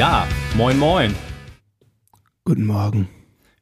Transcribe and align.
Ja, 0.00 0.26
moin 0.56 0.78
moin. 0.78 1.14
Guten 2.46 2.64
Morgen. 2.64 3.06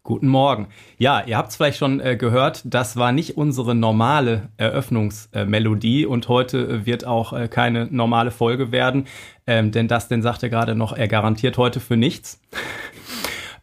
Guten 0.04 0.28
Morgen. 0.28 0.68
Ja, 0.96 1.24
ihr 1.26 1.36
habt 1.36 1.50
es 1.50 1.56
vielleicht 1.56 1.78
schon 1.78 1.98
äh, 1.98 2.16
gehört, 2.16 2.62
das 2.64 2.96
war 2.96 3.10
nicht 3.10 3.36
unsere 3.36 3.74
normale 3.74 4.50
Eröffnungsmelodie 4.56 6.02
äh, 6.04 6.06
und 6.06 6.28
heute 6.28 6.86
wird 6.86 7.04
auch 7.04 7.32
äh, 7.32 7.48
keine 7.48 7.88
normale 7.90 8.30
Folge 8.30 8.70
werden, 8.70 9.08
ähm, 9.48 9.72
denn 9.72 9.88
das, 9.88 10.06
denn 10.06 10.22
sagte 10.22 10.48
gerade 10.48 10.76
noch, 10.76 10.92
er 10.92 11.08
garantiert 11.08 11.58
heute 11.58 11.80
für 11.80 11.96
nichts. 11.96 12.40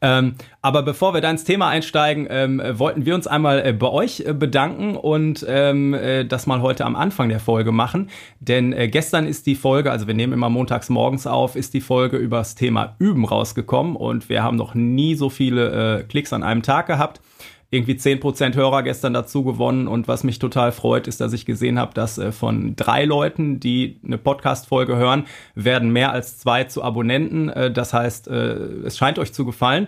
Ähm, 0.01 0.35
aber 0.61 0.83
bevor 0.83 1.13
wir 1.13 1.21
da 1.21 1.29
ins 1.29 1.43
Thema 1.43 1.69
einsteigen, 1.69 2.27
ähm, 2.29 2.61
wollten 2.73 3.05
wir 3.05 3.15
uns 3.15 3.27
einmal 3.27 3.65
äh, 3.65 3.73
bei 3.73 3.87
euch 3.87 4.21
äh, 4.21 4.33
bedanken 4.33 4.95
und 4.95 5.45
ähm, 5.47 5.93
äh, 5.93 6.25
das 6.25 6.47
mal 6.47 6.61
heute 6.61 6.85
am 6.85 6.95
Anfang 6.95 7.29
der 7.29 7.39
Folge 7.39 7.71
machen. 7.71 8.09
Denn 8.39 8.73
äh, 8.73 8.87
gestern 8.87 9.25
ist 9.25 9.45
die 9.45 9.55
Folge, 9.55 9.91
also 9.91 10.07
wir 10.07 10.13
nehmen 10.13 10.33
immer 10.33 10.49
montags 10.49 10.89
morgens 10.89 11.27
auf, 11.27 11.55
ist 11.55 11.73
die 11.73 11.81
Folge 11.81 12.17
über 12.17 12.37
das 12.37 12.55
Thema 12.55 12.95
Üben 12.99 13.25
rausgekommen 13.25 13.95
und 13.95 14.29
wir 14.29 14.43
haben 14.43 14.57
noch 14.57 14.75
nie 14.75 15.15
so 15.15 15.29
viele 15.29 15.99
äh, 15.99 16.03
Klicks 16.03 16.33
an 16.33 16.43
einem 16.43 16.61
Tag 16.61 16.87
gehabt 16.87 17.21
irgendwie 17.69 17.93
10% 17.93 18.55
Hörer 18.55 18.83
gestern 18.83 19.13
dazu 19.13 19.43
gewonnen. 19.43 19.87
Und 19.87 20.07
was 20.07 20.23
mich 20.23 20.39
total 20.39 20.71
freut, 20.71 21.07
ist, 21.07 21.21
dass 21.21 21.33
ich 21.33 21.45
gesehen 21.45 21.79
habe, 21.79 21.93
dass 21.93 22.17
äh, 22.17 22.31
von 22.31 22.75
drei 22.75 23.05
Leuten, 23.05 23.59
die 23.59 23.99
eine 24.05 24.17
Podcast-Folge 24.17 24.95
hören, 24.95 25.25
werden 25.55 25.91
mehr 25.91 26.11
als 26.11 26.37
zwei 26.37 26.65
zu 26.65 26.83
Abonnenten. 26.83 27.49
Äh, 27.49 27.71
das 27.71 27.93
heißt, 27.93 28.27
äh, 28.27 28.53
es 28.85 28.97
scheint 28.97 29.19
euch 29.19 29.33
zu 29.33 29.45
gefallen. 29.45 29.87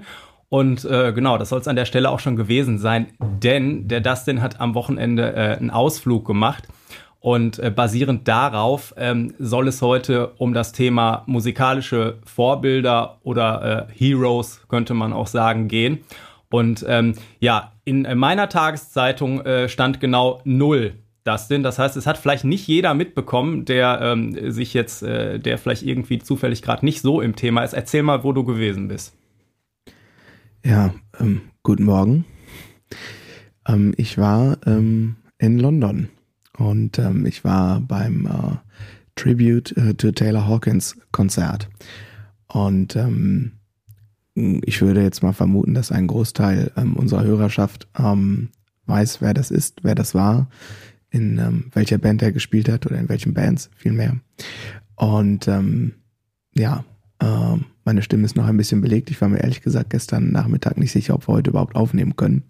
Und 0.49 0.85
äh, 0.85 1.11
genau, 1.13 1.37
das 1.37 1.49
soll 1.49 1.59
es 1.59 1.67
an 1.67 1.75
der 1.75 1.85
Stelle 1.85 2.09
auch 2.09 2.19
schon 2.19 2.37
gewesen 2.37 2.79
sein, 2.79 3.07
denn 3.19 3.87
der 3.87 3.99
Dustin 3.99 4.41
hat 4.41 4.61
am 4.61 4.75
Wochenende 4.75 5.33
äh, 5.33 5.57
einen 5.57 5.71
Ausflug 5.71 6.25
gemacht. 6.25 6.63
Und 7.19 7.59
äh, 7.59 7.71
basierend 7.71 8.27
darauf 8.27 8.93
ähm, 8.95 9.33
soll 9.39 9.67
es 9.67 9.81
heute 9.81 10.33
um 10.37 10.53
das 10.53 10.71
Thema 10.71 11.23
musikalische 11.25 12.19
Vorbilder 12.23 13.17
oder 13.23 13.89
äh, 13.89 13.93
Heroes, 13.93 14.61
könnte 14.69 14.93
man 14.93 15.11
auch 15.11 15.27
sagen, 15.27 15.67
gehen. 15.67 15.99
Und 16.49 16.85
ähm, 16.87 17.13
ja, 17.39 17.73
in 17.83 18.07
meiner 18.17 18.49
Tageszeitung 18.49 19.41
äh, 19.41 19.69
stand 19.69 19.99
genau 19.99 20.41
null. 20.45 20.95
Dustin. 21.27 21.61
Das 21.61 21.77
heißt, 21.77 21.97
es 21.97 22.07
hat 22.07 22.17
vielleicht 22.17 22.45
nicht 22.45 22.67
jeder 22.67 22.93
mitbekommen, 22.93 23.65
der 23.65 23.99
ähm, 24.01 24.51
sich 24.51 24.73
jetzt, 24.73 25.03
äh, 25.03 25.39
der 25.39 25.57
vielleicht 25.57 25.83
irgendwie 25.83 26.19
zufällig 26.19 26.61
gerade 26.61 26.85
nicht 26.85 27.01
so 27.01 27.21
im 27.21 27.35
Thema 27.35 27.63
ist. 27.63 27.73
Erzähl 27.73 28.01
mal, 28.01 28.23
wo 28.23 28.31
du 28.31 28.45
gewesen 28.45 28.87
bist. 28.87 29.13
Ja, 30.65 30.93
ähm, 31.19 31.41
guten 31.63 31.83
Morgen. 31.83 32.25
Ähm, 33.67 33.93
ich 33.97 34.17
war 34.17 34.57
ähm, 34.65 35.17
in 35.37 35.59
London 35.59 36.09
und 36.57 36.97
ähm, 36.97 37.25
ich 37.25 37.43
war 37.43 37.81
beim 37.81 38.25
äh, 38.25 38.55
Tribute 39.15 39.75
äh, 39.75 39.93
to 39.95 40.11
Taylor 40.11 40.47
Hawkins 40.47 40.97
Konzert. 41.11 41.67
Und 42.47 42.95
ähm, 42.95 43.51
ich 44.37 44.81
würde 44.81 45.01
jetzt 45.01 45.23
mal 45.23 45.33
vermuten, 45.33 45.73
dass 45.73 45.91
ein 45.91 46.07
Großteil 46.07 46.71
ähm, 46.77 46.95
unserer 46.95 47.23
Hörerschaft 47.23 47.87
ähm, 47.97 48.49
weiß, 48.85 49.21
wer 49.21 49.33
das 49.33 49.49
ist, 49.49 49.79
wer 49.83 49.95
das 49.95 50.13
war, 50.13 50.47
in 51.09 51.39
ähm, 51.39 51.65
welcher 51.73 51.97
Band 51.97 52.21
er 52.21 52.31
gespielt 52.31 52.69
hat 52.69 52.85
oder 52.85 52.99
in 52.99 53.09
welchen 53.09 53.33
Bands 53.33 53.71
vielmehr. 53.75 54.17
Und 54.95 55.47
ähm, 55.47 55.93
ja, 56.53 56.85
äh, 57.19 57.57
meine 57.83 58.01
Stimme 58.03 58.25
ist 58.25 58.35
noch 58.35 58.45
ein 58.45 58.57
bisschen 58.57 58.81
belegt. 58.81 59.09
Ich 59.09 59.19
war 59.21 59.29
mir 59.29 59.39
ehrlich 59.39 59.61
gesagt 59.61 59.89
gestern 59.89 60.31
Nachmittag 60.31 60.77
nicht 60.77 60.91
sicher, 60.91 61.15
ob 61.15 61.27
wir 61.27 61.33
heute 61.33 61.49
überhaupt 61.49 61.75
aufnehmen 61.75 62.15
können. 62.15 62.43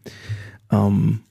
Ähm, 0.71 1.21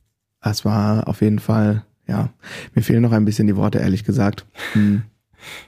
es 0.41 0.65
war 0.65 1.07
auf 1.09 1.21
jeden 1.21 1.39
Fall, 1.39 1.85
ja, 2.07 2.31
mir 2.75 2.83
fehlen 2.83 3.03
noch 3.03 3.13
ein 3.13 3.25
bisschen 3.25 3.47
die 3.47 3.57
Worte, 3.57 3.79
ehrlich 3.79 4.05
gesagt. 4.05 4.47
Hm. 4.73 5.03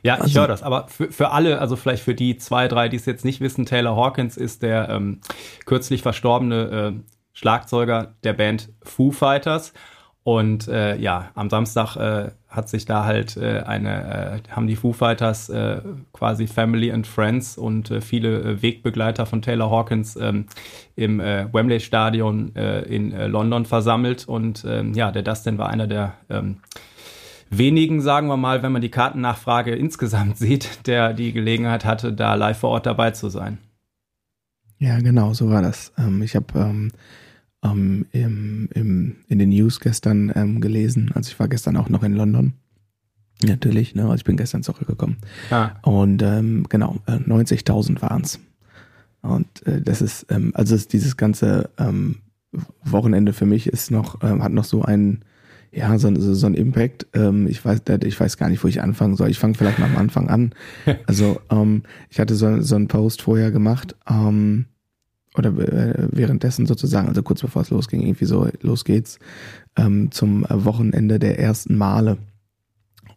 Ja, 0.02 0.16
ich 0.16 0.22
also, 0.22 0.40
höre 0.40 0.48
das. 0.48 0.62
Aber 0.62 0.88
für, 0.88 1.10
für 1.10 1.30
alle, 1.30 1.60
also 1.60 1.76
vielleicht 1.76 2.02
für 2.02 2.14
die 2.14 2.36
zwei, 2.36 2.68
drei, 2.68 2.88
die 2.88 2.96
es 2.96 3.06
jetzt 3.06 3.24
nicht 3.24 3.40
wissen, 3.40 3.66
Taylor 3.66 3.96
Hawkins 3.96 4.36
ist 4.36 4.62
der 4.62 4.88
ähm, 4.88 5.20
kürzlich 5.66 6.02
verstorbene 6.02 6.94
äh, 6.96 7.10
Schlagzeuger 7.32 8.14
der 8.24 8.32
Band 8.32 8.70
Foo 8.82 9.10
Fighters. 9.10 9.72
Und 10.24 10.68
äh, 10.68 10.96
ja, 10.96 11.30
am 11.34 11.48
Samstag 11.48 11.96
äh, 11.96 12.32
hat 12.48 12.68
sich 12.68 12.84
da 12.84 13.06
halt 13.06 13.38
äh, 13.38 13.60
eine, 13.60 14.42
äh, 14.44 14.50
haben 14.50 14.66
die 14.66 14.76
Foo 14.76 14.92
Fighters 14.92 15.48
äh, 15.48 15.80
quasi 16.12 16.46
Family 16.46 16.92
and 16.92 17.06
Friends 17.06 17.56
und 17.56 17.90
äh, 17.90 18.02
viele 18.02 18.60
Wegbegleiter 18.60 19.24
von 19.24 19.40
Taylor 19.40 19.70
Hawkins 19.70 20.16
ähm, 20.16 20.44
im 20.96 21.18
Wembley 21.18 21.80
Stadion 21.80 22.48
in 22.48 23.12
London 23.30 23.64
versammelt. 23.64 24.26
Und 24.26 24.66
ähm, 24.68 24.94
ja, 24.94 25.12
der 25.12 25.22
Dustin 25.22 25.56
war 25.56 25.68
einer 25.70 25.86
der 25.86 26.14
ähm, 26.28 26.58
wenigen, 27.50 28.00
sagen 28.00 28.28
wir 28.28 28.36
mal, 28.36 28.62
wenn 28.62 28.72
man 28.72 28.82
die 28.82 28.90
Kartennachfrage 28.90 29.74
insgesamt 29.74 30.38
sieht, 30.38 30.86
der 30.86 31.12
die 31.12 31.32
Gelegenheit 31.32 31.84
hatte, 31.84 32.12
da 32.12 32.34
live 32.34 32.58
vor 32.58 32.70
Ort 32.70 32.86
dabei 32.86 33.10
zu 33.12 33.28
sein. 33.28 33.58
Ja, 34.78 34.98
genau, 35.00 35.34
so 35.34 35.50
war 35.50 35.62
das. 35.62 35.92
Ähm, 35.98 36.22
ich 36.22 36.36
habe 36.36 36.46
ähm, 36.58 36.92
ähm, 37.64 38.06
im, 38.12 38.68
im, 38.74 39.16
in 39.26 39.38
den 39.38 39.48
News 39.48 39.80
gestern 39.80 40.32
ähm, 40.34 40.60
gelesen, 40.60 41.10
also 41.14 41.30
ich 41.30 41.40
war 41.40 41.48
gestern 41.48 41.76
auch 41.76 41.88
noch 41.88 42.02
in 42.02 42.14
London. 42.14 42.52
Natürlich, 43.44 43.94
ne? 43.94 44.02
Also 44.02 44.16
ich 44.16 44.24
bin 44.24 44.36
gestern 44.36 44.64
zurückgekommen. 44.64 45.18
Ah. 45.50 45.70
Und 45.82 46.22
ähm, 46.22 46.66
genau, 46.68 46.96
äh, 47.06 47.12
90.000 47.12 48.02
waren 48.02 48.22
es. 48.22 48.40
Und 49.22 49.64
äh, 49.66 49.80
das 49.80 50.02
ist, 50.02 50.26
ähm, 50.30 50.50
also 50.54 50.74
ist 50.74 50.92
dieses 50.92 51.16
ganze 51.16 51.70
Wochenende 52.82 53.32
für 53.32 53.46
mich 53.46 53.66
ist 53.66 53.90
noch, 53.90 54.22
ähm, 54.22 54.42
hat 54.42 54.52
noch 54.52 54.64
so 54.64 54.82
einen 54.82 55.24
ja, 55.70 55.98
so, 55.98 56.14
so, 56.14 56.34
so 56.34 56.46
ein 56.46 56.54
Impact. 56.54 57.06
Ähm, 57.14 57.46
ich 57.46 57.64
weiß, 57.64 57.82
ich 58.04 58.18
weiß 58.18 58.36
gar 58.36 58.48
nicht, 58.48 58.62
wo 58.64 58.68
ich 58.68 58.82
anfangen 58.82 59.16
soll. 59.16 59.30
Ich 59.30 59.38
fange 59.38 59.54
vielleicht 59.54 59.78
mal 59.78 59.86
am 59.86 59.96
Anfang 59.96 60.28
an. 60.28 60.54
Also 61.06 61.40
ähm, 61.50 61.82
ich 62.10 62.20
hatte 62.20 62.34
so, 62.34 62.60
so 62.60 62.76
einen 62.76 62.88
Post 62.88 63.22
vorher 63.22 63.50
gemacht 63.50 63.94
ähm, 64.10 64.66
oder 65.36 65.50
äh, 65.50 66.08
währenddessen 66.10 66.66
sozusagen, 66.66 67.08
also 67.08 67.22
kurz 67.22 67.40
bevor 67.40 67.62
es 67.62 67.70
losging, 67.70 68.02
irgendwie 68.02 68.24
so 68.24 68.48
los 68.60 68.84
geht's 68.84 69.18
ähm, 69.76 70.10
zum 70.10 70.44
Wochenende 70.48 71.18
der 71.18 71.38
ersten 71.38 71.76
Male. 71.76 72.18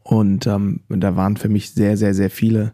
Und 0.04 0.48
ähm, 0.48 0.82
da 0.90 1.16
waren 1.16 1.38
für 1.38 1.50
mich 1.50 1.72
sehr, 1.72 1.98
sehr, 1.98 2.14
sehr 2.14 2.30
viele 2.30 2.74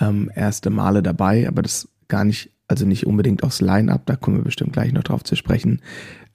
ähm, 0.00 0.30
erste 0.34 0.70
Male 0.70 1.02
dabei, 1.02 1.46
aber 1.48 1.62
das 1.62 1.88
gar 2.08 2.24
nicht, 2.24 2.50
also 2.68 2.86
nicht 2.86 3.06
unbedingt 3.06 3.42
aufs 3.42 3.60
Line-up, 3.60 4.06
da 4.06 4.16
kommen 4.16 4.38
wir 4.38 4.44
bestimmt 4.44 4.72
gleich 4.72 4.92
noch 4.92 5.02
drauf 5.02 5.22
zu 5.24 5.36
sprechen, 5.36 5.80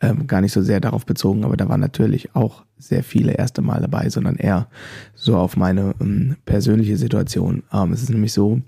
ähm, 0.01 0.27
gar 0.27 0.41
nicht 0.41 0.51
so 0.51 0.61
sehr 0.61 0.79
darauf 0.79 1.05
bezogen, 1.05 1.43
aber 1.43 1.57
da 1.57 1.69
waren 1.69 1.79
natürlich 1.79 2.35
auch 2.35 2.63
sehr 2.77 3.03
viele 3.03 3.33
erste 3.33 3.61
Mal 3.61 3.81
dabei, 3.81 4.09
sondern 4.09 4.35
eher 4.35 4.67
so 5.15 5.37
auf 5.37 5.57
meine 5.57 5.95
ähm, 5.99 6.37
persönliche 6.45 6.97
Situation. 6.97 7.63
Ähm, 7.73 7.93
es 7.93 8.03
ist 8.03 8.09
nämlich 8.09 8.33
so, 8.33 8.61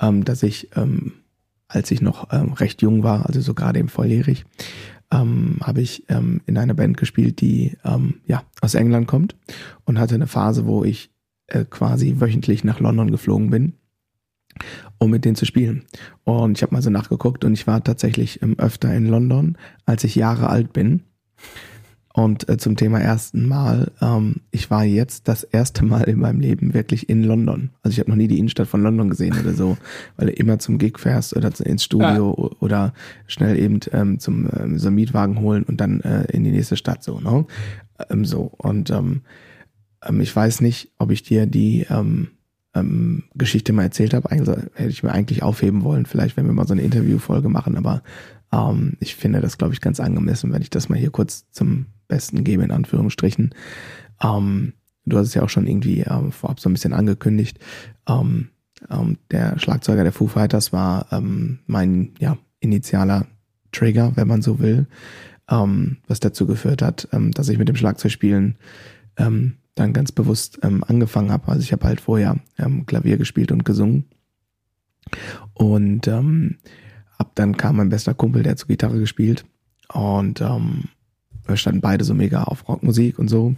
ähm, 0.00 0.24
dass 0.24 0.42
ich, 0.42 0.70
ähm, 0.76 1.12
als 1.68 1.90
ich 1.90 2.00
noch 2.00 2.32
ähm, 2.32 2.52
recht 2.52 2.82
jung 2.82 3.02
war, 3.02 3.26
also 3.26 3.40
so 3.40 3.54
gerade 3.54 3.80
im 3.80 3.88
volljährig, 3.88 4.44
ähm, 5.12 5.56
habe 5.62 5.80
ich 5.80 6.04
ähm, 6.08 6.40
in 6.46 6.56
einer 6.56 6.74
Band 6.74 6.96
gespielt, 6.96 7.40
die 7.40 7.76
ähm, 7.84 8.20
ja 8.26 8.44
aus 8.60 8.74
England 8.74 9.08
kommt 9.08 9.34
und 9.84 9.98
hatte 9.98 10.14
eine 10.14 10.28
Phase, 10.28 10.66
wo 10.66 10.84
ich 10.84 11.10
äh, 11.48 11.64
quasi 11.64 12.16
wöchentlich 12.20 12.62
nach 12.62 12.78
London 12.78 13.10
geflogen 13.10 13.50
bin 13.50 13.74
um 15.00 15.10
mit 15.10 15.24
denen 15.24 15.34
zu 15.34 15.46
spielen. 15.46 15.82
Und 16.24 16.58
ich 16.58 16.62
habe 16.62 16.74
mal 16.74 16.82
so 16.82 16.90
nachgeguckt 16.90 17.44
und 17.44 17.54
ich 17.54 17.66
war 17.66 17.82
tatsächlich 17.82 18.42
ähm, 18.42 18.56
öfter 18.58 18.94
in 18.94 19.06
London, 19.06 19.56
als 19.86 20.04
ich 20.04 20.14
Jahre 20.14 20.48
alt 20.48 20.72
bin. 20.72 21.02
Und 22.12 22.48
äh, 22.48 22.58
zum 22.58 22.76
Thema 22.76 23.00
ersten 23.00 23.46
Mal, 23.46 23.92
ähm, 24.02 24.36
ich 24.50 24.70
war 24.70 24.84
jetzt 24.84 25.28
das 25.28 25.42
erste 25.42 25.84
Mal 25.84 26.02
in 26.02 26.18
meinem 26.18 26.40
Leben 26.40 26.74
wirklich 26.74 27.08
in 27.08 27.22
London. 27.22 27.70
Also 27.82 27.94
ich 27.94 28.00
habe 28.00 28.10
noch 28.10 28.16
nie 28.16 28.28
die 28.28 28.38
Innenstadt 28.38 28.66
von 28.66 28.82
London 28.82 29.08
gesehen 29.08 29.38
oder 29.40 29.54
so, 29.54 29.78
weil 30.16 30.26
du 30.26 30.32
immer 30.32 30.58
zum 30.58 30.78
Gig 30.78 30.98
fährst 30.98 31.34
oder 31.36 31.52
ins 31.64 31.84
Studio 31.84 32.36
ja. 32.36 32.56
oder 32.60 32.92
schnell 33.26 33.58
eben 33.58 33.80
ähm, 33.92 34.18
zum 34.18 34.50
ähm, 34.54 34.78
so 34.78 34.90
Mietwagen 34.90 35.40
holen 35.40 35.62
und 35.62 35.80
dann 35.80 36.00
äh, 36.00 36.24
in 36.32 36.44
die 36.44 36.50
nächste 36.50 36.76
Stadt 36.76 37.02
so, 37.02 37.20
ne? 37.20 37.46
Ähm, 38.10 38.24
so 38.24 38.52
und 38.58 38.90
ähm, 38.90 39.22
ähm, 40.04 40.20
ich 40.20 40.34
weiß 40.34 40.60
nicht, 40.62 40.92
ob 40.98 41.12
ich 41.12 41.22
dir 41.22 41.46
die 41.46 41.86
ähm, 41.88 42.28
ähm, 42.74 43.24
Geschichte 43.34 43.72
mal 43.72 43.84
erzählt 43.84 44.14
habe. 44.14 44.30
Also, 44.30 44.52
hätte 44.74 44.90
ich 44.90 45.02
mir 45.02 45.12
eigentlich 45.12 45.42
aufheben 45.42 45.82
wollen, 45.82 46.06
vielleicht 46.06 46.36
wenn 46.36 46.46
wir 46.46 46.52
mal 46.52 46.66
so 46.66 46.74
eine 46.74 46.82
Interviewfolge 46.82 47.48
machen, 47.48 47.76
aber 47.76 48.02
ähm, 48.52 48.96
ich 49.00 49.16
finde 49.16 49.40
das, 49.40 49.58
glaube 49.58 49.74
ich, 49.74 49.80
ganz 49.80 50.00
angemessen, 50.00 50.52
wenn 50.52 50.62
ich 50.62 50.70
das 50.70 50.88
mal 50.88 50.98
hier 50.98 51.10
kurz 51.10 51.50
zum 51.50 51.86
Besten 52.08 52.44
gebe, 52.44 52.64
in 52.64 52.70
Anführungsstrichen. 52.70 53.54
Ähm, 54.22 54.72
du 55.06 55.18
hast 55.18 55.28
es 55.28 55.34
ja 55.34 55.42
auch 55.42 55.48
schon 55.48 55.66
irgendwie 55.66 56.00
ähm, 56.00 56.32
vorab 56.32 56.60
so 56.60 56.68
ein 56.68 56.72
bisschen 56.72 56.92
angekündigt. 56.92 57.58
Ähm, 58.08 58.50
ähm, 58.88 59.18
der 59.30 59.58
Schlagzeuger 59.58 60.02
der 60.02 60.12
Foo 60.12 60.26
Fighters 60.26 60.72
war 60.72 61.06
ähm, 61.12 61.60
mein 61.66 62.14
ja, 62.18 62.38
initialer 62.60 63.26
Trigger, 63.72 64.12
wenn 64.16 64.28
man 64.28 64.42
so 64.42 64.58
will, 64.58 64.86
ähm, 65.48 65.98
was 66.06 66.20
dazu 66.20 66.46
geführt 66.46 66.82
hat, 66.82 67.08
ähm, 67.12 67.30
dass 67.32 67.48
ich 67.48 67.58
mit 67.58 67.68
dem 67.68 67.76
Schlagzeugspielen 67.76 68.56
ähm, 69.20 69.56
dann 69.74 69.92
ganz 69.92 70.12
bewusst 70.12 70.58
ähm, 70.62 70.84
angefangen 70.86 71.30
habe. 71.30 71.48
Also 71.48 71.62
ich 71.62 71.72
habe 71.72 71.86
halt 71.86 72.00
vorher 72.00 72.36
ähm, 72.58 72.86
Klavier 72.86 73.16
gespielt 73.16 73.52
und 73.52 73.64
gesungen. 73.64 74.06
Und 75.54 76.06
ähm, 76.08 76.58
ab 77.18 77.32
dann 77.34 77.56
kam 77.56 77.76
mein 77.76 77.88
bester 77.88 78.14
Kumpel, 78.14 78.42
der 78.42 78.52
hat 78.52 78.58
zur 78.58 78.68
Gitarre 78.68 78.98
gespielt. 78.98 79.44
Und 79.92 80.40
ähm, 80.40 80.84
wir 81.46 81.56
standen 81.56 81.80
beide 81.80 82.04
so 82.04 82.14
mega 82.14 82.44
auf 82.44 82.68
Rockmusik 82.68 83.18
und 83.18 83.28
so. 83.28 83.54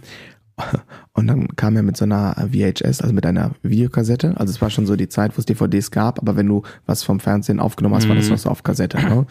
und 1.13 1.27
dann 1.27 1.47
kam 1.55 1.75
er 1.75 1.83
mit 1.83 1.97
so 1.97 2.05
einer 2.05 2.35
VHS, 2.35 3.01
also 3.01 3.13
mit 3.13 3.25
einer 3.25 3.55
Videokassette. 3.63 4.37
Also 4.37 4.51
es 4.51 4.61
war 4.61 4.69
schon 4.69 4.85
so 4.85 4.95
die 4.95 5.09
Zeit, 5.09 5.35
wo 5.35 5.39
es 5.39 5.45
DVDs 5.45 5.91
gab, 5.91 6.19
aber 6.19 6.35
wenn 6.35 6.47
du 6.47 6.61
was 6.85 7.03
vom 7.03 7.19
Fernsehen 7.19 7.59
aufgenommen 7.59 7.95
hast, 7.95 8.07
war 8.07 8.15
das 8.15 8.25
mhm. 8.25 8.31
noch 8.31 8.39
so 8.39 8.49
auf 8.49 8.63
Kassette. 8.63 8.97
Ne? 8.97 9.25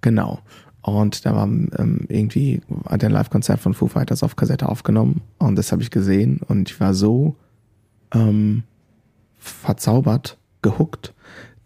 Genau. 0.00 0.40
Und 0.82 1.26
da 1.26 1.34
war 1.34 1.44
ähm, 1.44 2.06
irgendwie 2.08 2.60
hat 2.86 3.04
ein 3.04 3.10
Live-Konzert 3.10 3.60
von 3.60 3.74
Foo 3.74 3.88
Fighters 3.88 4.22
auf 4.22 4.36
Kassette 4.36 4.68
aufgenommen 4.68 5.22
und 5.38 5.56
das 5.56 5.72
habe 5.72 5.82
ich 5.82 5.90
gesehen 5.90 6.40
und 6.46 6.70
ich 6.70 6.80
war 6.80 6.94
so 6.94 7.36
ähm, 8.14 8.62
verzaubert, 9.38 10.38
gehuckt, 10.62 11.14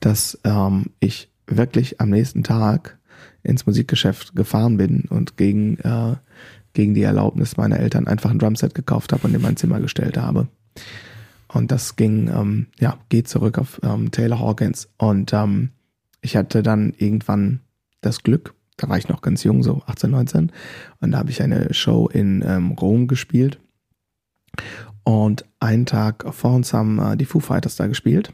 dass 0.00 0.38
ähm, 0.44 0.86
ich 1.00 1.30
wirklich 1.46 2.00
am 2.00 2.10
nächsten 2.10 2.42
Tag 2.42 2.98
ins 3.42 3.66
Musikgeschäft 3.66 4.34
gefahren 4.34 4.76
bin 4.76 5.04
und 5.08 5.36
gegen, 5.36 5.78
äh, 5.78 6.16
gegen 6.72 6.94
die 6.94 7.02
Erlaubnis 7.02 7.56
meiner 7.56 7.78
Eltern 7.78 8.06
einfach 8.06 8.30
ein 8.30 8.38
Drumset 8.38 8.74
gekauft 8.74 9.12
habe 9.12 9.26
und 9.26 9.34
in 9.34 9.42
mein 9.42 9.56
Zimmer 9.56 9.80
gestellt 9.80 10.16
habe. 10.16 10.48
Und 11.48 11.70
das 11.70 11.96
ging, 11.96 12.28
ähm, 12.28 12.66
ja, 12.78 12.98
geht 13.08 13.28
zurück 13.28 13.58
auf 13.58 13.80
ähm, 13.82 14.10
Taylor 14.10 14.38
Hawkins. 14.38 14.88
Und 14.96 15.32
ähm, 15.32 15.70
ich 16.22 16.36
hatte 16.36 16.62
dann 16.62 16.94
irgendwann 16.96 17.60
das 18.00 18.22
Glück, 18.22 18.54
da 18.76 18.88
war 18.88 18.98
ich 18.98 19.08
noch 19.08 19.22
ganz 19.22 19.44
jung, 19.44 19.62
so 19.62 19.82
18, 19.86 20.10
19, 20.10 20.52
und 21.00 21.10
da 21.12 21.18
habe 21.18 21.30
ich 21.30 21.42
eine 21.42 21.72
Show 21.74 22.08
in 22.08 22.42
ähm, 22.46 22.72
Rom 22.72 23.06
gespielt. 23.06 23.58
Und 25.04 25.44
einen 25.58 25.86
Tag 25.86 26.24
vor 26.32 26.54
uns 26.54 26.72
haben 26.72 26.98
äh, 26.98 27.16
die 27.16 27.24
Foo 27.24 27.40
Fighters 27.40 27.76
da 27.76 27.86
gespielt. 27.86 28.32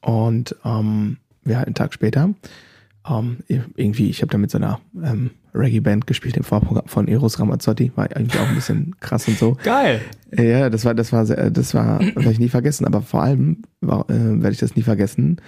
Und 0.00 0.56
ähm, 0.64 1.18
wir 1.42 1.58
halt 1.58 1.66
einen 1.66 1.74
Tag 1.74 1.92
später 1.92 2.30
ähm, 3.08 3.38
irgendwie, 3.48 4.10
ich 4.10 4.22
habe 4.22 4.30
da 4.30 4.38
mit 4.38 4.50
so 4.50 4.58
einer 4.58 4.80
ähm, 5.02 5.30
Reggae-Band 5.54 6.06
gespielt 6.06 6.36
im 6.36 6.44
Vorprogramm 6.44 6.86
von 6.86 7.08
Eros 7.08 7.38
Ramazzotti, 7.38 7.92
war 7.96 8.14
irgendwie 8.14 8.38
auch 8.38 8.48
ein 8.48 8.54
bisschen 8.54 8.96
krass 9.00 9.26
und 9.26 9.38
so. 9.38 9.56
Geil. 9.62 10.00
Ja, 10.36 10.70
das 10.70 10.84
war, 10.84 10.94
das 10.94 11.12
war, 11.12 11.26
sehr, 11.26 11.50
das 11.50 11.74
war, 11.74 12.00
werde 12.00 12.32
ich 12.32 12.38
nie 12.38 12.48
vergessen. 12.48 12.86
Aber 12.86 13.02
vor 13.02 13.22
allem 13.22 13.62
äh, 13.82 13.86
werde 13.88 14.52
ich 14.52 14.58
das 14.58 14.76
nie 14.76 14.82
vergessen, 14.82 15.40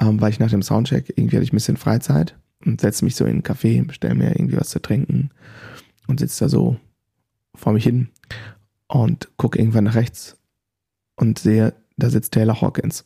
ähm, 0.00 0.20
weil 0.20 0.30
ich 0.30 0.40
nach 0.40 0.50
dem 0.50 0.62
Soundcheck 0.62 1.12
irgendwie 1.16 1.36
hatte 1.36 1.44
ich 1.44 1.52
ein 1.52 1.56
bisschen 1.56 1.76
Freizeit 1.76 2.36
und 2.64 2.80
setze 2.80 3.04
mich 3.04 3.16
so 3.16 3.24
in 3.24 3.32
einen 3.32 3.42
Café, 3.42 3.86
bestelle 3.86 4.14
mir 4.14 4.30
irgendwie 4.30 4.56
was 4.56 4.70
zu 4.70 4.80
trinken 4.80 5.30
und 6.06 6.20
sitze 6.20 6.44
da 6.44 6.48
so 6.48 6.76
vor 7.54 7.72
mich 7.72 7.84
hin 7.84 8.08
und 8.88 9.28
gucke 9.36 9.58
irgendwann 9.58 9.84
nach 9.84 9.94
rechts 9.94 10.36
und 11.16 11.38
sehe, 11.38 11.74
da 11.96 12.10
sitzt 12.10 12.32
Taylor 12.32 12.60
Hawkins. 12.60 13.04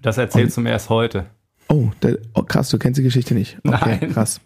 Das 0.00 0.18
erzählst 0.18 0.56
und, 0.56 0.64
du 0.64 0.68
mir 0.68 0.72
erst 0.72 0.88
heute. 0.88 1.26
Oh, 1.68 1.90
der, 2.02 2.18
oh, 2.34 2.42
krass, 2.42 2.70
du 2.70 2.78
kennst 2.78 2.98
die 2.98 3.04
Geschichte 3.04 3.34
nicht. 3.34 3.58
Okay, 3.64 3.98
Nein. 4.00 4.12
krass. 4.12 4.40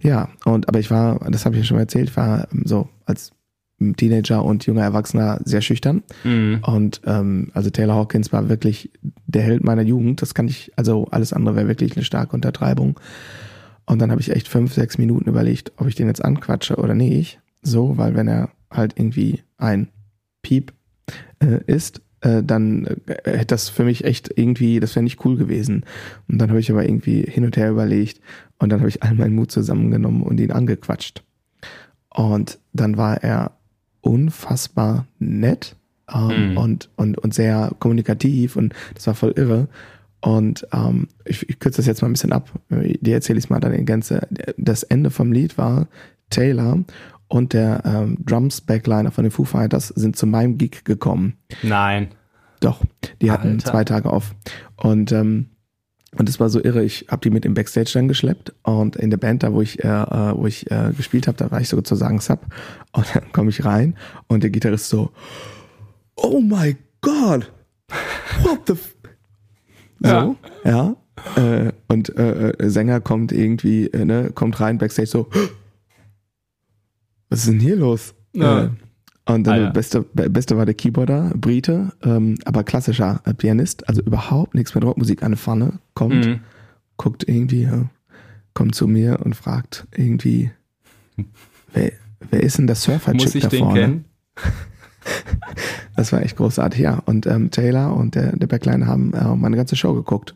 Ja, 0.00 0.28
und 0.44 0.68
aber 0.68 0.78
ich 0.78 0.90
war, 0.90 1.18
das 1.30 1.44
habe 1.44 1.56
ich 1.56 1.62
ja 1.62 1.66
schon 1.66 1.76
mal 1.76 1.82
erzählt, 1.82 2.10
ich 2.10 2.16
war 2.16 2.48
ähm, 2.52 2.62
so 2.66 2.88
als 3.06 3.32
Teenager 3.96 4.44
und 4.44 4.66
junger 4.66 4.82
Erwachsener 4.82 5.40
sehr 5.44 5.60
schüchtern. 5.60 6.02
Mhm. 6.24 6.60
Und 6.62 7.00
ähm, 7.06 7.50
also 7.54 7.70
Taylor 7.70 7.94
Hawkins 7.94 8.32
war 8.32 8.48
wirklich 8.48 8.90
der 9.26 9.42
Held 9.42 9.64
meiner 9.64 9.82
Jugend. 9.82 10.20
Das 10.22 10.34
kann 10.34 10.48
ich, 10.48 10.72
also 10.76 11.06
alles 11.10 11.32
andere 11.32 11.56
wäre 11.56 11.68
wirklich 11.68 11.96
eine 11.96 12.04
starke 12.04 12.34
Untertreibung. 12.34 12.98
Und 13.86 14.00
dann 14.00 14.10
habe 14.10 14.20
ich 14.20 14.30
echt 14.30 14.48
fünf, 14.48 14.74
sechs 14.74 14.98
Minuten 14.98 15.28
überlegt, 15.28 15.72
ob 15.76 15.86
ich 15.86 15.94
den 15.94 16.08
jetzt 16.08 16.24
anquatsche 16.24 16.76
oder 16.76 16.94
nicht. 16.94 17.40
So, 17.62 17.96
weil 17.96 18.14
wenn 18.14 18.28
er 18.28 18.50
halt 18.70 18.94
irgendwie 18.96 19.42
ein 19.56 19.88
Piep 20.42 20.72
äh, 21.38 21.60
ist, 21.66 22.02
äh, 22.20 22.42
dann 22.42 22.84
äh, 23.06 23.14
hätte 23.24 23.46
das 23.46 23.68
für 23.68 23.84
mich 23.84 24.04
echt 24.04 24.30
irgendwie, 24.34 24.80
das 24.80 24.94
wäre 24.96 25.04
nicht 25.04 25.24
cool 25.24 25.36
gewesen. 25.36 25.84
Und 26.28 26.38
dann 26.38 26.50
habe 26.50 26.60
ich 26.60 26.70
aber 26.70 26.84
irgendwie 26.84 27.22
hin 27.22 27.44
und 27.44 27.56
her 27.56 27.70
überlegt 27.70 28.20
und 28.58 28.70
dann 28.70 28.80
habe 28.80 28.88
ich 28.88 29.02
all 29.02 29.14
meinen 29.14 29.34
Mut 29.34 29.52
zusammengenommen 29.52 30.22
und 30.22 30.40
ihn 30.40 30.50
angequatscht. 30.50 31.22
Und 32.10 32.58
dann 32.72 32.96
war 32.96 33.22
er 33.22 33.52
unfassbar 34.00 35.06
nett 35.18 35.76
ähm, 36.12 36.50
mhm. 36.50 36.56
und, 36.56 36.90
und, 36.96 37.18
und 37.18 37.34
sehr 37.34 37.72
kommunikativ 37.78 38.56
und 38.56 38.74
das 38.94 39.06
war 39.06 39.14
voll 39.14 39.32
irre. 39.36 39.68
Und 40.20 40.66
ähm, 40.72 41.08
ich, 41.24 41.48
ich 41.48 41.58
kürze 41.60 41.76
das 41.76 41.86
jetzt 41.86 42.02
mal 42.02 42.08
ein 42.08 42.12
bisschen 42.12 42.32
ab. 42.32 42.50
Die 42.70 43.12
erzähle 43.12 43.38
ich 43.38 43.44
es 43.44 43.50
mal 43.50 43.60
dann 43.60 43.72
in 43.72 43.86
Gänze. 43.86 44.26
Das 44.56 44.82
Ende 44.82 45.10
vom 45.10 45.30
Lied 45.30 45.56
war 45.58 45.86
Taylor 46.30 46.80
und 47.28 47.52
der 47.52 47.82
ähm, 47.84 48.18
Drums 48.24 48.60
Backliner 48.60 49.12
von 49.12 49.24
den 49.24 49.30
Foo 49.30 49.44
Fighters 49.44 49.88
sind 49.88 50.16
zu 50.16 50.26
meinem 50.26 50.58
Gig 50.58 50.84
gekommen. 50.84 51.34
Nein. 51.62 52.08
Doch, 52.60 52.82
die 53.22 53.30
hatten 53.30 53.52
Alter. 53.52 53.70
zwei 53.70 53.84
Tage 53.84 54.10
auf. 54.10 54.34
Und 54.76 55.12
ähm, 55.12 55.50
und 56.16 56.28
es 56.28 56.40
war 56.40 56.48
so 56.48 56.62
irre, 56.62 56.82
ich 56.82 57.06
habe 57.08 57.20
die 57.20 57.30
mit 57.30 57.44
im 57.44 57.54
Backstage 57.54 57.90
dann 57.94 58.08
geschleppt 58.08 58.54
und 58.62 58.96
in 58.96 59.10
der 59.10 59.18
Band 59.18 59.42
da, 59.42 59.52
wo 59.52 59.60
ich, 59.60 59.84
äh, 59.84 59.88
äh 59.88 60.34
wo 60.36 60.46
ich 60.46 60.70
äh, 60.70 60.92
gespielt 60.96 61.26
habe, 61.26 61.36
da 61.36 61.50
war 61.50 61.60
ich 61.60 61.68
sozusagen 61.68 62.20
Sub 62.20 62.46
und 62.92 63.06
dann 63.14 63.30
komme 63.32 63.50
ich 63.50 63.64
rein 63.64 63.96
und 64.26 64.42
der 64.42 64.50
Gitarrist 64.50 64.88
so, 64.88 65.10
oh 66.16 66.40
my 66.40 66.76
God, 67.00 67.52
what 68.42 68.60
the 68.66 68.72
f 68.72 68.94
so, 70.00 70.08
ja, 70.08 70.36
ja 70.64 70.96
äh, 71.36 71.72
und 71.88 72.16
äh, 72.16 72.50
äh, 72.50 72.70
Sänger 72.70 73.00
kommt 73.00 73.32
irgendwie, 73.32 73.86
äh, 73.88 74.04
ne, 74.04 74.30
kommt 74.34 74.60
rein, 74.60 74.78
Backstage 74.78 75.08
so, 75.08 75.28
was 77.28 77.40
ist 77.40 77.48
denn 77.48 77.60
hier 77.60 77.76
los? 77.76 78.14
Ja. 78.32 78.70
Und 79.28 79.46
dann 79.46 79.54
ah, 79.54 79.62
ja. 79.64 79.70
beste, 79.70 80.02
beste 80.14 80.56
war 80.56 80.64
der 80.64 80.74
Keyboarder, 80.74 81.32
Brite, 81.36 81.92
ähm, 82.02 82.36
aber 82.46 82.64
klassischer 82.64 83.20
äh, 83.24 83.34
Pianist, 83.34 83.86
also 83.86 84.00
überhaupt 84.00 84.54
nichts 84.54 84.74
mit 84.74 84.82
Rockmusik 84.84 85.22
an 85.22 85.32
der 85.32 85.38
Pfanne, 85.38 85.80
kommt, 85.92 86.26
mhm. 86.26 86.40
guckt 86.96 87.28
irgendwie, 87.28 87.64
ja, 87.64 87.90
kommt 88.54 88.74
zu 88.74 88.88
mir 88.88 89.20
und 89.22 89.36
fragt 89.36 89.86
irgendwie, 89.94 90.50
wer, 91.74 91.92
wer 92.30 92.42
ist 92.42 92.56
denn 92.56 92.66
der 92.66 92.76
ich 93.36 93.42
da 93.42 93.48
den 93.48 93.58
vorne? 93.58 93.80
kennen? 93.80 94.04
das 95.96 96.10
war 96.12 96.22
echt 96.22 96.38
großartig, 96.38 96.80
ja. 96.80 97.02
Und 97.04 97.26
ähm, 97.26 97.50
Taylor 97.50 97.94
und 97.94 98.14
der, 98.14 98.34
der 98.34 98.46
Backline 98.46 98.86
haben 98.86 99.12
äh, 99.12 99.36
meine 99.36 99.56
ganze 99.56 99.76
Show 99.76 99.92
geguckt. 99.92 100.34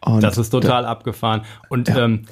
Und 0.00 0.22
das 0.22 0.38
ist 0.38 0.50
total 0.50 0.84
da, 0.84 0.88
abgefahren. 0.88 1.42
Und 1.68 1.88
ja. 1.88 2.04
ähm, 2.06 2.22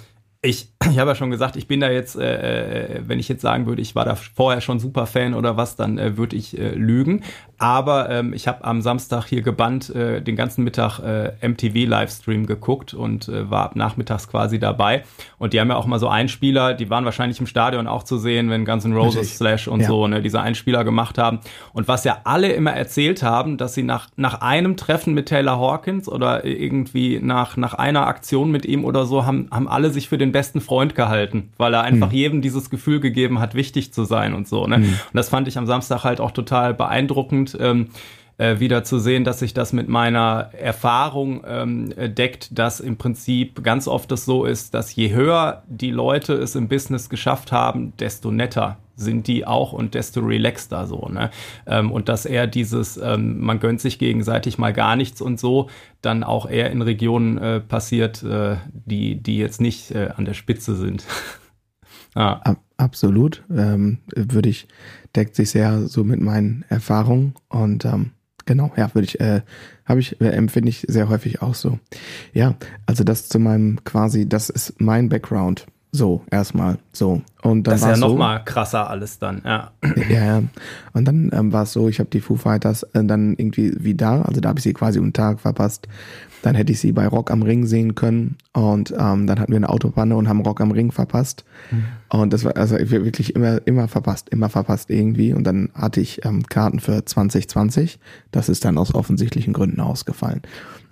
ich, 0.40 0.72
ich 0.84 0.98
habe 0.98 1.10
ja 1.10 1.14
schon 1.14 1.30
gesagt, 1.30 1.56
ich 1.56 1.66
bin 1.66 1.80
da 1.80 1.90
jetzt, 1.90 2.16
äh, 2.16 2.98
äh, 2.98 3.02
wenn 3.06 3.18
ich 3.18 3.28
jetzt 3.28 3.42
sagen 3.42 3.66
würde, 3.66 3.82
ich 3.82 3.94
war 3.94 4.04
da 4.04 4.14
vorher 4.14 4.60
schon 4.60 4.78
super 4.78 5.06
Fan 5.06 5.34
oder 5.34 5.56
was, 5.56 5.76
dann 5.76 5.98
äh, 5.98 6.16
würde 6.16 6.36
ich 6.36 6.56
äh, 6.56 6.70
lügen. 6.74 7.24
Aber 7.58 8.08
ähm, 8.10 8.32
ich 8.32 8.46
habe 8.46 8.64
am 8.64 8.80
Samstag 8.80 9.26
hier 9.26 9.42
gebannt 9.42 9.90
äh, 9.90 10.22
den 10.22 10.36
ganzen 10.36 10.62
Mittag 10.62 11.00
äh, 11.00 11.32
MTV-Livestream 11.46 12.46
geguckt 12.46 12.94
und 12.94 13.28
äh, 13.28 13.50
war 13.50 13.64
ab 13.64 13.76
nachmittags 13.76 14.28
quasi 14.28 14.60
dabei. 14.60 15.02
Und 15.38 15.52
die 15.52 15.60
haben 15.60 15.68
ja 15.68 15.76
auch 15.76 15.86
mal 15.86 15.98
so 15.98 16.08
Einspieler, 16.08 16.74
die 16.74 16.88
waren 16.88 17.04
wahrscheinlich 17.04 17.40
im 17.40 17.48
Stadion 17.48 17.88
auch 17.88 18.04
zu 18.04 18.16
sehen, 18.16 18.48
wenn 18.48 18.64
Guns 18.64 18.84
N' 18.84 18.92
Roses 18.92 19.14
Natürlich. 19.16 19.34
Slash 19.34 19.68
und 19.68 19.80
ja. 19.80 19.88
so, 19.88 20.06
ne, 20.06 20.22
diese 20.22 20.40
Einspieler 20.40 20.84
gemacht 20.84 21.18
haben. 21.18 21.40
Und 21.72 21.88
was 21.88 22.04
ja 22.04 22.18
alle 22.22 22.52
immer 22.52 22.72
erzählt 22.72 23.24
haben, 23.24 23.56
dass 23.56 23.74
sie 23.74 23.82
nach, 23.82 24.08
nach 24.14 24.40
einem 24.40 24.76
Treffen 24.76 25.14
mit 25.14 25.26
Taylor 25.26 25.58
Hawkins 25.58 26.08
oder 26.08 26.44
irgendwie 26.44 27.18
nach, 27.20 27.56
nach 27.56 27.74
einer 27.74 28.06
Aktion 28.06 28.52
mit 28.52 28.64
ihm 28.66 28.84
oder 28.84 29.04
so, 29.04 29.26
haben, 29.26 29.48
haben 29.50 29.66
alle 29.66 29.90
sich 29.90 30.08
für 30.08 30.18
den 30.18 30.30
besten 30.30 30.60
Freund 30.68 30.94
gehalten, 30.94 31.50
weil 31.56 31.72
er 31.72 31.82
einfach 31.82 32.10
mhm. 32.10 32.14
jedem 32.14 32.42
dieses 32.42 32.68
Gefühl 32.68 33.00
gegeben 33.00 33.40
hat, 33.40 33.54
wichtig 33.54 33.92
zu 33.92 34.04
sein 34.04 34.34
und 34.34 34.46
so. 34.46 34.66
Ne? 34.66 34.78
Mhm. 34.78 34.84
Und 34.84 35.14
das 35.14 35.30
fand 35.30 35.48
ich 35.48 35.56
am 35.56 35.66
Samstag 35.66 36.04
halt 36.04 36.20
auch 36.20 36.30
total 36.30 36.74
beeindruckend 36.74 37.56
ähm, 37.58 37.88
äh, 38.38 38.60
wieder 38.60 38.84
zu 38.84 38.98
sehen, 38.98 39.24
dass 39.24 39.40
sich 39.40 39.52
das 39.52 39.72
mit 39.72 39.88
meiner 39.88 40.50
Erfahrung 40.52 41.44
ähm, 41.46 41.92
deckt, 41.96 42.58
dass 42.58 42.80
im 42.80 42.96
Prinzip 42.96 43.62
ganz 43.62 43.86
oft 43.86 44.10
es 44.12 44.24
so 44.24 44.44
ist, 44.44 44.74
dass 44.74 44.94
je 44.94 45.12
höher 45.12 45.62
die 45.68 45.90
Leute 45.90 46.34
es 46.34 46.54
im 46.54 46.68
Business 46.68 47.08
geschafft 47.08 47.52
haben, 47.52 47.92
desto 47.98 48.30
netter 48.30 48.78
sind 48.96 49.28
die 49.28 49.46
auch 49.46 49.72
und 49.72 49.94
desto 49.94 50.20
relaxter 50.20 50.86
so, 50.86 51.08
ne? 51.08 51.30
Ähm, 51.66 51.92
und 51.92 52.08
dass 52.08 52.26
er 52.26 52.48
dieses, 52.48 52.96
ähm, 52.96 53.38
man 53.40 53.60
gönnt 53.60 53.80
sich 53.80 53.98
gegenseitig 54.00 54.58
mal 54.58 54.72
gar 54.72 54.96
nichts 54.96 55.20
und 55.20 55.38
so, 55.38 55.68
dann 56.02 56.24
auch 56.24 56.50
eher 56.50 56.72
in 56.72 56.82
Regionen 56.82 57.38
äh, 57.38 57.60
passiert, 57.60 58.24
äh, 58.24 58.56
die, 58.72 59.14
die 59.22 59.38
jetzt 59.38 59.60
nicht 59.60 59.92
äh, 59.92 60.10
an 60.16 60.24
der 60.24 60.34
Spitze 60.34 60.74
sind. 60.74 61.04
ah. 62.16 62.56
Absolut. 62.78 63.44
Ähm, 63.50 63.98
würde 64.14 64.48
ich, 64.48 64.68
deckt 65.14 65.34
sich 65.34 65.50
sehr 65.50 65.88
so 65.88 66.04
mit 66.04 66.20
meinen 66.20 66.64
Erfahrungen 66.68 67.34
und 67.48 67.84
ähm, 67.84 68.12
genau, 68.48 68.72
ja, 68.76 68.92
würde 68.94 69.06
ich, 69.06 69.20
äh, 69.20 69.42
habe 69.84 70.00
ich, 70.00 70.20
äh, 70.20 70.30
empfinde 70.30 70.70
ich 70.70 70.84
sehr 70.88 71.08
häufig 71.08 71.42
auch 71.42 71.54
so. 71.54 71.78
Ja, 72.32 72.56
also 72.86 73.04
das 73.04 73.28
zu 73.28 73.38
meinem 73.38 73.84
quasi, 73.84 74.28
das 74.28 74.48
ist 74.48 74.80
mein 74.80 75.08
Background. 75.08 75.66
So, 75.90 76.22
erstmal, 76.30 76.78
so. 76.92 77.22
Und 77.42 77.66
dann 77.66 77.72
das 77.72 77.80
ist 77.80 77.86
ja 77.86 77.96
so, 77.96 78.08
nochmal 78.08 78.44
krasser 78.44 78.90
alles 78.90 79.18
dann, 79.18 79.40
ja. 79.44 79.70
Ja, 80.10 80.24
ja. 80.24 80.42
Und 80.92 81.06
dann 81.06 81.30
ähm, 81.32 81.52
war 81.52 81.62
es 81.62 81.72
so, 81.72 81.88
ich 81.88 81.98
habe 81.98 82.10
die 82.10 82.20
Foo 82.20 82.36
Fighters 82.36 82.82
äh, 82.82 83.02
dann 83.04 83.34
irgendwie 83.38 83.74
wie 83.78 83.94
da, 83.94 84.22
also 84.22 84.40
da 84.40 84.50
habe 84.50 84.58
ich 84.58 84.64
sie 84.64 84.74
quasi 84.74 84.98
um 84.98 85.12
Tag 85.12 85.40
verpasst. 85.40 85.88
Dann 86.42 86.54
hätte 86.54 86.72
ich 86.72 86.78
sie 86.78 86.92
bei 86.92 87.06
Rock 87.08 87.30
am 87.32 87.42
Ring 87.42 87.66
sehen 87.66 87.96
können 87.96 88.36
und 88.52 88.92
ähm, 88.96 89.26
dann 89.26 89.40
hatten 89.40 89.50
wir 89.50 89.56
eine 89.56 89.70
Autopanne 89.70 90.14
und 90.14 90.28
haben 90.28 90.40
Rock 90.42 90.60
am 90.60 90.70
Ring 90.70 90.92
verpasst. 90.92 91.44
Mhm. 91.70 91.84
Und 92.10 92.32
das 92.32 92.44
war 92.44 92.56
also 92.56 92.76
wirklich 92.78 93.34
immer, 93.34 93.66
immer 93.66 93.88
verpasst, 93.88 94.28
immer 94.28 94.48
verpasst 94.48 94.90
irgendwie. 94.90 95.32
Und 95.32 95.44
dann 95.44 95.70
hatte 95.74 96.00
ich 96.00 96.24
ähm, 96.24 96.44
Karten 96.44 96.78
für 96.78 97.04
2020. 97.04 97.98
Das 98.30 98.48
ist 98.48 98.64
dann 98.64 98.78
aus 98.78 98.94
offensichtlichen 98.94 99.52
Gründen 99.52 99.80
ausgefallen. 99.80 100.42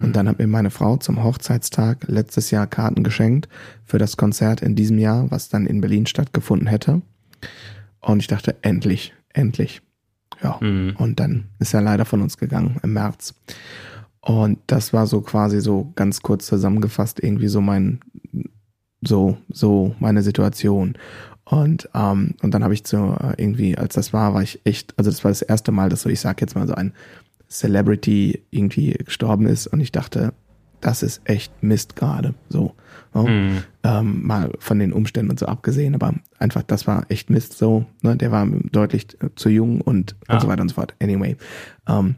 Und 0.01 0.15
dann 0.15 0.29
hat 0.29 0.39
mir 0.39 0.47
meine 0.47 0.71
Frau 0.71 0.97
zum 0.97 1.23
Hochzeitstag 1.23 2.07
letztes 2.09 2.51
Jahr 2.51 2.67
Karten 2.67 3.03
geschenkt 3.03 3.49
für 3.85 3.99
das 3.99 4.17
Konzert 4.17 4.61
in 4.61 4.77
diesem 4.77 4.99
Jahr, 4.99 5.31
was 5.31 5.49
dann 5.49 5.67
in 5.67 5.81
Berlin 5.81 6.07
stattgefunden 6.07 6.69
hätte. 6.69 7.03
Und 8.01 8.21
ich 8.21 8.27
dachte, 8.27 8.57
endlich, 8.63 9.15
endlich. 9.33 9.83
Ja, 10.43 10.59
mhm. 10.61 10.95
und 10.99 11.19
dann 11.19 11.47
ist 11.59 11.73
er 11.73 11.81
leider 11.81 12.05
von 12.05 12.21
uns 12.21 12.37
gegangen 12.37 12.79
im 12.83 12.93
März. 12.93 13.35
Und 14.21 14.59
das 14.67 14.93
war 14.93 15.07
so 15.07 15.21
quasi 15.23 15.61
so 15.61 15.93
ganz 15.95 16.21
kurz 16.21 16.47
zusammengefasst 16.47 17.23
irgendwie 17.23 17.49
so 17.49 17.61
mein, 17.61 18.01
so, 19.01 19.39
so 19.49 19.95
meine 19.99 20.23
Situation. 20.23 20.99
Und, 21.45 21.89
ähm, 21.95 22.35
und 22.43 22.53
dann 22.53 22.65
habe 22.65 22.75
ich 22.75 22.83
so 22.85 23.17
äh, 23.21 23.41
irgendwie, 23.41 23.79
als 23.79 23.95
das 23.95 24.13
war, 24.13 24.35
war 24.35 24.43
ich 24.43 24.61
echt, 24.65 24.95
also 24.99 25.11
das 25.11 25.23
war 25.23 25.31
das 25.31 25.43
erste 25.43 25.71
Mal, 25.71 25.89
dass 25.89 26.03
so, 26.03 26.09
ich 26.09 26.21
sag 26.21 26.41
jetzt 26.41 26.57
mal 26.57 26.67
so 26.67 26.75
ein 26.75 26.93
Celebrity 27.49 28.43
irgendwie 28.51 28.93
gestorben 28.93 29.47
ist 29.47 29.67
und 29.67 29.81
ich 29.81 29.93
dachte, 29.93 30.33
das 30.81 31.03
ist 31.03 31.23
echt 31.25 31.63
Mist 31.63 31.97
gerade. 31.97 32.35
So. 32.49 32.75
so. 33.13 33.27
Mhm. 33.27 33.63
Ähm, 33.83 34.27
mal 34.27 34.53
von 34.59 34.79
den 34.79 34.93
Umständen 34.93 35.31
und 35.31 35.39
so 35.39 35.47
abgesehen, 35.47 35.95
aber 35.95 36.15
einfach, 36.39 36.63
das 36.63 36.87
war 36.87 37.07
echt 37.09 37.31
Mist 37.31 37.57
so. 37.57 37.87
Ne? 38.03 38.17
Der 38.17 38.31
war 38.31 38.47
deutlich 38.47 39.09
zu 39.37 39.49
jung 39.49 39.81
und, 39.81 40.17
ah. 40.29 40.35
und 40.35 40.43
so 40.43 40.49
weiter 40.49 40.63
und 40.63 40.69
so 40.69 40.75
fort. 40.75 40.95
Anyway. 41.01 41.37
Ähm, 41.89 42.17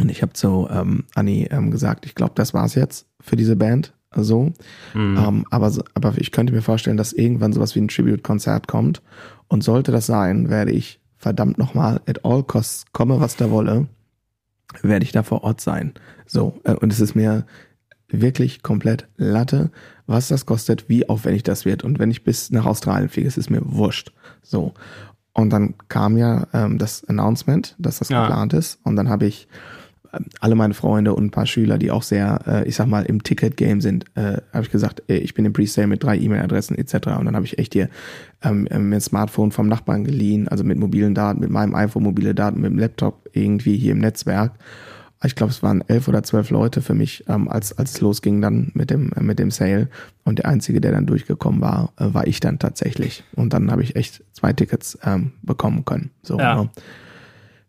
und 0.00 0.10
ich 0.10 0.22
habe 0.22 0.32
zu 0.32 0.68
ähm, 0.70 1.04
Anni 1.14 1.48
ähm, 1.50 1.70
gesagt, 1.70 2.06
ich 2.06 2.14
glaube, 2.14 2.32
das 2.36 2.54
war's 2.54 2.74
jetzt 2.74 3.06
für 3.20 3.36
diese 3.36 3.56
Band. 3.56 3.92
So. 4.14 4.52
Mhm. 4.94 5.18
Ähm, 5.18 5.44
aber, 5.50 5.72
aber 5.94 6.14
ich 6.16 6.30
könnte 6.32 6.52
mir 6.52 6.62
vorstellen, 6.62 6.96
dass 6.96 7.12
irgendwann 7.12 7.52
sowas 7.52 7.74
wie 7.74 7.80
ein 7.80 7.88
Tribute-Konzert 7.88 8.68
kommt. 8.68 9.02
Und 9.48 9.64
sollte 9.64 9.92
das 9.92 10.06
sein, 10.06 10.50
werde 10.50 10.72
ich 10.72 11.00
verdammt 11.16 11.58
nochmal 11.58 12.00
at 12.06 12.24
all 12.24 12.42
costs, 12.42 12.84
komme 12.92 13.20
was 13.20 13.36
da 13.36 13.50
wolle, 13.50 13.88
werde 14.82 15.04
ich 15.04 15.12
da 15.12 15.22
vor 15.22 15.44
Ort 15.44 15.60
sein. 15.60 15.94
So. 16.26 16.60
Äh, 16.64 16.74
und 16.74 16.92
es 16.92 17.00
ist 17.00 17.14
mir 17.14 17.46
wirklich 18.08 18.62
komplett 18.62 19.06
Latte, 19.16 19.70
was 20.06 20.28
das 20.28 20.46
kostet, 20.46 20.88
wie 20.88 21.08
aufwendig 21.08 21.42
das 21.42 21.64
wird. 21.64 21.84
Und 21.84 21.98
wenn 21.98 22.10
ich 22.10 22.24
bis 22.24 22.50
nach 22.50 22.64
Australien 22.64 23.08
fliege, 23.08 23.28
es 23.28 23.36
ist 23.36 23.50
mir 23.50 23.62
wurscht. 23.64 24.12
So. 24.42 24.74
Und 25.34 25.50
dann 25.50 25.74
kam 25.88 26.16
ja 26.16 26.46
ähm, 26.52 26.78
das 26.78 27.04
Announcement, 27.04 27.76
dass 27.78 27.98
das 27.98 28.08
ja. 28.08 28.22
geplant 28.22 28.54
ist. 28.54 28.80
Und 28.84 28.96
dann 28.96 29.08
habe 29.08 29.26
ich 29.26 29.48
alle 30.40 30.54
meine 30.54 30.74
Freunde 30.74 31.14
und 31.14 31.26
ein 31.26 31.30
paar 31.30 31.46
Schüler, 31.46 31.78
die 31.78 31.90
auch 31.90 32.02
sehr, 32.02 32.40
äh, 32.46 32.68
ich 32.68 32.76
sag 32.76 32.86
mal, 32.86 33.04
im 33.04 33.22
Ticket-Game 33.22 33.80
sind, 33.80 34.04
äh, 34.14 34.38
habe 34.52 34.64
ich 34.64 34.70
gesagt, 34.70 35.02
ey, 35.08 35.18
ich 35.18 35.34
bin 35.34 35.44
im 35.44 35.52
Presale 35.52 35.86
mit 35.86 36.02
drei 36.02 36.16
E-Mail-Adressen 36.18 36.76
etc. 36.78 36.94
Und 37.18 37.26
dann 37.26 37.36
habe 37.36 37.44
ich 37.44 37.58
echt 37.58 37.74
hier 37.74 37.88
ähm, 38.42 38.66
äh, 38.68 38.78
mir 38.78 38.96
ein 38.96 39.00
Smartphone 39.00 39.52
vom 39.52 39.68
Nachbarn 39.68 40.04
geliehen, 40.04 40.48
also 40.48 40.64
mit 40.64 40.78
mobilen 40.78 41.14
Daten, 41.14 41.40
mit 41.40 41.50
meinem 41.50 41.74
iPhone 41.74 42.04
mobile 42.04 42.34
Daten, 42.34 42.60
mit 42.60 42.70
dem 42.70 42.78
Laptop 42.78 43.28
irgendwie 43.32 43.76
hier 43.76 43.92
im 43.92 43.98
Netzwerk. 43.98 44.52
Ich 45.24 45.34
glaube, 45.34 45.50
es 45.50 45.62
waren 45.64 45.82
elf 45.88 46.06
oder 46.06 46.22
zwölf 46.22 46.50
Leute 46.50 46.80
für 46.80 46.94
mich, 46.94 47.24
ähm, 47.28 47.48
als, 47.48 47.76
als 47.76 47.92
es 47.92 48.00
losging 48.00 48.40
dann 48.40 48.70
mit 48.74 48.90
dem, 48.90 49.12
äh, 49.12 49.22
mit 49.22 49.38
dem 49.38 49.50
Sale. 49.50 49.88
Und 50.24 50.38
der 50.38 50.46
Einzige, 50.46 50.80
der 50.80 50.92
dann 50.92 51.06
durchgekommen 51.06 51.60
war, 51.60 51.92
äh, 51.98 52.14
war 52.14 52.26
ich 52.26 52.40
dann 52.40 52.58
tatsächlich. 52.58 53.24
Und 53.34 53.52
dann 53.52 53.70
habe 53.70 53.82
ich 53.82 53.96
echt 53.96 54.22
zwei 54.32 54.52
Tickets 54.52 54.96
ähm, 55.04 55.32
bekommen 55.42 55.84
können. 55.84 56.10
So, 56.22 56.38
ja. 56.38 56.62
Ne? 56.62 56.70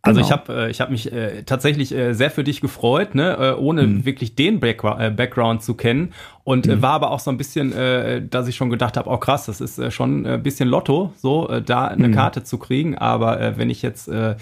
Also 0.02 0.22
genau. 0.22 0.28
ich 0.28 0.32
habe 0.32 0.54
äh, 0.54 0.70
ich 0.72 0.80
hab 0.80 0.90
mich 0.90 1.12
äh, 1.12 1.44
tatsächlich 1.44 1.94
äh, 1.94 2.14
sehr 2.14 2.32
für 2.32 2.46
dich 2.46 2.62
gefreut, 2.62 3.16
ne, 3.16 3.36
äh, 3.38 3.60
ohne 3.60 3.86
mhm. 3.86 4.06
wirklich 4.06 4.34
den 4.34 4.62
äh, 4.62 5.12
Background 5.12 5.62
zu 5.62 5.74
kennen. 5.74 6.14
Und 6.46 6.68
äh, 6.68 6.78
mhm. 6.78 6.82
war 6.82 6.92
aber 6.92 7.12
auch 7.12 7.20
so 7.20 7.30
ein 7.30 7.38
bisschen, 7.38 7.74
äh, 7.74 8.26
dass 8.26 8.48
ich 8.48 8.56
schon 8.56 8.70
gedacht 8.70 8.96
habe, 8.96 9.10
oh 9.10 9.18
krass, 9.18 9.48
das 9.48 9.60
ist 9.60 9.94
schon 9.94 10.26
ein 10.26 10.42
bisschen 10.42 10.70
Lotto, 10.70 11.14
so 11.18 11.48
da 11.66 11.86
eine 11.86 12.08
mhm. 12.08 12.14
Karte 12.14 12.44
zu 12.44 12.58
kriegen. 12.58 12.98
Aber 12.98 13.58
wenn 13.58 13.70
ich 13.70 13.82
jetzt, 13.82 14.08
äh, 14.08 14.36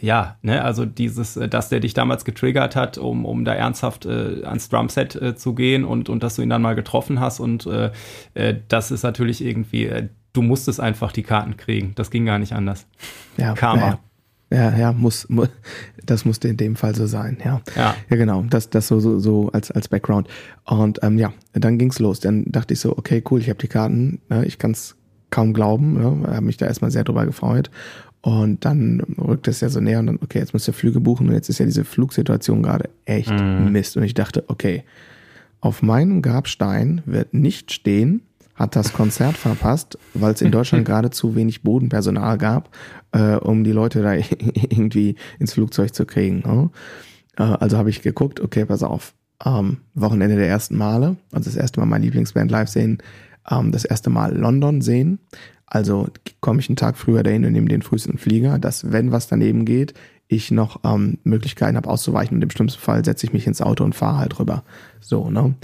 ja, 0.00 0.36
ne, 0.42 0.62
also 0.64 0.86
dieses, 0.86 1.36
äh, 1.36 1.48
dass 1.48 1.68
der 1.68 1.80
dich 1.80 1.94
damals 1.94 2.24
getriggert 2.24 2.76
hat, 2.76 2.96
um, 2.96 3.24
um 3.24 3.44
da 3.44 3.54
ernsthaft 3.54 4.06
äh, 4.06 4.44
ans 4.44 4.68
Drumset 4.68 5.38
zu 5.38 5.54
gehen 5.54 5.84
und, 5.84 6.08
und 6.08 6.22
dass 6.22 6.36
du 6.36 6.42
ihn 6.42 6.50
dann 6.50 6.62
mal 6.62 6.76
getroffen 6.76 7.18
hast 7.18 7.40
und 7.40 7.66
äh, 7.66 7.90
das 8.68 8.92
ist 8.92 9.02
natürlich 9.02 9.44
irgendwie, 9.44 9.90
du 10.32 10.42
musstest 10.42 10.80
einfach 10.80 11.10
die 11.10 11.24
Karten 11.24 11.56
kriegen. 11.56 11.92
Das 11.96 12.10
ging 12.10 12.24
gar 12.24 12.38
nicht 12.38 12.52
anders. 12.52 12.86
Ja, 13.36 13.54
Karma. 13.54 13.86
Ja. 13.88 13.98
Ja, 14.52 14.76
ja, 14.76 14.92
muss, 14.92 15.28
muss, 15.28 15.48
das 16.04 16.24
musste 16.24 16.48
in 16.48 16.56
dem 16.56 16.74
Fall 16.74 16.94
so 16.94 17.06
sein, 17.06 17.38
ja. 17.44 17.60
Ja, 17.76 17.94
ja 18.08 18.16
genau, 18.16 18.44
das, 18.50 18.68
das 18.68 18.88
so, 18.88 18.98
so, 18.98 19.18
so 19.20 19.50
als, 19.52 19.70
als 19.70 19.88
Background. 19.88 20.28
Und 20.64 20.98
ähm, 21.02 21.18
ja, 21.18 21.32
dann 21.52 21.78
ging's 21.78 22.00
los. 22.00 22.18
Dann 22.18 22.44
dachte 22.46 22.74
ich 22.74 22.80
so, 22.80 22.96
okay, 22.98 23.22
cool, 23.30 23.40
ich 23.40 23.48
habe 23.48 23.60
die 23.60 23.68
Karten, 23.68 24.20
ne, 24.28 24.44
ich 24.44 24.58
kann's 24.58 24.96
kaum 25.30 25.52
glauben, 25.52 25.94
ne, 25.94 26.34
habe 26.34 26.46
mich 26.46 26.56
da 26.56 26.66
erstmal 26.66 26.90
sehr 26.90 27.04
drüber 27.04 27.26
gefreut. 27.26 27.70
Und 28.22 28.64
dann 28.64 29.00
rückt 29.18 29.48
es 29.48 29.60
ja 29.60 29.68
so 29.68 29.80
näher 29.80 30.00
und 30.00 30.06
dann, 30.06 30.18
okay, 30.20 30.40
jetzt 30.40 30.52
müsst 30.52 30.68
ihr 30.68 30.74
Flüge 30.74 31.00
buchen 31.00 31.28
und 31.28 31.34
jetzt 31.34 31.48
ist 31.48 31.58
ja 31.58 31.64
diese 31.64 31.84
Flugsituation 31.84 32.62
gerade 32.62 32.90
echt 33.06 33.30
mm. 33.30 33.70
Mist. 33.70 33.96
Und 33.96 34.02
ich 34.02 34.12
dachte, 34.12 34.44
okay, 34.48 34.84
auf 35.60 35.82
meinem 35.82 36.20
Grabstein 36.20 37.02
wird 37.06 37.32
nicht 37.32 37.72
stehen, 37.72 38.22
hat 38.54 38.76
das 38.76 38.92
Konzert 38.92 39.38
verpasst, 39.38 39.96
weil 40.12 40.34
es 40.34 40.42
in 40.42 40.52
Deutschland 40.52 40.84
gerade 40.86 41.08
zu 41.08 41.34
wenig 41.34 41.62
Bodenpersonal 41.62 42.36
gab, 42.36 42.68
äh, 43.12 43.36
um 43.36 43.64
die 43.64 43.72
Leute 43.72 44.02
da 44.02 44.14
irgendwie 44.68 45.16
ins 45.38 45.54
Flugzeug 45.54 45.94
zu 45.94 46.06
kriegen. 46.06 46.40
Ne? 46.40 46.70
Äh, 47.36 47.42
also 47.42 47.78
habe 47.78 47.90
ich 47.90 48.02
geguckt, 48.02 48.40
okay, 48.40 48.64
pass 48.64 48.82
auf, 48.82 49.14
ähm, 49.44 49.78
Wochenende 49.94 50.36
der 50.36 50.48
ersten 50.48 50.76
Male, 50.76 51.16
also 51.32 51.48
das 51.48 51.56
erste 51.56 51.80
Mal 51.80 51.86
meine 51.86 52.04
Lieblingsband 52.04 52.50
live 52.50 52.68
sehen, 52.68 52.98
ähm, 53.50 53.72
das 53.72 53.84
erste 53.84 54.10
Mal 54.10 54.36
London 54.36 54.80
sehen. 54.80 55.18
Also 55.66 56.08
komme 56.40 56.60
ich 56.60 56.68
einen 56.68 56.76
Tag 56.76 56.98
früher 56.98 57.22
dahin 57.22 57.44
und 57.44 57.52
nehme 57.52 57.68
den 57.68 57.82
frühesten 57.82 58.18
Flieger, 58.18 58.58
dass 58.58 58.92
wenn 58.92 59.12
was 59.12 59.28
daneben 59.28 59.64
geht, 59.64 59.94
ich 60.26 60.50
noch 60.50 60.80
ähm, 60.84 61.18
Möglichkeiten 61.24 61.76
habe 61.76 61.88
auszuweichen 61.88 62.36
und 62.36 62.42
im 62.42 62.50
schlimmsten 62.50 62.80
Fall 62.80 63.04
setze 63.04 63.26
ich 63.26 63.32
mich 63.32 63.46
ins 63.46 63.62
Auto 63.62 63.84
und 63.84 63.94
fahre 63.94 64.18
halt 64.18 64.38
rüber. 64.38 64.64
So, 65.00 65.30
ne? 65.30 65.54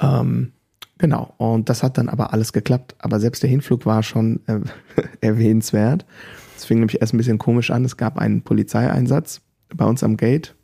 Ähm, 0.00 0.52
Genau, 0.98 1.32
und 1.36 1.68
das 1.68 1.84
hat 1.84 1.96
dann 1.96 2.08
aber 2.08 2.32
alles 2.32 2.52
geklappt. 2.52 2.96
Aber 2.98 3.20
selbst 3.20 3.42
der 3.42 3.50
Hinflug 3.50 3.86
war 3.86 4.02
schon 4.02 4.40
äh, 4.46 4.58
erwähnenswert. 5.20 6.04
Es 6.58 6.64
fing 6.64 6.80
nämlich 6.80 7.00
erst 7.00 7.14
ein 7.14 7.18
bisschen 7.18 7.38
komisch 7.38 7.70
an. 7.70 7.84
Es 7.84 7.96
gab 7.96 8.18
einen 8.18 8.42
Polizeieinsatz 8.42 9.42
bei 9.74 9.84
uns 9.84 10.02
am 10.02 10.16
Gate. 10.16 10.56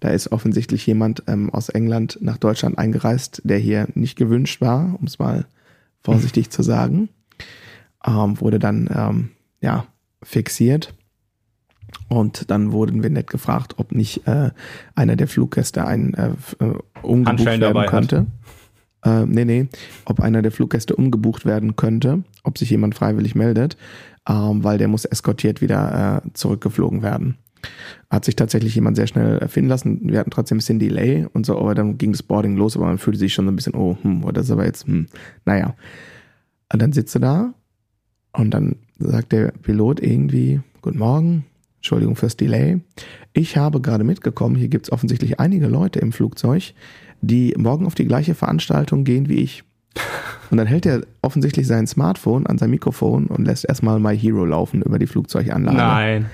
Da 0.00 0.10
ist 0.10 0.30
offensichtlich 0.30 0.86
jemand 0.86 1.22
ähm, 1.26 1.50
aus 1.50 1.70
England 1.70 2.18
nach 2.20 2.36
Deutschland 2.36 2.78
eingereist, 2.78 3.40
der 3.44 3.58
hier 3.58 3.88
nicht 3.94 4.16
gewünscht 4.16 4.60
war, 4.60 4.94
um 5.00 5.06
es 5.06 5.18
mal 5.18 5.46
vorsichtig 6.02 6.50
zu 6.50 6.62
sagen. 6.62 7.08
Ähm, 8.06 8.38
wurde 8.40 8.58
dann 8.58 8.90
ähm, 8.94 9.30
ja 9.62 9.86
fixiert. 10.22 10.94
Und 12.08 12.50
dann 12.50 12.72
wurden 12.72 13.02
wir 13.02 13.08
nett 13.08 13.28
gefragt, 13.28 13.76
ob 13.78 13.92
nicht 13.92 14.26
äh, 14.26 14.50
einer 14.94 15.16
der 15.16 15.28
Fluggäste 15.28 15.86
ein 15.86 16.12
äh, 16.12 16.32
äh 16.60 16.74
umgebucht 17.00 17.46
werden 17.46 17.86
könnte. 17.86 18.18
Hat. 18.18 18.26
Äh, 19.04 19.26
nee, 19.26 19.44
nee, 19.44 19.68
ob 20.04 20.20
einer 20.20 20.42
der 20.42 20.52
Fluggäste 20.52 20.96
umgebucht 20.96 21.44
werden 21.46 21.76
könnte, 21.76 22.24
ob 22.42 22.58
sich 22.58 22.70
jemand 22.70 22.94
freiwillig 22.94 23.34
meldet, 23.34 23.76
ähm, 24.28 24.64
weil 24.64 24.78
der 24.78 24.88
muss 24.88 25.04
eskortiert 25.04 25.60
wieder 25.60 26.22
äh, 26.24 26.28
zurückgeflogen 26.34 27.02
werden. 27.02 27.38
Hat 28.10 28.24
sich 28.24 28.36
tatsächlich 28.36 28.74
jemand 28.74 28.96
sehr 28.96 29.06
schnell 29.06 29.38
erfinden 29.38 29.68
lassen. 29.68 30.00
Wir 30.02 30.18
hatten 30.18 30.30
trotzdem 30.30 30.56
ein 30.56 30.60
bisschen 30.60 30.78
Delay 30.78 31.26
und 31.32 31.46
so, 31.46 31.58
aber 31.58 31.74
dann 31.74 31.98
ging 31.98 32.12
das 32.12 32.22
Boarding 32.22 32.56
los, 32.56 32.76
aber 32.76 32.86
man 32.86 32.98
fühlte 32.98 33.18
sich 33.18 33.34
schon 33.34 33.46
so 33.46 33.52
ein 33.52 33.56
bisschen, 33.56 33.74
oh, 33.74 33.96
hm, 34.02 34.24
das 34.32 34.46
ist 34.46 34.50
aber 34.50 34.64
jetzt, 34.64 34.86
hm, 34.86 35.06
naja. 35.44 35.74
Und 36.72 36.82
dann 36.82 36.92
sitzt 36.92 37.14
du 37.14 37.18
da 37.18 37.54
und 38.32 38.50
dann 38.52 38.76
sagt 38.98 39.32
der 39.32 39.52
Pilot 39.62 40.00
irgendwie, 40.00 40.60
guten 40.82 40.98
Morgen, 40.98 41.44
Entschuldigung 41.76 42.16
fürs 42.16 42.36
Delay. 42.36 42.80
Ich 43.32 43.56
habe 43.56 43.80
gerade 43.80 44.04
mitgekommen, 44.04 44.56
hier 44.56 44.68
gibt 44.68 44.86
es 44.86 44.92
offensichtlich 44.92 45.38
einige 45.38 45.68
Leute 45.68 46.00
im 46.00 46.12
Flugzeug, 46.12 46.74
die 47.20 47.54
morgen 47.56 47.86
auf 47.86 47.94
die 47.94 48.06
gleiche 48.06 48.34
Veranstaltung 48.34 49.04
gehen 49.04 49.28
wie 49.28 49.36
ich. 49.36 49.64
Und 50.50 50.58
dann 50.58 50.66
hält 50.66 50.86
er 50.86 51.02
offensichtlich 51.22 51.66
sein 51.66 51.86
Smartphone 51.86 52.46
an 52.46 52.58
sein 52.58 52.70
Mikrofon 52.70 53.26
und 53.26 53.44
lässt 53.44 53.68
erstmal 53.68 54.00
My 54.00 54.16
Hero 54.16 54.44
laufen 54.44 54.82
über 54.82 54.98
die 54.98 55.06
Flugzeuganlage. 55.06 55.76
Nein. 55.76 56.30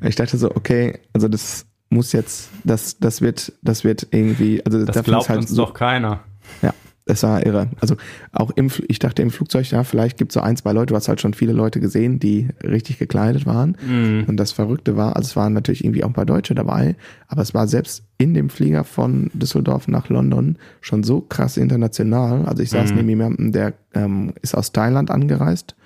Ich 0.00 0.16
dachte 0.16 0.36
so, 0.36 0.50
okay, 0.50 0.98
also 1.12 1.28
das 1.28 1.66
muss 1.88 2.12
jetzt, 2.12 2.50
das, 2.64 2.98
das 2.98 3.20
wird, 3.20 3.52
das 3.62 3.84
wird 3.84 4.08
irgendwie, 4.10 4.64
also 4.64 4.84
das 4.84 5.04
glaubt 5.04 5.28
halt 5.28 5.40
uns 5.40 5.50
so, 5.50 5.64
doch 5.64 5.74
keiner. 5.74 6.20
Ja, 6.62 6.74
es 7.06 7.22
war 7.22 7.44
irre. 7.44 7.68
Also 7.80 7.96
auch 8.32 8.50
im, 8.52 8.70
ich 8.88 8.98
dachte 8.98 9.20
im 9.20 9.30
Flugzeug, 9.30 9.70
ja, 9.70 9.84
vielleicht 9.84 10.16
gibt 10.16 10.32
es 10.32 10.34
so 10.34 10.40
ein, 10.40 10.56
zwei 10.56 10.72
Leute, 10.72 10.86
du 10.86 10.96
hast 10.96 11.08
halt 11.08 11.20
schon 11.20 11.34
viele 11.34 11.52
Leute 11.52 11.80
gesehen, 11.80 12.18
die 12.18 12.48
richtig 12.62 12.98
gekleidet 12.98 13.44
waren. 13.44 13.76
Mm. 13.86 14.24
Und 14.26 14.38
das 14.38 14.52
Verrückte 14.52 14.96
war, 14.96 15.16
also 15.16 15.26
es 15.26 15.36
waren 15.36 15.52
natürlich 15.52 15.84
irgendwie 15.84 16.02
auch 16.02 16.08
ein 16.08 16.14
paar 16.14 16.24
Deutsche 16.24 16.54
dabei, 16.54 16.96
aber 17.28 17.42
es 17.42 17.52
war 17.52 17.68
selbst 17.68 18.04
in 18.16 18.32
dem 18.32 18.48
Flieger 18.48 18.84
von 18.84 19.30
Düsseldorf 19.34 19.86
nach 19.86 20.08
London 20.08 20.56
schon 20.80 21.02
so 21.02 21.20
krass 21.20 21.58
international. 21.58 22.46
Also 22.46 22.62
ich 22.62 22.70
saß 22.70 22.92
mm. 22.92 22.96
neben 22.96 23.08
jemandem, 23.10 23.52
der 23.52 23.74
ähm, 23.92 24.32
ist 24.40 24.54
aus 24.54 24.72
Thailand 24.72 25.10
angereist. 25.10 25.76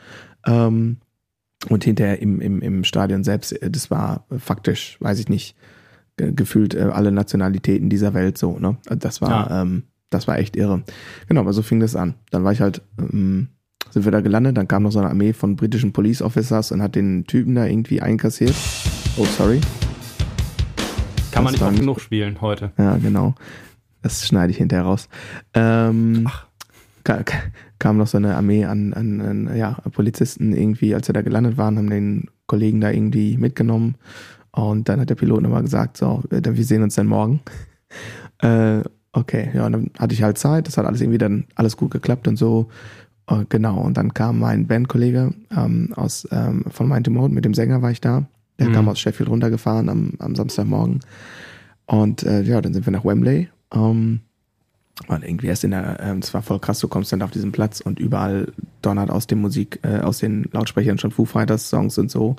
Ähm, 0.47 0.99
und 1.69 1.83
hinterher 1.83 2.23
im, 2.23 2.41
im, 2.41 2.63
im 2.63 2.85
Stadion 2.85 3.25
selbst, 3.25 3.61
äh, 3.61 3.71
das 3.71 3.91
war 3.91 4.25
faktisch, 4.39 4.97
weiß 5.01 5.19
ich 5.19 5.29
nicht, 5.29 5.57
gefühlt 6.17 6.75
äh, 6.75 6.91
alle 6.93 7.11
Nationalitäten 7.11 7.89
dieser 7.89 8.15
Welt 8.15 8.39
so, 8.39 8.59
ne? 8.59 8.77
Das 8.89 9.21
war, 9.21 9.51
ja. 9.51 9.63
ähm, 9.63 9.85
das 10.11 10.27
war 10.29 10.39
echt 10.39 10.57
irre. 10.57 10.83
Genau, 11.29 11.41
aber 11.41 11.53
so 11.53 11.63
fing 11.63 11.81
das 11.81 11.97
an. 11.97 12.15
Dann 12.31 12.45
war 12.45 12.53
ich 12.53 12.61
halt, 12.61 12.83
ähm, 12.99 13.49
sind 13.91 14.05
wir 14.05 14.13
da 14.13 14.21
gelandet, 14.21 14.57
dann 14.57 14.69
kam 14.69 14.83
noch 14.83 14.93
so 14.93 14.99
eine 14.99 15.09
Armee 15.09 15.33
von 15.33 15.57
britischen 15.57 15.93
Police 15.93 16.23
Officers 16.23 16.73
und 16.73 16.83
hat 16.83 16.95
den 16.95 17.25
Typen 17.25 17.55
da 17.55 17.67
irgendwie 17.67 18.01
einkassiert. 18.01 18.55
Oh, 19.17 19.25
sorry. 19.25 19.61
Kann 21.31 21.45
das 21.45 21.45
man 21.45 21.53
nicht 21.53 21.63
oft 21.63 21.81
genug 21.81 22.01
spielen 22.01 22.41
heute. 22.41 22.73
Ja, 22.79 22.97
genau. 22.97 23.35
Das 24.03 24.27
schneide 24.27 24.51
ich 24.51 24.59
hinterher 24.59 24.85
raus. 24.85 25.09
Ähm, 25.55 26.25
Ach. 26.27 26.47
Kam 27.79 27.97
noch 27.97 28.07
so 28.07 28.19
eine 28.19 28.37
Armee 28.37 28.67
an, 28.67 28.93
an, 28.93 29.21
an 29.21 29.57
ja, 29.57 29.79
Polizisten 29.93 30.53
irgendwie, 30.53 30.95
als 30.95 31.09
wir 31.09 31.15
da 31.15 31.23
gelandet 31.23 31.57
waren, 31.57 31.79
haben 31.79 31.89
den 31.89 32.27
Kollegen 32.47 32.81
da 32.81 32.91
irgendwie 32.91 33.39
mitgenommen 33.39 33.97
Und 34.51 34.89
dann 34.89 35.01
hat 35.01 35.09
der 35.09 35.15
Pilot 35.15 35.43
nochmal 35.43 35.63
gesagt, 35.63 35.97
so, 35.97 36.23
wir 36.29 36.65
sehen 36.65 36.83
uns 36.83 36.97
dann 36.97 37.07
morgen. 37.07 37.41
äh, 38.43 38.83
okay, 39.13 39.51
ja, 39.55 39.67
und 39.67 39.73
dann 39.73 39.91
hatte 39.99 40.15
ich 40.15 40.23
halt 40.23 40.39
Zeit, 40.39 40.67
das 40.67 40.77
hat 40.77 40.87
alles 40.87 41.01
irgendwie 41.01 41.19
dann 41.19 41.47
alles 41.55 41.77
gut 41.77 41.91
geklappt 41.91 42.29
und 42.29 42.37
so. 42.37 42.69
Uh, 43.31 43.45
genau, 43.51 43.79
und 43.81 43.99
dann 43.99 44.15
kam 44.15 44.39
mein 44.39 44.67
Bandkollege 44.67 45.35
ähm, 45.55 45.93
aus 45.95 46.27
ähm, 46.31 46.65
von 46.71 46.89
Mind 46.89 47.05
to 47.05 47.13
Mode, 47.13 47.35
mit 47.35 47.45
dem 47.45 47.53
Sänger 47.53 47.83
war 47.83 47.91
ich 47.91 48.01
da. 48.01 48.27
Der 48.59 48.69
mhm. 48.69 48.73
kam 48.73 48.89
aus 48.89 48.99
Sheffield 48.99 49.29
runtergefahren 49.29 49.91
am, 49.91 50.13
am 50.19 50.35
Samstagmorgen. 50.35 51.01
Und 51.87 52.23
äh, 52.23 52.43
ja, 52.43 52.61
dann 52.61 52.73
sind 52.73 52.87
wir 52.87 52.93
nach 52.93 53.05
Wembley. 53.05 53.49
Ähm, 53.75 54.21
und 55.07 55.25
irgendwie 55.25 55.47
erst 55.47 55.65
in 55.65 55.71
der, 55.71 56.01
ähm, 56.01 56.19
es 56.19 56.35
war 56.35 56.43
voll 56.43 56.59
krass, 56.59 56.81
du 56.81 56.89
kommst 56.89 57.13
dann 57.13 57.23
auf 57.23 57.31
diesen 57.31 57.53
Platz 57.53 57.81
und 57.81 58.01
überall 58.01 58.53
donnert 58.83 59.11
aus 59.11 59.27
dem 59.27 59.41
Musik, 59.41 59.79
äh, 59.83 60.01
aus 60.01 60.19
den 60.19 60.49
Lautsprechern 60.53 60.99
schon 60.99 61.13
Foo 61.13 61.25
Fighters 61.25 61.69
Songs 61.69 61.99
und 61.99 62.11
so. 62.11 62.37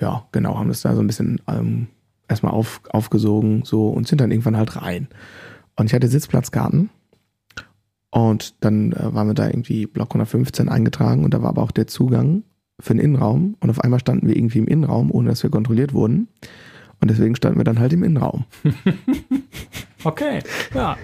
Ja, 0.00 0.24
genau, 0.32 0.58
haben 0.58 0.68
das 0.68 0.80
da 0.80 0.94
so 0.94 1.00
ein 1.00 1.06
bisschen 1.06 1.40
ähm, 1.46 1.88
erstmal 2.28 2.52
auf, 2.52 2.80
aufgesogen 2.90 3.62
so 3.64 3.88
und 3.88 4.08
sind 4.08 4.20
dann 4.20 4.30
irgendwann 4.30 4.56
halt 4.56 4.76
rein. 4.76 5.08
Und 5.76 5.86
ich 5.86 5.94
hatte 5.94 6.08
Sitzplatzkarten 6.08 6.90
und 8.10 8.62
dann 8.62 8.92
äh, 8.92 9.14
waren 9.14 9.28
wir 9.28 9.34
da 9.34 9.46
irgendwie 9.46 9.86
Block 9.86 10.10
115 10.10 10.68
eingetragen 10.68 11.24
und 11.24 11.32
da 11.32 11.42
war 11.42 11.48
aber 11.48 11.62
auch 11.62 11.70
der 11.70 11.86
Zugang 11.86 12.44
für 12.78 12.94
den 12.94 13.00
Innenraum 13.00 13.56
und 13.60 13.70
auf 13.70 13.80
einmal 13.80 14.00
standen 14.00 14.28
wir 14.28 14.36
irgendwie 14.36 14.58
im 14.58 14.66
Innenraum, 14.66 15.10
ohne 15.10 15.30
dass 15.30 15.42
wir 15.42 15.50
kontrolliert 15.50 15.94
wurden. 15.94 16.28
Und 17.00 17.10
deswegen 17.10 17.34
standen 17.34 17.58
wir 17.58 17.64
dann 17.64 17.80
halt 17.80 17.92
im 17.92 18.04
Innenraum. 18.04 18.44
okay, 20.04 20.40
ja. 20.72 20.96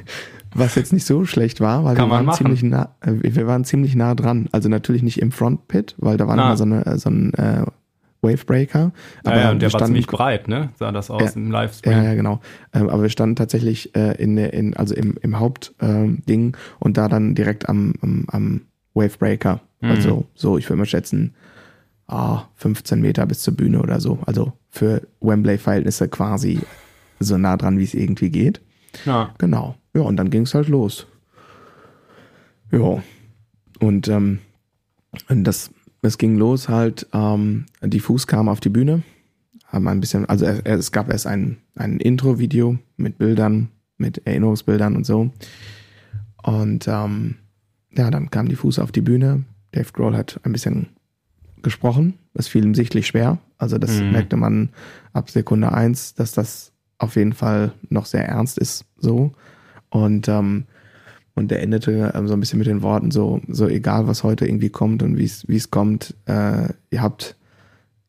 Was 0.54 0.76
jetzt 0.76 0.92
nicht 0.92 1.04
so 1.04 1.24
schlecht 1.24 1.60
war, 1.60 1.84
weil 1.84 1.96
wir 1.96 2.08
waren, 2.08 2.32
ziemlich 2.32 2.62
nah, 2.62 2.94
äh, 3.00 3.14
wir 3.20 3.46
waren 3.46 3.64
ziemlich 3.64 3.96
nah 3.96 4.14
dran. 4.14 4.48
Also 4.52 4.68
natürlich 4.68 5.02
nicht 5.02 5.20
im 5.20 5.32
Front 5.32 5.66
Pit, 5.66 5.94
weil 5.98 6.16
da 6.16 6.28
war 6.28 6.38
ah. 6.38 6.56
so, 6.56 6.64
eine, 6.64 6.98
so 6.98 7.10
ein 7.10 7.34
äh, 7.34 7.64
Wavebreaker. 8.22 8.92
Aber 9.24 9.36
ja, 9.36 9.42
ja, 9.42 9.50
und 9.50 9.62
der 9.62 9.72
war 9.72 9.84
ziemlich 9.84 10.06
breit, 10.06 10.48
ne? 10.48 10.70
Sah 10.78 10.92
das 10.92 11.10
aus 11.10 11.34
ja, 11.34 11.40
im 11.40 11.50
Livestream. 11.50 11.92
Ja, 11.92 12.02
ja, 12.02 12.14
genau. 12.14 12.40
Ähm, 12.72 12.88
aber 12.88 13.02
wir 13.02 13.10
standen 13.10 13.36
tatsächlich 13.36 13.94
äh, 13.94 14.20
in, 14.22 14.36
in, 14.36 14.76
also 14.76 14.94
im, 14.94 15.16
im 15.22 15.38
Hauptding 15.38 15.76
ähm, 16.28 16.52
und 16.78 16.96
da 16.96 17.08
dann 17.08 17.34
direkt 17.34 17.68
am, 17.68 17.94
am, 18.02 18.24
am 18.28 18.60
Wavebreaker. 18.94 19.60
Mhm. 19.80 19.90
Also 19.90 20.26
so, 20.34 20.58
ich 20.58 20.68
würde 20.68 20.78
mal 20.78 20.86
schätzen, 20.86 21.34
ah, 22.08 22.44
15 22.56 23.00
Meter 23.00 23.26
bis 23.26 23.40
zur 23.40 23.54
Bühne 23.54 23.80
oder 23.80 24.00
so. 24.00 24.18
Also 24.26 24.52
für 24.68 25.02
Wembley-Verhältnisse 25.20 26.08
quasi 26.08 26.60
so 27.20 27.38
nah 27.38 27.56
dran, 27.56 27.78
wie 27.78 27.84
es 27.84 27.94
irgendwie 27.94 28.30
geht. 28.30 28.60
Ja. 29.04 29.34
Genau. 29.38 29.76
Ja, 29.94 30.02
und 30.02 30.16
dann 30.16 30.30
ging 30.30 30.42
es 30.42 30.54
halt 30.54 30.68
los. 30.68 31.06
Ja. 32.72 33.02
Und, 33.80 34.08
ähm, 34.08 34.40
und 35.28 35.44
das 35.44 35.70
es 36.02 36.18
ging 36.18 36.36
los 36.36 36.68
halt, 36.68 37.06
ähm, 37.12 37.66
die 37.82 38.00
Fuß 38.00 38.26
kam 38.26 38.48
auf 38.48 38.60
die 38.60 38.68
Bühne, 38.68 39.02
haben 39.66 39.88
ein 39.88 40.00
bisschen, 40.00 40.26
also 40.26 40.46
es, 40.46 40.60
es 40.64 40.92
gab 40.92 41.10
erst 41.10 41.26
ein, 41.26 41.58
ein 41.74 41.98
Intro-Video 41.98 42.78
mit 42.96 43.18
Bildern, 43.18 43.70
mit 43.96 44.26
Erinnerungsbildern 44.26 44.96
und 44.96 45.04
so. 45.04 45.30
Und 46.42 46.86
ähm, 46.88 47.36
ja, 47.96 48.10
dann 48.10 48.30
kam 48.30 48.48
die 48.48 48.56
Fuß 48.56 48.78
auf 48.78 48.92
die 48.92 49.00
Bühne. 49.00 49.44
Dave 49.72 49.92
Grohl 49.92 50.16
hat 50.16 50.40
ein 50.44 50.52
bisschen 50.52 50.88
gesprochen. 51.62 52.14
Es 52.34 52.48
fiel 52.48 52.64
ihm 52.64 52.74
sichtlich 52.74 53.06
schwer. 53.06 53.38
Also 53.58 53.78
das 53.78 54.00
mhm. 54.00 54.12
merkte 54.12 54.36
man 54.36 54.70
ab 55.12 55.30
Sekunde 55.30 55.72
eins, 55.72 56.14
dass 56.14 56.32
das 56.32 56.72
auf 56.98 57.16
jeden 57.16 57.32
Fall 57.32 57.72
noch 57.88 58.06
sehr 58.06 58.26
ernst 58.26 58.58
ist 58.58 58.84
so. 58.96 59.32
Und 59.90 60.28
ähm, 60.28 60.66
und 61.38 61.50
der 61.50 61.62
endete 61.62 62.12
ähm, 62.14 62.28
so 62.28 62.34
ein 62.34 62.40
bisschen 62.40 62.58
mit 62.58 62.68
den 62.68 62.82
Worten, 62.82 63.10
so, 63.10 63.40
so 63.48 63.68
egal 63.68 64.06
was 64.06 64.24
heute 64.24 64.46
irgendwie 64.46 64.70
kommt 64.70 65.02
und 65.02 65.16
wie 65.16 65.24
es 65.24 65.70
kommt, 65.70 66.14
äh, 66.26 66.68
ihr 66.90 67.02
habt, 67.02 67.36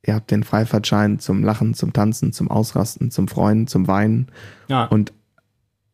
ihr 0.05 0.15
habt 0.15 0.31
den 0.31 0.43
Freifahrtschein 0.43 1.19
zum 1.19 1.43
Lachen, 1.43 1.73
zum 1.73 1.93
Tanzen, 1.93 2.33
zum 2.33 2.49
Ausrasten, 2.49 3.11
zum 3.11 3.27
Freuen, 3.27 3.67
zum 3.67 3.87
Weinen. 3.87 4.27
Ja. 4.67 4.85
Und, 4.85 5.13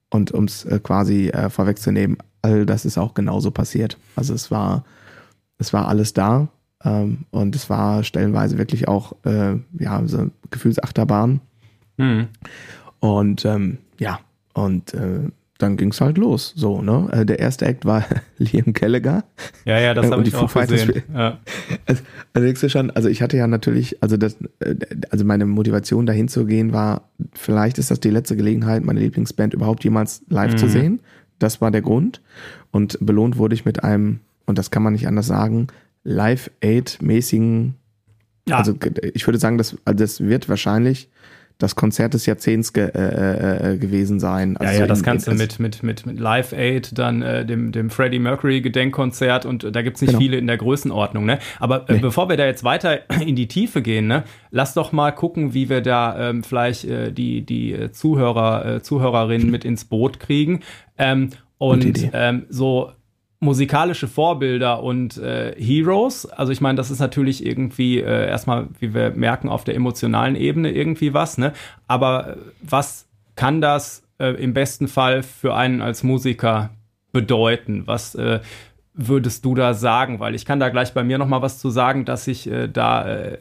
und 0.09 0.31
um 0.31 0.45
es 0.45 0.65
äh, 0.65 0.79
quasi 0.79 1.29
äh, 1.29 1.49
vorwegzunehmen, 1.49 2.17
all 2.41 2.65
das 2.65 2.85
ist 2.85 2.97
auch 2.97 3.13
genauso 3.13 3.51
passiert. 3.51 3.97
Also 4.15 4.33
es 4.33 4.49
war, 4.49 4.85
es 5.57 5.73
war 5.73 5.87
alles 5.87 6.13
da. 6.13 6.47
Ähm, 6.83 7.25
und 7.31 7.55
es 7.55 7.69
war 7.69 8.03
stellenweise 8.03 8.57
wirklich 8.57 8.87
auch, 8.87 9.13
äh, 9.25 9.55
ja, 9.79 10.01
so 10.05 10.29
Gefühlsachterbahn. 10.51 11.41
Mhm. 11.97 12.27
Und 12.99 13.45
ähm, 13.45 13.79
ja, 13.99 14.19
und 14.53 14.93
äh, 14.93 15.29
dann 15.57 15.77
ging 15.77 15.91
es 15.91 16.01
halt 16.01 16.17
los. 16.17 16.53
So, 16.55 16.81
ne? 16.81 17.07
Äh, 17.11 17.25
der 17.25 17.39
erste 17.39 17.65
Act 17.65 17.85
war 17.85 18.03
Liam 18.37 18.73
Gallagher. 18.73 19.23
Ja, 19.63 19.79
ja, 19.79 19.93
das 19.93 20.11
habe 20.11 20.23
ich 20.23 20.35
auch 20.35 20.53
gesehen. 20.53 21.03
Ja. 21.13 21.39
Also, 21.85 22.03
also, 22.33 22.69
schon, 22.69 22.91
also 22.91 23.07
ich 23.07 23.21
hatte 23.21 23.37
ja 23.37 23.47
natürlich, 23.47 24.01
also 24.03 24.17
das, 24.17 24.37
äh, 24.59 24.75
also 25.09 25.23
meine 25.23 25.45
Motivation 25.45 26.05
dahin 26.05 26.27
zu 26.27 26.45
gehen 26.45 26.73
war, 26.73 27.09
vielleicht 27.33 27.77
ist 27.77 27.89
das 27.89 28.01
die 28.01 28.09
letzte 28.09 28.35
Gelegenheit, 28.35 28.83
meine 28.83 28.99
Lieblingsband 28.99 29.53
überhaupt 29.53 29.83
jemals 29.83 30.23
live 30.29 30.53
mhm. 30.53 30.57
zu 30.57 30.67
sehen. 30.67 30.99
Das 31.39 31.61
war 31.61 31.71
der 31.71 31.81
Grund. 31.81 32.21
Und 32.71 32.97
belohnt 32.99 33.37
wurde 33.37 33.55
ich 33.55 33.63
mit 33.63 33.83
einem, 33.83 34.19
und 34.45 34.57
das 34.57 34.71
kann 34.71 34.83
man 34.83 34.93
nicht 34.93 35.07
anders 35.07 35.27
sagen, 35.27 35.67
Live-Aid-mäßigen, 36.03 37.75
ja. 38.47 38.57
also 38.57 38.75
ich 39.13 39.25
würde 39.25 39.39
sagen, 39.39 39.57
das, 39.57 39.77
also 39.85 39.97
das 39.97 40.19
wird 40.19 40.49
wahrscheinlich 40.49 41.09
das 41.57 41.75
Konzert 41.75 42.13
des 42.13 42.25
Jahrzehnts 42.25 42.73
ge 42.73 42.89
äh, 42.93 42.99
äh, 42.99 43.73
äh, 43.73 43.77
gewesen 43.77 44.19
sein. 44.19 44.57
Also 44.57 44.73
ja, 44.73 44.79
ja, 44.81 44.87
das 44.87 45.03
kannst 45.03 45.27
du 45.27 45.33
mit, 45.33 45.59
mit, 45.59 45.83
mit, 45.83 46.05
mit 46.05 46.19
Live 46.19 46.51
Aid, 46.53 46.97
dann 46.97 47.21
äh, 47.21 47.45
dem, 47.45 47.71
dem 47.71 47.89
Freddie 47.89 48.19
Mercury 48.19 48.61
Gedenkkonzert 48.61 49.45
und 49.45 49.75
da 49.75 49.81
gibt 49.81 49.97
es 49.97 50.01
nicht 50.01 50.11
genau. 50.11 50.19
viele 50.19 50.37
in 50.37 50.47
der 50.47 50.57
Größenordnung. 50.57 51.25
Ne? 51.25 51.39
Aber 51.59 51.89
äh, 51.89 51.93
nee. 51.93 51.99
bevor 51.99 52.29
wir 52.29 52.37
da 52.37 52.45
jetzt 52.45 52.63
weiter 52.63 52.99
in 53.25 53.35
die 53.35 53.47
Tiefe 53.47 53.81
gehen, 53.81 54.07
ne, 54.07 54.23
lass 54.51 54.73
doch 54.73 54.91
mal 54.91 55.11
gucken, 55.11 55.53
wie 55.53 55.69
wir 55.69 55.81
da 55.81 56.29
ähm, 56.29 56.43
vielleicht 56.43 56.85
äh, 56.85 57.11
die, 57.11 57.45
die 57.45 57.91
Zuhörer, 57.91 58.81
Zuhörerinnen 58.81 59.49
mit 59.49 59.63
ins 59.63 59.85
Boot 59.85 60.19
kriegen. 60.19 60.61
Ähm, 60.97 61.29
und 61.57 62.09
ähm, 62.13 62.45
so 62.49 62.91
musikalische 63.39 64.07
Vorbilder 64.07 64.81
und 64.81 65.17
äh, 65.17 65.53
Heroes. 65.57 66.25
Also 66.25 66.51
ich 66.51 66.61
meine, 66.61 66.77
das 66.77 66.91
ist 66.91 66.99
natürlich 66.99 67.45
irgendwie 67.45 67.99
äh, 67.99 68.27
erstmal, 68.27 68.67
wie 68.79 68.93
wir 68.93 69.11
merken, 69.11 69.49
auf 69.49 69.63
der 69.63 69.75
emotionalen 69.75 70.35
Ebene 70.35 70.71
irgendwie 70.71 71.13
was, 71.13 71.37
ne? 71.37 71.53
Aber 71.87 72.29
äh, 72.29 72.35
was 72.61 73.07
kann 73.35 73.61
das 73.61 74.03
äh, 74.19 74.29
im 74.41 74.53
besten 74.53 74.87
Fall 74.87 75.23
für 75.23 75.55
einen 75.55 75.81
als 75.81 76.03
Musiker 76.03 76.71
bedeuten? 77.11 77.83
Was 77.85 78.15
äh, 78.15 78.39
würdest 78.95 79.45
du 79.45 79.55
da 79.55 79.73
sagen? 79.73 80.19
Weil 80.19 80.35
ich 80.35 80.45
kann 80.45 80.59
da 80.59 80.69
gleich 80.69 80.93
bei 80.93 81.03
mir 81.03 81.17
noch 81.17 81.27
mal 81.27 81.41
was 81.41 81.59
zu 81.59 81.69
sagen, 81.69 82.05
dass 82.05 82.27
ich 82.27 82.49
äh, 82.49 82.67
da 82.67 83.07
äh, 83.07 83.37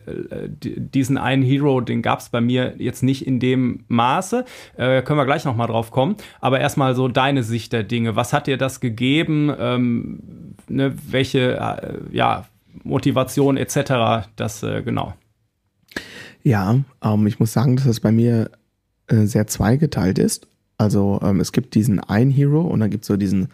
diesen 0.51 1.17
einen 1.17 1.43
Hero, 1.43 1.81
den 1.81 2.03
gab 2.03 2.21
es 2.21 2.29
bei 2.29 2.41
mir 2.41 2.75
jetzt 2.79 3.03
nicht 3.03 3.27
in 3.27 3.41
dem 3.41 3.85
Maße. 3.89 4.45
Äh, 4.77 5.03
können 5.03 5.19
wir 5.19 5.27
gleich 5.27 5.45
noch 5.45 5.57
mal 5.57 5.67
drauf 5.67 5.91
kommen. 5.91 6.17
Aber 6.41 6.61
erstmal 6.61 6.95
so 6.95 7.09
deine 7.09 7.43
Sicht 7.43 7.73
der 7.73 7.85
Dinge. 7.85 8.17
Was 8.17 8.33
hat 8.33 8.47
dir 8.47 8.57
das 8.57 8.81
gegeben? 8.81 9.55
Ähm, 9.59 10.55
ne, 10.69 10.95
welche 11.09 11.57
äh, 11.57 12.15
ja, 12.15 12.47
Motivation 12.83 13.57
etc. 13.57 14.29
Das 14.37 14.63
äh, 14.63 14.83
genau. 14.83 15.15
Ja, 16.43 16.81
ähm, 17.03 17.27
ich 17.27 17.41
muss 17.41 17.53
sagen, 17.53 17.77
dass 17.77 17.87
das 17.87 18.01
bei 18.01 18.13
mir 18.13 18.51
äh, 19.07 19.25
sehr 19.25 19.47
zweigeteilt 19.47 20.19
ist. 20.19 20.47
Also 20.77 21.21
ähm, 21.23 21.41
es 21.41 21.53
gibt 21.53 21.75
diesen 21.75 22.01
einen 22.01 22.31
Hero 22.31 22.63
und 22.63 22.81
dann 22.81 22.91
gibt 22.91 23.05
es 23.05 23.09
so 23.09 23.17
diesen 23.17 23.49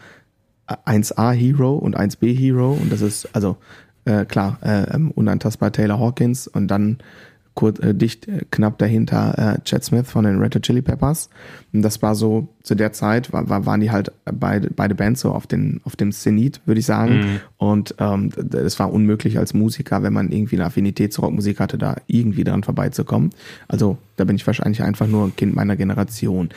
1A 0.87 1.33
Hero 1.33 1.75
und 1.77 1.99
1B 1.99 2.37
Hero. 2.37 2.73
Und 2.73 2.93
das 2.93 3.01
ist 3.01 3.29
also 3.35 3.57
äh, 4.05 4.25
klar 4.25 4.59
äh, 4.63 4.95
ähm, 4.95 5.11
unantastbar 5.11 5.73
Taylor 5.73 5.99
Hawkins. 5.99 6.47
Und 6.47 6.69
dann 6.69 6.99
kurz, 7.55 7.79
äh, 7.81 7.95
dicht 7.95 8.29
äh, 8.29 8.45
knapp 8.51 8.79
dahinter 8.79 9.57
äh, 9.57 9.65
Chad 9.65 9.85
Smith 9.85 10.11
von 10.11 10.25
den 10.25 10.39
Red 10.39 10.55
Hot 10.55 10.63
Chili 10.63 10.83
Peppers. 10.83 11.29
Und 11.73 11.83
das 11.83 12.03
war 12.03 12.15
so 12.15 12.49
zu 12.63 12.75
der 12.75 12.93
Zeit 12.93 13.33
war, 13.33 13.49
war, 13.49 13.67
waren 13.67 13.81
die 13.81 13.91
halt 13.91 14.13
beide 14.25 14.71
beide 14.71 14.95
Bands 14.95 15.21
so 15.23 15.33
auf 15.33 15.47
den 15.47 15.81
auf 15.85 15.97
dem 15.97 16.13
Zenit 16.13 16.61
würde 16.67 16.81
ich 16.81 16.87
sagen. 16.87 17.19
Mhm. 17.19 17.41
Und 17.57 17.95
ähm, 17.99 18.31
es 18.53 18.79
war 18.79 18.93
unmöglich 18.93 19.39
als 19.39 19.55
Musiker, 19.55 20.03
wenn 20.03 20.13
man 20.13 20.31
irgendwie 20.31 20.57
eine 20.57 20.67
Affinität 20.67 21.13
zur 21.13 21.25
Rockmusik 21.25 21.61
hatte, 21.61 21.79
da 21.79 21.97
irgendwie 22.07 22.45
dran 22.45 22.63
vorbeizukommen. 22.63 23.31
Also 23.69 23.99
da 24.17 24.25
bin 24.25 24.37
ich 24.37 24.47
wahrscheinlich 24.47 24.83
einfach 24.83 25.07
nur 25.07 25.27
ein 25.27 25.37
Kind 25.37 25.55
meiner 25.55 25.77
Generation. 25.77 26.51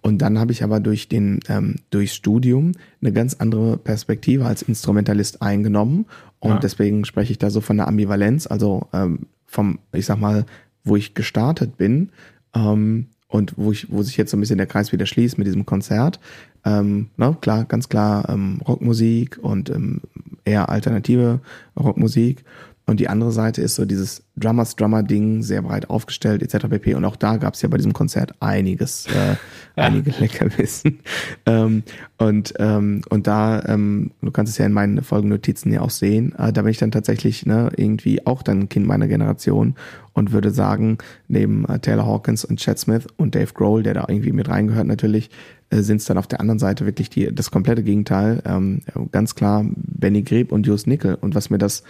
Und 0.00 0.22
dann 0.22 0.38
habe 0.38 0.52
ich 0.52 0.62
aber 0.62 0.78
durch 0.78 1.08
den 1.08 1.40
ähm, 1.48 1.76
durchs 1.90 2.14
Studium 2.14 2.72
eine 3.02 3.12
ganz 3.12 3.34
andere 3.34 3.76
Perspektive 3.78 4.46
als 4.46 4.62
Instrumentalist 4.62 5.42
eingenommen 5.42 6.06
und 6.40 6.50
ja. 6.50 6.58
deswegen 6.58 7.04
spreche 7.04 7.32
ich 7.32 7.38
da 7.38 7.50
so 7.50 7.60
von 7.60 7.76
der 7.76 7.88
Ambivalenz, 7.88 8.46
also 8.46 8.86
ähm, 8.92 9.26
vom, 9.48 9.80
ich 9.92 10.06
sag 10.06 10.20
mal, 10.20 10.46
wo 10.84 10.94
ich 10.94 11.14
gestartet 11.14 11.76
bin 11.76 12.10
ähm, 12.54 13.06
und 13.26 13.54
wo 13.56 13.72
ich, 13.72 13.90
wo 13.90 14.02
sich 14.02 14.16
jetzt 14.16 14.30
so 14.30 14.36
ein 14.36 14.40
bisschen 14.40 14.58
der 14.58 14.66
Kreis 14.66 14.92
wieder 14.92 15.06
schließt 15.06 15.38
mit 15.38 15.46
diesem 15.46 15.66
Konzert. 15.66 16.20
Ähm, 16.64 17.08
na, 17.16 17.36
klar, 17.40 17.64
ganz 17.64 17.88
klar 17.88 18.28
ähm, 18.28 18.60
Rockmusik 18.66 19.38
und 19.42 19.70
ähm, 19.70 20.02
eher 20.44 20.68
alternative 20.68 21.40
Rockmusik. 21.78 22.44
und 22.86 23.00
die 23.00 23.08
andere 23.08 23.32
Seite 23.32 23.62
ist 23.62 23.74
so 23.74 23.84
dieses 23.84 24.22
Drummers 24.38 24.76
Drummer 24.76 25.02
Ding, 25.02 25.42
sehr 25.42 25.62
breit 25.62 25.90
aufgestellt 25.90 26.42
etc. 26.42 26.68
pp. 26.68 26.94
Und 26.94 27.04
auch 27.04 27.16
da 27.16 27.36
gab 27.36 27.54
es 27.54 27.62
ja 27.62 27.68
bei 27.68 27.76
diesem 27.76 27.92
Konzert 27.92 28.34
einiges, 28.40 29.06
äh, 29.06 29.30
ja. 29.30 29.36
einige 29.76 30.10
Leckerbissen. 30.18 31.00
ähm, 31.46 31.82
und 32.18 32.54
ähm, 32.58 33.02
und 33.08 33.26
da, 33.26 33.62
ähm, 33.66 34.12
du 34.22 34.30
kannst 34.30 34.52
es 34.52 34.58
ja 34.58 34.66
in 34.66 34.72
meinen 34.72 35.02
Folgennotizen 35.02 35.72
ja 35.72 35.80
auch 35.80 35.90
sehen, 35.90 36.34
äh, 36.38 36.52
da 36.52 36.62
bin 36.62 36.70
ich 36.70 36.78
dann 36.78 36.90
tatsächlich 36.90 37.46
ne, 37.46 37.70
irgendwie 37.76 38.26
auch 38.26 38.42
dann 38.42 38.60
ein 38.60 38.68
Kind 38.68 38.86
meiner 38.86 39.08
Generation 39.08 39.74
und 40.12 40.32
würde 40.32 40.50
sagen, 40.50 40.98
neben 41.28 41.64
äh, 41.66 41.78
Taylor 41.78 42.06
Hawkins 42.06 42.44
und 42.44 42.58
Chad 42.58 42.78
Smith 42.78 43.06
und 43.16 43.34
Dave 43.34 43.52
Grohl, 43.54 43.82
der 43.82 43.94
da 43.94 44.04
irgendwie 44.08 44.32
mit 44.32 44.48
reingehört 44.48 44.86
natürlich, 44.86 45.30
äh, 45.70 45.80
sind 45.82 45.98
es 45.98 46.06
dann 46.06 46.18
auf 46.18 46.26
der 46.26 46.40
anderen 46.40 46.58
Seite 46.58 46.86
wirklich 46.86 47.10
die, 47.10 47.32
das 47.34 47.50
komplette 47.50 47.82
Gegenteil. 47.82 48.42
Ähm, 48.44 48.80
ganz 49.12 49.34
klar 49.34 49.64
Benny 49.74 50.22
Greb 50.22 50.52
und 50.52 50.66
Just 50.66 50.86
Nickel. 50.86 51.14
Und 51.14 51.34
was 51.34 51.50
mir 51.50 51.58
das, 51.58 51.82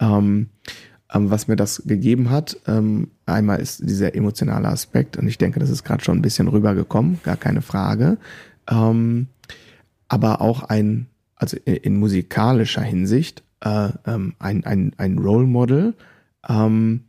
ähm, 0.00 0.48
ähm, 1.12 1.30
was 1.30 1.48
mir 1.48 1.56
das 1.56 1.82
gegeben 1.86 2.30
hat, 2.30 2.56
ähm, 2.66 3.08
einmal 3.26 3.60
ist 3.60 3.88
dieser 3.88 4.14
emotionale 4.14 4.68
Aspekt 4.68 5.16
und 5.16 5.28
ich 5.28 5.38
denke, 5.38 5.60
das 5.60 5.70
ist 5.70 5.84
gerade 5.84 6.04
schon 6.04 6.18
ein 6.18 6.22
bisschen 6.22 6.48
rübergekommen, 6.48 7.20
gar 7.22 7.36
keine 7.36 7.62
Frage. 7.62 8.18
Ähm, 8.70 9.28
aber 10.08 10.40
auch 10.40 10.62
ein, 10.62 11.06
also 11.36 11.56
in, 11.64 11.74
in 11.74 11.96
musikalischer 11.96 12.82
Hinsicht, 12.82 13.42
äh, 13.60 13.90
ähm, 14.06 14.34
ein, 14.38 14.64
ein, 14.64 14.92
ein 14.96 15.18
Role 15.18 15.46
Model 15.46 15.94
ähm, 16.48 17.04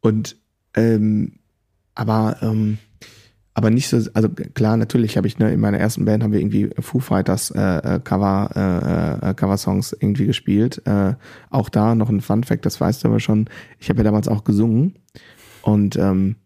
und 0.00 0.36
ähm, 0.74 1.32
aber 1.94 2.38
aber 3.54 3.70
nicht 3.70 3.88
so, 3.88 3.98
also 4.14 4.28
klar, 4.28 4.76
natürlich 4.76 5.16
habe 5.16 5.26
ich 5.26 5.38
ne, 5.38 5.52
in 5.52 5.60
meiner 5.60 5.78
ersten 5.78 6.04
Band 6.04 6.22
haben 6.22 6.32
wir 6.32 6.40
irgendwie 6.40 6.70
Foo 6.78 7.00
Fighters 7.00 7.50
äh, 7.50 7.96
äh 7.96 8.00
Cover 8.00 8.50
äh, 8.54 9.30
äh, 9.30 9.34
Cover 9.34 9.56
Songs 9.56 9.96
irgendwie 9.98 10.26
gespielt. 10.26 10.82
Äh, 10.86 11.14
auch 11.50 11.68
da 11.68 11.94
noch 11.94 12.08
ein 12.08 12.20
Fun 12.20 12.44
Fact, 12.44 12.64
das 12.64 12.80
weißt 12.80 13.02
du 13.02 13.08
aber 13.08 13.20
schon. 13.20 13.48
Ich 13.78 13.88
habe 13.88 13.98
ja 13.98 14.04
damals 14.04 14.28
auch 14.28 14.44
gesungen 14.44 14.94
und 15.62 15.96
ähm, 15.96 16.36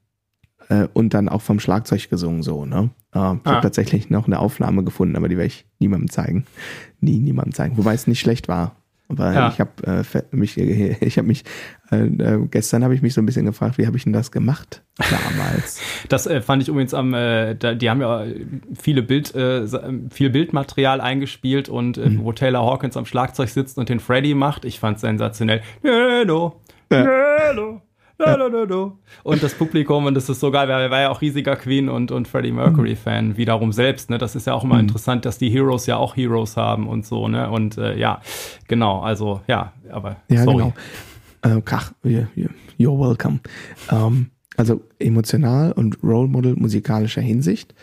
äh, 0.69 0.89
und 0.95 1.13
dann 1.13 1.29
auch 1.29 1.43
vom 1.43 1.61
Schlagzeug 1.61 2.09
gesungen 2.09 2.43
so. 2.43 2.65
Ne, 2.65 2.91
äh, 3.15 3.19
ich 3.19 3.23
ah. 3.23 3.39
habe 3.45 3.61
tatsächlich 3.61 4.09
noch 4.09 4.27
eine 4.27 4.39
Aufnahme 4.39 4.83
gefunden, 4.83 5.17
aber 5.17 5.29
die 5.29 5.37
werde 5.37 5.49
ich 5.49 5.67
niemandem 5.79 6.11
zeigen, 6.11 6.47
nie 7.01 7.19
niemandem 7.19 7.53
zeigen. 7.53 7.77
Wobei 7.77 7.95
es 7.95 8.07
nicht 8.07 8.21
schlecht 8.21 8.49
war. 8.49 8.77
Weil 9.09 9.35
ja. 9.35 9.49
ich 9.49 9.61
habe 9.61 9.71
äh, 9.87 10.23
mich, 10.31 10.57
ich 10.59 11.19
habe 11.19 11.29
mich, 11.29 11.45
äh, 11.91 12.07
äh, 12.07 12.47
gestern 12.51 12.85
habe 12.85 12.95
ich 12.95 13.03
mich 13.03 13.13
so 13.13 13.21
ein 13.21 13.27
bisschen 13.27 13.45
gefragt, 13.45 13.77
wie 13.77 13.87
habe 13.87 13.97
ich 13.97 14.05
denn 14.05 14.13
das 14.13 14.33
gemacht 14.33 14.83
damals? 14.97 15.81
das 16.09 16.27
äh, 16.27 16.41
fand 16.41 16.63
ich 16.63 16.69
übrigens 16.69 16.95
am, 16.95 17.13
äh, 17.13 17.55
da, 17.55 17.75
die 17.75 17.91
haben 17.91 18.01
ja 18.01 18.25
viele 18.79 19.03
Bild, 19.03 19.35
äh, 19.35 19.67
viel 20.11 20.31
Bildmaterial 20.31 21.01
eingespielt 21.01 21.69
und 21.69 21.99
äh, 21.99 22.09
mhm. 22.09 22.25
wo 22.25 22.33
Taylor 22.33 22.65
Hawkins 22.65 22.97
am 22.97 23.05
Schlagzeug 23.05 23.51
sitzt 23.51 23.79
und 23.79 23.89
den 23.89 24.01
Freddy 24.01 24.35
macht. 24.35 24.65
Ich 24.65 24.81
fand 24.81 24.99
sensationell. 24.99 25.61
Hello, 25.83 26.61
ja. 26.91 27.07
hello. 27.49 27.83
Und 29.23 29.43
das 29.43 29.55
Publikum, 29.55 30.07
und 30.07 30.15
das 30.15 30.29
ist 30.29 30.41
so 30.41 30.51
geil, 30.51 30.71
er 30.71 30.91
war 30.91 31.01
ja 31.01 31.11
auch 31.11 31.21
riesiger 31.21 31.57
Queen 31.57 31.89
und, 31.89 32.13
und 32.13 32.29
Freddie 32.29 32.53
Mercury-Fan, 32.53 33.29
mhm. 33.29 33.37
wiederum 33.37 33.73
selbst. 33.73 34.11
Ne? 34.11 34.19
Das 34.19 34.37
ist 34.37 34.47
ja 34.47 34.55
auch 34.55 34.65
immer 34.65 34.75
mhm. 34.75 34.83
interessant, 34.83 35.25
dass 35.25 35.39
die 35.39 35.51
Heroes 35.51 35.87
ja 35.87 35.97
auch 35.97 36.17
Heroes 36.17 36.57
haben 36.57 36.89
und 36.89 37.05
so, 37.05 37.29
ne? 37.29 37.51
Und 37.51 37.77
äh, 37.77 37.99
ja, 37.99 38.21
genau, 38.69 39.01
also 39.01 39.41
ja, 39.47 39.73
aber 39.91 40.17
ja, 40.29 40.45
sorry. 40.45 40.73
genau. 41.43 41.59
Äh, 41.59 41.61
Kach, 41.63 41.93
you're 42.05 42.49
welcome. 42.79 43.41
Ähm, 43.91 44.31
also 44.57 44.81
emotional 44.99 45.73
und 45.73 46.03
Role 46.03 46.29
Model 46.29 46.55
musikalischer 46.55 47.21
Hinsicht 47.21 47.75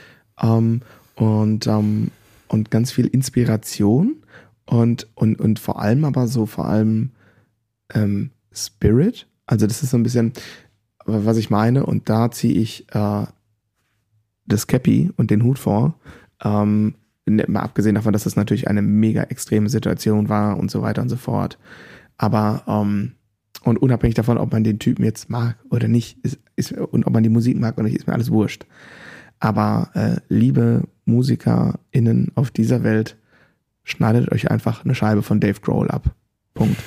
ähm, 0.41 0.81
und, 1.15 1.67
ähm, 1.67 2.11
und 2.47 2.71
ganz 2.71 2.91
viel 2.91 3.07
Inspiration 3.07 4.23
und, 4.65 5.07
und, 5.15 5.39
und 5.39 5.59
vor 5.59 5.81
allem 5.81 6.05
aber 6.05 6.27
so 6.27 6.45
vor 6.45 6.67
allem 6.67 7.11
ähm, 7.93 8.31
Spirit 8.53 9.27
also 9.51 9.67
das 9.67 9.83
ist 9.83 9.89
so 9.89 9.97
ein 9.97 10.03
bisschen, 10.03 10.31
was 11.05 11.35
ich 11.35 11.49
meine. 11.49 11.85
Und 11.85 12.07
da 12.07 12.31
ziehe 12.31 12.53
ich 12.53 12.87
äh, 12.95 13.25
das 14.45 14.65
Cappy 14.65 15.11
und 15.17 15.29
den 15.29 15.43
Hut 15.43 15.59
vor. 15.59 15.95
Ähm, 16.41 16.95
mal 17.25 17.59
abgesehen 17.59 17.95
davon, 17.95 18.13
dass 18.13 18.23
das 18.23 18.37
natürlich 18.37 18.69
eine 18.69 18.81
mega 18.81 19.23
extreme 19.23 19.67
Situation 19.67 20.29
war 20.29 20.57
und 20.57 20.71
so 20.71 20.81
weiter 20.81 21.01
und 21.01 21.09
so 21.09 21.17
fort. 21.17 21.59
Aber 22.17 22.63
ähm, 22.65 23.11
und 23.63 23.81
unabhängig 23.81 24.15
davon, 24.15 24.37
ob 24.37 24.53
man 24.53 24.63
den 24.63 24.79
Typen 24.79 25.03
jetzt 25.03 25.29
mag 25.29 25.57
oder 25.69 25.89
nicht, 25.89 26.17
ist, 26.23 26.39
ist, 26.55 26.71
und 26.71 27.05
ob 27.05 27.13
man 27.13 27.23
die 27.23 27.29
Musik 27.29 27.59
mag 27.59 27.77
oder 27.77 27.83
nicht, 27.83 27.97
ist 27.97 28.07
mir 28.07 28.13
alles 28.13 28.31
wurscht. 28.31 28.65
Aber 29.39 29.89
äh, 29.95 30.15
liebe 30.29 30.83
MusikerInnen 31.03 32.31
auf 32.35 32.51
dieser 32.51 32.83
Welt, 32.83 33.17
schneidet 33.83 34.31
euch 34.31 34.49
einfach 34.49 34.85
eine 34.85 34.95
Scheibe 34.95 35.23
von 35.23 35.41
Dave 35.41 35.59
Grohl 35.59 35.91
ab. 35.91 36.15
Punkt. 36.53 36.77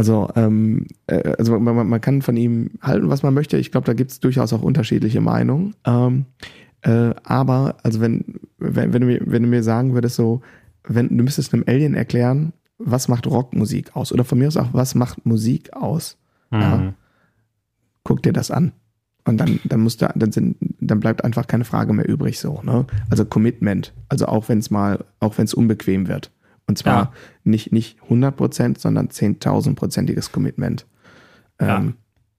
Also, 0.00 0.30
ähm, 0.34 0.86
äh, 1.08 1.34
also 1.36 1.60
man, 1.60 1.86
man, 1.86 2.00
kann 2.00 2.22
von 2.22 2.34
ihm 2.34 2.70
halten, 2.80 3.10
was 3.10 3.22
man 3.22 3.34
möchte. 3.34 3.58
Ich 3.58 3.70
glaube, 3.70 3.84
da 3.84 3.92
gibt 3.92 4.10
es 4.10 4.18
durchaus 4.18 4.50
auch 4.54 4.62
unterschiedliche 4.62 5.20
Meinungen. 5.20 5.74
Ähm, 5.84 6.24
äh, 6.80 7.10
aber, 7.22 7.76
also 7.82 8.00
wenn, 8.00 8.40
wenn, 8.56 8.94
wenn, 8.94 9.02
du 9.02 9.06
mir, 9.06 9.20
wenn 9.26 9.42
du 9.42 9.48
mir 9.50 9.62
sagen 9.62 9.92
würdest, 9.92 10.16
so, 10.16 10.40
wenn 10.84 11.14
du 11.14 11.22
müsstest 11.22 11.52
einem 11.52 11.64
Alien 11.66 11.92
erklären, 11.92 12.54
was 12.78 13.08
macht 13.08 13.26
Rockmusik 13.26 13.94
aus? 13.94 14.10
Oder 14.10 14.24
von 14.24 14.38
mir 14.38 14.48
aus 14.48 14.56
auch, 14.56 14.72
was 14.72 14.94
macht 14.94 15.26
Musik 15.26 15.74
aus? 15.74 16.16
Mhm. 16.50 16.60
Ja, 16.62 16.94
guck 18.02 18.22
dir 18.22 18.32
das 18.32 18.50
an. 18.50 18.72
Und 19.26 19.36
dann, 19.36 19.60
dann 19.64 19.80
musst 19.80 20.00
du, 20.00 20.10
dann 20.14 20.32
sind, 20.32 20.56
dann 20.80 21.00
bleibt 21.00 21.24
einfach 21.24 21.46
keine 21.46 21.66
Frage 21.66 21.92
mehr 21.92 22.08
übrig 22.08 22.40
so, 22.40 22.62
ne? 22.62 22.86
Also 23.10 23.26
Commitment. 23.26 23.92
Also 24.08 24.24
auch 24.24 24.48
wenn 24.48 24.60
es 24.60 24.70
mal, 24.70 25.04
auch 25.18 25.36
wenn 25.36 25.44
es 25.44 25.52
unbequem 25.52 26.08
wird. 26.08 26.30
Und 26.70 26.76
zwar 26.76 26.94
ja. 26.94 27.12
nicht, 27.42 27.72
nicht 27.72 28.00
100 28.04 28.36
Prozent, 28.36 28.78
sondern 28.78 29.08
10.000-prozentiges 29.08 30.30
Commitment. 30.30 30.86
Ja. 31.60 31.78
Ähm, 31.78 31.94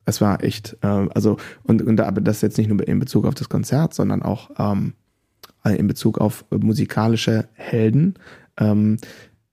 es 0.05 0.21
war 0.21 0.41
echt, 0.41 0.77
äh, 0.83 0.87
also, 0.87 1.35
und, 1.63 1.81
und 1.81 1.99
aber 1.99 2.21
das 2.21 2.39
jetzt 2.39 2.57
nicht 2.57 2.69
nur 2.69 2.87
in 2.87 2.97
Bezug 2.97 3.25
auf 3.25 3.35
das 3.35 3.49
Konzert, 3.49 3.93
sondern 3.93 4.21
auch 4.23 4.49
ähm, 4.57 4.93
in 5.65 5.85
Bezug 5.85 6.17
auf 6.19 6.45
musikalische 6.49 7.49
Helden. 7.55 8.13
Ähm, 8.57 8.99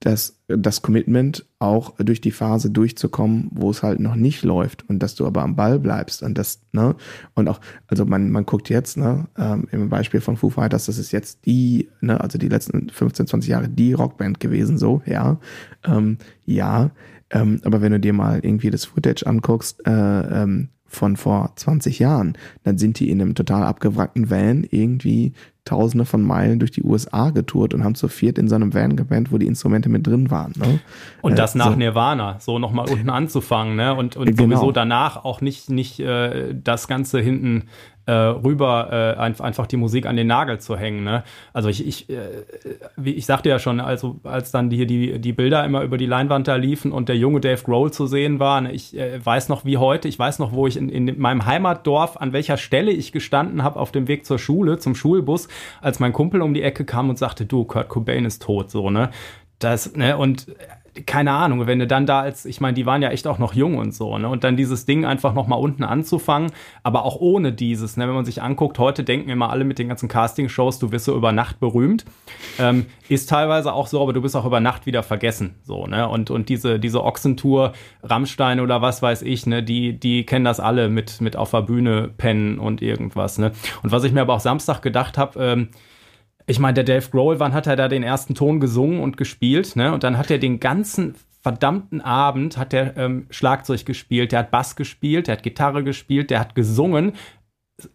das, 0.00 0.38
das 0.46 0.82
Commitment 0.82 1.44
auch 1.58 1.96
durch 1.96 2.20
die 2.20 2.30
Phase 2.30 2.70
durchzukommen, 2.70 3.50
wo 3.52 3.70
es 3.70 3.82
halt 3.82 3.98
noch 3.98 4.14
nicht 4.14 4.44
läuft 4.44 4.88
und 4.88 5.00
dass 5.00 5.16
du 5.16 5.26
aber 5.26 5.42
am 5.42 5.56
Ball 5.56 5.80
bleibst 5.80 6.22
und 6.22 6.38
das, 6.38 6.61
ne, 6.72 6.94
und 7.34 7.48
auch, 7.48 7.61
also 7.88 8.04
man, 8.06 8.30
man 8.30 8.46
guckt 8.46 8.68
jetzt, 8.68 8.96
ne, 8.96 9.26
ähm, 9.37 9.66
im 9.72 9.88
Beispiel 9.88 10.20
von 10.20 10.37
Foo 10.37 10.50
Fighters, 10.50 10.87
das 10.87 10.98
ist 10.98 11.11
jetzt 11.11 11.46
die, 11.46 11.88
ne, 12.00 12.20
also 12.20 12.38
die 12.38 12.48
letzten 12.48 12.90
15, 12.90 13.26
20 13.26 13.50
Jahre 13.50 13.68
die 13.68 13.92
Rockband 13.92 14.38
gewesen, 14.38 14.78
so, 14.78 15.02
ja, 15.04 15.40
ähm, 15.84 16.18
ja, 16.44 16.90
ähm, 17.30 17.61
aber 17.64 17.80
wenn 17.82 17.92
du 17.92 18.00
dir 18.00 18.12
mal 18.12 18.40
irgendwie 18.42 18.70
das 18.70 18.84
Footage 18.84 19.26
anguckst, 19.26 19.84
äh, 19.84 20.42
ähm, 20.42 20.68
von 20.88 21.16
vor 21.16 21.52
20 21.56 21.98
Jahren, 21.98 22.37
dann 22.62 22.78
sind 22.78 22.98
die 22.98 23.11
in 23.11 23.20
einem 23.20 23.34
total 23.34 23.62
abgewrackten 23.62 24.30
Van 24.30 24.64
irgendwie 24.70 25.34
tausende 25.68 26.07
von 26.07 26.22
Meilen 26.22 26.59
durch 26.59 26.70
die 26.70 26.83
USA 26.83 27.31
getourt 27.31 27.74
und 27.74 27.85
haben 27.85 27.94
zu 27.94 28.09
viert 28.09 28.38
in 28.38 28.48
so 28.48 28.54
einem 28.54 28.72
Van 28.72 28.96
gebannt, 28.96 29.31
wo 29.31 29.38
die 29.38 29.46
Instrumente 29.46 29.88
mit 29.88 30.07
drin 30.07 30.31
waren. 30.31 30.52
Ne? 30.57 30.81
Und 31.20 31.38
das 31.38 31.54
äh, 31.54 31.59
nach 31.59 31.72
so. 31.72 31.76
Nirvana, 31.76 32.37
so 32.40 32.59
nochmal 32.59 32.88
unten 32.88 33.11
anzufangen, 33.11 33.76
ne? 33.76 33.94
Und, 33.94 34.16
und 34.16 34.26
genau. 34.26 34.57
sowieso 34.57 34.72
danach 34.72 35.24
auch 35.24 35.40
nicht, 35.40 35.68
nicht 35.68 36.00
äh, 36.00 36.54
das 36.54 36.88
Ganze 36.88 37.20
hinten 37.20 37.64
äh, 38.09 38.12
rüber 38.12 38.88
äh, 39.18 39.42
einfach 39.42 39.66
die 39.66 39.77
Musik 39.77 40.07
an 40.07 40.16
den 40.16 40.29
Nagel 40.29 40.59
zu 40.59 40.79
hängen. 40.79 41.05
Ne? 41.05 41.25
Also 41.53 41.68
ich, 41.68 41.87
ich, 41.87 42.09
äh, 42.09 42.16
wie 42.97 43.12
ich 43.12 43.27
sagte 43.27 43.51
ja 43.51 43.59
schon, 43.59 43.81
also 43.81 44.18
als 44.25 44.51
dann 44.51 44.71
hier 44.71 44.87
die, 44.87 45.18
die 45.18 45.35
Bilder 45.35 45.62
immer 45.66 45.83
über 45.83 45.99
die 45.99 46.07
Leinwand 46.07 46.49
da 46.49 46.57
liefen 46.57 46.90
und 46.90 47.11
der 47.11 47.18
junge 47.18 47.40
Dave 47.40 47.62
Grohl 47.62 47.92
zu 47.92 48.07
sehen 48.07 48.40
war, 48.40 48.62
ne? 48.62 48.73
ich 48.73 48.97
äh, 48.97 49.23
weiß 49.23 49.51
noch 49.51 49.66
wie 49.66 49.77
heute, 49.77 50.09
ich 50.09 50.18
weiß 50.18 50.38
noch, 50.38 50.53
wo 50.53 50.66
ich 50.66 50.79
in, 50.79 50.88
in 50.88 51.21
meinem 51.21 51.44
Heimatdorf, 51.44 52.16
an 52.16 52.33
welcher 52.33 52.57
Stelle 52.57 52.92
ich 52.92 53.12
gestanden 53.12 53.62
habe 53.62 53.79
auf 53.79 53.92
dem 53.92 54.09
Weg 54.09 54.25
zur 54.25 54.38
Schule, 54.38 54.79
zum 54.79 54.94
Schulbus, 54.94 55.49
als 55.83 56.01
mein 56.01 56.14
Kumpel 56.14 56.40
um 56.40 56.55
die 56.55 56.62
Ecke 56.62 56.87
kam 56.87 57.11
und 57.11 57.18
sagte, 57.18 57.44
du, 57.44 57.64
Kurt 57.64 57.90
Cobain 57.90 58.25
ist 58.25 58.40
tot, 58.42 58.71
so, 58.71 58.88
ne? 58.88 59.11
Das, 59.59 59.97
ne, 59.97 60.16
und 60.16 60.47
keine 61.06 61.32
Ahnung, 61.32 61.66
wenn 61.66 61.78
du 61.78 61.87
dann 61.87 62.06
da 62.06 62.20
als, 62.20 62.44
ich 62.44 62.61
meine, 62.61 62.74
die 62.74 62.87
waren 62.87 63.02
ja 63.02 63.11
echt 63.11 63.26
auch 63.26 63.38
noch 63.38 63.54
jung 63.54 63.76
und 63.76 63.94
so, 63.94 64.16
ne? 64.18 64.28
Und 64.28 64.44
dann 64.44 64.56
dieses 64.56 64.87
Ding 64.87 65.04
einfach 65.04 65.34
nochmal 65.34 65.58
unten 65.58 65.84
anzufangen, 65.84 66.52
aber 66.82 67.04
auch 67.04 67.16
ohne 67.16 67.52
dieses, 67.52 67.96
ne? 67.96 68.06
Wenn 68.06 68.14
man 68.14 68.24
sich 68.24 68.42
anguckt, 68.42 68.78
heute 68.78 69.04
denken 69.04 69.30
immer 69.30 69.50
alle 69.50 69.64
mit 69.64 69.78
den 69.78 69.88
ganzen 69.88 70.08
Casting-Shows, 70.08 70.78
du 70.78 70.92
wirst 70.92 71.06
so 71.06 71.16
über 71.16 71.32
Nacht 71.32 71.61
berühmt. 71.61 72.04
Ähm, 72.58 72.87
ist 73.08 73.28
teilweise 73.28 73.72
auch 73.72 73.87
so, 73.87 74.02
aber 74.02 74.12
du 74.12 74.20
bist 74.20 74.37
auch 74.37 74.44
über 74.44 74.61
Nacht 74.61 74.87
wieder 74.87 75.02
vergessen, 75.02 75.54
so, 75.62 75.87
ne? 75.87 76.08
Und, 76.08 76.30
und 76.30 76.48
diese, 76.48 76.78
diese 76.78 77.04
Ochsentour, 77.04 77.72
Rammstein 78.02 78.61
oder 78.61 78.82
was 78.82 79.02
weiß 79.02 79.22
ich, 79.22 79.46
ne? 79.46 79.62
Die, 79.62 79.98
die 79.98 80.24
kennen 80.24 80.44
das 80.44 80.61
alle 80.61 80.88
mit, 80.88 81.20
mit 81.20 81.37
auf 81.37 81.50
der 81.50 81.62
Bühne 81.62 82.11
pennen 82.16 82.58
und 82.58 82.82
irgendwas, 82.82 83.38
ne? 83.38 83.52
Und 83.82 83.92
was 83.92 84.04
ich 84.04 84.12
mir 84.12 84.22
aber 84.22 84.34
auch 84.34 84.40
Samstag 84.40 84.82
gedacht 84.82 85.18
habe, 85.18 85.42
ähm, 85.42 85.68
ich 86.48 86.58
meine, 86.58 86.74
der 86.74 86.84
Dave 86.84 87.11
Grohl, 87.11 87.38
wann 87.38 87.52
hat 87.52 87.66
er 87.66 87.76
da 87.76 87.88
den 87.88 88.02
ersten 88.02 88.34
Ton 88.34 88.58
gesungen 88.58 89.00
und 89.00 89.16
gespielt, 89.16 89.76
ne? 89.76 89.92
Und 89.92 90.02
dann 90.02 90.16
hat 90.16 90.30
er 90.30 90.38
den 90.38 90.61
ganzen 90.61 91.14
verdammten 91.40 92.00
Abend 92.00 92.56
hat 92.56 92.74
er 92.74 92.96
ähm, 92.96 93.26
Schlagzeug 93.30 93.87
gespielt, 93.87 94.32
der 94.32 94.40
hat 94.40 94.50
Bass 94.50 94.74
gespielt, 94.74 95.28
der 95.28 95.37
hat 95.37 95.42
Gitarre 95.42 95.84
gespielt, 95.84 96.30
der 96.30 96.40
hat 96.40 96.54
gesungen. 96.54 97.12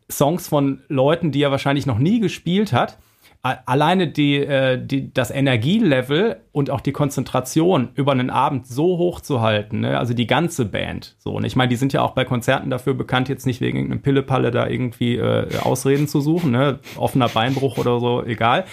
Songs 0.09 0.47
von 0.47 0.81
Leuten, 0.87 1.31
die 1.31 1.41
er 1.41 1.51
wahrscheinlich 1.51 1.85
noch 1.85 1.97
nie 1.97 2.19
gespielt 2.19 2.71
hat. 2.71 2.97
Alleine 3.43 4.07
die, 4.07 4.37
äh, 4.37 4.83
die, 4.83 5.13
das 5.13 5.29
Energielevel 5.29 6.37
und 6.53 6.69
auch 6.69 6.79
die 6.79 6.93
Konzentration 6.93 7.89
über 7.93 8.13
einen 8.13 8.29
Abend 8.29 8.65
so 8.67 8.97
hoch 8.97 9.19
zu 9.19 9.41
halten, 9.41 9.81
ne? 9.81 9.99
also 9.99 10.13
die 10.13 10.27
ganze 10.27 10.63
Band. 10.63 11.15
So, 11.19 11.31
und 11.31 11.43
ich 11.43 11.57
meine, 11.57 11.67
die 11.67 11.75
sind 11.75 11.91
ja 11.91 12.01
auch 12.03 12.11
bei 12.11 12.23
Konzerten 12.23 12.69
dafür 12.69 12.93
bekannt, 12.93 13.27
jetzt 13.27 13.45
nicht 13.45 13.59
wegen 13.59 13.77
irgendeinem 13.77 14.01
Pillepalle 14.01 14.51
da 14.51 14.67
irgendwie 14.67 15.17
äh, 15.17 15.57
Ausreden 15.59 16.07
zu 16.07 16.21
suchen, 16.21 16.51
ne? 16.51 16.79
offener 16.95 17.27
Beinbruch 17.27 17.77
oder 17.77 17.99
so, 17.99 18.23
egal. 18.23 18.63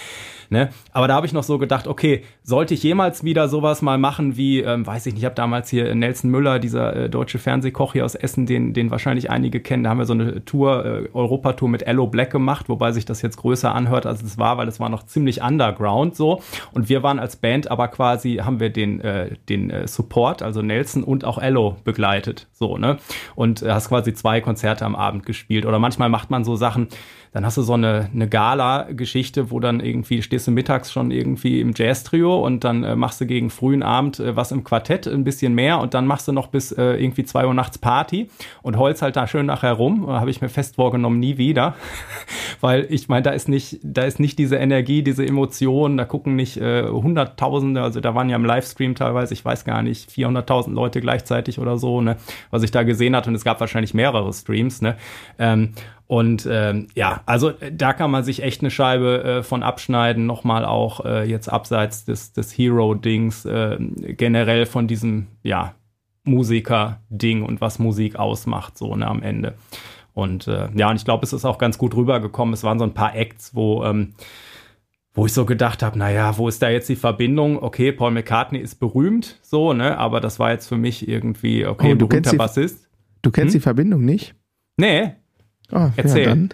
Ne? 0.51 0.71
Aber 0.93 1.07
da 1.07 1.15
habe 1.15 1.27
ich 1.27 1.33
noch 1.33 1.45
so 1.45 1.59
gedacht, 1.59 1.87
okay, 1.87 2.25
sollte 2.43 2.75
ich 2.75 2.83
jemals 2.83 3.23
wieder 3.23 3.49
sowas 3.49 3.83
mal 3.83 3.99
machen 3.99 4.37
wie, 4.37 4.61
ähm, 4.61 4.85
weiß 4.85 5.07
ich 5.07 5.15
nicht, 5.15 5.23
ich 5.23 5.25
habe 5.25 5.37
damals 5.37 5.71
hier 5.71 5.95
Nelson 5.95 6.29
Müller, 6.29 6.59
dieser 6.59 6.97
äh, 6.97 7.09
deutsche 7.09 7.39
Fernsehkoch 7.39 7.93
hier 7.93 8.05
aus 8.05 8.17
Essen, 8.17 8.47
den, 8.47 8.75
den 8.75 8.91
wahrscheinlich 8.91 9.31
einige 9.31 9.61
kennen, 9.61 9.85
da 9.85 9.91
haben 9.91 9.99
wir 9.99 10.07
so 10.07 10.13
eine 10.13 10.45
Tour, 10.45 10.85
äh, 10.85 11.09
Europatour 11.15 11.69
mit 11.69 11.83
Ello 11.87 12.09
Black 12.09 12.31
gemacht, 12.31 12.69
wobei 12.69 12.91
sich 12.91 13.05
das 13.05 13.23
jetzt 13.23 13.37
größer 13.37 13.73
anhört, 13.73 14.07
als 14.07 14.23
es 14.23 14.39
war, 14.39 14.59
weil 14.59 14.67
es 14.67 14.81
war 14.81 14.89
noch 14.89 15.05
ziemlich 15.05 15.41
underground 15.41 16.17
so. 16.17 16.43
Und 16.73 16.89
wir 16.89 17.05
waren 17.05 17.21
als 17.21 17.37
Band 17.37 17.71
aber 17.71 17.87
quasi, 17.87 18.39
haben 18.43 18.59
wir 18.59 18.71
den, 18.71 19.01
äh, 19.01 19.37
den 19.49 19.71
äh, 19.71 19.87
Support, 19.87 20.43
also 20.43 20.63
Nelson 20.63 21.05
und 21.05 21.25
auch 21.25 21.39
Ello 21.39 21.77
begleitet. 21.85 22.49
So, 22.53 22.77
ne? 22.77 22.99
Und 23.37 23.63
äh, 23.63 23.71
hast 23.71 23.89
quasi 23.89 24.15
zwei 24.15 24.41
Konzerte 24.41 24.85
am 24.85 24.97
Abend 24.97 25.25
gespielt. 25.25 25.65
Oder 25.65 25.79
manchmal 25.79 26.09
macht 26.09 26.31
man 26.31 26.43
so 26.43 26.57
Sachen, 26.57 26.89
dann 27.33 27.47
hast 27.47 27.57
du 27.57 27.63
so 27.63 27.75
eine, 27.75 28.11
eine 28.13 28.29
Gala-Geschichte, 28.29 29.51
wo 29.51 29.61
dann 29.61 29.81
irgendwie 29.81 30.23
stehst 30.23 30.49
du 30.49 30.51
mittags 30.51 30.91
schon 30.91 31.11
irgendwie 31.13 31.61
im 31.61 31.73
Jazz-Trio 31.75 32.45
und 32.45 32.65
dann 32.65 32.83
äh, 32.83 32.97
machst 32.97 33.21
du 33.21 33.27
gegen 33.27 33.51
frühen 33.51 33.83
Abend 33.83 34.19
äh, 34.19 34.35
was 34.35 34.51
im 34.51 34.65
Quartett, 34.65 35.07
ein 35.07 35.23
bisschen 35.23 35.55
mehr 35.55 35.79
und 35.79 35.95
dann 35.95 36.07
machst 36.07 36.27
du 36.27 36.33
noch 36.33 36.49
bis 36.49 36.73
äh, 36.73 36.95
irgendwie 36.95 37.25
zwei 37.25 37.47
Uhr 37.47 37.55
nachts 37.55 37.79
Party 37.79 38.29
und 38.63 38.77
holst 38.77 39.03
halt 39.03 39.15
da 39.15 39.29
schön 39.29 39.47
nachher 39.47 39.75
rum. 39.75 40.05
Da 40.09 40.21
habe 40.21 40.31
ich 40.31 40.41
mir 40.41 40.49
fest 40.49 40.77
vorgenommen, 40.77 41.21
nie 41.21 41.39
wieder. 41.39 41.77
Weil 42.61 42.87
ich 42.91 43.09
meine, 43.09 43.23
da 43.23 43.31
ist 43.31 43.49
nicht, 43.49 43.79
da 43.83 44.03
ist 44.03 44.19
nicht 44.19 44.39
diese 44.39 44.57
Energie, 44.57 45.03
diese 45.03 45.25
Emotionen, 45.25 45.97
da 45.97 46.05
gucken 46.05 46.35
nicht 46.35 46.57
äh, 46.57 46.89
Hunderttausende, 46.89 47.83
also 47.83 48.01
da 48.01 48.15
waren 48.15 48.29
ja 48.29 48.37
im 48.37 48.45
Livestream 48.45 48.97
teilweise, 48.97 49.35
ich 49.35 49.45
weiß 49.45 49.65
gar 49.65 49.83
nicht, 49.83 50.11
400.000 50.11 50.73
Leute 50.73 51.01
gleichzeitig 51.01 51.61
oder 51.61 51.79
so, 51.79 52.01
ne, 52.01 52.17
was 52.51 52.65
ich 52.65 52.73
da 52.73 52.83
gesehen 52.83 53.15
hatte 53.15 53.31
und 53.31 53.37
es 53.37 53.45
gab 53.45 53.61
wahrscheinlich 53.61 53.95
mehrere 53.95 54.33
Streams, 54.33 54.83
ne. 54.83 54.97
Ähm, 55.39 55.75
und 56.11 56.45
ähm, 56.51 56.89
ja, 56.97 57.21
also 57.27 57.51
äh, 57.51 57.71
da 57.73 57.93
kann 57.93 58.11
man 58.11 58.25
sich 58.25 58.43
echt 58.43 58.63
eine 58.63 58.71
Scheibe 58.73 59.23
äh, 59.23 59.43
von 59.45 59.63
abschneiden, 59.63 60.27
nochmal 60.27 60.65
auch 60.65 61.05
äh, 61.05 61.23
jetzt 61.23 61.47
abseits 61.47 62.05
des, 62.05 62.33
des 62.33 62.51
Hero-Dings, 62.59 63.45
äh, 63.45 63.77
generell 64.17 64.67
von 64.67 64.89
diesem, 64.89 65.29
ja, 65.45 65.75
Musiker-Ding 66.25 67.43
und 67.45 67.61
was 67.61 67.79
Musik 67.79 68.17
ausmacht, 68.17 68.77
so 68.77 68.97
ne, 68.97 69.07
am 69.07 69.23
Ende. 69.23 69.55
Und 70.13 70.49
äh, 70.49 70.69
ja, 70.75 70.91
und 70.91 70.97
ich 70.97 71.05
glaube, 71.05 71.25
es 71.25 71.33
ist 71.33 71.45
auch 71.45 71.59
ganz 71.59 71.79
gut 71.79 71.95
rübergekommen. 71.95 72.53
Es 72.55 72.65
waren 72.65 72.79
so 72.81 72.85
ein 72.85 72.93
paar 72.95 73.15
Acts, 73.15 73.55
wo, 73.55 73.85
ähm, 73.85 74.15
wo 75.15 75.27
ich 75.27 75.33
so 75.33 75.45
gedacht 75.45 75.83
habe, 75.83 75.97
naja, 75.97 76.37
wo 76.39 76.49
ist 76.49 76.61
da 76.61 76.71
jetzt 76.71 76.89
die 76.89 76.97
Verbindung? 76.97 77.63
Okay, 77.63 77.93
Paul 77.93 78.11
McCartney 78.11 78.59
ist 78.59 78.77
berühmt, 78.81 79.39
so, 79.43 79.73
ne? 79.73 79.97
Aber 79.97 80.21
das 80.21 80.41
war 80.41 80.51
jetzt 80.51 80.67
für 80.67 80.77
mich 80.77 81.09
irgendwie, 81.09 81.65
okay, 81.67 81.93
Oh, 81.93 81.95
du 81.95 82.09
berühmter 82.09 82.17
kennst 82.17 82.33
die- 82.33 82.37
Bassist. 82.37 82.89
Du 83.23 83.31
kennst 83.31 83.55
Hm? 83.55 83.61
die 83.61 83.63
Verbindung 83.63 84.05
nicht? 84.05 84.35
Nee, 84.77 85.13
Oh, 85.73 85.89
Erzähl. 85.97 86.23
Ja, 86.23 86.29
dann. 86.31 86.51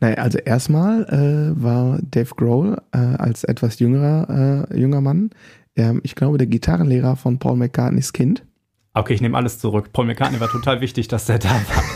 Naja, 0.00 0.16
also 0.16 0.38
erstmal 0.38 1.04
äh, 1.04 1.62
war 1.62 1.98
Dave 2.02 2.34
Grohl 2.36 2.78
äh, 2.92 2.98
als 2.98 3.44
etwas 3.44 3.78
jüngerer 3.78 4.66
äh, 4.70 4.78
junger 4.80 5.00
Mann, 5.00 5.30
ähm, 5.76 6.00
ich 6.02 6.14
glaube, 6.14 6.38
der 6.38 6.46
Gitarrenlehrer 6.46 7.16
von 7.16 7.38
Paul 7.38 7.56
McCartneys 7.56 8.12
Kind. 8.12 8.42
Okay, 8.92 9.14
ich 9.14 9.20
nehme 9.20 9.36
alles 9.36 9.58
zurück. 9.58 9.92
Paul 9.92 10.06
McCartney 10.06 10.40
war 10.40 10.48
total 10.48 10.80
wichtig, 10.80 11.08
dass 11.08 11.26
der 11.26 11.38
da 11.38 11.50
war. 11.50 11.82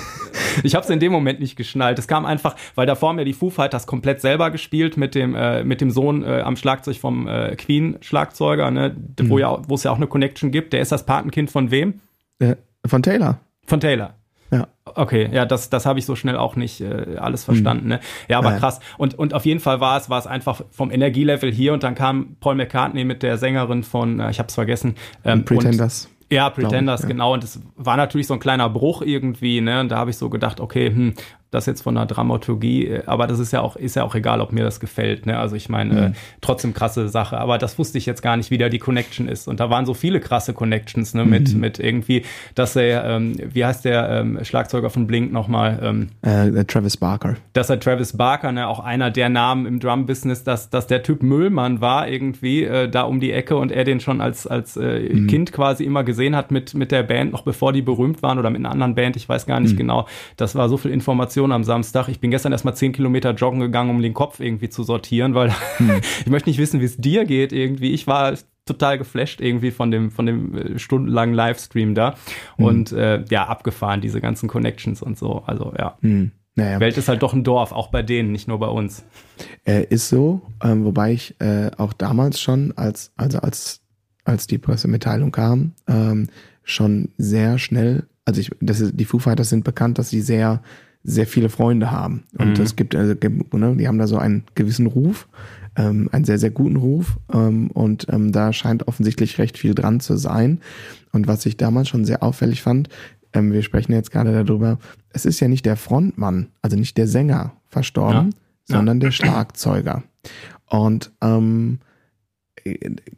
Ich 0.65 0.75
habe 0.75 0.83
es 0.83 0.91
in 0.91 0.99
dem 0.99 1.13
Moment 1.13 1.39
nicht 1.39 1.55
geschnallt. 1.57 2.01
Es 2.01 2.09
kam 2.09 2.25
einfach, 2.27 2.57
weil 2.75 2.85
davor 2.87 3.11
haben 3.11 3.19
ja 3.19 3.25
die 3.25 3.33
Foo 3.33 3.49
Fighters 3.51 3.87
komplett 3.87 4.21
selber 4.21 4.51
gespielt 4.51 4.97
mit 4.97 5.15
dem 5.15 5.37
äh, 5.37 5.63
mit 5.63 5.81
dem 5.81 5.91
Sohn 5.93 6.25
äh, 6.25 6.41
am 6.41 6.57
Schlagzeug 6.57 6.97
vom 6.97 7.29
äh, 7.29 7.55
Queen 7.55 7.97
Schlagzeuger, 8.01 8.71
ne, 8.73 8.97
wo 9.21 9.35
Mhm. 9.35 9.41
ja 9.41 9.59
wo 9.69 9.75
es 9.77 9.85
ja 9.85 9.93
auch 9.93 9.97
eine 9.99 10.09
Connection 10.09 10.51
gibt. 10.51 10.73
Der 10.73 10.81
ist 10.81 10.91
das 10.91 11.07
Patenkind 11.07 11.51
von 11.51 11.71
wem? 11.71 12.01
Äh, 12.41 12.57
von 12.85 13.03
Taylor. 13.05 13.39
Von 13.67 13.79
Taylor. 13.79 14.15
Ja. 14.51 14.69
Okay, 14.87 15.29
ja, 15.33 15.45
das, 15.45 15.69
das 15.71 15.85
habe 15.85 15.99
ich 15.99 16.07
so 16.07 16.17
schnell 16.17 16.37
auch 16.37 16.57
nicht 16.57 16.81
äh, 16.81 17.17
alles 17.19 17.45
verstanden. 17.45 17.89
Ne? 17.89 18.01
Ja, 18.29 18.39
aber 18.39 18.53
Ja. 18.53 18.59
krass. 18.59 18.81
Und, 18.97 19.19
und 19.19 19.35
auf 19.35 19.45
jeden 19.45 19.61
Fall 19.61 19.81
war 19.81 19.99
es, 19.99 20.09
war 20.09 20.19
es 20.19 20.27
einfach 20.27 20.63
vom 20.71 20.91
Energielevel 20.91 21.53
hier 21.53 21.75
und 21.75 21.83
dann 21.83 21.95
kam 21.95 22.37
Paul 22.41 22.55
McCartney 22.55 23.05
mit 23.05 23.23
der 23.23 23.37
Sängerin 23.37 23.83
von, 23.83 24.21
äh, 24.21 24.31
ich 24.31 24.39
habe 24.39 24.49
es 24.49 24.55
vergessen, 24.55 24.95
ähm, 25.25 25.41
und- 25.41 25.45
Pretenders. 25.45 26.09
ja, 26.31 26.49
Pretenders, 26.49 27.03
ja. 27.03 27.09
genau. 27.09 27.35
Und 27.35 27.45
es 27.45 27.61
war 27.77 27.97
natürlich 27.99 28.27
so 28.27 28.35
ein 28.35 28.41
kleiner 28.41 28.71
Bruch 28.71 29.03
irgendwie, 29.03 29.61
ne? 29.61 29.81
Und 29.81 29.91
da 29.91 29.99
habe 29.99 30.11
ich 30.11 30.17
so 30.17 30.31
gedacht, 30.31 30.61
okay, 30.61 30.89
hm, 30.89 31.15
das 31.51 31.67
jetzt 31.67 31.83
von 31.83 31.95
der 31.95 32.07
Dramaturgie, 32.07 32.87
äh, 32.87 33.03
aber 33.07 33.27
das 33.27 33.39
ist 33.39 33.53
ja 33.53 33.61
auch, 33.61 33.77
ist 33.77 33.97
ja 33.97 34.05
auch 34.05 34.15
egal, 34.15 34.41
ob 34.41 34.53
mir 34.53 34.65
das 34.65 34.81
gefällt, 34.81 35.27
ne? 35.27 35.39
Also 35.39 35.57
ich 35.57 35.69
meine, 35.69 36.07
äh, 36.07 36.13
trotzdem 36.41 36.75
krasse 36.75 37.09
Sache. 37.09 37.39
Aber 37.39 37.59
das 37.59 37.79
wusste 37.79 37.99
ich 37.99 38.07
jetzt 38.07 38.23
gar 38.23 38.37
nicht, 38.37 38.51
wie 38.51 38.59
da 38.59 38.69
die 38.69 38.79
Connection 38.79 39.29
ist. 39.29 39.49
Und 39.49 39.61
da 39.61 39.71
waren 39.71 39.87
so 39.87 39.95
viele 39.95 40.21
krasse 40.21 40.53
Connections, 40.55 41.15
ne? 41.15 41.25
Mit, 41.25 41.55
mit 41.55 41.79
irgendwie, 41.79 42.23
dass 42.55 42.77
er, 42.77 43.05
ähm, 43.05 43.37
wie 43.53 43.65
heißt 43.65 43.85
der 43.85 44.09
ähm, 44.11 44.39
Schlagzeuger 44.43 44.91
von 44.91 45.07
Blink 45.07 45.33
nochmal, 45.33 45.79
ähm, 45.83 46.09
Äh, 46.23 46.65
Travis 46.65 46.97
Barker. 46.97 47.37
dass 47.53 47.71
er 47.71 47.79
Travis 47.81 48.17
Barker, 48.17 48.53
ne, 48.53 48.67
auch 48.69 48.81
einer 48.81 49.11
der 49.11 49.29
Namen 49.29 49.67
im 49.67 49.81
Drum-Business, 49.81 50.45
dass, 50.45 50.71
dass 50.71 50.87
der 50.87 51.03
Typ 51.03 51.23
Müllmann 51.23 51.81
war 51.81 52.09
irgendwie 52.09 52.65
äh, 52.65 52.89
da 52.89 53.03
um 53.03 53.21
die 53.21 53.33
Ecke 53.33 53.57
und 53.57 53.73
er 53.73 53.85
den 53.85 54.01
schon 54.01 54.21
als, 54.21 54.47
als 54.47 54.77
äh, 54.77 55.27
Kind 55.27 55.53
quasi 55.53 55.85
immer 55.85 56.05
gesehen 56.05 56.35
hat 56.37 56.51
mit, 56.51 56.75
mit 56.75 56.91
der 56.93 57.03
Band, 57.03 57.33
noch 57.33 57.43
bevor 57.43 57.73
die 57.73 57.83
berühmt 57.83 58.23
waren 58.23 58.39
oder 58.39 58.51
mit 58.51 58.59
einer 58.61 58.71
anderen 58.71 58.95
Band, 58.95 59.17
ich 59.17 59.29
weiß 59.29 59.47
gar 59.47 59.61
nicht 59.61 59.77
genau. 59.77 60.07
Das 60.37 60.55
war 60.55 60.69
so 60.69 60.77
viel 60.77 60.91
Information 60.91 61.38
am 61.45 61.65
Samstag. 61.65 62.09
Ich 62.09 62.21
bin 62.21 62.31
gestern 62.31 62.53
erst 62.53 62.65
mal 62.65 62.75
zehn 62.75 62.93
Kilometer 62.93 63.33
joggen 63.33 63.61
gegangen, 63.61 63.91
um 63.91 64.03
den 64.03 64.15
Kopf 64.15 64.41
irgendwie 64.41 64.69
zu 64.69 64.83
sortieren, 64.83 65.35
weil 65.35 65.55
ich 66.21 66.27
möchte 66.27 66.49
nicht 66.49 66.59
wissen, 66.59 66.81
wie 66.81 66.85
es 66.85 66.97
dir 66.97 67.25
geht 67.25 67.53
irgendwie. 67.53 67.93
Ich 67.93 68.07
war 68.07 68.35
total 68.67 68.99
geflasht 68.99 69.41
irgendwie 69.41 69.71
von 69.71 69.91
dem, 69.91 70.11
von 70.11 70.27
dem 70.27 70.55
äh, 70.55 70.79
stundenlangen 70.79 71.35
Livestream 71.35 71.95
da 71.95 72.15
und 72.59 72.93
äh, 72.93 73.25
ja, 73.31 73.47
abgefahren, 73.47 74.01
diese 74.01 74.21
ganzen 74.21 74.49
Connections 74.49 75.03
und 75.03 75.19
so. 75.19 75.43
Also 75.47 75.73
ja. 75.77 75.97
Hm. 76.03 76.33
Naja, 76.55 76.81
Welt 76.81 76.99
ist 76.99 77.09
halt 77.09 77.23
doch 77.23 77.35
ein 77.35 77.45
Dorf, 77.45 77.71
auch 77.71 77.89
bei 77.89 78.03
denen, 78.03 78.33
nicht 78.33 78.49
nur 78.49 78.59
bei 78.59 78.67
uns. 78.67 79.05
äh, 79.65 79.85
ist 79.85 80.09
so, 80.09 80.43
ähm, 80.63 80.85
wobei 80.85 81.13
ich 81.13 81.41
äh, 81.41 81.71
auch 81.77 81.93
damals 81.93 82.41
schon, 82.41 82.77
als, 82.77 83.13
also 83.17 83.39
als, 83.39 83.81
als 84.25 84.49
die 84.49 84.59
Pressemitteilung 84.59 85.31
kam, 85.31 85.73
ähm, 85.87 86.29
schon 86.65 87.11
sehr 87.17 87.59
schnell, 87.59 88.09
also 88.25 88.41
ich, 88.41 88.51
das 88.61 88.81
ist, 88.81 88.95
die 88.97 89.05
Foo 89.05 89.21
Fighters 89.21 89.51
sind 89.51 89.63
bekannt, 89.63 89.99
dass 89.99 90.11
sie 90.11 90.21
sehr, 90.21 90.61
sehr 91.05 91.27
viele 91.27 91.49
Freunde 91.49 91.91
haben. 91.91 92.25
Und 92.39 92.59
Mhm. 92.59 92.65
es 92.65 92.77
gibt, 92.77 92.95
also, 92.95 93.15
ne, 93.15 93.77
die 93.77 93.89
haben 93.89 93.99
da 93.99 94.07
so 94.07 94.19
einen 94.19 94.45
gewissen 94.55 94.87
Ruf, 94.87 95.29
ähm, 95.77 96.09
einen 96.13 96.25
sehr, 96.25 96.39
sehr 96.39 96.51
guten 96.51 96.77
Ruf. 96.77 97.19
Ähm, 97.33 97.71
und 97.71 98.07
ähm, 98.11 98.33
da 98.33 98.53
scheint 98.53 98.89
offensichtlich 98.89 99.39
recht 99.39 99.57
viel 99.59 99.75
dran 99.75 100.01
zu 100.01 100.17
sein. 100.17 100.61
Und 101.13 101.27
was 101.29 101.47
ich 101.47 101.57
damals 101.57 101.89
schon 101.89 102.05
sehr 102.05 102.23
auffällig 102.23 102.63
fand, 102.63 102.89
ähm, 103.33 103.53
wir 103.53 103.63
sprechen 103.63 103.93
jetzt 103.93 104.11
gerade 104.11 104.33
darüber, 104.45 104.79
es 105.11 105.25
ist 105.25 105.41
ja 105.41 105.49
nicht 105.49 105.67
der 105.67 105.77
Frontmann, 105.77 106.49
also 106.63 106.77
nicht 106.77 106.97
der 106.99 107.07
Sänger 107.07 107.53
verstorben, 107.69 108.31
Ja. 108.69 108.77
sondern 108.77 109.01
der 109.01 109.11
Schlagzeuger. 109.13 110.03
Und, 110.67 111.13
ähm, 111.23 111.79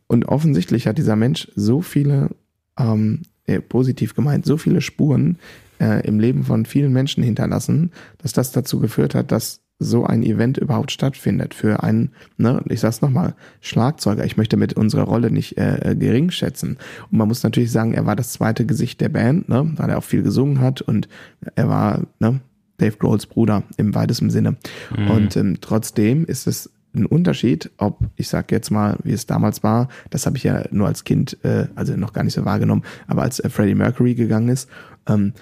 und 0.06 0.26
offensichtlich 0.26 0.86
hat 0.86 0.98
dieser 0.98 1.16
Mensch 1.16 1.48
so 1.56 1.80
viele, 1.80 2.30
ähm, 2.78 3.22
äh, 3.46 3.60
positiv 3.60 4.14
gemeint, 4.14 4.44
so 4.46 4.56
viele 4.56 4.80
Spuren 4.80 5.38
äh, 5.80 6.06
im 6.06 6.20
Leben 6.20 6.44
von 6.44 6.66
vielen 6.66 6.92
Menschen 6.92 7.22
hinterlassen, 7.22 7.90
dass 8.18 8.32
das 8.32 8.52
dazu 8.52 8.80
geführt 8.80 9.14
hat, 9.14 9.32
dass 9.32 9.60
so 9.82 10.04
ein 10.04 10.22
Event 10.22 10.58
überhaupt 10.58 10.92
stattfindet 10.92 11.54
für 11.54 11.82
einen, 11.82 12.10
ne, 12.36 12.62
ich 12.68 12.80
sag's 12.80 13.00
nochmal, 13.00 13.34
Schlagzeuger. 13.62 14.24
Ich 14.26 14.36
möchte 14.36 14.58
mit 14.58 14.74
unserer 14.74 15.04
Rolle 15.04 15.30
nicht 15.30 15.56
äh, 15.56 15.92
äh, 15.92 15.96
gering 15.96 16.30
schätzen. 16.30 16.76
Und 17.10 17.18
man 17.18 17.26
muss 17.26 17.42
natürlich 17.42 17.72
sagen, 17.72 17.94
er 17.94 18.04
war 18.04 18.14
das 18.14 18.32
zweite 18.32 18.66
Gesicht 18.66 19.00
der 19.00 19.08
Band, 19.08 19.48
ne, 19.48 19.72
weil 19.76 19.88
er 19.88 19.98
auch 19.98 20.04
viel 20.04 20.22
gesungen 20.22 20.60
hat 20.60 20.82
und 20.82 21.08
er 21.56 21.68
war, 21.68 22.02
ne, 22.20 22.40
Dave 22.76 22.96
Grohls 22.96 23.26
Bruder 23.26 23.62
im 23.76 23.94
weitesten 23.94 24.30
Sinne. 24.30 24.56
Und 25.10 25.36
ähm, 25.36 25.58
trotzdem 25.60 26.24
ist 26.24 26.46
es 26.46 26.70
ein 26.94 27.06
Unterschied, 27.06 27.70
ob, 27.76 28.00
ich 28.16 28.28
sag 28.28 28.50
jetzt 28.50 28.70
mal, 28.70 28.96
wie 29.04 29.12
es 29.12 29.26
damals 29.26 29.62
war, 29.62 29.88
das 30.10 30.26
habe 30.26 30.36
ich 30.36 30.44
ja 30.44 30.64
nur 30.70 30.88
als 30.88 31.04
Kind, 31.04 31.38
äh, 31.44 31.68
also 31.74 31.96
noch 31.96 32.12
gar 32.12 32.24
nicht 32.24 32.34
so 32.34 32.44
wahrgenommen, 32.44 32.82
aber 33.06 33.22
als 33.22 33.38
äh, 33.38 33.48
Freddie 33.48 33.74
Mercury 33.74 34.14
gegangen 34.14 34.48
ist, 34.48 34.68
ähm, 35.06 35.32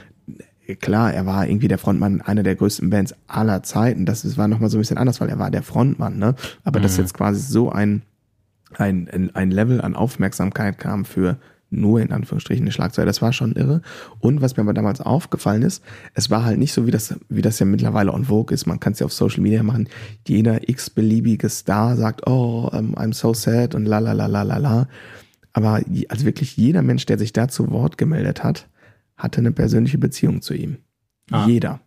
klar, 0.76 1.12
er 1.12 1.26
war 1.26 1.46
irgendwie 1.46 1.68
der 1.68 1.78
Frontmann 1.78 2.20
einer 2.20 2.42
der 2.42 2.56
größten 2.56 2.90
Bands 2.90 3.14
aller 3.26 3.62
Zeiten. 3.62 4.04
Das 4.04 4.36
war 4.36 4.48
nochmal 4.48 4.70
so 4.70 4.76
ein 4.76 4.80
bisschen 4.80 4.98
anders, 4.98 5.20
weil 5.20 5.28
er 5.28 5.38
war 5.38 5.50
der 5.50 5.62
Frontmann, 5.62 6.18
ne? 6.18 6.34
Aber 6.64 6.80
dass 6.80 6.96
jetzt 6.96 7.14
quasi 7.14 7.40
so 7.40 7.70
ein, 7.70 8.02
ein, 8.76 9.30
ein, 9.34 9.50
Level 9.50 9.80
an 9.80 9.96
Aufmerksamkeit 9.96 10.78
kam 10.78 11.04
für 11.04 11.38
nur 11.70 12.00
in 12.00 12.12
Anführungsstrichen 12.12 12.64
eine 12.64 12.72
Schlagzeuger, 12.72 13.06
das 13.06 13.20
war 13.20 13.32
schon 13.32 13.52
irre. 13.52 13.82
Und 14.20 14.40
was 14.40 14.56
mir 14.56 14.62
aber 14.62 14.74
damals 14.74 15.00
aufgefallen 15.00 15.62
ist, 15.62 15.82
es 16.14 16.30
war 16.30 16.44
halt 16.44 16.58
nicht 16.58 16.72
so, 16.72 16.86
wie 16.86 16.90
das, 16.90 17.14
wie 17.28 17.42
das 17.42 17.58
ja 17.58 17.66
mittlerweile 17.66 18.12
on 18.12 18.24
vogue 18.24 18.54
ist. 18.54 18.66
Man 18.66 18.80
kann 18.80 18.94
es 18.94 19.00
ja 19.00 19.06
auf 19.06 19.12
Social 19.12 19.40
Media 19.40 19.62
machen. 19.62 19.88
Jeder 20.26 20.68
x-beliebige 20.68 21.48
Star 21.48 21.96
sagt, 21.96 22.26
oh, 22.26 22.70
um, 22.72 22.94
I'm 22.94 23.12
so 23.12 23.34
sad 23.34 23.74
und 23.74 23.84
la 23.86 23.98
la 23.98 24.12
la 24.12 24.26
la 24.26 24.42
la 24.42 24.56
la. 24.56 24.88
Aber 25.52 25.80
also 26.08 26.24
wirklich 26.24 26.56
jeder 26.56 26.82
Mensch, 26.82 27.06
der 27.06 27.18
sich 27.18 27.32
da 27.32 27.48
zu 27.48 27.70
Wort 27.70 27.98
gemeldet 27.98 28.44
hat, 28.44 28.66
hatte 29.18 29.40
eine 29.40 29.52
persönliche 29.52 29.98
Beziehung 29.98 30.40
zu 30.40 30.54
ihm. 30.54 30.78
Ah. 31.30 31.46
Jeder. 31.46 31.80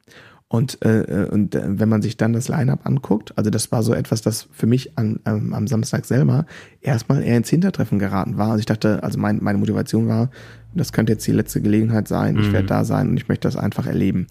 Und, 0.47 0.83
äh, 0.85 1.29
und 1.31 1.55
äh, 1.55 1.79
wenn 1.79 1.87
man 1.87 2.01
sich 2.01 2.17
dann 2.17 2.33
das 2.33 2.49
Line-Up 2.49 2.85
anguckt, 2.85 3.37
also 3.37 3.49
das 3.49 3.71
war 3.71 3.83
so 3.83 3.93
etwas, 3.93 4.21
das 4.21 4.49
für 4.51 4.67
mich 4.67 4.97
an, 4.97 5.21
ähm, 5.25 5.53
am 5.53 5.65
Samstag 5.65 6.03
selber 6.03 6.45
erstmal 6.81 7.23
eher 7.23 7.37
ins 7.37 7.49
Hintertreffen 7.49 7.99
geraten 7.99 8.37
war. 8.37 8.49
Also 8.49 8.59
ich 8.59 8.65
dachte, 8.65 9.01
also 9.01 9.17
mein, 9.17 9.41
meine 9.41 9.59
Motivation 9.59 10.09
war, 10.09 10.29
das 10.75 10.91
könnte 10.91 11.13
jetzt 11.13 11.25
die 11.25 11.31
letzte 11.31 11.61
Gelegenheit 11.61 12.09
sein, 12.09 12.37
ich 12.37 12.51
werde 12.51 12.63
mhm. 12.63 12.67
da 12.67 12.83
sein 12.83 13.09
und 13.09 13.17
ich 13.17 13.29
möchte 13.29 13.47
das 13.47 13.55
einfach 13.55 13.87
erleben. 13.87 14.27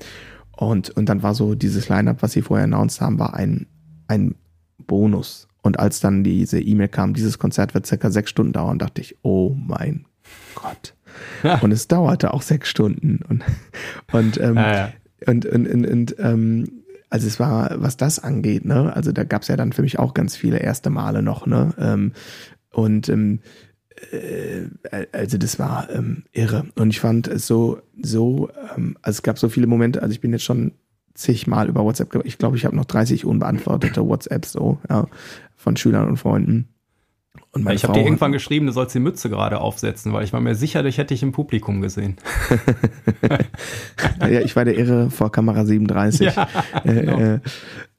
Und, 0.55 0.91
und 0.91 1.09
dann 1.09 1.23
war 1.23 1.35
so 1.35 1.55
dieses 1.55 1.89
Line-Up, 1.89 2.23
was 2.23 2.33
sie 2.33 2.43
vorher 2.43 2.65
announced 2.65 3.01
haben, 3.01 3.19
war 3.19 3.33
ein, 3.33 3.67
ein 4.07 4.35
Bonus. 4.87 5.49
Und 5.63 5.79
als 5.79 6.01
dann 6.01 6.23
diese 6.23 6.61
E-Mail 6.61 6.89
kam, 6.89 7.15
dieses 7.15 7.39
Konzert 7.39 7.73
wird 7.73 7.87
circa 7.87 8.11
sechs 8.11 8.29
Stunden 8.29 8.53
dauern, 8.53 8.79
dachte 8.79 9.01
ich, 9.01 9.17
oh 9.23 9.55
mein 9.57 10.05
Gott. 10.55 10.95
Ja. 11.43 11.59
Und 11.61 11.73
es 11.73 11.89
dauerte 11.89 12.33
auch 12.35 12.43
sechs 12.43 12.69
Stunden. 12.69 13.21
Und, 13.29 13.43
und 14.13 14.41
ähm, 14.41 14.57
ja, 14.57 14.75
ja. 14.75 14.93
Und, 15.27 15.47
und, 15.47 15.69
und, 15.69 15.87
und 15.87 16.17
ähm, 16.19 16.83
also 17.11 17.27
es 17.27 17.41
war, 17.41 17.83
was 17.83 17.97
das 17.97 18.19
angeht, 18.19 18.65
ne, 18.65 18.95
also 18.95 19.13
da 19.13 19.25
gab 19.25 19.43
es 19.43 19.49
ja 19.49 19.57
dann 19.57 19.73
für 19.73 19.83
mich 19.83 19.99
auch 19.99 20.15
ganz 20.15 20.37
viele 20.37 20.59
erste 20.59 20.91
Male 20.91 21.23
noch, 21.23 21.47
ne? 21.47 21.75
Ähm, 21.79 22.13
und 22.71 23.09
ähm, 23.09 23.41
äh, 24.13 24.67
also 25.13 25.37
das 25.37 25.59
war 25.59 25.91
ähm, 25.91 26.25
irre. 26.33 26.67
Und 26.77 26.91
ich 26.91 27.01
fand 27.01 27.27
es 27.29 27.47
so, 27.47 27.81
so, 28.01 28.49
ähm, 28.77 28.97
also 29.03 29.19
es 29.19 29.23
gab 29.23 29.39
so 29.39 29.49
viele 29.49 29.67
Momente, 29.67 30.03
also 30.03 30.13
ich 30.13 30.21
bin 30.21 30.33
jetzt 30.33 30.45
schon 30.45 30.73
zigmal 31.15 31.69
über 31.69 31.85
WhatsApp, 31.85 32.25
ich 32.25 32.39
glaube, 32.39 32.57
ich 32.57 32.65
habe 32.65 32.77
noch 32.77 32.85
30 32.85 33.25
unbeantwortete 33.25 34.07
WhatsApps 34.07 34.53
so, 34.53 34.79
ja, 34.89 35.07
von 35.57 35.77
Schülern 35.77 36.09
und 36.09 36.17
Freunden. 36.17 36.69
Und 37.53 37.69
ich 37.71 37.85
habe 37.85 37.95
dir 37.95 38.05
irgendwann 38.05 38.33
geschrieben, 38.33 38.67
du 38.67 38.73
sollst 38.73 38.95
die 38.95 39.01
Mütze 39.01 39.29
gerade 39.29 39.61
aufsetzen, 39.61 40.13
weil 40.13 40.25
ich 40.25 40.33
war 40.33 40.41
mir 40.41 40.55
sicher, 40.55 40.85
ich 40.85 40.99
hätte 40.99 41.15
dich 41.15 41.23
im 41.23 41.33
Publikum 41.33 41.81
gesehen. 41.81 42.17
ja, 44.21 44.41
ich 44.41 44.55
war 44.55 44.65
der 44.65 44.77
Irre 44.77 45.11
vor 45.11 45.33
Kamera 45.33 45.65
37. 45.65 46.35
Ja, 46.37 46.49
äh, 46.85 46.95
genau. 46.95 47.19
Äh, 47.19 47.41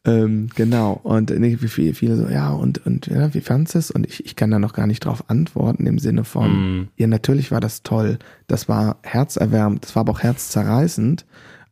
ähm, 0.03 0.49
genau. 0.55 0.99
Und 1.03 1.29
nee, 1.29 1.57
viele, 1.57 1.93
viele 1.93 2.15
so, 2.15 2.27
ja, 2.27 2.49
und, 2.51 2.85
und 2.85 3.07
ja, 3.07 3.33
wie 3.33 3.41
fandest 3.41 3.75
es? 3.75 3.91
Und 3.91 4.07
ich, 4.07 4.25
ich 4.25 4.35
kann 4.35 4.51
da 4.51 4.57
noch 4.57 4.73
gar 4.73 4.87
nicht 4.87 5.05
drauf 5.05 5.29
antworten 5.29 5.85
im 5.85 5.99
Sinne 5.99 6.23
von, 6.23 6.81
mm. 6.81 6.87
ja, 6.95 7.07
natürlich 7.07 7.51
war 7.51 7.59
das 7.59 7.83
toll. 7.83 8.17
Das 8.47 8.67
war 8.67 8.97
herzerwärmend, 9.03 9.83
das 9.83 9.95
war 9.95 10.01
aber 10.01 10.13
auch 10.13 10.23
herzzerreißend. 10.23 11.25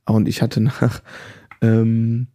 Und 0.05 0.27
ich 0.27 0.41
hatte 0.41 0.61
nach, 0.61 1.01
ähm, 1.61 2.27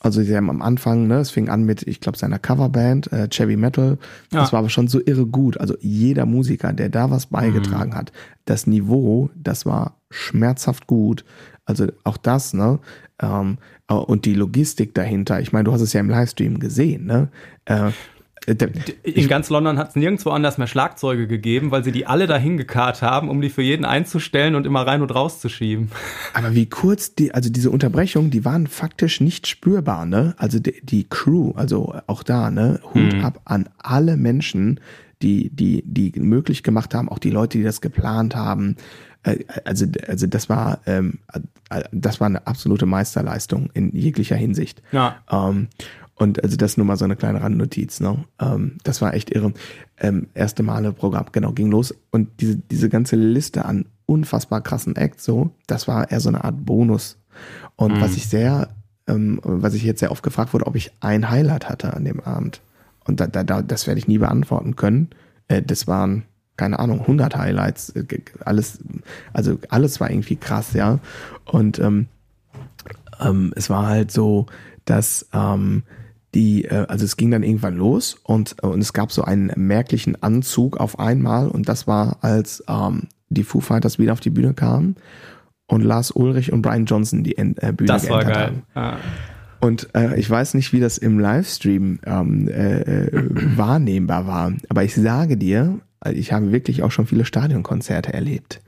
also 0.00 0.22
sie 0.22 0.36
haben 0.36 0.50
am 0.50 0.62
Anfang, 0.62 1.06
ne, 1.06 1.16
es 1.18 1.30
fing 1.30 1.48
an 1.48 1.64
mit, 1.64 1.82
ich 1.82 2.00
glaube, 2.00 2.18
seiner 2.18 2.38
Coverband, 2.38 3.12
äh, 3.12 3.28
Chevy 3.28 3.56
Metal. 3.56 3.98
Ja. 4.32 4.40
Das 4.40 4.52
war 4.52 4.60
aber 4.60 4.70
schon 4.70 4.88
so 4.88 5.00
irre 5.04 5.26
gut. 5.26 5.58
Also 5.58 5.74
jeder 5.80 6.26
Musiker, 6.26 6.72
der 6.72 6.88
da 6.88 7.10
was 7.10 7.26
beigetragen 7.26 7.90
mhm. 7.90 7.96
hat, 7.96 8.12
das 8.44 8.66
Niveau, 8.66 9.30
das 9.34 9.66
war 9.66 9.96
schmerzhaft 10.10 10.86
gut. 10.86 11.24
Also 11.64 11.86
auch 12.04 12.16
das, 12.16 12.54
ne? 12.54 12.78
Ähm, 13.20 13.58
und 13.88 14.24
die 14.26 14.34
Logistik 14.34 14.94
dahinter. 14.94 15.40
Ich 15.40 15.52
meine, 15.52 15.64
du 15.64 15.72
hast 15.72 15.80
es 15.80 15.92
ja 15.92 16.00
im 16.00 16.10
Livestream 16.10 16.58
gesehen, 16.58 17.06
ne? 17.06 17.28
Äh, 17.64 17.88
äh, 17.88 17.92
in 18.46 19.28
ganz 19.28 19.50
London 19.50 19.78
hat 19.78 19.90
es 19.90 19.96
nirgendwo 19.96 20.30
anders 20.30 20.58
mehr 20.58 20.66
Schlagzeuge 20.66 21.26
gegeben, 21.26 21.70
weil 21.70 21.84
sie 21.84 21.92
die 21.92 22.06
alle 22.06 22.26
dahin 22.26 22.56
gekarrt 22.56 23.02
haben, 23.02 23.28
um 23.28 23.40
die 23.40 23.50
für 23.50 23.62
jeden 23.62 23.84
einzustellen 23.84 24.54
und 24.54 24.66
immer 24.66 24.86
rein 24.86 25.02
und 25.02 25.14
raus 25.14 25.40
zu 25.40 25.48
schieben. 25.48 25.90
Aber 26.34 26.54
wie 26.54 26.66
kurz 26.66 27.14
die, 27.14 27.34
also 27.34 27.50
diese 27.50 27.70
Unterbrechungen, 27.70 28.30
die 28.30 28.44
waren 28.44 28.66
faktisch 28.66 29.20
nicht 29.20 29.46
spürbar, 29.46 30.06
ne? 30.06 30.34
Also 30.38 30.58
die, 30.58 30.80
die 30.82 31.04
Crew, 31.08 31.52
also 31.56 31.94
auch 32.06 32.22
da, 32.22 32.50
ne? 32.50 32.80
Hut 32.94 33.14
mhm. 33.14 33.24
ab 33.24 33.40
an 33.44 33.68
alle 33.78 34.16
Menschen, 34.16 34.80
die, 35.22 35.50
die, 35.50 35.82
die 35.84 36.18
möglich 36.20 36.62
gemacht 36.62 36.94
haben, 36.94 37.08
auch 37.08 37.18
die 37.18 37.30
Leute, 37.30 37.58
die 37.58 37.64
das 37.64 37.80
geplant 37.80 38.36
haben. 38.36 38.76
Äh, 39.24 39.44
also, 39.64 39.86
also 40.06 40.26
das 40.26 40.48
war, 40.48 40.80
ähm, 40.86 41.18
das 41.92 42.20
war 42.20 42.26
eine 42.26 42.46
absolute 42.46 42.86
Meisterleistung 42.86 43.70
in 43.74 43.94
jeglicher 43.94 44.36
Hinsicht. 44.36 44.82
Ja. 44.92 45.16
Ähm, 45.30 45.68
und 46.18 46.42
also 46.42 46.56
das 46.56 46.76
nur 46.76 46.84
mal 46.84 46.96
so 46.96 47.04
eine 47.04 47.16
kleine 47.16 47.40
Randnotiz, 47.40 48.00
ne? 48.00 48.24
Ähm, 48.40 48.78
das 48.82 49.00
war 49.00 49.14
echt 49.14 49.30
irre. 49.30 49.52
Ähm, 49.98 50.26
erste 50.34 50.64
Male 50.64 50.92
Programm, 50.92 51.26
genau, 51.30 51.52
ging 51.52 51.70
los. 51.70 51.94
Und 52.10 52.40
diese, 52.40 52.56
diese 52.56 52.88
ganze 52.88 53.14
Liste 53.14 53.64
an 53.64 53.86
unfassbar 54.06 54.60
krassen 54.60 54.96
Acts, 54.96 55.24
so, 55.24 55.50
das 55.68 55.86
war 55.86 56.10
eher 56.10 56.20
so 56.20 56.28
eine 56.28 56.42
Art 56.42 56.64
Bonus. 56.64 57.18
Und 57.76 57.94
mhm. 57.94 58.00
was 58.00 58.16
ich 58.16 58.28
sehr, 58.28 58.68
ähm, 59.06 59.38
was 59.44 59.74
ich 59.74 59.84
jetzt 59.84 60.00
sehr 60.00 60.10
oft 60.10 60.24
gefragt 60.24 60.52
wurde, 60.52 60.66
ob 60.66 60.74
ich 60.74 60.90
ein 61.00 61.30
Highlight 61.30 61.68
hatte 61.68 61.94
an 61.94 62.04
dem 62.04 62.20
Abend. 62.20 62.62
Und 63.04 63.20
da, 63.20 63.28
da, 63.28 63.44
da, 63.44 63.62
das 63.62 63.86
werde 63.86 64.00
ich 64.00 64.08
nie 64.08 64.18
beantworten 64.18 64.74
können. 64.74 65.10
Äh, 65.46 65.62
das 65.62 65.86
waren, 65.86 66.24
keine 66.56 66.80
Ahnung, 66.80 67.00
100 67.00 67.36
Highlights. 67.36 67.90
Äh, 67.90 68.04
alles, 68.44 68.80
also 69.32 69.56
alles 69.68 70.00
war 70.00 70.10
irgendwie 70.10 70.36
krass, 70.36 70.72
ja. 70.72 70.98
Und 71.44 71.78
ähm, 71.78 72.08
ähm, 73.20 73.52
es 73.54 73.70
war 73.70 73.86
halt 73.86 74.10
so, 74.10 74.46
dass 74.84 75.28
ähm, 75.32 75.84
die, 76.34 76.64
äh, 76.64 76.86
also 76.88 77.04
es 77.04 77.16
ging 77.16 77.30
dann 77.30 77.42
irgendwann 77.42 77.76
los 77.76 78.16
und, 78.22 78.56
äh, 78.62 78.66
und 78.66 78.80
es 78.80 78.92
gab 78.92 79.12
so 79.12 79.22
einen 79.22 79.52
merklichen 79.56 80.22
Anzug 80.22 80.78
auf 80.78 80.98
einmal 80.98 81.48
und 81.48 81.68
das 81.68 81.86
war, 81.86 82.18
als 82.20 82.62
ähm, 82.68 83.08
die 83.28 83.44
Foo 83.44 83.60
Fighters 83.60 83.98
wieder 83.98 84.12
auf 84.12 84.20
die 84.20 84.30
Bühne 84.30 84.54
kamen 84.54 84.96
und 85.66 85.82
Lars 85.82 86.10
Ulrich 86.10 86.52
und 86.52 86.62
Brian 86.62 86.86
Johnson 86.86 87.24
die 87.24 87.36
äh, 87.36 87.72
Bühne 87.72 87.86
das 87.86 88.08
war 88.08 88.24
geil. 88.24 88.62
Ah. 88.74 88.96
Und 89.60 89.88
äh, 89.94 90.18
ich 90.18 90.30
weiß 90.30 90.54
nicht, 90.54 90.72
wie 90.72 90.80
das 90.80 90.98
im 90.98 91.18
Livestream 91.18 91.98
ähm, 92.04 92.46
äh, 92.48 92.80
äh 92.80 93.28
wahrnehmbar 93.56 94.26
war, 94.26 94.52
aber 94.68 94.84
ich 94.84 94.94
sage 94.94 95.36
dir, 95.36 95.80
ich 96.12 96.32
habe 96.32 96.52
wirklich 96.52 96.84
auch 96.84 96.92
schon 96.92 97.06
viele 97.06 97.24
Stadionkonzerte 97.24 98.12
erlebt. 98.12 98.60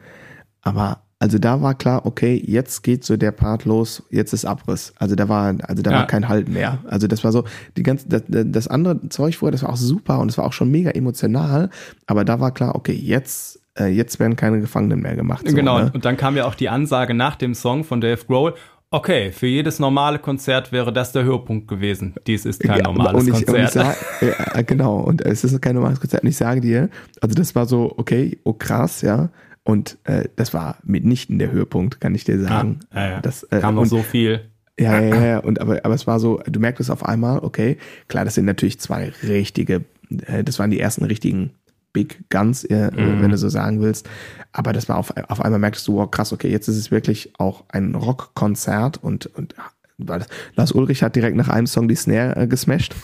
Aber 0.63 1.03
also 1.21 1.39
da 1.39 1.61
war 1.61 1.75
klar, 1.75 2.07
okay, 2.07 2.43
jetzt 2.45 2.83
geht 2.83 3.05
so 3.05 3.19
der 3.19 3.31
Part 3.31 3.67
los, 3.67 4.03
jetzt 4.11 4.33
ist 4.33 4.47
Abriss. 4.47 4.95
Also 4.99 5.15
da 5.15 5.29
war, 5.29 5.55
also 5.63 5.83
da 5.83 5.91
ja. 5.91 5.99
war 5.99 6.07
kein 6.07 6.29
Halt 6.29 6.49
mehr. 6.49 6.79
Also 6.89 7.07
das 7.09 7.23
war 7.23 7.31
so, 7.31 7.45
die 7.77 7.83
ganze, 7.83 8.09
das, 8.09 8.23
das 8.27 8.69
andere 8.69 9.07
Zeug 9.11 9.37
vorher, 9.37 9.53
das 9.53 9.63
war 9.63 9.71
auch 9.71 9.77
super 9.77 10.19
und 10.19 10.31
es 10.31 10.39
war 10.39 10.47
auch 10.47 10.55
schon 10.55 10.71
mega 10.71 10.91
emotional, 10.91 11.69
aber 12.07 12.25
da 12.25 12.41
war 12.41 12.53
klar, 12.53 12.75
okay, 12.75 12.95
jetzt, 12.95 13.61
äh, 13.79 13.89
jetzt 13.89 14.19
werden 14.19 14.35
keine 14.35 14.61
Gefangenen 14.61 15.01
mehr 15.01 15.15
gemacht. 15.15 15.47
So, 15.47 15.55
genau, 15.55 15.79
ne? 15.81 15.91
und 15.93 16.07
dann 16.07 16.17
kam 16.17 16.39
ja 16.39 16.47
auch 16.47 16.55
die 16.55 16.71
Ansage 16.71 17.13
nach 17.13 17.37
dem 17.37 17.55
Song 17.55 17.85
von 17.85 18.01
Dave 18.01 18.25
Grohl, 18.27 18.55
Okay, 18.93 19.31
für 19.31 19.47
jedes 19.47 19.79
normale 19.79 20.19
Konzert 20.19 20.73
wäre 20.73 20.93
das 20.93 21.13
der 21.13 21.23
Höhepunkt 21.23 21.69
gewesen. 21.69 22.17
Dies 22.27 22.45
ist 22.45 22.61
kein 22.61 22.83
normales 22.83 23.25
ja, 23.25 23.35
und 23.35 23.41
ich, 23.41 23.47
Konzert. 23.47 23.77
Und 23.77 23.93
ich 23.93 24.35
sag, 24.41 24.57
ja, 24.57 24.63
genau, 24.63 24.97
und 24.99 25.25
es 25.25 25.45
ist 25.45 25.63
kein 25.63 25.77
normales 25.77 26.01
Konzert. 26.01 26.25
Und 26.25 26.29
ich 26.29 26.37
sage 26.37 26.61
dir, 26.61 26.89
also 27.21 27.37
das 27.37 27.55
war 27.55 27.67
so, 27.67 27.95
okay, 27.99 28.41
oh 28.43 28.53
krass, 28.53 29.03
ja. 29.03 29.29
Und 29.71 29.99
äh, 30.05 30.29
das 30.37 30.53
war 30.53 30.79
mitnichten 30.83 31.39
der 31.39 31.53
Höhepunkt, 31.53 32.01
kann 32.01 32.15
ich 32.15 32.25
dir 32.25 32.41
sagen. 32.41 32.81
Ja, 32.93 33.01
ja, 33.01 33.11
ja. 33.11 33.21
Das, 33.21 33.45
äh, 33.45 33.61
Kam 33.61 33.77
noch 33.77 33.87
so 33.87 34.03
viel. 34.03 34.41
Ja, 34.79 34.99
ja, 34.99 35.25
ja, 35.25 35.39
und 35.39 35.61
aber, 35.61 35.85
aber 35.85 35.95
es 35.95 36.07
war 36.07 36.19
so, 36.19 36.41
du 36.47 36.59
merkst 36.59 36.81
es 36.81 36.91
auf 36.91 37.05
einmal, 37.05 37.41
okay, 37.41 37.77
klar, 38.09 38.25
das 38.25 38.35
sind 38.35 38.47
natürlich 38.47 38.81
zwei 38.81 39.13
richtige, 39.23 39.85
äh, 40.27 40.43
das 40.43 40.59
waren 40.59 40.71
die 40.71 40.81
ersten 40.81 41.05
richtigen 41.05 41.51
Big 41.93 42.31
Guns, 42.31 42.65
äh, 42.65 42.91
mhm. 42.91 43.23
wenn 43.23 43.31
du 43.31 43.37
so 43.37 43.49
sagen 43.49 43.81
willst. 43.81 44.09
Aber 44.53 44.73
das 44.73 44.89
war 44.89 44.97
auf, 44.97 45.13
auf 45.29 45.41
einmal 45.41 45.61
merkst 45.61 45.87
du, 45.87 45.95
wow, 45.95 46.11
krass, 46.11 46.33
okay, 46.33 46.51
jetzt 46.51 46.67
ist 46.69 46.79
es 46.79 46.91
wirklich 46.91 47.33
auch 47.39 47.65
ein 47.69 47.95
Rockkonzert 47.95 49.03
und, 49.03 49.27
und 49.37 49.55
weil 49.99 50.25
Lars 50.57 50.73
Ulrich 50.73 51.03
hat 51.03 51.15
direkt 51.15 51.37
nach 51.37 51.49
einem 51.49 51.67
Song 51.67 51.87
die 51.87 51.95
Snare 51.95 52.37
äh, 52.37 52.47
gesmashed. 52.47 52.95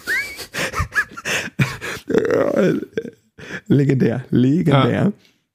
legendär, 3.67 4.25
legendär. 4.31 4.91
Ja. 4.91 5.13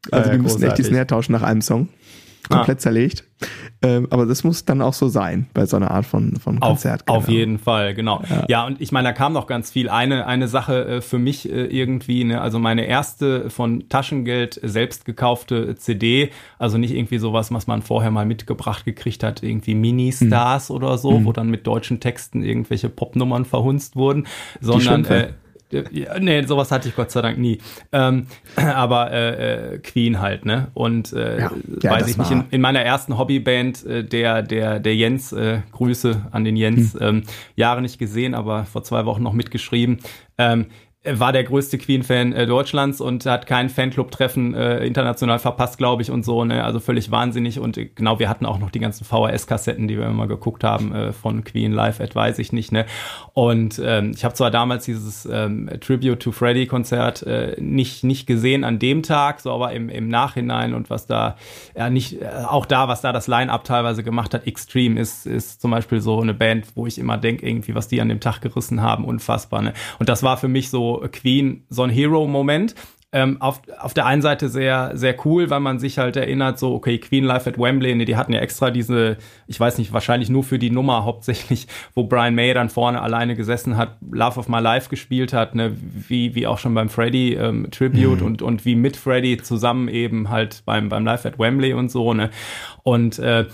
Also 0.10 0.30
äh, 0.30 0.34
die 0.34 0.42
müssen 0.42 0.64
echt 0.64 0.78
die 0.78 0.84
Snare 0.84 1.08
tauschen 1.08 1.34
nach 1.34 1.44
einem 1.44 1.62
Song. 1.62 1.90
Komplett 2.50 2.78
ah. 2.78 2.80
zerlegt. 2.80 3.24
Ähm, 3.84 4.08
aber 4.12 4.26
das 4.26 4.44
muss 4.44 4.66
dann 4.66 4.82
auch 4.82 4.94
so 4.94 5.08
sein 5.08 5.48
bei 5.54 5.66
so 5.66 5.78
einer 5.78 5.90
Art 5.90 6.06
von, 6.06 6.36
von 6.36 6.60
Konzert. 6.60 7.02
Auf, 7.02 7.06
genau. 7.06 7.18
auf 7.18 7.30
jeden 7.30 7.58
Fall, 7.58 7.94
genau. 7.96 8.22
Ja. 8.30 8.46
ja. 8.48 8.66
und 8.68 8.80
ich 8.80 8.92
meine, 8.92 9.10
da 9.10 9.14
kam 9.14 9.34
noch 9.34 9.48
ganz 9.48 9.72
viel. 9.72 9.90
Eine, 9.90 10.28
eine 10.28 10.48
Sache 10.48 10.86
äh, 10.86 11.02
für 11.02 11.18
mich 11.18 11.50
äh, 11.50 11.66
irgendwie, 11.66 12.24
ne, 12.24 12.42
also 12.42 12.60
meine 12.60 12.86
erste 12.86 13.50
von 13.50 13.90
Taschengeld 13.90 14.60
selbst 14.62 15.06
gekaufte 15.06 15.76
CD, 15.76 16.30
also 16.60 16.78
nicht 16.78 16.94
irgendwie 16.94 17.18
sowas, 17.18 17.52
was 17.52 17.66
man 17.66 17.82
vorher 17.82 18.12
mal 18.12 18.26
mitgebracht 18.26 18.86
gekriegt 18.86 19.24
hat, 19.24 19.42
irgendwie 19.42 19.74
Mini-Stars 19.74 20.70
mhm. 20.70 20.76
oder 20.76 20.98
so, 20.98 21.20
mhm. 21.20 21.26
wo 21.26 21.32
dann 21.32 21.50
mit 21.50 21.66
deutschen 21.66 22.00
Texten 22.00 22.44
irgendwelche 22.44 22.90
Popnummern 22.90 23.46
verhunzt 23.46 23.96
wurden, 23.96 24.28
sondern 24.60 25.06
äh, 25.06 25.30
ja, 25.72 26.20
nee, 26.20 26.44
sowas 26.44 26.72
hatte 26.72 26.90
ich 26.90 26.96
Gott 26.96 27.12
sei 27.12 27.22
Dank 27.22 27.38
nie. 27.38 27.60
Ähm, 27.92 28.28
aber 28.56 29.12
äh, 29.12 29.76
äh, 29.76 29.78
Queen 29.80 30.20
halt, 30.20 30.46
ne? 30.46 30.68
Und 30.74 31.14
äh, 31.14 31.40
ja, 31.40 31.52
ja, 31.82 31.92
weiß 31.92 32.08
ich 32.08 32.18
nicht, 32.18 32.32
in, 32.32 32.46
in, 32.52 32.62
meiner 32.62 32.82
ersten 32.82 33.18
Hobbyband, 33.18 33.86
äh, 33.86 34.04
der, 34.04 34.42
der, 34.42 34.80
der 34.80 34.96
Jens, 34.96 35.32
äh, 35.32 35.60
Grüße 35.72 36.28
an 36.32 36.44
den 36.44 36.56
Jens, 36.56 36.94
hm. 36.94 37.02
ähm, 37.02 37.24
Jahre 37.56 37.82
nicht 37.82 38.00
gesehen, 38.00 38.36
aber 38.36 38.66
vor 38.66 38.84
zwei 38.84 39.06
Wochen 39.06 39.24
noch 39.24 39.34
mitgeschrieben. 39.34 40.00
Ähm, 40.38 40.68
war 41.04 41.34
der 41.34 41.44
größte 41.44 41.80
Queen-Fan 41.80 42.32
äh, 42.34 42.46
Deutschlands 42.46 43.02
und 43.02 43.26
hat 43.26 43.48
kein 43.48 43.70
Fanclub-Treffen 43.70 44.54
äh, 44.54 44.86
international 44.86 45.40
verpasst, 45.40 45.80
glaube 45.80 46.04
ich, 46.04 46.12
und 46.12 46.24
so, 46.24 46.46
ne? 46.46 46.64
Also 46.64 46.80
völlig 46.80 47.10
wahnsinnig. 47.10 47.60
Und 47.60 47.76
äh, 47.76 47.86
genau, 47.86 48.20
wir 48.20 48.30
hatten 48.30 48.46
auch 48.46 48.60
noch 48.60 48.70
die 48.70 48.80
ganzen 48.80 49.04
VHS-Kassetten, 49.06 49.88
die 49.88 49.98
wir 49.98 50.06
immer 50.06 50.28
geguckt 50.28 50.64
haben 50.64 50.94
äh, 50.94 51.12
von 51.12 51.44
Queen 51.44 51.72
Live 51.72 52.02
at 52.02 52.14
weiß 52.14 52.38
ich 52.38 52.54
nicht, 52.54 52.72
ne? 52.72 52.86
Und 53.34 53.82
ähm, 53.84 54.12
ich 54.16 54.24
habe 54.24 54.36
zwar 54.36 54.52
damals 54.52 54.86
dieses 54.86 55.26
ähm, 55.26 55.72
Tribute 55.80 56.20
to 56.20 56.32
Freddy-Konzert 56.32 57.24
äh, 57.24 57.56
nicht, 57.60 58.04
nicht 58.04 58.28
gesehen 58.28 58.64
an 58.64 58.78
dem 58.78 59.02
Tag, 59.02 59.40
so 59.40 59.52
aber 59.52 59.72
im, 59.72 59.90
im 59.90 60.08
Nachhinein 60.08 60.76
und 60.76 60.92
was 60.92 61.08
da, 61.08 61.36
ja, 61.76 61.90
nicht, 61.90 62.22
äh, 62.22 62.28
auch 62.48 62.68
da, 62.68 62.88
was 62.88 63.02
da 63.02 63.12
das 63.12 63.26
Line-Up 63.26 63.64
teilweise 63.64 64.04
gemacht 64.04 64.36
hat, 64.36 64.46
Extreme 64.46 65.00
ist, 65.00 65.26
ist 65.26 65.62
zum 65.62 65.72
Beispiel 65.72 66.00
so 66.00 66.22
eine 66.22 66.36
Band, 66.36 66.68
wo 66.76 66.86
ich 66.86 67.00
immer 67.00 67.18
denke, 67.18 67.48
irgendwie, 67.48 67.74
was 67.74 67.88
die 67.88 68.02
an 68.02 68.10
dem 68.10 68.20
Tag 68.20 68.42
gerissen 68.42 68.84
haben, 68.84 69.04
unfassbar, 69.04 69.64
ne? 69.64 69.74
Und 69.98 70.08
das 70.08 70.22
war 70.22 70.38
für 70.38 70.48
mich 70.48 70.70
so 70.70 70.91
Queen 71.12 71.64
so 71.70 71.84
ein 71.84 71.90
Hero-Moment. 71.90 72.76
Ähm, 73.14 73.42
auf, 73.42 73.62
auf 73.78 73.94
der 73.94 74.06
einen 74.06 74.22
Seite 74.22 74.48
sehr, 74.48 74.92
sehr 74.94 75.18
cool, 75.26 75.50
weil 75.50 75.60
man 75.60 75.80
sich 75.80 75.98
halt 75.98 76.16
erinnert, 76.16 76.58
so, 76.58 76.74
okay, 76.74 76.98
Queen 76.98 77.26
Live 77.26 77.46
at 77.46 77.60
Wembley, 77.60 77.94
nee, 77.94 78.06
die 78.06 78.16
hatten 78.16 78.32
ja 78.32 78.40
extra 78.40 78.72
diese, 78.72 79.18
ich 79.48 79.60
weiß 79.60 79.80
nicht, 79.80 79.92
wahrscheinlich 79.92 80.30
nur 80.30 80.46
für 80.46 80.58
die 80.58 80.70
Nummer 80.70 81.04
hauptsächlich, 81.04 81.68
wo 81.94 82.06
Brian 82.06 82.36
May 82.36 82.54
dann 82.54 82.70
vorne 82.70 83.02
alleine 83.02 83.36
gesessen 83.36 83.76
hat, 83.76 83.98
Love 84.10 84.40
of 84.40 84.48
My 84.48 84.60
Life 84.62 84.90
gespielt 84.90 85.34
hat, 85.34 85.56
ne, 85.56 85.76
wie, 85.76 86.36
wie 86.36 86.48
auch 86.48 86.58
schon 86.58 86.74
beim 86.74 86.88
Freddy 86.88 87.34
ähm, 87.34 87.70
Tribute 87.70 88.22
mhm. 88.22 88.28
und, 88.28 88.42
und 88.42 88.64
wie 88.64 88.76
mit 88.76 88.96
Freddy 88.96 89.36
zusammen 89.40 89.90
eben 89.90 90.30
halt 90.30 90.64
beim, 90.66 90.88
beim 90.88 91.04
Live 91.04 91.26
at 91.26 91.38
Wembley 91.38 91.74
und 91.74 91.92
so, 91.92 92.14
ne. 92.14 92.30
Und 92.84 93.20
äh, 93.20 93.46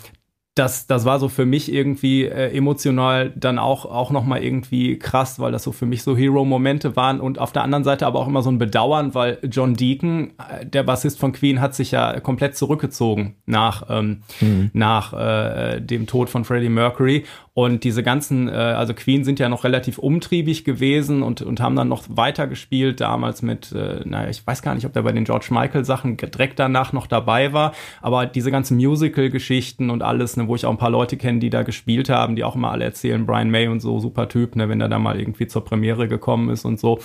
das, 0.57 0.87
das 0.87 1.05
war 1.05 1.19
so 1.19 1.29
für 1.29 1.45
mich 1.45 1.71
irgendwie 1.71 2.25
äh, 2.25 2.55
emotional 2.55 3.31
dann 3.35 3.59
auch, 3.59 3.85
auch 3.85 4.11
nochmal 4.11 4.43
irgendwie 4.43 4.97
krass, 4.97 5.39
weil 5.39 5.51
das 5.51 5.63
so 5.63 5.71
für 5.71 5.85
mich 5.85 6.03
so 6.03 6.15
Hero-Momente 6.15 6.95
waren 6.95 7.19
und 7.19 7.39
auf 7.39 7.51
der 7.51 7.63
anderen 7.63 7.83
Seite 7.83 8.07
aber 8.07 8.19
auch 8.19 8.27
immer 8.27 8.41
so 8.41 8.49
ein 8.49 8.57
Bedauern, 8.57 9.13
weil 9.13 9.37
John 9.43 9.75
Deacon, 9.75 10.31
äh, 10.37 10.65
der 10.65 10.83
Bassist 10.83 11.19
von 11.19 11.31
Queen, 11.31 11.61
hat 11.61 11.75
sich 11.75 11.91
ja 11.91 12.19
komplett 12.19 12.57
zurückgezogen 12.57 13.35
nach, 13.45 13.83
ähm, 13.89 14.21
mhm. 14.41 14.71
nach 14.73 15.13
äh, 15.13 15.79
dem 15.79 16.07
Tod 16.07 16.29
von 16.29 16.45
Freddie 16.45 16.69
Mercury 16.69 17.25
und 17.57 17.83
diese 17.83 18.03
ganzen, 18.03 18.47
äh, 18.49 18.51
also 18.51 18.93
Queen 18.93 19.23
sind 19.23 19.39
ja 19.39 19.49
noch 19.49 19.63
relativ 19.63 19.97
umtriebig 19.97 20.63
gewesen 20.63 21.23
und, 21.23 21.41
und 21.41 21.59
haben 21.59 21.75
dann 21.75 21.87
noch 21.87 22.03
weiter 22.07 22.45
gespielt, 22.45 23.01
damals 23.01 23.41
mit, 23.41 23.71
äh, 23.71 24.01
naja, 24.05 24.29
ich 24.29 24.45
weiß 24.45 24.61
gar 24.61 24.75
nicht, 24.75 24.85
ob 24.85 24.93
der 24.93 25.01
bei 25.01 25.11
den 25.11 25.23
George 25.23 25.47
Michael 25.49 25.83
Sachen 25.83 26.17
direkt 26.17 26.59
danach 26.59 26.93
noch 26.93 27.07
dabei 27.07 27.53
war, 27.53 27.73
aber 27.99 28.27
diese 28.27 28.51
ganzen 28.51 28.77
Musical-Geschichten 28.77 29.89
und 29.89 30.03
alles, 30.03 30.37
ne, 30.37 30.47
wo 30.47 30.53
ich 30.53 30.67
auch 30.67 30.69
ein 30.69 30.77
paar 30.77 30.91
Leute 30.91 31.17
kenne, 31.17 31.39
die 31.39 31.49
da 31.49 31.63
gespielt 31.63 32.09
haben, 32.09 32.35
die 32.35 32.43
auch 32.43 32.53
immer 32.53 32.69
alle 32.69 32.85
erzählen, 32.85 33.25
Brian 33.25 33.49
May 33.49 33.67
und 33.69 33.79
so, 33.79 33.97
super 33.99 34.29
Typ, 34.29 34.55
ne, 34.55 34.69
wenn 34.69 34.79
er 34.79 34.87
da 34.87 34.99
mal 34.99 35.19
irgendwie 35.19 35.47
zur 35.47 35.65
Premiere 35.65 36.07
gekommen 36.07 36.51
ist 36.51 36.63
und 36.63 36.79
so. 36.79 36.99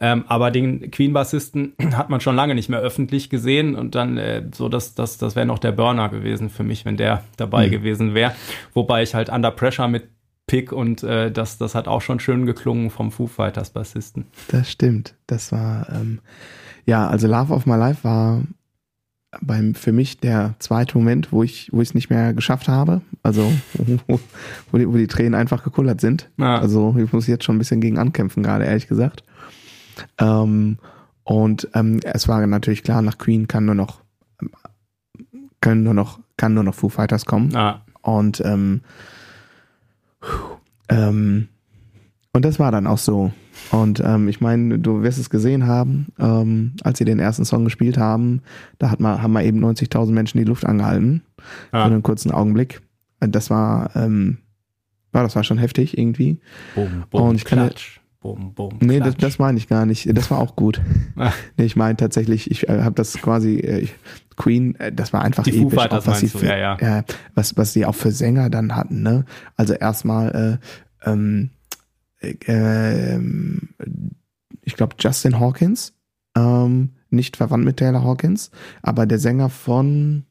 Ähm, 0.00 0.24
aber 0.26 0.50
den 0.50 0.90
Queen-Bassisten 0.90 1.74
hat 1.94 2.08
man 2.08 2.22
schon 2.22 2.34
lange 2.34 2.54
nicht 2.54 2.70
mehr 2.70 2.80
öffentlich 2.80 3.28
gesehen 3.28 3.74
und 3.74 3.94
dann 3.94 4.16
äh, 4.16 4.42
so, 4.54 4.70
das, 4.70 4.94
das, 4.94 5.18
das 5.18 5.36
wäre 5.36 5.44
noch 5.44 5.58
der 5.58 5.72
Burner 5.72 6.08
gewesen 6.08 6.48
für 6.48 6.64
mich, 6.64 6.86
wenn 6.86 6.96
der 6.96 7.24
dabei 7.36 7.66
mhm. 7.66 7.72
gewesen 7.72 8.14
wäre. 8.14 8.32
Wobei 8.72 9.02
ich 9.02 9.14
halt 9.14 9.28
Under 9.28 9.50
Pressure 9.50 9.86
mit 9.86 9.97
Pick 10.48 10.72
und 10.72 11.04
äh, 11.04 11.30
das, 11.30 11.58
das 11.58 11.76
hat 11.76 11.86
auch 11.86 12.02
schon 12.02 12.18
schön 12.18 12.44
geklungen 12.46 12.90
vom 12.90 13.12
Foo 13.12 13.28
Fighters 13.28 13.70
Bassisten. 13.70 14.24
Das 14.48 14.68
stimmt. 14.68 15.14
Das 15.28 15.52
war, 15.52 15.88
ähm, 15.90 16.18
ja, 16.86 17.06
also 17.08 17.28
Love 17.28 17.52
of 17.52 17.66
My 17.66 17.76
Life 17.76 18.02
war 18.02 18.42
beim, 19.42 19.74
für 19.74 19.92
mich 19.92 20.18
der 20.18 20.54
zweite 20.58 20.96
Moment, 20.96 21.32
wo 21.32 21.42
ich 21.42 21.68
wo 21.70 21.82
ich 21.82 21.90
es 21.90 21.94
nicht 21.94 22.08
mehr 22.10 22.32
geschafft 22.32 22.66
habe. 22.66 23.02
Also 23.22 23.52
wo, 24.06 24.18
wo, 24.72 24.78
die, 24.78 24.88
wo 24.88 24.96
die 24.96 25.06
Tränen 25.06 25.34
einfach 25.34 25.62
gekullert 25.62 26.00
sind. 26.00 26.30
Ja. 26.38 26.58
Also 26.58 26.96
ich 26.98 27.12
muss 27.12 27.26
jetzt 27.26 27.44
schon 27.44 27.56
ein 27.56 27.58
bisschen 27.58 27.80
gegen 27.80 27.98
ankämpfen 27.98 28.42
gerade, 28.42 28.64
ehrlich 28.64 28.88
gesagt. 28.88 29.22
Ähm, 30.18 30.78
und 31.24 31.68
ähm, 31.74 32.00
es 32.04 32.26
war 32.26 32.44
natürlich 32.46 32.82
klar, 32.82 33.02
nach 33.02 33.18
Queen 33.18 33.46
kann 33.46 33.66
nur 33.66 33.74
noch 33.74 34.00
können 35.60 35.82
nur 35.82 35.94
noch 35.94 36.20
kann 36.38 36.54
nur 36.54 36.64
noch 36.64 36.74
Foo 36.74 36.88
Fighters 36.88 37.26
kommen. 37.26 37.50
Ja. 37.50 37.82
Und 38.00 38.40
ähm, 38.44 38.80
ähm, 40.88 41.48
und 42.32 42.44
das 42.44 42.58
war 42.58 42.70
dann 42.70 42.86
auch 42.86 42.98
so. 42.98 43.32
Und 43.70 44.00
ähm, 44.00 44.28
ich 44.28 44.40
meine, 44.40 44.78
du 44.78 45.02
wirst 45.02 45.18
es 45.18 45.30
gesehen 45.30 45.66
haben, 45.66 46.06
ähm, 46.18 46.74
als 46.82 46.98
sie 46.98 47.04
den 47.04 47.18
ersten 47.18 47.44
Song 47.44 47.64
gespielt 47.64 47.98
haben, 47.98 48.42
da 48.78 48.90
hat 48.90 49.00
man, 49.00 49.20
haben 49.20 49.32
wir 49.32 49.42
eben 49.42 49.64
90.000 49.64 50.12
Menschen 50.12 50.38
die 50.38 50.44
Luft 50.44 50.64
angehalten. 50.64 51.22
Ah. 51.72 51.84
Für 51.84 51.92
einen 51.92 52.02
kurzen 52.02 52.30
Augenblick. 52.30 52.80
Das 53.20 53.50
war, 53.50 53.94
ähm, 53.96 54.38
war, 55.12 55.22
das 55.22 55.34
war 55.34 55.42
schon 55.42 55.58
heftig 55.58 55.98
irgendwie. 55.98 56.38
Boom, 56.74 57.04
boom, 57.10 57.22
und 57.22 57.36
ich 57.36 57.44
kann, 57.44 57.58
klatsch. 57.58 58.00
Boom, 58.20 58.54
boom, 58.54 58.78
nee, 58.80 59.00
das, 59.00 59.16
das 59.16 59.38
meine 59.38 59.58
ich 59.58 59.68
gar 59.68 59.86
nicht. 59.86 60.16
Das 60.16 60.30
war 60.30 60.38
auch 60.38 60.54
gut. 60.54 60.80
Ah. 61.16 61.32
nee, 61.56 61.64
ich 61.64 61.76
meine 61.76 61.96
tatsächlich, 61.96 62.50
ich 62.50 62.68
äh, 62.68 62.82
habe 62.82 62.94
das 62.94 63.14
quasi, 63.14 63.56
äh, 63.56 63.88
Queen, 64.38 64.74
äh, 64.76 64.90
das 64.90 65.12
war 65.12 65.22
einfach 65.22 65.44
Die 65.44 65.60
episch, 65.60 65.78
auch, 65.78 66.06
was 66.06 66.20
sie 66.20 66.28
für, 66.28 66.46
ja, 66.46 66.56
ja. 66.56 66.98
Äh, 66.98 67.02
was, 67.34 67.56
was 67.58 67.74
sie 67.74 67.84
auch 67.84 67.94
für 67.94 68.12
Sänger 68.12 68.48
dann 68.48 68.74
hatten. 68.74 69.02
Ne? 69.02 69.26
Also 69.56 69.74
erstmal, 69.74 70.58
äh, 71.04 71.10
ähm, 71.10 71.50
äh, 72.20 73.18
ich 74.62 74.76
glaube 74.76 74.96
Justin 74.98 75.38
Hawkins, 75.38 75.92
ähm, 76.36 76.90
nicht 77.10 77.36
verwandt 77.36 77.64
mit 77.64 77.76
Taylor 77.76 78.04
Hawkins, 78.04 78.50
aber 78.82 79.06
der 79.06 79.18
Sänger 79.18 79.50
von, 79.50 80.24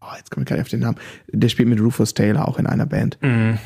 oh, 0.00 0.14
jetzt 0.16 0.30
komme 0.30 0.44
ich 0.44 0.48
gar 0.48 0.56
nicht 0.56 0.64
auf 0.64 0.70
den 0.70 0.80
Namen, 0.80 0.98
der 1.28 1.48
spielt 1.48 1.68
mit 1.68 1.80
Rufus 1.80 2.14
Taylor 2.14 2.46
auch 2.46 2.58
in 2.58 2.66
einer 2.66 2.86
Band. 2.86 3.18
Mhm. 3.22 3.58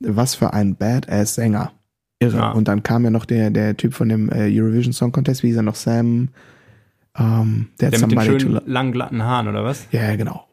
Was 0.00 0.34
für 0.34 0.52
ein 0.52 0.76
Badass-Sänger. 0.76 1.72
Irre. 2.18 2.36
Ja. 2.36 2.50
Und 2.52 2.68
dann 2.68 2.82
kam 2.82 3.04
ja 3.04 3.10
noch 3.10 3.24
der, 3.24 3.50
der 3.50 3.76
Typ 3.76 3.94
von 3.94 4.08
dem 4.08 4.30
äh, 4.30 4.48
Eurovision 4.48 4.92
Song 4.92 5.12
Contest, 5.12 5.42
wie 5.42 5.48
hieß 5.48 5.56
er 5.56 5.62
noch, 5.62 5.74
Sam, 5.74 6.28
ähm, 7.18 7.68
der, 7.80 7.90
der 7.90 8.00
mit 8.00 8.12
den 8.12 8.20
schönen 8.22 8.60
langen 8.66 8.92
glatten 8.92 9.22
Haaren, 9.22 9.48
oder 9.48 9.64
was? 9.64 9.86
Ja, 9.90 10.14
genau. 10.16 10.46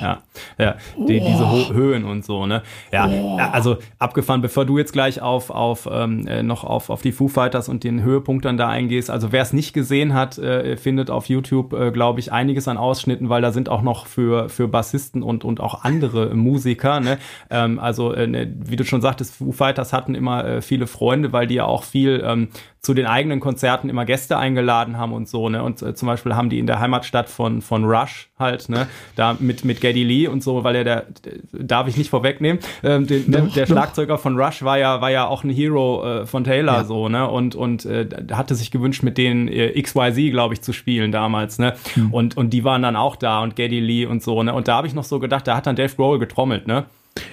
Ja, 0.00 0.22
ja, 0.58 0.76
die, 0.96 1.18
diese 1.18 1.50
Ho 1.50 1.72
Höhen 1.72 2.04
und 2.04 2.24
so, 2.24 2.46
ne? 2.46 2.62
Ja, 2.92 3.08
oh. 3.08 3.36
also 3.36 3.78
abgefahren, 3.98 4.40
bevor 4.40 4.64
du 4.64 4.78
jetzt 4.78 4.92
gleich 4.92 5.20
auf, 5.20 5.50
auf 5.50 5.88
ähm, 5.90 6.26
äh, 6.28 6.42
noch 6.42 6.62
auf, 6.62 6.90
auf 6.90 7.02
die 7.02 7.10
Foo 7.10 7.26
Fighters 7.26 7.68
und 7.68 7.82
den 7.82 8.02
Höhepunkt 8.02 8.44
dann 8.44 8.56
da 8.56 8.68
eingehst. 8.68 9.10
Also 9.10 9.32
wer 9.32 9.42
es 9.42 9.52
nicht 9.52 9.72
gesehen 9.72 10.14
hat, 10.14 10.38
äh, 10.38 10.76
findet 10.76 11.10
auf 11.10 11.28
YouTube, 11.28 11.72
äh, 11.72 11.90
glaube 11.90 12.20
ich, 12.20 12.30
einiges 12.30 12.68
an 12.68 12.76
Ausschnitten, 12.76 13.28
weil 13.28 13.42
da 13.42 13.50
sind 13.50 13.68
auch 13.68 13.82
noch 13.82 14.06
für, 14.06 14.48
für 14.48 14.68
Bassisten 14.68 15.22
und, 15.22 15.44
und 15.44 15.60
auch 15.60 15.82
andere 15.82 16.34
Musiker, 16.34 17.00
ne? 17.00 17.18
Ähm, 17.50 17.80
also, 17.80 18.12
äh, 18.12 18.28
ne, 18.28 18.54
wie 18.56 18.76
du 18.76 18.84
schon 18.84 19.00
sagtest, 19.00 19.36
Foo 19.36 19.50
Fighters 19.50 19.92
hatten 19.92 20.14
immer 20.14 20.44
äh, 20.44 20.62
viele 20.62 20.86
Freunde, 20.86 21.32
weil 21.32 21.48
die 21.48 21.56
ja 21.56 21.64
auch 21.64 21.82
viel 21.82 22.22
ähm, 22.24 22.48
zu 22.80 22.94
den 22.94 23.06
eigenen 23.06 23.40
Konzerten 23.40 23.88
immer 23.88 24.04
Gäste 24.04 24.38
eingeladen 24.38 24.98
haben 24.98 25.12
und 25.12 25.28
so, 25.28 25.48
ne? 25.48 25.62
Und 25.62 25.82
äh, 25.82 25.94
zum 25.94 26.06
Beispiel 26.06 26.36
haben 26.36 26.48
die 26.48 26.58
in 26.58 26.66
der 26.66 26.78
Heimatstadt 26.78 27.28
von, 27.28 27.60
von 27.60 27.84
Rush 27.84 28.30
halt, 28.38 28.68
ne? 28.68 28.86
Da 29.16 29.36
mit, 29.40 29.64
mit 29.64 29.80
Geddy 29.80 30.04
Lee 30.04 30.28
und 30.28 30.42
so, 30.42 30.62
weil 30.62 30.76
er 30.76 30.84
der, 30.84 31.06
darf 31.52 31.88
ich 31.88 31.96
nicht 31.96 32.08
vorwegnehmen, 32.08 32.62
ähm, 32.84 33.06
den, 33.06 33.30
doch, 33.30 33.52
der 33.52 33.66
doch. 33.66 33.72
Schlagzeuger 33.72 34.16
von 34.16 34.38
Rush 34.40 34.62
war 34.62 34.78
ja, 34.78 35.00
war 35.00 35.10
ja 35.10 35.26
auch 35.26 35.42
ein 35.42 35.50
Hero 35.50 36.22
äh, 36.22 36.26
von 36.26 36.44
Taylor 36.44 36.78
ja. 36.78 36.84
so, 36.84 37.08
ne? 37.08 37.28
Und, 37.28 37.56
und 37.56 37.84
äh, 37.84 38.06
hatte 38.32 38.54
sich 38.54 38.70
gewünscht, 38.70 39.02
mit 39.02 39.18
denen 39.18 39.48
äh, 39.48 39.80
XYZ, 39.80 40.30
glaube 40.30 40.54
ich, 40.54 40.62
zu 40.62 40.72
spielen 40.72 41.10
damals, 41.10 41.58
ne? 41.58 41.74
Mhm. 41.96 42.14
Und, 42.14 42.36
und 42.36 42.50
die 42.50 42.62
waren 42.62 42.82
dann 42.82 42.94
auch 42.94 43.16
da 43.16 43.42
und 43.42 43.56
Geddy 43.56 43.80
Lee 43.80 44.06
und 44.06 44.22
so, 44.22 44.42
ne? 44.42 44.54
Und 44.54 44.68
da 44.68 44.76
habe 44.76 44.86
ich 44.86 44.94
noch 44.94 45.04
so 45.04 45.18
gedacht, 45.18 45.48
da 45.48 45.56
hat 45.56 45.66
dann 45.66 45.74
Dave 45.74 45.94
Grohl 45.96 46.20
getrommelt, 46.20 46.68
ne? 46.68 46.84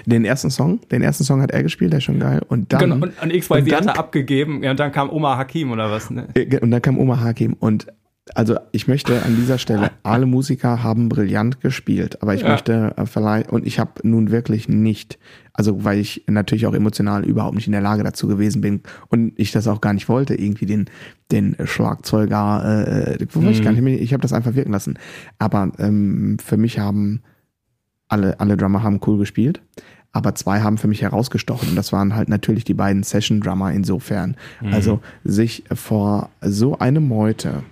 Den 0.05 0.25
ersten 0.25 0.49
Song, 0.49 0.79
den 0.91 1.01
ersten 1.01 1.23
Song 1.23 1.41
hat 1.41 1.51
er 1.51 1.63
gespielt, 1.63 1.91
der 1.91 1.97
ist 1.97 2.03
schon 2.03 2.19
geil. 2.19 2.41
Und 2.47 2.71
dann. 2.73 2.79
Genau, 2.79 2.95
und, 2.95 3.21
und 3.21 3.33
XYZ 3.33 3.71
hat 3.73 3.85
er 3.85 3.99
abgegeben, 3.99 4.63
ja, 4.63 4.71
und 4.71 4.79
dann 4.79 4.91
kam 4.91 5.09
Oma 5.09 5.37
Hakim 5.37 5.71
oder 5.71 5.91
was, 5.91 6.09
ne? 6.09 6.27
Und 6.61 6.71
dann 6.71 6.81
kam 6.81 6.97
Oma 6.97 7.19
Hakim 7.19 7.53
und 7.53 7.87
also 8.33 8.57
ich 8.71 8.87
möchte 8.87 9.21
an 9.23 9.35
dieser 9.35 9.59
Stelle, 9.59 9.91
alle 10.03 10.25
Musiker 10.25 10.81
haben 10.81 11.09
brillant 11.09 11.61
gespielt, 11.61 12.21
aber 12.23 12.33
ich 12.33 12.41
ja. 12.41 12.49
möchte 12.49 12.93
äh, 12.97 13.05
vielleicht, 13.05 13.51
und 13.51 13.67
ich 13.67 13.77
habe 13.77 13.91
nun 14.01 14.31
wirklich 14.31 14.67
nicht, 14.67 15.19
also 15.53 15.83
weil 15.83 15.99
ich 15.99 16.23
natürlich 16.27 16.65
auch 16.65 16.73
emotional 16.73 17.23
überhaupt 17.23 17.55
nicht 17.55 17.67
in 17.67 17.73
der 17.73 17.81
Lage 17.81 18.03
dazu 18.03 18.27
gewesen 18.27 18.61
bin 18.61 18.81
und 19.09 19.33
ich 19.35 19.51
das 19.51 19.67
auch 19.67 19.79
gar 19.79 19.93
nicht 19.93 20.09
wollte, 20.09 20.33
irgendwie 20.33 20.65
den, 20.65 20.85
den 21.31 21.55
Schlagzeuger, 21.63 23.17
äh, 23.19 23.37
mhm. 23.37 23.49
ich 23.49 23.61
gar 23.61 23.73
nicht 23.73 23.83
mehr, 23.83 24.01
ich 24.01 24.13
habe 24.13 24.21
das 24.21 24.33
einfach 24.33 24.55
wirken 24.55 24.71
lassen. 24.71 24.97
Aber 25.37 25.71
ähm, 25.77 26.37
für 26.43 26.57
mich 26.57 26.79
haben 26.79 27.21
alle, 28.07 28.39
alle 28.39 28.57
Drummer 28.57 28.83
haben 28.83 28.99
cool 29.05 29.17
gespielt 29.17 29.61
aber 30.15 30.33
zwei 30.33 30.61
haben 30.61 30.77
für 30.77 30.87
mich 30.87 31.01
herausgestochen. 31.01 31.67
Und 31.67 31.75
das 31.75 31.91
waren 31.91 32.15
halt 32.15 32.29
natürlich 32.29 32.63
die 32.63 32.73
beiden 32.73 33.03
Session-Drummer 33.03 33.73
insofern. 33.73 34.37
Mhm. 34.61 34.73
Also 34.73 35.01
sich 35.25 35.65
vor 35.73 36.29
so 36.39 36.79
einem 36.79 37.05
Meute 37.05 37.63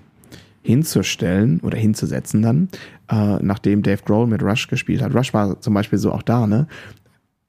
hinzustellen 0.62 1.62
oder 1.62 1.78
hinzusetzen 1.78 2.42
dann, 2.42 2.68
äh, 3.10 3.38
nachdem 3.42 3.82
Dave 3.82 4.02
Grohl 4.04 4.28
mit 4.28 4.44
Rush 4.44 4.68
gespielt 4.68 5.02
hat. 5.02 5.16
Rush 5.16 5.34
war 5.34 5.62
zum 5.62 5.74
Beispiel 5.74 6.00
so 6.00 6.12
auch 6.12 6.22
da, 6.22 6.46
ne? 6.46 6.68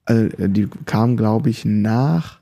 Äh, 0.05 0.29
die 0.47 0.69
kam, 0.85 1.17
glaube 1.17 1.49
ich, 1.49 1.65
nach, 1.65 2.39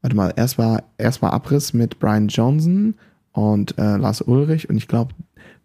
warte 0.00 0.16
mal, 0.16 0.32
erst 0.36 0.56
war, 0.56 0.84
erst 0.96 1.20
war 1.20 1.34
Abriss 1.34 1.74
mit 1.74 1.98
Brian 1.98 2.28
Johnson 2.28 2.94
und 3.32 3.76
äh, 3.76 3.98
Lars 3.98 4.22
Ulrich 4.22 4.70
und 4.70 4.78
ich 4.78 4.88
glaube, 4.88 5.12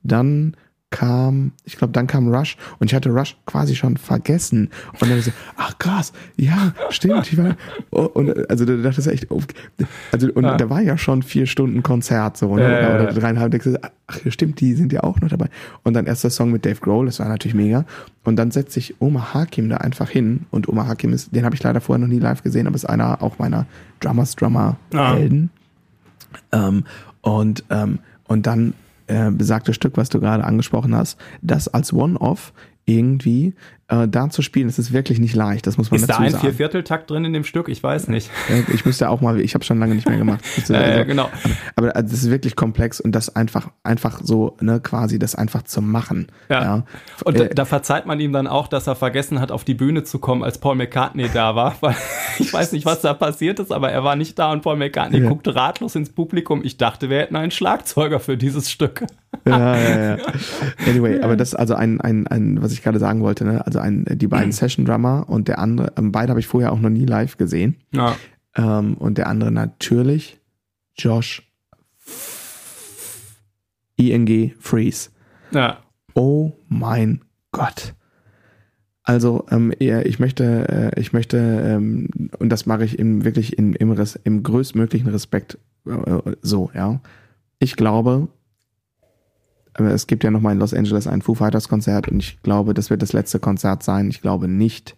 dann 0.04 0.58
kam, 0.94 1.54
ich 1.66 1.76
glaube, 1.76 1.92
dann 1.92 2.06
kam 2.06 2.32
Rush 2.32 2.56
und 2.78 2.86
ich 2.86 2.94
hatte 2.94 3.10
Rush 3.10 3.36
quasi 3.48 3.76
schon 3.76 3.98
vergessen. 3.98 4.70
Und 5.02 5.10
dann 5.10 5.20
so, 5.22 5.32
ach 5.58 5.76
krass, 5.80 6.14
ja, 6.38 6.72
stimmt. 6.92 7.34
Ich 7.34 7.38
war, 7.38 7.56
oh, 7.90 8.04
und 8.14 8.48
also 8.48 8.64
da 8.64 8.76
dachte 8.76 9.02
ich 9.02 9.08
echt, 9.08 9.28
also 10.12 10.32
und 10.34 10.46
ah. 10.46 10.56
da 10.56 10.70
war 10.70 10.82
ja 10.82 10.96
schon 10.96 11.24
vier 11.24 11.48
Stunden 11.48 11.82
Konzert 11.82 12.38
so, 12.38 12.56
ne? 12.56 12.80
Äh, 12.80 12.94
oder 12.94 13.12
dreieinhalb. 13.12 13.60
Ach, 14.06 14.20
stimmt, 14.28 14.62
die 14.62 14.76
sind 14.76 14.94
ja 14.94 15.02
auch 15.02 15.20
noch 15.20 15.30
dabei. 15.30 15.48
Und 15.82 15.96
dann 15.96 16.06
erst 16.06 16.24
der 16.24 16.30
Song 16.32 16.52
mit 16.52 16.64
Dave 16.64 16.80
Grohl, 16.80 17.08
das 17.08 17.20
war 17.20 17.28
natürlich 17.28 17.56
mega. 17.56 17.86
Und 18.24 18.36
dann 18.36 18.52
setzt 18.52 18.74
sich 18.74 19.02
Omar 19.02 19.34
Hakim 19.34 19.70
da 19.70 19.78
einfach 19.78 20.12
hin 20.12 20.46
und 20.52 20.70
Omar 20.70 20.88
Hakim 20.88 21.12
ist, 21.12 21.36
den 21.36 21.44
habe 21.44 21.56
ich 21.56 21.64
leider 21.64 21.82
vorher 21.82 22.06
noch 22.06 22.14
nie 22.14 22.20
live 22.20 22.44
gesehen, 22.44 22.68
aber 22.68 22.76
ist 22.76 22.86
einer 22.86 23.24
auch 23.24 23.40
meiner 23.40 23.66
Drummers 24.00 24.36
Drummer 24.36 24.78
Helden. 24.94 25.50
Ah. 26.52 26.68
Ähm, 26.68 26.84
und 27.22 27.64
ähm, 27.72 27.98
und 28.26 28.46
dann 28.46 28.74
äh, 29.08 29.32
besagte 29.32 29.74
Stück, 29.74 29.98
was 29.98 30.10
du 30.10 30.20
gerade 30.20 30.44
angesprochen 30.44 30.96
hast, 30.96 31.20
das 31.42 31.68
als 31.68 31.94
One-Off 31.94 32.54
irgendwie 32.86 33.54
äh, 33.90 34.08
da 34.08 34.30
zu 34.30 34.42
spielen, 34.42 34.68
das 34.68 34.80
ist 34.80 34.94
wirklich 34.94 35.20
nicht 35.20 35.36
leicht. 35.36 35.68
Das 35.68 35.78
muss 35.78 35.92
man 35.92 36.00
ist 36.00 36.10
dazu 36.10 36.20
sagen. 36.20 36.28
Ist 36.28 36.34
da 36.34 36.38
ein 36.40 36.42
Viervierteltakt 36.42 37.10
drin 37.10 37.26
in 37.26 37.34
dem 37.34 37.44
Stück? 37.44 37.68
Ich 37.70 37.82
weiß 37.84 38.08
nicht. 38.08 38.30
Ich 38.74 38.86
müsste 38.86 39.10
auch 39.10 39.20
mal, 39.22 39.40
ich 39.40 39.56
habe 39.56 39.64
schon 39.64 39.80
lange 39.80 39.96
nicht 39.96 40.08
mehr 40.08 40.18
gemacht. 40.18 40.44
Also, 40.64 40.74
äh, 40.76 41.04
genau. 41.06 41.30
Aber, 41.76 41.90
aber 41.90 42.04
das 42.04 42.14
ist 42.14 42.30
wirklich 42.30 42.56
komplex 42.56 43.02
und 43.02 43.12
das 43.14 43.36
einfach, 43.36 43.70
einfach 43.84 44.22
so, 44.24 44.56
ne, 44.62 44.80
quasi 44.80 45.20
das 45.20 45.36
einfach 45.36 45.64
zu 45.64 45.82
machen. 45.82 46.28
Ja. 46.50 46.62
ja. 46.62 46.84
Und 47.26 47.40
äh, 47.40 47.54
da 47.54 47.66
verzeiht 47.66 48.06
man 48.06 48.20
ihm 48.20 48.32
dann 48.32 48.48
auch, 48.48 48.68
dass 48.68 48.88
er 48.88 48.96
vergessen 48.96 49.42
hat, 49.42 49.52
auf 49.52 49.64
die 49.64 49.74
Bühne 49.74 50.04
zu 50.04 50.20
kommen, 50.20 50.44
als 50.44 50.58
Paul 50.58 50.76
McCartney 50.76 51.30
da 51.34 51.56
war. 51.56 51.76
Weil 51.82 51.96
ich 52.40 52.54
weiß 52.54 52.72
nicht, 52.72 52.86
was 52.86 53.02
da 53.02 53.14
passiert 53.14 53.60
ist, 53.60 53.72
aber 53.72 53.92
er 53.92 54.04
war 54.04 54.16
nicht 54.16 54.40
da 54.40 54.52
und 54.52 54.62
Paul 54.62 54.78
McCartney 54.78 55.20
ja. 55.20 55.28
guckte 55.28 55.56
ratlos 55.56 55.96
ins 55.96 56.10
Publikum. 56.10 56.62
Ich 56.64 56.78
dachte, 56.78 57.10
wir 57.10 57.20
hätten 57.20 57.36
einen 57.36 57.52
Schlagzeuger 57.52 58.20
für 58.20 58.38
dieses 58.38 58.72
Stück. 58.72 59.04
Ja, 59.46 59.78
ja, 59.78 60.16
ja. 60.16 60.18
Anyway, 60.88 61.22
aber 61.22 61.36
das 61.36 61.50
ist 61.50 61.56
also 61.56 61.76
ein, 61.76 62.00
ein, 62.00 62.28
ein, 62.28 62.62
was 62.62 62.72
ich 62.72 62.82
gerade 62.82 63.00
sagen 63.00 63.22
wollte, 63.22 63.44
ne? 63.44 63.66
Also 63.74 63.80
ein, 63.80 64.06
die 64.06 64.28
beiden 64.28 64.52
Session 64.52 64.86
Drummer 64.86 65.26
und 65.28 65.48
der 65.48 65.58
andere, 65.58 65.94
ähm, 65.98 66.12
beide 66.12 66.30
habe 66.30 66.40
ich 66.40 66.46
vorher 66.46 66.72
auch 66.72 66.80
noch 66.80 66.92
nie 66.92 67.06
live 67.06 67.38
gesehen. 67.38 67.78
Ja. 67.92 68.16
Ähm, 68.56 68.94
und 68.98 69.18
der 69.18 69.28
andere 69.28 69.52
natürlich 69.52 70.40
Josh 70.96 71.42
ING 73.96 74.54
Freeze. 74.60 75.10
Ja. 75.52 75.80
Oh 76.14 76.52
mein 76.68 77.22
Gott. 77.52 77.96
Also 79.02 79.48
ähm, 79.50 79.74
ich 79.80 80.20
möchte, 80.20 80.92
äh, 80.96 81.00
ich 81.00 81.12
möchte, 81.12 81.38
ähm, 81.38 82.10
und 82.38 82.50
das 82.50 82.68
mache 82.68 82.86
ich 82.86 83.00
im, 83.00 83.26
wirklich 83.26 83.58
in, 83.58 83.74
im, 83.74 83.92
Res, 83.92 84.20
im 84.24 84.44
größtmöglichen 84.44 85.10
Respekt 85.10 85.58
äh, 85.88 86.36
so, 86.44 86.70
ja. 86.76 87.02
Ich 87.58 87.76
glaube, 87.76 88.28
es 89.76 90.08
gibt 90.08 90.24
ja 90.24 90.32
nochmal 90.32 90.54
in 90.54 90.60
Los 90.60 90.74
Angeles 90.74 91.08
ein 91.08 91.22
Foo 91.22 91.36
Fighters 91.36 91.68
Konzert 91.68 92.08
und 92.08 92.20
ich 92.20 92.42
glaube, 92.44 92.74
das 92.74 92.90
wird 92.90 93.02
das 93.02 93.14
letzte 93.14 93.40
Konzert 93.40 93.84
sein. 93.84 94.10
Ich 94.10 94.22
glaube 94.22 94.48
nicht, 94.48 94.96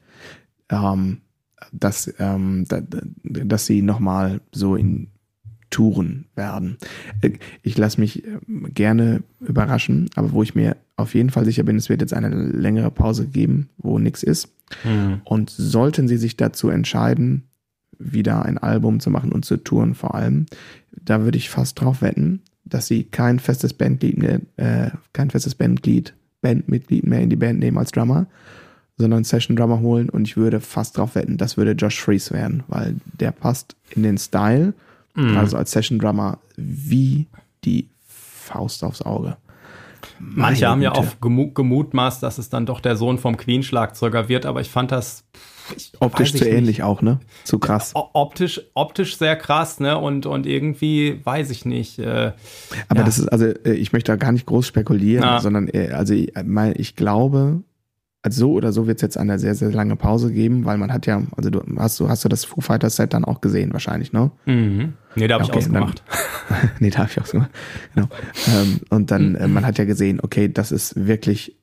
ähm, 0.69 1.21
dass, 1.71 2.13
ähm, 2.19 2.65
dass 3.23 3.65
sie 3.65 3.82
nochmal 3.82 4.41
so 4.51 4.76
in 4.76 5.07
Touren 5.69 6.26
werden. 6.36 6.78
Äh, 7.21 7.32
ich 7.61 7.78
lasse 7.78 7.99
mich 7.99 8.26
ähm, 8.26 8.67
gerne 8.73 9.23
überraschen, 9.41 10.09
aber 10.15 10.32
wo 10.32 10.43
ich 10.43 10.55
mir 10.55 10.78
auf 10.95 11.13
jeden 11.15 11.30
Fall 11.30 11.45
sicher 11.45 11.63
bin, 11.63 11.76
es 11.76 11.89
wird 11.89 12.01
jetzt 12.01 12.13
eine 12.13 12.30
längere 12.30 12.91
Pause 12.91 13.28
geben, 13.28 13.69
wo 13.78 13.99
nichts 13.99 14.23
ist. 14.23 14.53
Mhm. 14.84 15.21
Und 15.26 15.49
sollten 15.49 16.07
sie 16.07 16.17
sich 16.17 16.38
dazu 16.38 16.69
entscheiden, 16.69 17.43
wieder 17.97 18.43
ein 18.43 18.57
Album 18.57 18.99
zu 18.99 19.09
machen 19.09 19.32
und 19.32 19.45
zu 19.45 19.57
touren 19.57 19.95
vor 19.95 20.15
allem, 20.15 20.45
da 20.91 21.23
würde 21.23 21.38
ich 21.38 21.49
fast 21.49 21.80
drauf 21.80 22.01
wetten, 22.01 22.41
dass 22.66 22.88
sie 22.88 23.03
kein 23.03 23.39
festes 23.39 23.74
Bandglied, 23.74 24.24
äh, 24.57 24.91
kein 25.13 25.30
festes 25.30 25.55
Bandglied, 25.55 26.13
Bandmitglied 26.41 27.05
mehr 27.05 27.22
in 27.22 27.30
die 27.30 27.36
Band 27.36 27.59
nehmen 27.59 27.78
als 27.78 27.91
Drummer, 27.91 28.28
sondern 28.97 29.24
Session 29.24 29.55
Drummer 29.55 29.80
holen 29.80 30.09
und 30.09 30.28
ich 30.28 30.38
würde 30.38 30.59
fast 30.59 30.97
drauf 30.97 31.16
wetten, 31.16 31.38
das 31.38 31.57
würde 31.57 31.72
Josh 31.72 31.99
Freeze 31.99 32.34
werden, 32.34 32.63
weil 32.68 32.95
der 33.20 33.32
passt 33.32 33.76
in 33.91 34.03
den 34.03 34.18
Style, 34.18 34.74
mm. 35.16 35.38
also 35.38 35.57
als 35.57 35.72
Session 35.72 35.99
Drummer 35.99 36.39
wie 36.55 37.28
die 37.63 37.89
Faust 38.07 38.84
aufs 38.84 39.01
Auge. 39.01 39.38
Manche 40.20 40.68
haben 40.68 40.82
ja 40.82 40.93
auch 40.93 41.20
gemutmaßt, 41.20 42.22
dass 42.22 42.38
es 42.38 42.49
dann 42.49 42.66
doch 42.66 42.80
der 42.80 42.95
Sohn 42.95 43.18
vom 43.18 43.38
Queen-Schlagzeuger 43.38 44.30
wird, 44.30 44.45
aber 44.45 44.61
ich 44.61 44.70
fand 44.70 44.91
das 44.91 45.24
ich 45.76 45.91
optisch 45.99 46.34
zu 46.34 46.47
ähnlich 46.47 46.84
auch, 46.84 47.01
ne? 47.01 47.20
Zu 47.43 47.59
krass. 47.59 47.93
Ja, 47.95 48.03
optisch, 48.13 48.61
optisch 48.74 49.18
sehr 49.18 49.36
krass, 49.36 49.80
ne? 49.80 49.97
Und, 49.97 50.26
und 50.26 50.45
irgendwie 50.45 51.20
weiß 51.24 51.49
ich 51.49 51.66
nicht. 51.66 51.99
Äh, 51.99 52.34
aber 52.88 52.99
ja. 52.99 53.05
das 53.05 53.20
ist, 53.20 53.28
also 53.28 53.45
äh, 53.45 53.74
ich 53.74 53.93
möchte 53.93 54.11
da 54.11 54.16
gar 54.16 54.32
nicht 54.32 54.45
groß 54.45 54.68
spekulieren, 54.68 55.24
Na. 55.24 55.39
sondern 55.39 55.68
äh, 55.68 55.91
also 55.91 56.13
ich, 56.13 56.34
ich 56.76 56.95
glaube, 56.95 57.63
also 58.26 58.39
so 58.39 58.51
oder 58.53 58.74
so 58.74 58.88
wird 58.88 58.97
es 58.97 59.01
jetzt 59.03 59.18
eine 59.18 59.38
sehr, 59.38 59.53
sehr 59.53 59.72
lange 59.72 59.95
Pause 59.95 60.32
geben, 60.32 60.66
weil 60.66 60.80
man 60.80 60.91
hat 60.91 61.05
ja, 61.05 61.22
also 61.38 61.51
du 61.51 61.61
hast 61.78 61.99
du, 61.99 62.09
hast 62.09 62.26
du 62.26 62.30
das 62.30 62.43
Foo 62.43 62.59
Fighters 62.59 62.95
Set 62.95 63.13
dann 63.13 63.24
auch 63.24 63.39
gesehen 63.39 63.72
wahrscheinlich, 63.72 64.13
ne? 64.13 64.32
Mhm. 64.45 64.93
Nee, 65.16 65.28
da 65.28 65.36
habe 65.36 65.43
okay, 65.43 65.59
ich 65.59 65.66
ausgemacht. 65.66 66.03
Dann, 66.49 66.57
nee, 66.80 66.89
da 66.89 66.99
habe 66.99 67.09
ich 67.11 67.22
ausgemacht. 67.22 67.51
Genau. 67.93 68.07
Ähm, 68.47 68.80
und 68.89 69.11
dann, 69.11 69.30
mhm. 69.30 69.36
äh, 69.36 69.47
man 69.47 69.66
hat 69.66 69.78
ja 69.78 69.86
gesehen, 69.86 70.20
okay, 70.22 70.51
das 70.51 70.72
ist 70.72 71.05
wirklich 71.05 71.51
äh, 71.51 71.55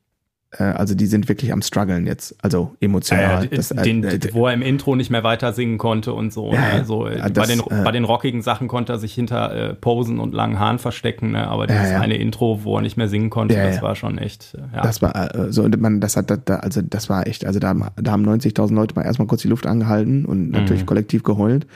also 0.59 0.95
die 0.95 1.07
sind 1.07 1.29
wirklich 1.29 1.53
am 1.53 1.63
struggeln 1.63 2.07
jetzt, 2.07 2.37
also 2.43 2.75
emotional. 2.81 3.45
Ja, 3.45 3.57
das, 3.57 3.71
äh, 3.71 3.83
den, 3.83 4.05
äh, 4.05 4.21
wo 4.33 4.47
er 4.47 4.53
im 4.53 4.63
Intro 4.63 4.97
nicht 4.97 5.11
mehr 5.11 5.25
weiter 5.25 5.53
singen 5.53 5.79
konnte 5.79 6.13
und 6.13 6.33
so. 6.33 6.53
Ja, 6.53 6.79
ne? 6.79 6.85
so 6.85 7.09
ja, 7.09 7.29
bei, 7.29 7.47
den, 7.47 7.61
äh, 7.61 7.85
bei 7.85 7.91
den 7.91 8.05
rockigen 8.05 8.43
Sachen 8.43 8.69
konnte 8.69 8.93
er 8.93 8.99
sich 8.99 9.15
hinter 9.15 9.71
äh, 9.71 9.75
Posen 9.75 10.19
und 10.19 10.35
langen 10.35 10.59
Haaren 10.59 10.79
verstecken, 10.79 11.33
ne? 11.33 11.49
aber 11.49 11.67
dieses 11.67 11.93
eine 11.93 12.17
Intro, 12.17 12.65
wo 12.65 12.77
er 12.77 12.83
nicht 12.83 12.97
mehr 12.97 13.09
singen 13.09 13.31
konnte, 13.31 13.55
das 13.55 13.81
war 13.81 13.97
schon 13.97 14.19
echt. 14.19 14.57
Ja. 14.75 14.83
Das 14.83 15.01
war 15.01 15.35
äh, 15.35 15.53
so 15.53 15.63
und 15.63 15.81
man, 15.81 16.01
das 16.01 16.17
hat, 16.17 16.31
da, 16.31 16.57
also 16.57 16.83
das 16.83 17.09
war 17.09 17.27
echt, 17.27 17.47
also 17.47 17.59
da, 17.59 17.75
da 17.97 18.11
haben 18.13 18.29
90.000 18.29 18.75
Leute 18.75 18.95
mal 18.95 19.05
erstmal 19.05 19.29
kurz 19.29 19.43
die 19.43 19.49
Luft 19.49 19.67
angehalten 19.67 20.27
und 20.27 20.51
natürlich 20.51 20.83
mhm. 20.83 20.87
kollektiv 20.87 21.23
geheult 21.23 21.67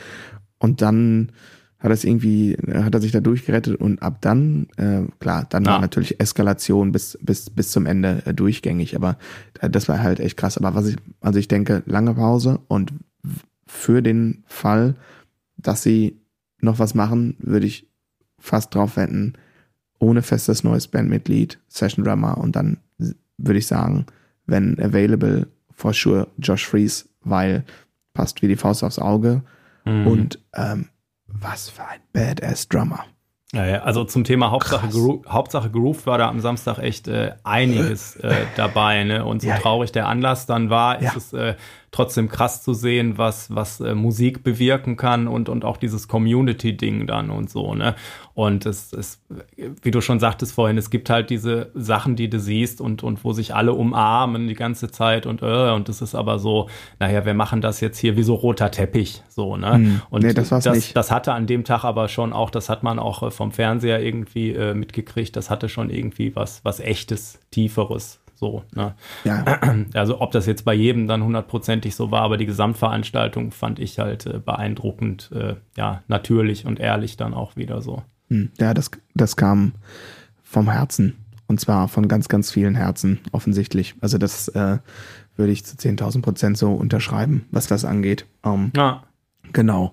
und 0.58 0.82
dann 0.82 1.32
hat 1.78 1.92
es 1.92 2.04
irgendwie, 2.04 2.56
hat 2.72 2.94
er 2.94 3.00
sich 3.00 3.12
da 3.12 3.20
durchgerettet 3.20 3.76
und 3.76 4.00
ab 4.00 4.18
dann, 4.22 4.68
äh, 4.76 5.02
klar, 5.20 5.46
dann 5.50 5.64
ja. 5.64 5.72
war 5.72 5.80
natürlich 5.80 6.20
Eskalation 6.20 6.90
bis, 6.90 7.18
bis, 7.20 7.50
bis 7.50 7.70
zum 7.70 7.86
Ende 7.86 8.22
äh, 8.24 8.32
durchgängig, 8.32 8.96
aber 8.96 9.18
äh, 9.60 9.68
das 9.68 9.88
war 9.88 10.00
halt 10.00 10.20
echt 10.20 10.36
krass. 10.36 10.56
Aber 10.56 10.74
was 10.74 10.88
ich, 10.88 10.96
also 11.20 11.38
ich 11.38 11.48
denke, 11.48 11.82
lange 11.86 12.14
Pause 12.14 12.60
und 12.68 12.92
für 13.66 14.02
den 14.02 14.44
Fall, 14.46 14.94
dass 15.58 15.82
sie 15.82 16.18
noch 16.60 16.78
was 16.78 16.94
machen, 16.94 17.36
würde 17.38 17.66
ich 17.66 17.88
fast 18.38 18.74
drauf 18.74 18.96
wetten, 18.96 19.34
ohne 19.98 20.22
festes 20.22 20.64
neues 20.64 20.88
Bandmitglied, 20.88 21.58
Session 21.68 22.04
Drummer 22.04 22.38
und 22.38 22.56
dann 22.56 22.78
würde 23.36 23.58
ich 23.58 23.66
sagen, 23.66 24.06
wenn 24.46 24.78
available, 24.80 25.48
for 25.72 25.92
sure 25.92 26.28
Josh 26.38 26.66
Fries, 26.66 27.08
weil 27.22 27.64
passt 28.14 28.40
wie 28.40 28.48
die 28.48 28.56
Faust 28.56 28.82
aufs 28.82 28.98
Auge 28.98 29.42
mhm. 29.84 30.06
und 30.06 30.38
ähm, 30.54 30.86
was 31.26 31.70
für 31.70 31.84
ein 31.84 32.00
Badass 32.12 32.68
Drummer. 32.68 33.04
Ja, 33.52 33.64
ja, 33.64 33.82
also 33.82 34.04
zum 34.04 34.24
Thema 34.24 34.50
Hauptsache, 34.50 34.88
Gro 34.88 35.22
Hauptsache 35.28 35.70
Groove 35.70 36.04
war 36.06 36.18
da 36.18 36.28
am 36.28 36.40
Samstag 36.40 36.78
echt 36.78 37.06
äh, 37.06 37.34
einiges 37.44 38.16
äh, 38.16 38.44
dabei. 38.56 39.04
Ne? 39.04 39.24
Und 39.24 39.42
so 39.42 39.48
ja, 39.48 39.58
traurig 39.58 39.92
der 39.92 40.08
Anlass 40.08 40.46
dann 40.46 40.68
war, 40.68 41.00
ist 41.00 41.16
es 41.16 41.32
äh, 41.32 41.54
trotzdem 41.96 42.28
krass 42.28 42.62
zu 42.62 42.74
sehen, 42.74 43.16
was, 43.16 43.54
was 43.54 43.80
äh, 43.80 43.94
Musik 43.94 44.44
bewirken 44.44 44.96
kann 44.96 45.28
und, 45.28 45.48
und 45.48 45.64
auch 45.64 45.78
dieses 45.78 46.08
Community-Ding 46.08 47.06
dann 47.06 47.30
und 47.30 47.48
so, 47.48 47.74
ne? 47.74 47.94
Und 48.34 48.66
es 48.66 48.92
ist, 48.92 49.22
wie 49.82 49.90
du 49.90 50.02
schon 50.02 50.20
sagtest 50.20 50.52
vorhin, 50.52 50.76
es 50.76 50.90
gibt 50.90 51.08
halt 51.08 51.30
diese 51.30 51.70
Sachen, 51.72 52.14
die 52.14 52.28
du 52.28 52.38
siehst 52.38 52.82
und, 52.82 53.02
und 53.02 53.24
wo 53.24 53.32
sich 53.32 53.54
alle 53.54 53.72
umarmen 53.72 54.46
die 54.46 54.54
ganze 54.54 54.90
Zeit 54.90 55.24
und 55.24 55.40
äh, 55.40 55.70
und 55.70 55.88
das 55.88 56.02
ist 56.02 56.14
aber 56.14 56.38
so, 56.38 56.68
naja, 56.98 57.24
wir 57.24 57.32
machen 57.32 57.62
das 57.62 57.80
jetzt 57.80 57.98
hier 57.98 58.14
wie 58.18 58.22
so 58.22 58.34
roter 58.34 58.70
Teppich, 58.70 59.22
so, 59.28 59.56
ne? 59.56 59.72
Hm. 59.72 60.02
Und 60.10 60.22
nee, 60.22 60.34
das, 60.34 60.50
das, 60.50 60.92
das, 60.92 61.10
hatte 61.10 61.32
an 61.32 61.46
dem 61.46 61.64
Tag 61.64 61.84
aber 61.84 62.08
schon 62.08 62.34
auch, 62.34 62.50
das 62.50 62.68
hat 62.68 62.82
man 62.82 62.98
auch 62.98 63.22
äh, 63.22 63.30
vom 63.30 63.52
Fernseher 63.52 64.02
irgendwie 64.02 64.52
äh, 64.52 64.74
mitgekriegt, 64.74 65.34
das 65.34 65.48
hatte 65.48 65.70
schon 65.70 65.88
irgendwie 65.88 66.36
was, 66.36 66.62
was 66.62 66.78
echtes, 66.78 67.40
tieferes. 67.50 68.20
So, 68.36 68.64
ne? 68.74 68.94
ja. 69.24 69.44
Also 69.94 70.20
ob 70.20 70.30
das 70.30 70.46
jetzt 70.46 70.64
bei 70.64 70.74
jedem 70.74 71.08
dann 71.08 71.24
hundertprozentig 71.24 71.96
so 71.96 72.10
war, 72.10 72.22
aber 72.22 72.36
die 72.36 72.46
Gesamtveranstaltung 72.46 73.50
fand 73.50 73.78
ich 73.78 73.98
halt 73.98 74.26
äh, 74.26 74.38
beeindruckend, 74.38 75.30
äh, 75.34 75.56
ja, 75.76 76.02
natürlich 76.06 76.66
und 76.66 76.78
ehrlich 76.78 77.16
dann 77.16 77.34
auch 77.34 77.56
wieder 77.56 77.80
so. 77.80 78.02
Hm. 78.28 78.50
Ja, 78.58 78.74
das, 78.74 78.90
das 79.14 79.36
kam 79.36 79.72
vom 80.42 80.70
Herzen. 80.70 81.16
Und 81.48 81.60
zwar 81.60 81.88
von 81.88 82.08
ganz, 82.08 82.28
ganz 82.28 82.50
vielen 82.50 82.74
Herzen, 82.74 83.20
offensichtlich. 83.32 83.94
Also 84.00 84.18
das 84.18 84.48
äh, 84.48 84.78
würde 85.36 85.52
ich 85.52 85.64
zu 85.64 85.76
10.000 85.76 86.22
Prozent 86.22 86.58
so 86.58 86.72
unterschreiben, 86.72 87.46
was 87.50 87.66
das 87.66 87.84
angeht. 87.84 88.26
Um, 88.42 88.72
ja. 88.76 89.02
Genau. 89.52 89.92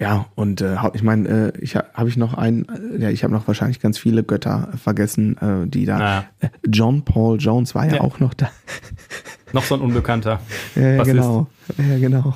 Ja, 0.00 0.26
und 0.34 0.62
äh, 0.62 0.78
ich 0.94 1.02
meine, 1.02 1.28
äh, 1.28 1.52
ich 1.60 1.76
habe 1.76 2.08
ich 2.08 2.16
noch 2.16 2.32
einen, 2.32 2.66
äh, 2.68 3.02
ja, 3.02 3.10
ich 3.10 3.22
habe 3.22 3.34
noch 3.34 3.46
wahrscheinlich 3.46 3.80
ganz 3.80 3.98
viele 3.98 4.24
Götter 4.24 4.70
vergessen, 4.82 5.36
äh, 5.36 5.68
die 5.68 5.84
da. 5.84 6.24
Äh, 6.40 6.48
John 6.66 7.04
Paul 7.04 7.38
Jones 7.38 7.74
war 7.74 7.84
ja, 7.84 7.96
ja, 7.96 8.00
auch 8.00 8.18
noch 8.18 8.32
da. 8.32 8.48
Noch 9.52 9.62
so 9.62 9.74
ein 9.74 9.82
Unbekannter. 9.82 10.40
ja, 10.74 10.92
ja 10.92 11.02
genau. 11.02 11.48
Ja, 11.76 11.98
genau. 11.98 12.34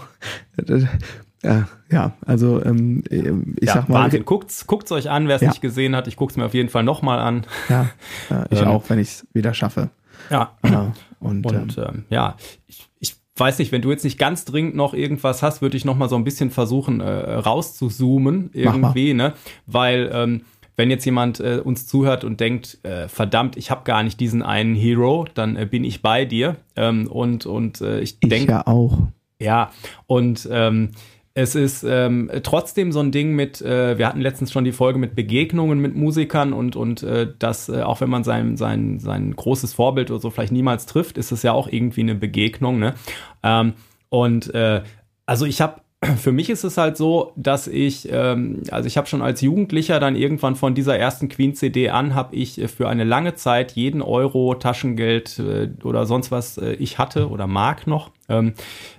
Ja, 1.43 1.69
ja, 1.91 2.13
also 2.27 2.63
ähm, 2.63 3.03
ich 3.09 3.67
ja, 3.67 3.75
sag 3.75 3.89
mal. 3.89 4.05
Wahnsinn. 4.05 4.27
Guckt's, 4.27 4.67
guckt's 4.67 4.93
euch 4.93 5.09
an, 5.09 5.29
wer 5.29 5.37
es 5.37 5.43
nicht 5.43 5.63
gesehen 5.63 5.97
hat. 5.97 6.07
Ich 6.07 6.17
guck's 6.17 6.37
mir 6.37 6.45
auf 6.45 6.55
jeden 6.55 6.69
Fall 6.69 6.83
nochmal 6.83 7.19
an. 7.19 7.47
Ja, 7.71 7.89
äh, 8.31 8.45
ich 8.51 8.61
ähm, 8.61 8.69
auch, 8.69 8.91
wenn 8.91 8.99
ich 8.99 9.09
es 9.09 9.27
wieder 9.33 9.55
schaffe. 9.55 9.89
Ja. 10.29 10.53
ja 10.69 10.93
und, 11.21 11.47
und 11.47 11.79
ähm, 11.79 11.85
ähm, 11.87 12.05
ja, 12.11 12.37
ich, 12.67 12.89
ich 12.99 13.17
weiß 13.37 13.59
nicht, 13.59 13.73
wenn 13.73 13.83
du 13.83 13.91
jetzt 13.91 14.05
nicht 14.05 14.19
ganz 14.19 14.45
dringend 14.45 14.77
noch 14.77 14.95
irgendwas 14.95 15.43
hast, 15.43 15.63
würde 15.63 15.77
ich 15.77 15.85
nochmal 15.85 16.09
so 16.09 16.17
ein 16.17 16.25
bisschen 16.25 16.51
versuchen, 16.51 17.01
äh, 17.01 17.09
rauszuzoomen 17.09 18.51
irgendwie, 18.53 19.15
ne? 19.15 19.35
Weil 19.67 20.11
ähm, 20.13 20.43
wenn 20.77 20.91
jetzt 20.91 21.05
jemand 21.05 21.41
äh, 21.41 21.61
uns 21.63 21.87
zuhört 21.87 22.25
und 22.25 22.41
denkt, 22.41 22.79
äh, 22.83 23.09
verdammt, 23.09 23.57
ich 23.57 23.71
habe 23.71 23.85
gar 23.85 24.03
nicht 24.03 24.19
diesen 24.21 24.43
einen 24.43 24.75
Hero, 24.75 25.27
dann 25.35 25.57
äh, 25.57 25.67
bin 25.67 25.85
ich 25.85 26.03
bei 26.03 26.25
dir. 26.25 26.57
Ähm, 26.77 27.07
und 27.07 27.47
und 27.47 27.81
äh, 27.81 28.01
ich 28.01 28.19
denke. 28.21 28.53
Ja, 28.53 28.67
auch. 28.67 28.99
Ja, 29.41 29.73
und 30.07 30.49
ähm, 30.51 30.91
es 31.35 31.57
ist 31.57 31.83
ähm, 31.83 32.31
trotzdem 32.45 32.93
so 32.93 33.01
ein 33.01 33.11
Ding 33.11 33.35
mit, 33.35 33.61
äh, 33.61 33.99
wir 33.99 34.07
hatten 34.07 34.21
letztens 34.21 34.53
schon 34.53 34.65
die 34.65 34.71
Folge 34.73 35.01
mit 35.01 35.17
Begegnungen 35.17 35.81
mit 35.81 35.97
Musikern 35.97 36.53
und, 36.53 36.77
und 36.77 37.03
äh, 37.03 37.27
das, 37.41 37.69
äh, 37.69 37.83
auch 37.83 38.01
wenn 38.01 38.09
man 38.09 38.23
sein, 38.23 38.57
sein, 38.57 39.01
sein 39.01 39.35
großes 39.35 39.75
Vorbild 39.75 40.13
oder 40.13 40.21
so 40.21 40.31
vielleicht 40.31 40.53
niemals 40.53 40.87
trifft, 40.87 41.19
ist 41.19 41.33
es 41.33 41.43
ja 41.43 41.53
auch 41.53 41.67
irgendwie 41.67 42.03
eine 42.03 42.15
Begegnung. 42.15 42.79
Ne? 42.79 42.95
Ähm, 43.43 43.75
und 44.11 44.55
äh, 44.55 44.83
also 45.27 45.45
ich 45.45 45.61
habe 45.61 45.81
für 46.17 46.33
mich 46.33 46.51
ist 46.51 46.65
es 46.65 46.77
halt 46.77 46.97
so, 46.97 47.33
dass 47.37 47.67
ich, 47.67 48.09
ähm, 48.11 48.63
also 48.71 48.87
ich 48.87 48.97
habe 48.97 49.07
schon 49.07 49.23
als 49.23 49.41
Jugendlicher 49.41 50.01
dann 50.01 50.17
irgendwann 50.17 50.57
von 50.57 50.75
dieser 50.75 50.99
ersten 50.99 51.29
Queen-CD 51.29 51.91
an, 51.91 52.15
habe 52.15 52.35
ich 52.37 52.61
äh, 52.61 52.69
für 52.69 52.89
eine 52.89 53.05
lange 53.05 53.35
Zeit 53.35 53.73
jeden 53.73 54.03
Euro 54.03 54.55
Taschengeld 54.55 55.39
äh, 55.39 55.71
oder 55.85 56.07
sonst 56.07 56.31
was 56.31 56.59
äh, 56.59 56.73
ich 56.75 56.99
hatte 56.99 57.29
oder 57.29 57.47
mag 57.47 57.87
noch, 57.87 58.11
ähm, 58.29 58.55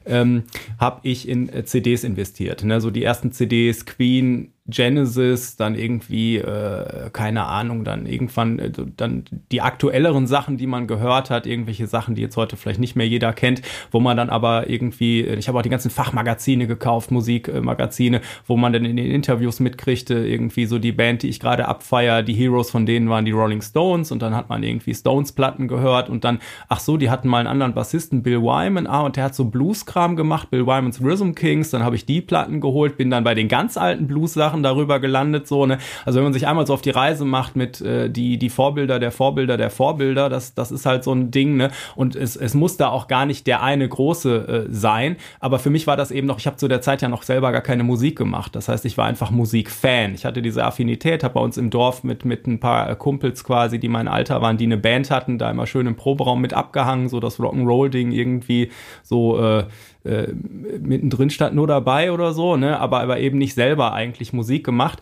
ähm, 0.05 0.43
habe 0.79 1.01
ich 1.03 1.27
in 1.27 1.49
äh, 1.49 1.65
CDs 1.65 2.03
investiert. 2.03 2.63
Ne? 2.63 2.81
So 2.81 2.91
die 2.91 3.03
ersten 3.03 3.31
CDs, 3.31 3.85
Queen, 3.85 4.51
Genesis, 4.67 5.57
dann 5.57 5.75
irgendwie, 5.75 6.37
äh, 6.37 7.11
keine 7.11 7.45
Ahnung, 7.45 7.83
dann 7.83 8.07
irgendwann 8.07 8.57
äh, 8.57 8.71
dann 8.97 9.25
die 9.51 9.61
aktuelleren 9.61 10.25
Sachen, 10.25 10.57
die 10.57 10.65
man 10.65 10.87
gehört 10.87 11.29
hat, 11.29 11.45
irgendwelche 11.45 11.85
Sachen, 11.85 12.15
die 12.15 12.23
jetzt 12.23 12.35
heute 12.35 12.57
vielleicht 12.57 12.79
nicht 12.79 12.95
mehr 12.95 13.07
jeder 13.07 13.31
kennt, 13.31 13.61
wo 13.91 13.99
man 13.99 14.17
dann 14.17 14.31
aber 14.31 14.67
irgendwie, 14.67 15.21
äh, 15.21 15.35
ich 15.35 15.47
habe 15.47 15.59
auch 15.59 15.61
die 15.61 15.69
ganzen 15.69 15.91
Fachmagazine 15.91 16.65
gekauft, 16.65 17.11
Musikmagazine, 17.11 18.21
wo 18.47 18.57
man 18.57 18.73
dann 18.73 18.85
in 18.85 18.97
den 18.97 19.11
Interviews 19.11 19.59
mitkriegte, 19.59 20.15
irgendwie 20.15 20.65
so 20.65 20.79
die 20.79 20.91
Band, 20.91 21.21
die 21.21 21.29
ich 21.29 21.39
gerade 21.39 21.67
abfeier, 21.67 22.23
die 22.23 22.33
Heroes 22.33 22.71
von 22.71 22.87
denen 22.87 23.07
waren 23.07 23.25
die 23.25 23.31
Rolling 23.31 23.61
Stones 23.61 24.11
und 24.11 24.23
dann 24.23 24.35
hat 24.35 24.49
man 24.49 24.63
irgendwie 24.63 24.95
Stones-Platten 24.95 25.67
gehört 25.67 26.09
und 26.09 26.23
dann, 26.23 26.39
ach 26.69 26.79
so, 26.79 26.97
die 26.97 27.11
hatten 27.11 27.27
mal 27.27 27.37
einen 27.37 27.47
anderen 27.49 27.75
Bassisten, 27.75 28.23
Bill 28.23 28.41
Wyman, 28.41 28.87
ah, 28.87 29.01
und 29.01 29.15
der 29.15 29.25
hat 29.25 29.35
so 29.35 29.45
Blues-Kram 29.45 30.15
gemacht, 30.15 30.49
Bill 30.49 30.65
Wymans 30.65 31.03
Rhythm 31.03 31.33
Kings, 31.35 31.69
dann 31.69 31.83
habe 31.83 31.95
ich 31.95 32.07
die 32.07 32.21
Platten 32.21 32.61
geholt, 32.61 32.97
bin 32.97 33.11
dann 33.11 33.23
bei 33.23 33.35
den 33.35 33.47
ganz 33.47 33.77
alten 33.77 34.07
Blues-Sachen 34.07 34.54
Sachen 34.55 34.63
darüber 34.63 34.99
gelandet, 34.99 35.47
so, 35.47 35.65
ne? 35.65 35.77
Also 36.05 36.17
wenn 36.17 36.23
man 36.23 36.33
sich 36.33 36.47
einmal 36.47 36.65
so 36.65 36.73
auf 36.73 36.81
die 36.81 36.91
Reise 36.91 37.25
macht 37.25 37.55
mit 37.55 37.81
äh, 37.81 38.09
die, 38.09 38.37
die 38.37 38.49
Vorbilder 38.49 38.99
der 38.99 39.11
Vorbilder 39.11 39.57
der 39.57 39.69
Vorbilder, 39.69 40.29
das, 40.29 40.53
das 40.53 40.71
ist 40.71 40.85
halt 40.85 41.03
so 41.03 41.13
ein 41.13 41.31
Ding, 41.31 41.57
ne? 41.57 41.71
Und 41.95 42.15
es, 42.15 42.35
es 42.35 42.53
muss 42.53 42.77
da 42.77 42.89
auch 42.89 43.07
gar 43.07 43.25
nicht 43.25 43.47
der 43.47 43.61
eine 43.61 43.87
große 43.87 44.65
äh, 44.67 44.73
sein. 44.73 45.17
Aber 45.39 45.59
für 45.59 45.69
mich 45.69 45.87
war 45.87 45.97
das 45.97 46.11
eben 46.11 46.27
noch, 46.27 46.39
ich 46.39 46.47
habe 46.47 46.57
zu 46.57 46.67
der 46.67 46.81
Zeit 46.81 47.01
ja 47.01 47.09
noch 47.09 47.23
selber 47.23 47.51
gar 47.51 47.61
keine 47.61 47.83
Musik 47.83 48.17
gemacht. 48.17 48.55
Das 48.55 48.69
heißt, 48.69 48.85
ich 48.85 48.97
war 48.97 49.05
einfach 49.05 49.31
Musikfan. 49.31 50.13
Ich 50.13 50.25
hatte 50.25 50.41
diese 50.41 50.63
Affinität, 50.63 51.23
habe 51.23 51.35
bei 51.35 51.41
uns 51.41 51.57
im 51.57 51.69
Dorf 51.69 52.03
mit, 52.03 52.23
mit 52.25 52.47
ein 52.47 52.59
paar 52.59 52.89
äh, 52.89 52.95
Kumpels 52.95 53.43
quasi, 53.43 53.79
die 53.79 53.89
mein 53.89 54.07
Alter 54.07 54.41
waren, 54.41 54.57
die 54.57 54.65
eine 54.65 54.77
Band 54.77 55.11
hatten, 55.11 55.37
da 55.37 55.51
immer 55.51 55.67
schön 55.67 55.87
im 55.87 55.95
Proberaum 55.95 56.41
mit 56.41 56.53
abgehangen, 56.53 57.09
so 57.09 57.19
das 57.19 57.39
Rock'n'Roll-Ding 57.39 58.11
irgendwie 58.11 58.71
so 59.03 59.39
äh, 59.39 59.65
äh, 60.05 60.33
mittendrin 60.79 61.29
stand 61.29 61.55
nur 61.55 61.67
dabei 61.67 62.11
oder 62.11 62.33
so, 62.33 62.57
ne? 62.57 62.79
aber, 62.79 63.01
aber 63.01 63.19
eben 63.19 63.37
nicht 63.37 63.53
selber 63.53 63.93
eigentlich 63.93 64.33
Musik 64.33 64.65
gemacht. 64.65 65.01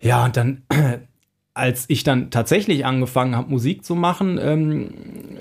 Ja, 0.00 0.24
und 0.24 0.36
dann, 0.36 0.62
als 1.54 1.86
ich 1.88 2.04
dann 2.04 2.30
tatsächlich 2.30 2.84
angefangen 2.84 3.36
habe, 3.36 3.50
Musik 3.50 3.84
zu 3.84 3.94
machen, 3.94 4.38
ähm, 4.40 4.90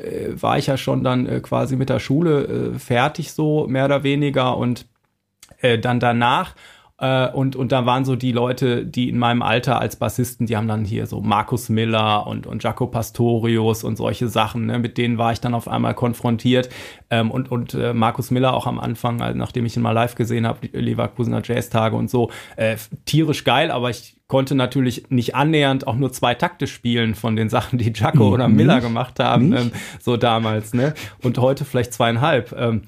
äh, 0.04 0.42
war 0.42 0.58
ich 0.58 0.68
ja 0.68 0.78
schon 0.78 1.04
dann 1.04 1.28
äh, 1.28 1.40
quasi 1.42 1.76
mit 1.76 1.90
der 1.90 2.00
Schule 2.00 2.74
äh, 2.76 2.80
fertig, 2.80 3.32
so 3.32 3.68
mehr 3.68 3.86
oder 3.86 4.04
weniger. 4.04 4.58
Und 4.58 4.86
äh, 5.60 5.78
dann 5.78 6.00
danach 6.00 6.56
äh, 6.98 7.30
und, 7.30 7.56
und 7.56 7.72
da 7.72 7.86
waren 7.86 8.06
so 8.06 8.16
die 8.16 8.32
Leute, 8.32 8.86
die 8.86 9.10
in 9.10 9.18
meinem 9.18 9.42
Alter 9.42 9.80
als 9.80 9.98
Bassisten, 9.98 10.48
die 10.48 10.56
haben 10.56 10.68
dann 10.68 10.86
hier 10.86 11.08
so 11.08 11.20
Markus 11.20 11.68
Miller 11.68 12.26
und, 12.26 12.48
und 12.48 12.64
Jaco 12.64 12.88
Pastorius 12.88 13.84
und 13.84 13.98
solche 13.98 14.30
Sachen, 14.30 14.68
ne, 14.68 14.80
mit 14.80 14.98
denen 14.98 15.18
war 15.18 15.34
ich 15.34 15.42
dann 15.42 15.54
auf 15.54 15.68
einmal 15.68 15.94
konfrontiert. 15.94 16.70
Ähm, 17.10 17.32
und 17.32 17.52
und 17.52 17.74
äh, 17.74 17.94
Markus 17.94 18.32
Miller 18.32 18.54
auch 18.54 18.66
am 18.66 18.80
Anfang, 18.80 19.22
also 19.22 19.38
nachdem 19.38 19.66
ich 19.66 19.76
ihn 19.76 19.84
mal 19.84 19.92
live 19.92 20.16
gesehen 20.16 20.48
habe, 20.48 20.68
Leverkusener 20.72 21.42
Jazz-Tage 21.44 21.96
und 21.98 22.10
so, 22.10 22.32
äh, 22.56 22.78
tierisch 23.06 23.44
geil, 23.44 23.72
aber 23.72 23.90
ich 23.90 24.15
konnte 24.28 24.56
natürlich 24.56 25.10
nicht 25.10 25.36
annähernd 25.36 25.86
auch 25.86 25.96
nur 25.96 26.12
zwei 26.12 26.34
Takte 26.34 26.66
spielen 26.66 27.14
von 27.14 27.36
den 27.36 27.50
Sachen, 27.50 27.78
die 27.78 27.94
Jaco 27.94 28.30
oder 28.30 28.48
Miller 28.48 28.82
gemacht 28.82 29.20
haben, 29.20 29.54
ähm, 29.54 29.72
so 30.00 30.18
damals, 30.18 30.74
ne? 30.74 30.96
Und 31.22 31.38
heute 31.38 31.64
vielleicht 31.64 31.94
zweieinhalb. 31.94 32.52
Ähm. 32.58 32.84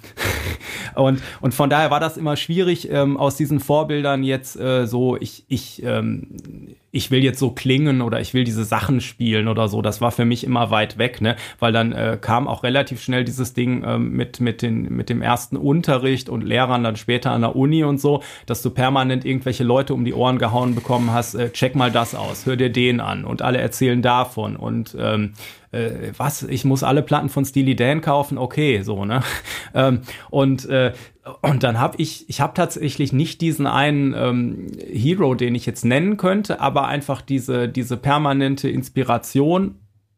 und, 0.96 1.22
und 1.42 1.54
von 1.54 1.70
daher 1.70 1.92
war 1.92 2.00
das 2.00 2.18
immer 2.18 2.36
schwierig, 2.38 2.90
ähm, 2.90 3.18
aus 3.18 3.36
diesen 3.36 3.60
Vorbildern 3.60 4.24
jetzt 4.24 4.60
äh, 4.60 4.88
so, 4.88 5.16
ich, 5.16 5.46
ich, 5.48 5.84
ähm, 5.84 6.76
ich 6.92 7.12
will 7.12 7.24
jetzt 7.24 7.40
so 7.40 7.52
klingen 7.52 8.02
oder 8.02 8.20
ich 8.22 8.34
will 8.34 8.44
diese 8.44 8.64
Sachen 8.64 9.02
spielen 9.02 9.48
oder 9.48 9.68
so. 9.68 9.82
Das 9.82 10.02
war 10.02 10.12
für 10.12 10.26
mich 10.26 10.44
immer 10.44 10.72
weit 10.72 10.98
weg, 10.98 11.22
ne? 11.22 11.36
Weil 11.60 11.72
dann 11.72 11.92
äh, 11.92 12.18
kam 12.20 12.48
auch 12.48 12.64
relativ 12.64 13.02
schnell 13.02 13.24
dieses 13.24 13.54
Ding 13.54 13.84
ähm, 13.86 14.12
mit, 14.12 14.40
mit, 14.40 14.62
den, 14.62 14.84
mit 14.96 15.10
dem 15.10 15.22
ersten 15.22 15.58
Unterricht 15.58 16.30
und 16.30 16.44
Lehrern 16.44 16.84
dann 16.84 16.96
später 16.96 17.32
an 17.32 17.42
der 17.42 17.56
Uni 17.56 17.84
und 17.84 18.00
so, 18.00 18.24
dass 18.46 18.62
du 18.62 18.70
permanent 18.70 19.26
irgendwelche 19.26 19.64
Leute 19.64 19.94
um 19.94 20.06
die 20.06 20.14
Ohren 20.14 20.38
gehauen 20.38 20.76
bekommen 20.76 21.12
hast, 21.12 21.36
äh, 21.36 21.52
check 21.52 21.76
mal 21.76 21.92
das 21.92 22.16
aus, 22.16 22.46
hör 22.46 22.56
dir 22.56 22.72
den 22.72 23.02
an 23.02 23.26
und 23.26 23.42
alle 23.42 23.60
erzählen 23.60 24.02
davon 24.02 24.56
und 24.56 24.96
ähm, 25.00 25.34
äh, 25.78 26.11
was, 26.17 26.43
ich 26.43 26.65
muss 26.65 26.84
alle 26.84 27.03
Platten 27.03 27.30
von 27.30 27.45
Steely 27.45 27.75
Dan 27.75 28.01
kaufen, 28.01 28.38
okay, 28.38 28.82
so, 28.82 29.05
ne? 29.05 29.21
ähm, 29.73 30.01
und, 30.30 30.65
äh, 30.65 30.93
und 31.41 31.63
dann 31.63 31.80
habe 31.80 31.95
ich, 31.99 32.30
ich 32.30 32.41
habe 32.41 32.53
tatsächlich 32.53 33.13
nicht 33.13 33.41
diesen 33.41 33.67
einen 33.67 34.13
ähm, 34.15 34.67
Hero, 34.91 35.36
den 35.36 35.55
ich 35.55 35.65
jetzt 35.65 35.86
nennen 35.86 36.17
könnte, 36.17 36.61
aber 36.61 36.88
einfach 36.88 37.21
diese, 37.21 37.69
diese 37.69 37.97
permanente 37.97 38.69
Inspiration 38.69 39.75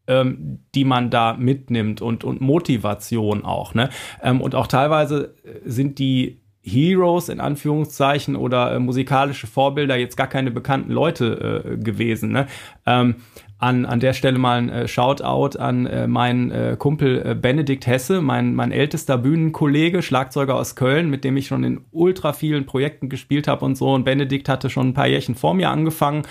ähm, 0.08 0.62
die 0.74 0.86
man 0.86 1.12
da 1.12 1.34
mitnimmt 1.34 2.02
und, 2.02 2.24
und 2.24 2.42
Motivation 2.42 3.46
auch. 3.46 3.76
Ne? 3.76 3.90
Ähm, 4.24 4.42
und 4.42 4.56
auch 4.56 4.66
teilweise 4.66 5.36
sind 5.64 6.00
die 6.00 6.42
Heroes 6.62 7.30
in 7.30 7.40
Anführungszeichen 7.40 8.36
oder 8.36 8.74
äh, 8.74 8.80
musikalische 8.80 9.48
Vorbilder 9.48 9.96
jetzt 9.96 10.18
gar 10.18 10.28
keine 10.28 10.52
bekannten 10.52 10.92
Leute 10.92 11.64
äh, 11.64 11.78
gewesen. 11.78 12.32
Ne? 12.32 12.48
Ähm, 12.86 13.16
an, 13.60 13.86
an 13.86 14.00
der 14.00 14.14
Stelle 14.14 14.40
mal 14.40 14.58
ein 14.58 14.70
äh, 14.70 14.88
Shoutout 14.88 15.60
an 15.60 15.86
äh, 15.86 16.08
meinen 16.08 16.50
äh, 16.50 16.76
Kumpel 16.80 17.22
äh, 17.26 17.36
Benedikt 17.36 17.88
Hesse, 17.88 18.22
mein, 18.22 18.56
mein 18.56 18.72
ältester 18.72 19.18
Bühnenkollege, 19.18 20.02
Schlagzeuger 20.02 20.56
aus 20.56 20.76
Köln, 20.76 21.10
mit 21.10 21.26
dem 21.26 21.36
ich 21.36 21.48
schon 21.48 21.66
in 21.66 21.82
ultra 21.92 22.32
vielen 22.32 22.66
Projekten 22.66 23.10
gespielt 23.10 23.50
habe 23.50 23.66
und 23.66 23.76
so. 23.76 23.94
Und 23.94 24.06
Benedikt 24.06 24.48
hatte 24.48 24.70
schon 24.70 24.90
ein 24.90 24.94
paar 24.94 25.08
Jährchen 25.08 25.36
vor 25.36 25.54
mir 25.54 25.70
angefangen 25.70 26.24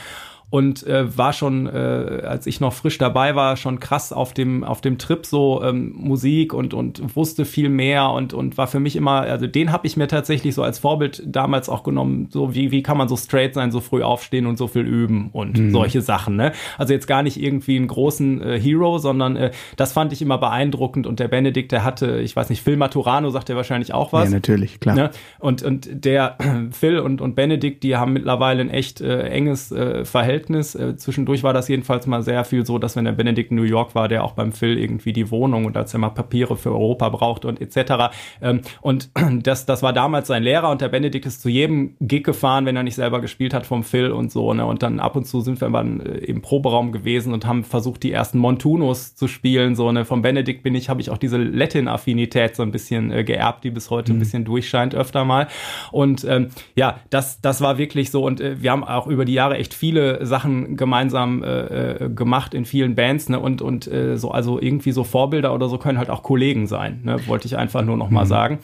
und 0.51 0.87
äh, 0.87 1.17
war 1.17 1.35
schon, 1.35 1.67
äh, 1.67 2.23
als 2.25 2.47
ich 2.47 2.59
noch 2.59 2.73
frisch 2.73 2.97
dabei 2.97 3.35
war, 3.35 3.57
schon 3.57 3.81
krass 3.81 4.15
auf 4.15 4.33
dem 4.33 4.65
auf 4.65 4.81
dem 4.81 4.97
Trip 4.97 5.27
so 5.27 5.63
ähm, 5.63 5.93
Musik 5.95 6.55
und 6.55 6.73
und 6.73 7.15
wusste 7.15 7.45
viel 7.45 7.69
mehr 7.69 8.11
und 8.11 8.33
und 8.33 8.57
war 8.57 8.67
für 8.67 8.81
mich 8.81 8.97
immer, 8.97 9.23
also 9.23 9.47
den 9.47 9.73
habe 9.73 9.87
ich 9.87 9.99
mir 9.99 10.09
tatsächlich 10.09 10.55
so 10.55 10.63
als 10.63 10.79
Vorbild 10.79 11.23
damals 11.27 11.69
auch 11.69 11.83
genommen, 11.83 12.29
so 12.31 12.55
wie 12.55 12.71
wie 12.71 12.83
kann 12.83 12.97
man 12.97 13.09
so 13.09 13.17
straight 13.17 13.53
sein, 13.53 13.71
so 13.71 13.81
früh 13.81 14.03
aufstehen 14.03 14.47
und 14.47 14.57
so 14.57 14.69
viel 14.69 14.87
üben 14.87 15.29
und 15.35 15.59
mhm. 15.59 15.71
solche 15.71 16.01
Sachen, 16.01 16.37
ne? 16.37 16.53
Also 16.79 16.95
jetzt 16.95 17.07
gar 17.07 17.23
nicht 17.23 17.39
irgendwie 17.39 17.77
einen 17.77 17.89
großen 17.89 18.41
äh, 18.41 18.59
Hero, 18.59 18.97
sondern 18.97 19.37
äh, 19.37 19.51
das 19.77 19.93
fand 19.93 20.15
ich 20.15 20.23
immer 20.23 20.39
beeindruckend 20.39 21.07
und 21.07 21.21
der 21.21 21.29
Benedikt, 21.29 21.73
der 21.73 21.85
hatte, 21.85 22.21
ich 22.21 22.35
weiß 22.35 22.49
nicht, 22.49 22.63
Phil 22.63 22.79
Maturano 22.79 23.29
sagt 23.29 23.51
ja 23.51 23.57
wahrscheinlich 23.57 23.93
auch 23.93 24.15
was. 24.15 24.31
Ja, 24.31 24.37
natürlich, 24.37 24.81
klar. 24.81 24.97
Ne? 24.97 25.11
Und 25.41 25.63
und 25.63 25.89
der 25.93 26.39
Phil 26.71 27.01
und 27.01 27.21
und 27.21 27.35
Benedikt, 27.35 27.83
die 27.83 27.97
haben 27.97 28.15
mittlerweile 28.15 28.63
ein 28.63 28.71
echt 28.71 29.03
äh, 29.03 29.25
enges 29.25 29.71
äh, 29.73 30.07
Verhältnis 30.07 30.38
Verhältnis. 30.39 30.75
Äh, 30.75 30.97
zwischendurch 30.97 31.43
war 31.43 31.53
das 31.53 31.69
jedenfalls 31.69 32.07
mal 32.07 32.23
sehr 32.23 32.45
viel 32.45 32.65
so, 32.65 32.79
dass 32.79 32.97
wenn 32.97 33.05
der 33.05 33.13
Benedikt 33.13 33.51
in 33.51 33.57
New 33.57 33.65
York 33.65 33.95
war, 33.95 34.09
der 34.09 34.25
auch 34.25 34.33
beim 34.33 34.53
Phil 34.53 34.79
irgendwie 34.79 35.13
die 35.13 35.31
Wohnung 35.31 35.65
und 35.65 35.77
als 35.77 35.93
er 35.93 36.01
mal 36.01 36.11
Papiere 36.11 36.57
für 36.57 36.71
Europa 36.71 37.09
braucht 37.09 37.45
und 37.45 37.61
etc. 37.61 38.15
Ähm, 38.41 38.61
und 38.81 39.11
das, 39.43 39.67
das 39.67 39.83
war 39.83 39.93
damals 39.93 40.29
sein 40.29 40.43
Lehrer 40.43 40.71
und 40.71 40.81
der 40.81 40.89
Benedikt 40.89 41.27
ist 41.27 41.43
zu 41.43 41.49
jedem 41.49 41.97
Gig 42.01 42.25
gefahren, 42.25 42.67
wenn 42.67 42.77
er 42.77 42.83
nicht 42.83 42.95
selber 42.95 43.21
gespielt 43.21 43.55
hat 43.55 43.67
vom 43.67 43.83
Phil 43.83 44.11
und 44.11 44.31
so. 44.31 44.55
Ne? 44.55 44.65
Und 44.65 44.83
dann 44.83 45.01
ab 45.01 45.17
und 45.17 45.25
zu 45.25 45.41
sind 45.41 45.61
wir 45.61 45.71
dann 45.71 46.01
äh, 46.01 46.19
im 46.19 46.41
Proberaum 46.41 46.93
gewesen 46.93 47.33
und 47.33 47.47
haben 47.47 47.65
versucht, 47.65 48.03
die 48.03 48.13
ersten 48.13 48.39
Montunos 48.39 49.15
zu 49.15 49.29
spielen. 49.29 49.75
So, 49.75 49.91
ne? 49.93 50.05
Vom 50.05 50.23
Benedikt 50.23 50.63
bin 50.63 50.75
ich, 50.75 50.89
habe 50.89 51.01
ich 51.01 51.11
auch 51.11 51.19
diese 51.19 51.39
Latin-Affinität 51.39 52.55
so 52.55 52.63
ein 52.63 52.71
bisschen 52.71 53.11
äh, 53.11 53.25
geerbt, 53.25 53.65
die 53.65 53.71
bis 53.71 53.91
heute 53.91 54.13
mhm. 54.13 54.19
ein 54.19 54.21
bisschen 54.21 54.45
durchscheint 54.45 54.95
öfter 54.95 55.25
mal. 55.25 55.49
Und 55.91 56.25
ähm, 56.25 56.49
ja, 56.75 57.01
das, 57.11 57.41
das 57.41 57.61
war 57.61 57.79
wirklich 57.79 58.11
so. 58.11 58.25
Und 58.25 58.41
äh, 58.41 58.63
wir 58.63 58.71
haben 58.71 58.85
auch 58.85 59.07
über 59.07 59.25
die 59.25 59.35
Jahre 59.35 59.57
echt 59.57 59.75
viele 59.75 60.25
Sachen 60.29 60.77
gemeinsam 60.77 61.43
äh, 61.43 62.05
äh, 62.05 62.11
gemacht 62.11 62.55
in 62.55 62.65
vielen 62.65 62.95
Bands, 62.95 63.29
ne? 63.29 63.41
Und, 63.41 63.63
und 63.63 63.87
äh, 63.87 64.17
so, 64.17 64.31
also 64.31 64.61
irgendwie 64.61 64.93
so 64.93 65.05
Vorbilder 65.05 65.55
oder 65.55 65.69
so 65.69 65.79
können 65.79 65.99
halt 65.99 66.11
auch 66.11 66.23
Kollegen 66.23 66.67
sein, 66.67 67.01
ne? 67.05 67.27
Wollte 67.27 67.47
ich 67.47 67.57
einfach 67.57 67.83
nur 67.83 67.97
noch 67.97 68.11
mal 68.11 68.25
mhm. 68.25 68.29
sagen. 68.29 68.59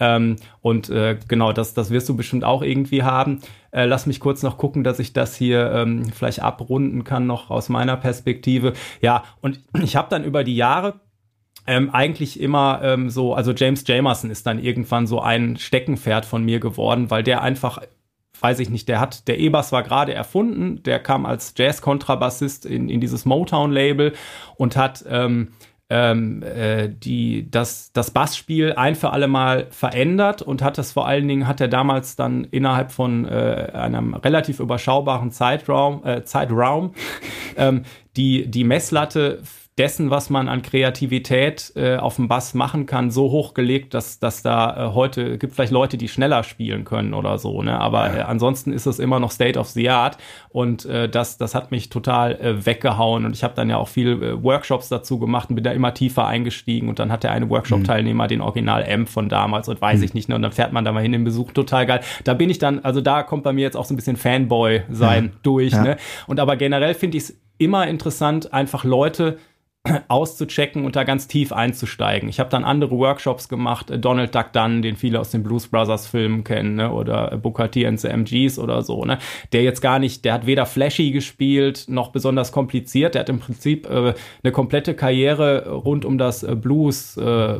Ähm, 0.00 0.36
und 0.62 0.88
äh, 0.88 1.18
genau, 1.28 1.52
das, 1.52 1.74
das 1.74 1.90
wirst 1.90 2.08
du 2.08 2.16
bestimmt 2.16 2.42
auch 2.42 2.62
irgendwie 2.62 3.02
haben. 3.02 3.40
Äh, 3.70 3.84
lass 3.84 4.06
mich 4.06 4.18
kurz 4.18 4.42
noch 4.42 4.56
gucken, 4.56 4.82
dass 4.82 4.98
ich 4.98 5.12
das 5.12 5.36
hier 5.36 5.70
ähm, 5.72 6.06
vielleicht 6.06 6.42
abrunden 6.42 7.04
kann, 7.04 7.26
noch 7.26 7.50
aus 7.50 7.68
meiner 7.68 7.96
Perspektive. 7.98 8.72
Ja, 9.02 9.24
und 9.42 9.60
ich 9.82 9.96
habe 9.96 10.08
dann 10.10 10.24
über 10.24 10.42
die 10.42 10.56
Jahre 10.56 11.00
ähm, 11.66 11.90
eigentlich 11.90 12.40
immer 12.40 12.80
ähm, 12.82 13.10
so, 13.10 13.34
also 13.34 13.52
James 13.52 13.84
Jamerson 13.86 14.30
ist 14.30 14.46
dann 14.46 14.58
irgendwann 14.58 15.06
so 15.06 15.20
ein 15.20 15.56
Steckenpferd 15.56 16.24
von 16.24 16.44
mir 16.44 16.58
geworden, 16.58 17.10
weil 17.10 17.22
der 17.22 17.42
einfach 17.42 17.80
weiß 18.40 18.58
ich 18.60 18.70
nicht, 18.70 18.88
der 18.88 19.00
hat, 19.00 19.28
der 19.28 19.38
E-Bass 19.38 19.72
war 19.72 19.82
gerade 19.82 20.14
erfunden, 20.14 20.82
der 20.82 20.98
kam 20.98 21.26
als 21.26 21.54
Jazz-Kontrabassist 21.56 22.66
in, 22.66 22.88
in 22.88 23.00
dieses 23.00 23.24
Motown-Label 23.24 24.14
und 24.56 24.76
hat 24.76 25.04
ähm, 25.08 25.48
ähm, 25.90 26.42
äh, 26.44 26.88
die, 26.88 27.50
das, 27.50 27.92
das 27.92 28.12
Bassspiel 28.12 28.74
ein 28.74 28.94
für 28.94 29.12
alle 29.12 29.26
Mal 29.26 29.66
verändert 29.70 30.40
und 30.40 30.62
hat 30.62 30.78
das 30.78 30.92
vor 30.92 31.06
allen 31.06 31.26
Dingen, 31.26 31.48
hat 31.48 31.60
er 31.60 31.68
damals 31.68 32.14
dann 32.14 32.44
innerhalb 32.44 32.92
von 32.92 33.26
äh, 33.26 33.70
einem 33.74 34.14
relativ 34.14 34.60
überschaubaren 34.60 35.32
Zeitraum, 35.32 36.04
äh, 36.06 36.22
Zeitraum 36.22 36.94
ähm, 37.56 37.82
die, 38.16 38.48
die 38.48 38.64
Messlatte 38.64 39.42
dessen, 39.78 40.10
was 40.10 40.28
man 40.28 40.48
an 40.48 40.62
Kreativität 40.62 41.72
äh, 41.74 41.96
auf 41.96 42.16
dem 42.16 42.28
Bass 42.28 42.54
machen 42.54 42.86
kann, 42.86 43.10
so 43.10 43.30
hochgelegt, 43.30 43.94
dass, 43.94 44.18
dass 44.18 44.42
da 44.42 44.88
äh, 44.88 44.94
heute 44.94 45.38
gibt 45.38 45.54
vielleicht 45.54 45.72
Leute, 45.72 45.96
die 45.96 46.08
schneller 46.08 46.42
spielen 46.42 46.84
können 46.84 47.14
oder 47.14 47.38
so. 47.38 47.62
Ne? 47.62 47.80
Aber 47.80 48.14
äh, 48.14 48.20
ansonsten 48.20 48.72
ist 48.72 48.86
es 48.86 48.98
immer 48.98 49.20
noch 49.20 49.30
State 49.30 49.58
of 49.58 49.68
the 49.68 49.88
Art 49.88 50.18
und 50.50 50.84
äh, 50.84 51.08
das, 51.08 51.38
das 51.38 51.54
hat 51.54 51.70
mich 51.70 51.88
total 51.88 52.34
äh, 52.40 52.66
weggehauen 52.66 53.24
und 53.24 53.34
ich 53.34 53.42
habe 53.42 53.54
dann 53.54 53.70
ja 53.70 53.78
auch 53.78 53.88
viel 53.88 54.22
äh, 54.22 54.42
Workshops 54.42 54.88
dazu 54.88 55.18
gemacht 55.18 55.48
und 55.48 55.54
bin 55.54 55.64
da 55.64 55.72
immer 55.72 55.94
tiefer 55.94 56.26
eingestiegen 56.26 56.88
und 56.88 56.98
dann 56.98 57.10
hat 57.10 57.22
der 57.22 57.30
eine 57.30 57.48
Workshop-Teilnehmer 57.48 58.24
mhm. 58.24 58.28
den 58.28 58.40
Original 58.42 58.84
Amp 58.86 59.08
von 59.08 59.28
damals 59.28 59.68
und 59.68 59.80
weiß 59.80 60.00
mhm. 60.00 60.04
ich 60.04 60.14
nicht 60.14 60.28
ne? 60.28 60.34
und 60.34 60.42
dann 60.42 60.52
fährt 60.52 60.72
man 60.72 60.84
da 60.84 60.92
mal 60.92 61.02
hin 61.02 61.14
im 61.14 61.24
Besuch, 61.24 61.52
total 61.52 61.86
geil. 61.86 62.00
Da 62.24 62.34
bin 62.34 62.50
ich 62.50 62.58
dann, 62.58 62.80
also 62.80 63.00
da 63.00 63.22
kommt 63.22 63.44
bei 63.44 63.52
mir 63.52 63.62
jetzt 63.62 63.76
auch 63.76 63.84
so 63.84 63.94
ein 63.94 63.96
bisschen 63.96 64.16
Fanboy 64.16 64.82
sein 64.90 65.26
ja. 65.26 65.38
durch. 65.42 65.72
Ja. 65.72 65.82
Ne? 65.82 65.96
Und 66.26 66.40
aber 66.40 66.56
generell 66.56 66.94
finde 66.94 67.16
ich 67.16 67.24
es 67.24 67.40
immer 67.60 67.86
interessant, 67.86 68.52
einfach 68.52 68.84
Leute 68.84 69.38
auszuchecken 70.08 70.84
und 70.84 70.94
da 70.94 71.04
ganz 71.04 71.26
tief 71.26 71.52
einzusteigen. 71.52 72.28
Ich 72.28 72.38
habe 72.38 72.50
dann 72.50 72.64
andere 72.64 72.98
Workshops 72.98 73.48
gemacht, 73.48 73.90
äh, 73.90 73.98
Donald 73.98 74.34
Duck 74.34 74.52
Dunn, 74.52 74.82
den 74.82 74.96
viele 74.96 75.18
aus 75.18 75.30
den 75.30 75.42
Blues 75.42 75.68
Brothers 75.68 76.06
Filmen 76.06 76.44
kennen, 76.44 76.74
ne? 76.74 76.92
oder 76.92 77.38
Booker 77.38 77.70
T 77.70 77.86
and 77.86 77.98
the 77.98 78.08
MGs 78.08 78.58
oder 78.58 78.82
so, 78.82 79.06
ne? 79.06 79.18
Der 79.52 79.62
jetzt 79.62 79.80
gar 79.80 79.98
nicht, 79.98 80.26
der 80.26 80.34
hat 80.34 80.44
weder 80.44 80.66
flashy 80.66 81.12
gespielt 81.12 81.86
noch 81.88 82.08
besonders 82.12 82.52
kompliziert. 82.52 83.14
Der 83.14 83.20
hat 83.20 83.30
im 83.30 83.38
Prinzip 83.38 83.88
äh, 83.88 84.12
eine 84.42 84.52
komplette 84.52 84.94
Karriere 84.94 85.70
rund 85.70 86.04
um 86.04 86.18
das 86.18 86.42
äh, 86.42 86.54
Blues 86.54 87.16
äh, 87.16 87.58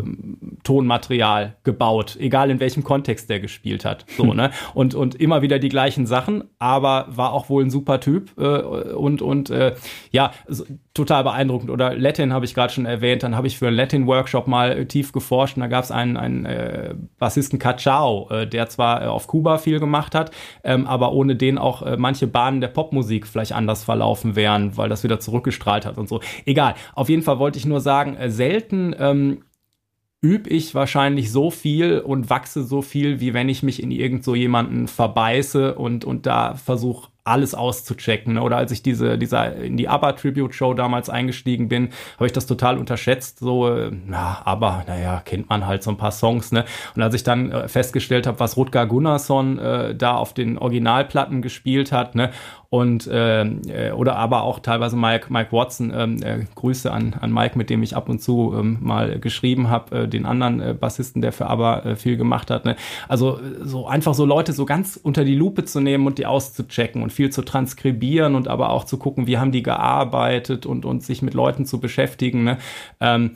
Tonmaterial 0.62 1.56
gebaut, 1.64 2.18
egal 2.20 2.50
in 2.50 2.60
welchem 2.60 2.84
Kontext 2.84 3.30
der 3.30 3.40
gespielt 3.40 3.86
hat, 3.86 4.04
so, 4.18 4.24
ne? 4.34 4.50
Und 4.74 4.94
und 4.94 5.14
immer 5.14 5.40
wieder 5.40 5.58
die 5.58 5.70
gleichen 5.70 6.06
Sachen, 6.06 6.44
aber 6.58 7.06
war 7.08 7.32
auch 7.32 7.48
wohl 7.48 7.64
ein 7.64 7.70
super 7.70 7.98
Typ 7.98 8.32
äh, 8.38 8.42
und 8.42 9.22
und 9.22 9.48
äh, 9.48 9.74
ja, 10.10 10.32
total 10.92 11.24
beeindruckend 11.24 11.70
oder 11.70 11.94
Latin 12.10 12.32
habe 12.32 12.44
ich 12.44 12.54
gerade 12.54 12.72
schon 12.72 12.86
erwähnt, 12.86 13.22
dann 13.22 13.36
habe 13.36 13.46
ich 13.46 13.56
für 13.56 13.68
einen 13.68 13.76
Latin-Workshop 13.76 14.48
mal 14.48 14.72
äh, 14.72 14.86
tief 14.86 15.12
geforscht 15.12 15.56
und 15.56 15.60
da 15.60 15.68
gab 15.68 15.84
es 15.84 15.92
einen, 15.92 16.16
einen 16.16 16.44
äh, 16.44 16.94
Bassisten 17.18 17.60
Cachao, 17.60 18.28
äh, 18.30 18.48
der 18.48 18.68
zwar 18.68 19.02
äh, 19.02 19.06
auf 19.06 19.28
Kuba 19.28 19.58
viel 19.58 19.78
gemacht 19.78 20.16
hat, 20.16 20.32
ähm, 20.64 20.88
aber 20.88 21.12
ohne 21.12 21.36
den 21.36 21.56
auch 21.56 21.82
äh, 21.82 21.96
manche 21.96 22.26
Bahnen 22.26 22.60
der 22.60 22.66
Popmusik 22.68 23.28
vielleicht 23.28 23.52
anders 23.52 23.84
verlaufen 23.84 24.34
wären, 24.34 24.76
weil 24.76 24.88
das 24.88 25.04
wieder 25.04 25.20
zurückgestrahlt 25.20 25.86
hat 25.86 25.98
und 25.98 26.08
so. 26.08 26.20
Egal, 26.46 26.74
auf 26.94 27.08
jeden 27.08 27.22
Fall 27.22 27.38
wollte 27.38 27.60
ich 27.60 27.66
nur 27.66 27.80
sagen, 27.80 28.16
äh, 28.16 28.28
selten 28.28 28.92
ähm, 28.98 29.44
übe 30.20 30.50
ich 30.50 30.74
wahrscheinlich 30.74 31.30
so 31.30 31.52
viel 31.52 32.00
und 32.00 32.28
wachse 32.28 32.64
so 32.64 32.82
viel, 32.82 33.20
wie 33.20 33.34
wenn 33.34 33.48
ich 33.48 33.62
mich 33.62 33.80
in 33.80 33.92
irgend 33.92 34.24
so 34.24 34.34
jemanden 34.34 34.88
verbeiße 34.88 35.76
und, 35.76 36.04
und 36.04 36.26
da 36.26 36.54
versuche 36.54 37.09
alles 37.24 37.54
auszuchecken. 37.54 38.34
Ne? 38.34 38.42
Oder 38.42 38.56
als 38.56 38.72
ich 38.72 38.82
diese, 38.82 39.18
dieser 39.18 39.54
in 39.56 39.76
die 39.76 39.88
ABBA 39.88 40.12
Tribute 40.12 40.54
Show 40.54 40.74
damals 40.74 41.10
eingestiegen 41.10 41.68
bin, 41.68 41.90
habe 42.16 42.26
ich 42.26 42.32
das 42.32 42.46
total 42.46 42.78
unterschätzt. 42.78 43.38
So, 43.38 43.68
äh, 43.68 43.90
na, 44.06 44.42
ABBA, 44.44 44.84
naja, 44.86 45.22
kennt 45.24 45.48
man 45.48 45.66
halt 45.66 45.82
so 45.82 45.90
ein 45.90 45.96
paar 45.96 46.12
Songs, 46.12 46.52
ne? 46.52 46.64
Und 46.94 47.02
als 47.02 47.14
ich 47.14 47.22
dann 47.22 47.52
äh, 47.52 47.68
festgestellt 47.68 48.26
habe, 48.26 48.40
was 48.40 48.56
Rutger 48.56 48.86
Gunnarsson 48.86 49.58
äh, 49.58 49.94
da 49.94 50.16
auf 50.16 50.34
den 50.34 50.58
Originalplatten 50.58 51.42
gespielt 51.42 51.92
hat, 51.92 52.14
ne? 52.14 52.30
Und 52.70 53.08
äh, 53.08 53.42
äh, 53.42 53.92
oder 53.92 54.14
aber 54.14 54.42
auch 54.42 54.60
teilweise 54.60 54.96
Mike, 54.96 55.26
Mike 55.28 55.50
Watson, 55.50 55.92
ähm, 55.92 56.22
äh, 56.22 56.46
Grüße 56.54 56.90
an, 56.90 57.16
an 57.20 57.32
Mike, 57.32 57.58
mit 57.58 57.68
dem 57.68 57.82
ich 57.82 57.96
ab 57.96 58.08
und 58.08 58.22
zu 58.22 58.54
ähm, 58.56 58.78
mal 58.80 59.18
geschrieben 59.18 59.68
habe, 59.68 60.02
äh, 60.02 60.08
den 60.08 60.24
anderen 60.24 60.60
äh, 60.60 60.72
Bassisten, 60.72 61.20
der 61.20 61.32
für 61.32 61.48
aber 61.48 61.84
äh, 61.84 61.96
viel 61.96 62.16
gemacht 62.16 62.48
hat. 62.48 62.64
Ne? 62.64 62.76
Also 63.08 63.40
so 63.60 63.88
einfach 63.88 64.14
so 64.14 64.24
Leute 64.24 64.52
so 64.52 64.66
ganz 64.66 64.98
unter 65.02 65.24
die 65.24 65.34
Lupe 65.34 65.64
zu 65.64 65.80
nehmen 65.80 66.06
und 66.06 66.18
die 66.18 66.26
auszuchecken 66.26 67.02
und 67.02 67.12
viel 67.12 67.30
zu 67.30 67.42
transkribieren 67.42 68.36
und 68.36 68.46
aber 68.46 68.70
auch 68.70 68.84
zu 68.84 68.98
gucken, 68.98 69.26
wie 69.26 69.38
haben 69.38 69.50
die 69.50 69.64
gearbeitet 69.64 70.64
und, 70.64 70.84
und 70.84 71.02
sich 71.02 71.22
mit 71.22 71.34
Leuten 71.34 71.66
zu 71.66 71.80
beschäftigen. 71.80 72.44
Ne? 72.44 72.58
Ähm, 73.00 73.32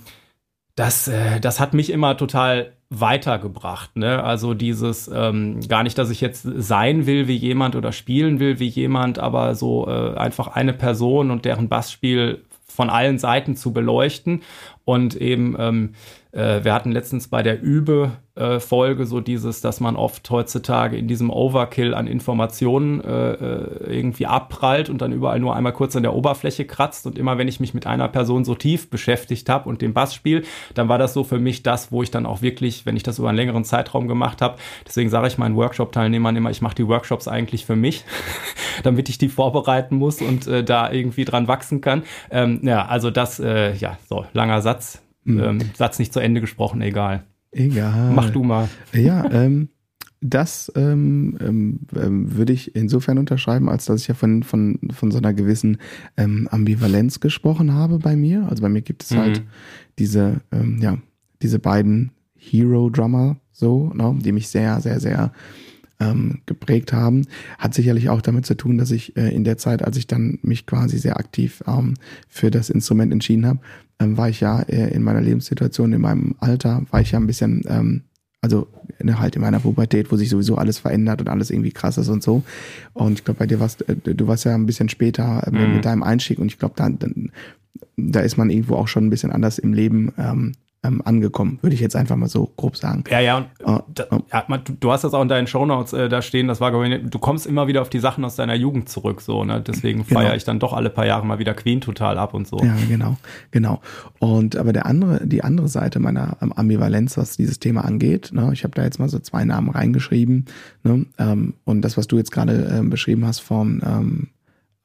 das, 0.75 1.09
äh, 1.09 1.41
das 1.41 1.61
hat 1.61 1.75
mich 1.75 1.91
immer 1.91 2.17
total 2.17 2.73
weitergebracht. 2.91 3.97
Ne? 3.97 4.23
Also 4.23 4.55
dieses, 4.55 5.11
ähm, 5.13 5.61
gar 5.69 5.83
nicht, 5.83 5.99
dass 5.99 6.11
ich 6.11 6.21
jetzt 6.21 6.43
sein 6.43 7.07
will 7.07 7.29
wie 7.29 7.37
jemand 7.37 7.77
oder 7.77 7.93
spielen 7.93 8.41
will 8.41 8.59
wie 8.59 8.69
jemand, 8.69 9.19
aber 9.19 9.55
so 9.55 9.89
äh, 9.89 10.17
einfach 10.17 10.49
eine 10.49 10.73
Person 10.73 11.31
und 11.31 11.45
deren 11.45 11.69
Bassspiel 11.69 12.45
von 12.67 12.91
allen 12.91 13.19
Seiten 13.19 13.57
zu 13.57 13.73
beleuchten 13.73 14.43
und 14.85 15.15
eben 15.15 15.57
ähm, 15.59 15.91
äh, 15.91 16.24
wir 16.35 16.75
hatten 16.75 16.91
letztens 16.91 17.29
bei 17.29 17.45
der 17.45 17.63
Übe-Folge 17.63 19.07
so 19.07 19.21
dieses, 19.21 19.61
dass 19.61 19.79
man 19.79 19.95
oft 19.95 20.29
heutzutage 20.31 20.97
in 20.97 21.07
diesem 21.07 21.31
Overkill 21.31 21.95
an 21.95 22.09
Informationen 22.09 23.01
äh, 23.01 23.33
äh, 23.33 23.97
irgendwie 23.99 24.27
abprallt 24.27 24.91
und 24.91 25.01
dann 25.01 25.13
überall 25.13 25.39
nur 25.39 25.55
einmal 25.55 25.73
kurz 25.73 25.95
an 25.95 26.03
der 26.03 26.13
Oberfläche 26.15 26.65
kratzt. 26.65 27.07
Und 27.07 27.19
immer 27.19 27.39
wenn 27.39 27.47
ich 27.47 27.61
mich 27.61 27.73
mit 27.73 27.87
einer 27.87 28.09
Person 28.09 28.45
so 28.45 28.57
tief 28.57 28.91
beschäftigt 28.91 29.49
habe 29.49 29.69
und 29.69 29.81
dem 29.81 29.95
Bassspiel, 29.95 30.45
dann 30.75 30.89
war 30.89 30.99
das 30.99 31.15
so 31.15 31.23
für 31.23 31.39
mich 31.39 31.63
das, 31.63 31.93
wo 31.93 32.03
ich 32.03 32.11
dann 32.11 32.27
auch 32.27 32.43
wirklich, 32.43 32.85
wenn 32.85 32.97
ich 32.97 33.05
das 33.05 33.21
über 33.21 33.29
einen 33.29 33.37
längeren 33.37 33.65
Zeitraum 33.65 34.09
gemacht 34.09 34.43
habe, 34.43 34.57
deswegen 34.87 35.11
sage 35.11 35.29
ich 35.29 35.39
meinen 35.39 35.55
Workshop-Teilnehmern 35.55 36.35
immer, 36.35 36.51
ich 36.51 36.63
mache 36.63 36.75
die 36.75 36.89
Workshops 36.89 37.29
eigentlich 37.29 37.65
für 37.65 37.77
mich, 37.77 38.05
damit 38.83 39.09
ich 39.09 39.19
die 39.19 39.29
vorbereiten 39.29 39.97
muss 39.97 40.21
und 40.21 40.49
äh, 40.49 40.65
da 40.65 40.91
irgendwie 40.91 41.25
dran 41.25 41.47
wachsen 41.47 41.81
kann. 41.81 42.03
Ähm, 42.31 42.61
ja, 42.65 42.87
also 42.87 43.11
das, 43.11 43.39
äh, 43.39 43.75
ja, 43.75 43.99
so, 44.09 44.25
langer 44.33 44.63
Satz. 44.63 45.01
Mhm. 45.25 45.41
Ähm, 45.41 45.59
Satz 45.75 45.99
nicht 45.99 46.13
zu 46.13 46.21
Ende 46.21 46.41
gesprochen, 46.41 46.81
egal. 46.83 47.25
Egal. 47.51 48.13
Mach 48.15 48.31
du 48.31 48.43
mal. 48.43 48.69
Ja, 48.93 49.31
ähm, 49.31 49.69
das 50.21 50.73
ähm, 50.75 51.37
ähm, 51.41 51.81
ähm, 51.95 52.35
würde 52.35 52.55
ich 52.55 52.75
insofern 52.75 53.19
unterschreiben, 53.19 53.69
als 53.69 53.85
dass 53.85 54.01
ich 54.01 54.09
ja 54.09 54.15
von, 54.15 54.43
von, 54.43 54.79
von 54.91 55.11
so 55.11 55.19
einer 55.19 55.35
gewissen 55.35 55.77
ähm, 56.17 56.49
Ambivalenz 56.51 57.21
gesprochen 57.21 57.75
habe 57.75 57.99
bei 57.99 58.17
mir. 58.17 58.49
Also 58.49 58.63
bei 58.63 58.71
mir 58.71 58.81
gibt 58.81 59.03
es 59.03 59.11
mhm. 59.11 59.19
halt 59.19 59.43
diese, 59.99 60.41
ähm, 60.51 60.79
ja, 60.81 60.97
diese 61.43 61.59
beiden 61.59 62.11
Hero-Drummer, 62.37 63.37
so, 63.53 63.93
ne, 63.95 64.17
die 64.19 64.33
mich 64.33 64.49
sehr, 64.49 64.81
sehr, 64.81 64.99
sehr 64.99 65.33
ähm, 66.01 66.41
geprägt 66.47 66.93
haben. 66.93 67.27
Hat 67.59 67.75
sicherlich 67.75 68.09
auch 68.09 68.21
damit 68.21 68.47
zu 68.47 68.57
tun, 68.57 68.79
dass 68.79 68.91
ich 68.91 69.17
äh, 69.17 69.35
in 69.35 69.45
der 69.45 69.59
Zeit, 69.59 69.83
als 69.83 69.97
ich 69.97 70.07
dann 70.07 70.39
mich 70.43 70.67
quasi 70.67 70.99
sehr 70.99 71.19
aktiv 71.19 71.63
ähm, 71.67 71.95
für 72.29 72.51
das 72.51 72.71
Instrument 72.71 73.13
entschieden 73.13 73.47
habe, 73.47 73.61
ähm, 74.01 74.17
war 74.17 74.29
ich 74.29 74.41
ja 74.41 74.61
äh, 74.63 74.93
in 74.95 75.03
meiner 75.03 75.21
Lebenssituation, 75.21 75.93
in 75.93 76.01
meinem 76.01 76.35
Alter, 76.41 76.83
war 76.91 77.01
ich 77.01 77.13
ja 77.13 77.19
ein 77.19 77.27
bisschen, 77.27 77.63
ähm, 77.67 78.03
also 78.41 78.69
ne, 79.03 79.19
halt 79.19 79.37
in 79.37 79.43
meiner 79.43 79.61
Pubertät, 79.61 80.11
wo 80.11 80.17
sich 80.17 80.29
sowieso 80.29 80.57
alles 80.57 80.79
verändert 80.79 81.21
und 81.21 81.29
alles 81.29 81.51
irgendwie 81.51 81.73
krass 81.73 81.97
ist 81.97 82.09
und 82.09 82.23
so. 82.23 82.43
Und 82.93 83.15
ich 83.15 83.25
glaube, 83.25 83.39
bei 83.39 83.47
dir 83.47 83.61
warst, 83.61 83.89
äh, 83.89 83.97
du 83.97 84.27
warst 84.27 84.45
ja 84.45 84.55
ein 84.55 84.67
bisschen 84.67 84.89
später 84.89 85.47
äh, 85.47 85.51
mhm. 85.51 85.75
mit 85.75 85.85
deinem 85.85 86.03
Einstieg 86.03 86.39
und 86.39 86.47
ich 86.47 86.59
glaube, 86.59 86.75
da, 86.77 86.91
da 87.97 88.21
ist 88.21 88.37
man 88.37 88.51
irgendwo 88.51 88.77
auch 88.77 88.89
schon 88.89 89.07
ein 89.07 89.11
bisschen 89.11 89.33
anders 89.33 89.59
im 89.59 89.73
Leben 89.73 90.13
ähm, 90.19 90.53
ähm, 90.85 91.03
angekommen, 91.05 91.59
würde 91.63 91.75
ich 91.75 91.81
jetzt 91.81 91.97
einfach 91.97 92.17
mal 92.17 92.29
so 92.29 92.53
grob 92.57 92.77
sagen. 92.77 93.05
Ja, 93.11 93.21
ja, 93.21 93.39
und 93.39 93.47
uh, 93.67 93.81
da, 93.93 94.05
ja, 94.33 94.45
man, 94.49 94.63
du, 94.65 94.75
du, 94.79 94.93
hast 94.93 95.03
das 95.03 95.15
auch 95.15 95.23
in 95.23 95.29
deinen 95.29 95.47
Shownotes 95.47 95.93
äh, 95.95 96.09
da 96.09 96.23
stehen, 96.23 96.47
das 96.47 96.61
war, 96.61 96.71
du 96.71 97.19
kommst 97.19 97.47
immer 97.47 97.67
wieder 97.67 97.83
auf 97.83 97.89
die 97.89 97.99
Sachen 97.99 98.25
aus 98.25 98.37
deiner 98.37 98.55
Jugend 98.55 98.89
zurück, 98.89 99.23
so, 99.23 99.45
ne? 99.45 99.63
Deswegen 99.67 100.05
genau. 100.07 100.21
feiere 100.21 100.37
ich 100.37 100.45
dann 100.45 100.59
doch 100.59 100.73
alle 100.73 100.91
paar 100.91 101.07
Jahre 101.07 101.27
mal 101.27 101.39
wieder 101.39 101.55
Queen 101.55 101.81
total 101.81 102.19
ab 102.19 102.35
und 102.35 102.47
so. 102.47 102.59
Ja, 102.59 102.77
genau, 102.89 103.17
genau. 103.51 103.81
Und 104.19 104.57
aber 104.57 104.73
der 104.73 104.87
andere, 104.87 105.27
die 105.27 105.43
andere 105.43 105.69
Seite 105.69 105.99
meiner 105.99 106.37
ähm, 106.43 106.53
Ambivalenz, 106.53 107.17
was 107.17 107.37
dieses 107.37 107.59
Thema 107.59 107.85
angeht, 107.85 108.31
ne, 108.33 108.51
ich 108.53 108.63
habe 108.65 108.75
da 108.75 108.85
jetzt 108.85 108.99
mal 108.99 109.09
so 109.09 109.19
zwei 109.19 109.45
Namen 109.45 109.71
reingeschrieben, 109.71 110.45
ne, 110.83 111.07
ähm, 111.19 111.55
und 111.65 111.83
das, 111.83 111.97
was 111.97 112.07
du 112.07 112.19
jetzt 112.19 112.31
gerade 112.31 112.71
ähm, 112.79 112.91
beschrieben 112.91 113.27
hast 113.27 113.41
von 113.41 113.83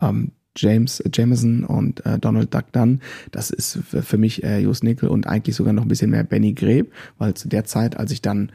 ähm, 0.02 0.32
James 0.60 1.03
Jameson 1.14 1.64
und 1.64 2.05
äh, 2.05 2.20
Donald 2.20 2.53
Duck 2.53 2.72
Dunn. 2.72 3.01
Das 3.32 3.49
ist 3.49 3.80
für 3.84 4.18
mich 4.18 4.43
äh, 4.43 4.60
Jos 4.60 4.84
Nickel 4.84 5.10
und 5.10 5.28
eigentlich 5.28 5.55
sogar 5.55 5.74
noch 5.74 5.84
ein 5.84 5.88
bisschen 5.88 6.12
mehr 6.12 6.24
Benny 6.24 6.53
Greb, 6.53 6.91
weil 7.18 7.34
zu 7.34 7.47
der 7.47 7.66
Zeit, 7.66 7.97
als 7.97 8.12
ich 8.12 8.22
dann, 8.22 8.51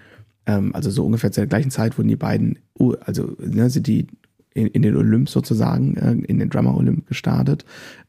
ähm, 0.47 0.75
also 0.75 0.91
so 0.91 1.05
ungefähr 1.05 1.33
zu 1.33 1.41
der 1.41 1.49
gleichen 1.49 1.71
Zeit 1.71 1.99
wurden 1.99 2.09
die 2.09 2.17
beiden, 2.17 2.59
also 3.05 3.37
ne, 3.41 3.71
sind 3.71 3.87
die 3.87 4.07
in, 4.53 4.69
in 4.69 4.83
den 4.83 4.97
Olymp 4.97 5.29
sozusagen, 5.29 5.97
äh, 5.97 6.13
in 6.13 6.39
den 6.39 6.51
Drummer 6.51 6.77
Olymp 6.77 7.07
gestartet. 7.07 7.65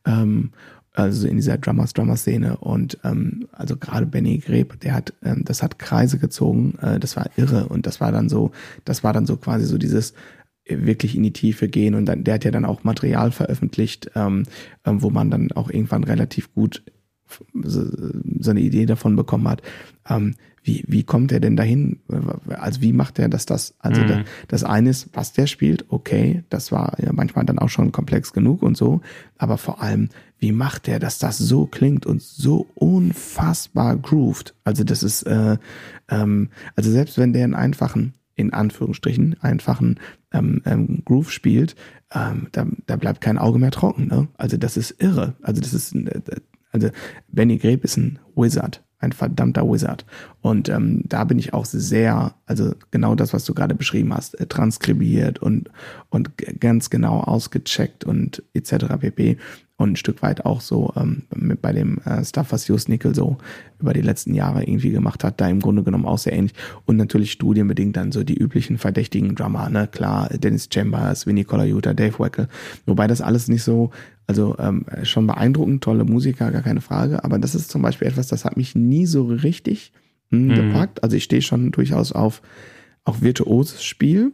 Ähm, 0.05 0.51
also 0.95 1.27
in 1.27 1.35
dieser 1.35 1.57
Drummers 1.57 1.93
Drummer 1.93 2.15
Szene 2.15 2.57
und 2.57 2.97
ähm, 3.03 3.47
also 3.51 3.75
gerade 3.75 4.05
Benny 4.05 4.37
Greb, 4.37 4.79
der 4.79 4.93
hat 4.93 5.13
ähm, 5.23 5.43
das 5.43 5.61
hat 5.61 5.77
Kreise 5.77 6.17
gezogen, 6.17 6.77
äh, 6.81 6.99
das 6.99 7.17
war 7.17 7.29
irre 7.35 7.67
und 7.67 7.85
das 7.85 7.99
war 7.99 8.13
dann 8.13 8.29
so, 8.29 8.51
das 8.85 9.03
war 9.03 9.11
dann 9.11 9.25
so 9.25 9.35
quasi 9.35 9.65
so 9.65 9.77
dieses 9.77 10.11
äh, 10.11 10.15
wirklich 10.67 11.15
in 11.15 11.23
die 11.23 11.33
Tiefe 11.33 11.67
gehen 11.67 11.95
und 11.95 12.05
dann 12.05 12.23
der 12.23 12.35
hat 12.35 12.45
ja 12.45 12.51
dann 12.51 12.65
auch 12.65 12.83
Material 12.83 13.31
veröffentlicht, 13.31 14.11
ähm, 14.15 14.43
äh, 14.83 14.91
wo 14.93 15.09
man 15.09 15.29
dann 15.29 15.51
auch 15.51 15.69
irgendwann 15.69 16.03
relativ 16.03 16.53
gut 16.53 16.83
so, 17.63 17.85
so 18.39 18.51
eine 18.51 18.61
Idee 18.61 18.85
davon 18.85 19.15
bekommen 19.15 19.47
hat. 19.47 19.61
Ähm, 20.07 20.35
wie, 20.63 20.83
wie 20.87 21.03
kommt 21.03 21.31
er 21.31 21.39
denn 21.39 21.55
dahin? 21.55 21.99
Also 22.47 22.81
wie 22.81 22.91
macht 22.91 23.19
er 23.19 23.29
dass 23.29 23.45
das? 23.45 23.75
Also 23.79 24.01
mhm. 24.01 24.07
da, 24.07 24.23
das 24.47 24.63
eine 24.63 24.89
ist, 24.89 25.09
was 25.13 25.31
der 25.31 25.45
spielt, 25.45 25.85
okay, 25.89 26.43
das 26.49 26.71
war 26.71 26.97
ja 26.99 27.13
manchmal 27.13 27.45
dann 27.45 27.59
auch 27.59 27.69
schon 27.69 27.91
komplex 27.91 28.33
genug 28.33 28.63
und 28.63 28.75
so, 28.75 29.01
aber 29.37 29.59
vor 29.59 29.81
allem, 29.81 30.09
wie 30.39 30.51
macht 30.51 30.87
er, 30.87 30.97
dass 30.97 31.19
das 31.19 31.37
so 31.37 31.67
klingt 31.67 32.07
und 32.07 32.21
so 32.21 32.67
unfassbar 32.73 33.95
grooved? 33.95 34.55
Also 34.63 34.83
das 34.83 35.03
ist, 35.03 35.23
äh, 35.23 35.57
ähm, 36.09 36.49
also 36.75 36.89
selbst 36.89 37.19
wenn 37.19 37.33
der 37.33 37.43
einen 37.43 37.53
einfachen, 37.53 38.15
in 38.35 38.53
Anführungsstrichen, 38.53 39.37
einfachen 39.41 39.99
ähm, 40.31 40.61
ähm, 40.65 41.01
Groove 41.05 41.31
spielt, 41.31 41.75
ähm, 42.13 42.47
da, 42.51 42.65
da 42.85 42.95
bleibt 42.95 43.21
kein 43.21 43.37
Auge 43.37 43.59
mehr 43.59 43.71
trocken. 43.71 44.07
Ne? 44.07 44.27
Also 44.37 44.57
das 44.57 44.77
ist 44.77 45.01
irre. 45.01 45.35
Also 45.41 45.61
das 45.61 45.73
ist, 45.73 45.95
äh, 45.95 46.21
also 46.71 46.89
Benny 47.27 47.57
Greb 47.57 47.83
ist 47.83 47.97
ein 47.97 48.19
Wizard 48.35 48.83
ein 49.05 49.11
verdammter 49.11 49.69
Wizard. 49.69 50.05
Und 50.41 50.67
ähm, 50.69 51.03
da 51.05 51.23
bin 51.23 51.39
ich 51.39 51.53
auch 51.53 51.65
sehr, 51.65 52.35
also 52.45 52.73
genau 52.91 53.15
das, 53.15 53.33
was 53.33 53.45
du 53.45 53.53
gerade 53.53 53.75
beschrieben 53.75 54.13
hast, 54.13 54.39
äh, 54.39 54.47
transkribiert 54.47 55.39
und, 55.39 55.69
und 56.09 56.31
ganz 56.59 56.89
genau 56.89 57.19
ausgecheckt 57.21 58.03
und 58.03 58.43
etc. 58.53 58.97
pp 58.99 59.37
und 59.77 59.91
ein 59.91 59.95
Stück 59.97 60.21
weit 60.21 60.45
auch 60.45 60.61
so 60.61 60.93
ähm, 60.95 61.23
mit 61.35 61.61
bei 61.61 61.73
dem 61.73 61.97
äh, 62.05 62.23
Stuff, 62.23 62.51
was 62.51 62.67
Just 62.67 62.87
Nickel 62.87 63.13
so 63.13 63.37
über 63.79 63.93
die 63.93 64.01
letzten 64.01 64.33
Jahre 64.33 64.63
irgendwie 64.63 64.91
gemacht 64.91 65.23
hat, 65.23 65.41
da 65.41 65.49
im 65.49 65.59
Grunde 65.59 65.83
genommen 65.83 66.05
auch 66.05 66.17
sehr 66.17 66.33
ähnlich. 66.33 66.53
Und 66.85 66.95
natürlich 66.95 67.33
studienbedingt 67.33 67.97
dann 67.97 68.13
so 68.13 68.23
die 68.23 68.37
üblichen 68.37 68.77
verdächtigen 68.77 69.35
Drummer, 69.35 69.69
ne? 69.69 69.87
Klar, 69.87 70.29
Dennis 70.29 70.69
Chambers, 70.73 71.27
Vinny 71.27 71.43
Colaiuta, 71.43 71.93
Dave 71.93 72.17
Weckel. 72.19 72.47
Wobei 72.85 73.07
das 73.07 73.19
alles 73.19 73.49
nicht 73.49 73.63
so, 73.63 73.91
also 74.27 74.55
ähm, 74.59 74.85
schon 75.03 75.27
beeindruckend, 75.27 75.83
tolle 75.83 76.05
Musiker, 76.05 76.51
gar 76.51 76.61
keine 76.61 76.81
Frage. 76.81 77.23
Aber 77.25 77.37
das 77.37 77.53
ist 77.53 77.69
zum 77.69 77.81
Beispiel 77.81 78.07
etwas, 78.07 78.27
das 78.27 78.45
hat 78.45 78.55
mich 78.55 78.75
nie 78.75 79.05
so 79.05 79.25
richtig 79.25 79.91
mh, 80.29 80.37
hm, 80.39 80.47
mhm. 80.47 80.55
gepackt. 80.55 81.03
Also 81.03 81.17
ich 81.17 81.25
stehe 81.25 81.41
schon 81.41 81.71
durchaus 81.71 82.13
auf 82.13 82.41
auch 83.03 83.21
virtuoses 83.21 83.83
Spiel, 83.83 84.31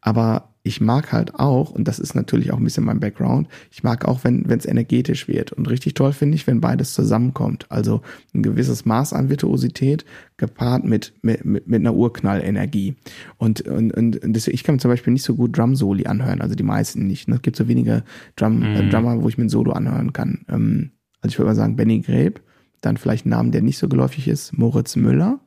aber 0.00 0.53
ich 0.66 0.80
mag 0.80 1.12
halt 1.12 1.34
auch, 1.34 1.70
und 1.70 1.86
das 1.86 1.98
ist 1.98 2.14
natürlich 2.14 2.50
auch 2.50 2.56
ein 2.56 2.64
bisschen 2.64 2.86
mein 2.86 2.98
Background, 2.98 3.48
ich 3.70 3.82
mag 3.82 4.06
auch, 4.06 4.24
wenn 4.24 4.46
es 4.48 4.64
energetisch 4.64 5.28
wird. 5.28 5.52
Und 5.52 5.68
richtig 5.68 5.92
toll 5.92 6.14
finde 6.14 6.36
ich, 6.36 6.46
wenn 6.46 6.62
beides 6.62 6.94
zusammenkommt. 6.94 7.66
Also 7.70 8.00
ein 8.32 8.42
gewisses 8.42 8.86
Maß 8.86 9.12
an 9.12 9.28
Virtuosität 9.28 10.06
gepaart 10.38 10.84
mit, 10.84 11.12
mit, 11.20 11.44
mit 11.44 11.74
einer 11.74 11.94
Urknallenergie. 11.94 12.96
Und, 13.36 13.60
und, 13.60 13.92
und 13.92 14.18
deswegen, 14.22 14.54
ich 14.54 14.64
kann 14.64 14.76
mir 14.76 14.80
zum 14.80 14.90
Beispiel 14.90 15.12
nicht 15.12 15.22
so 15.22 15.34
gut 15.34 15.56
Drum-Soli 15.56 16.06
anhören, 16.06 16.40
also 16.40 16.54
die 16.54 16.62
meisten 16.62 17.06
nicht. 17.06 17.28
Ne? 17.28 17.36
Es 17.36 17.42
gibt 17.42 17.56
so 17.56 17.68
wenige 17.68 18.02
Drum, 18.36 18.62
äh, 18.62 18.68
mhm. 18.68 18.76
äh, 18.76 18.88
Drummer, 18.88 19.22
wo 19.22 19.28
ich 19.28 19.36
mir 19.36 19.44
ein 19.44 19.50
Solo 19.50 19.72
anhören 19.72 20.14
kann. 20.14 20.46
Ähm, 20.48 20.92
also 21.20 21.34
ich 21.34 21.38
würde 21.38 21.50
mal 21.50 21.56
sagen, 21.56 21.76
Benny 21.76 22.00
Greb, 22.00 22.40
dann 22.80 22.96
vielleicht 22.96 23.26
ein 23.26 23.30
Name, 23.30 23.50
der 23.50 23.60
nicht 23.60 23.76
so 23.76 23.86
geläufig 23.86 24.28
ist, 24.28 24.56
Moritz 24.56 24.96
Müller. 24.96 25.40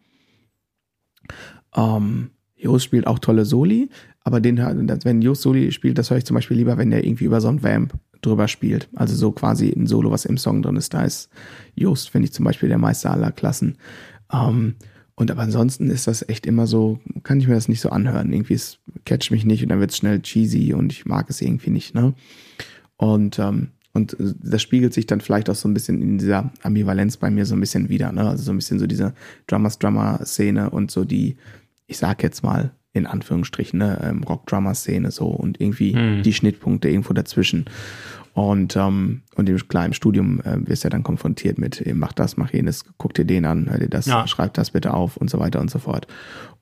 Ähm, 1.76 2.30
Jos 2.58 2.84
spielt 2.84 3.08
auch 3.08 3.20
tolle 3.20 3.46
Soli, 3.46 3.90
aber 4.24 4.42
den, 4.42 4.58
wenn 4.58 5.22
Just 5.22 5.42
Soli 5.42 5.72
spielt, 5.72 5.98
das 5.98 6.10
höre 6.10 6.18
ich 6.18 6.26
zum 6.26 6.36
Beispiel 6.36 6.58
lieber, 6.58 6.78
wenn 6.78 6.90
der 6.90 7.06
irgendwie 7.06 7.26
über 7.26 7.40
so 7.40 7.48
ein 7.48 7.64
Vamp 7.64 7.94
drüber 8.22 8.48
spielt. 8.48 8.90
Also 8.96 9.16
so 9.16 9.32
quasi 9.32 9.70
ein 9.70 9.88
Solo, 9.88 10.12
was 10.12 10.26
im 10.26 10.38
Song 10.38 10.62
drin 10.62 10.76
ist. 10.76 10.94
Da 10.94 11.04
ist 11.04 11.30
Just, 11.76 12.10
finde 12.10 12.26
ich 12.26 12.34
zum 12.34 12.46
Beispiel 12.46 12.70
der 12.70 12.78
Meister 12.78 13.12
aller 13.12 13.32
Klassen. 13.32 13.78
Ähm, 14.34 14.76
und 15.16 15.32
aber 15.32 15.42
ansonsten 15.42 15.90
ist 15.90 16.08
das 16.08 16.28
echt 16.30 16.46
immer 16.46 16.68
so, 16.68 17.00
kann 17.24 17.40
ich 17.40 17.48
mir 17.48 17.56
das 17.56 17.68
nicht 17.68 17.82
so 17.82 17.90
anhören. 17.90 18.32
Irgendwie 18.32 18.54
es 18.54 18.80
catcht 19.06 19.32
mich 19.32 19.46
nicht 19.46 19.64
und 19.64 19.70
dann 19.70 19.80
wird 19.80 19.92
es 19.92 19.98
schnell 19.98 20.22
cheesy 20.22 20.74
und 20.74 20.92
ich 20.92 21.06
mag 21.06 21.30
es 21.30 21.42
irgendwie 21.42 21.72
nicht, 21.72 21.96
ne? 21.96 22.14
Und, 22.98 23.40
ähm, 23.40 23.70
und 23.94 24.16
das 24.20 24.62
spiegelt 24.62 24.94
sich 24.94 25.08
dann 25.08 25.22
vielleicht 25.22 25.50
auch 25.50 25.56
so 25.56 25.68
ein 25.68 25.74
bisschen 25.74 26.04
in 26.04 26.20
dieser 26.20 26.52
Ambivalenz 26.62 27.18
bei 27.18 27.32
mir 27.32 27.48
so 27.48 27.56
ein 27.56 27.60
bisschen 27.60 27.90
wieder, 27.90 28.12
ne? 28.12 28.30
Also 28.30 28.44
so 28.44 28.52
ein 28.52 28.58
bisschen 28.58 28.78
so 28.78 28.86
diese 28.86 29.14
Drummers-Drummer-Szene 29.48 30.70
und 30.70 30.92
so 30.92 31.04
die, 31.04 31.38
ich 31.88 31.98
sag 31.98 32.22
jetzt 32.24 32.44
mal, 32.44 32.72
in 32.94 33.06
Anführungsstrichen, 33.06 33.80
ne, 33.80 34.00
ähm, 34.04 34.24
Rock-Drummer-Szene 34.24 35.12
so 35.12 35.28
und 35.28 35.62
irgendwie 35.62 35.94
hm. 35.94 36.24
die 36.24 36.34
Schnittpunkte 36.34 36.90
irgendwo 36.90 37.14
dazwischen. 37.14 37.66
Und, 38.34 38.76
ähm, 38.76 39.24
und 39.36 39.50
im, 39.50 39.68
klar, 39.68 39.86
im 39.86 39.94
Studium 39.94 40.42
äh, 40.42 40.58
wirst 40.68 40.84
du 40.84 40.88
ja 40.88 40.90
dann 40.92 41.02
konfrontiert 41.02 41.58
mit, 41.58 41.84
mach 41.96 42.14
das, 42.14 42.38
mach 42.38 42.54
jenes, 42.54 42.86
guck 42.98 43.16
dir 43.16 43.26
den 43.26 43.46
an, 43.46 43.68
hör 43.70 43.80
dir 43.80 43.90
das, 43.90 44.06
ja. 44.06 44.28
schreib 44.28 44.54
das 44.54 44.72
bitte 44.72 44.94
auf 44.94 45.18
und 45.18 45.30
so 45.30 45.40
weiter 45.40 45.60
und 45.60 45.72
so 45.72 45.80
fort. 45.80 46.06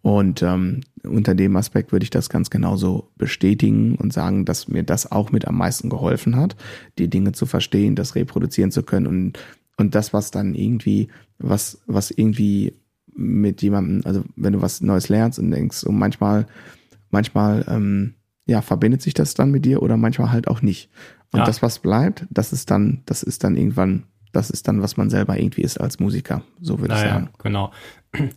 Und 0.01 0.41
ähm, 0.41 0.81
unter 1.03 1.35
dem 1.35 1.55
Aspekt 1.57 1.91
würde 1.91 2.03
ich 2.03 2.11
das 2.11 2.29
ganz 2.29 2.49
genauso 2.49 3.11
bestätigen 3.17 3.95
und 3.95 4.13
sagen, 4.13 4.45
dass 4.45 4.67
mir 4.67 4.83
das 4.83 5.11
auch 5.11 5.31
mit 5.31 5.47
am 5.47 5.57
meisten 5.57 5.89
geholfen 5.89 6.37
hat, 6.37 6.55
die 6.97 7.09
Dinge 7.09 7.31
zu 7.31 7.45
verstehen, 7.45 7.95
das 7.95 8.15
reproduzieren 8.15 8.71
zu 8.71 8.83
können 8.83 9.07
und, 9.07 9.39
und 9.77 9.95
das, 9.95 10.13
was 10.13 10.31
dann 10.31 10.55
irgendwie, 10.55 11.09
was, 11.39 11.81
was 11.87 12.11
irgendwie 12.11 12.75
mit 13.15 13.61
jemandem, 13.61 14.01
also 14.05 14.23
wenn 14.35 14.53
du 14.53 14.61
was 14.61 14.81
Neues 14.81 15.09
lernst 15.09 15.39
und 15.39 15.51
denkst, 15.51 15.83
und 15.83 15.97
manchmal, 15.97 16.45
manchmal, 17.09 17.65
ähm, 17.67 18.15
ja, 18.45 18.61
verbindet 18.61 19.01
sich 19.01 19.13
das 19.13 19.33
dann 19.33 19.51
mit 19.51 19.65
dir 19.65 19.81
oder 19.81 19.97
manchmal 19.97 20.31
halt 20.31 20.47
auch 20.47 20.61
nicht. 20.61 20.89
Und 21.31 21.39
ja. 21.39 21.45
das, 21.45 21.61
was 21.61 21.79
bleibt, 21.79 22.25
das 22.29 22.53
ist 22.53 22.69
dann, 22.69 23.01
das 23.05 23.23
ist 23.23 23.43
dann 23.43 23.55
irgendwann, 23.55 24.03
das 24.31 24.49
ist 24.49 24.67
dann, 24.67 24.81
was 24.81 24.97
man 24.97 25.09
selber 25.09 25.37
irgendwie 25.37 25.61
ist 25.61 25.79
als 25.79 25.99
Musiker, 25.99 26.43
so 26.61 26.79
würde 26.79 26.93
naja, 26.93 27.05
ich 27.05 27.11
sagen. 27.11 27.29
Genau. 27.41 27.71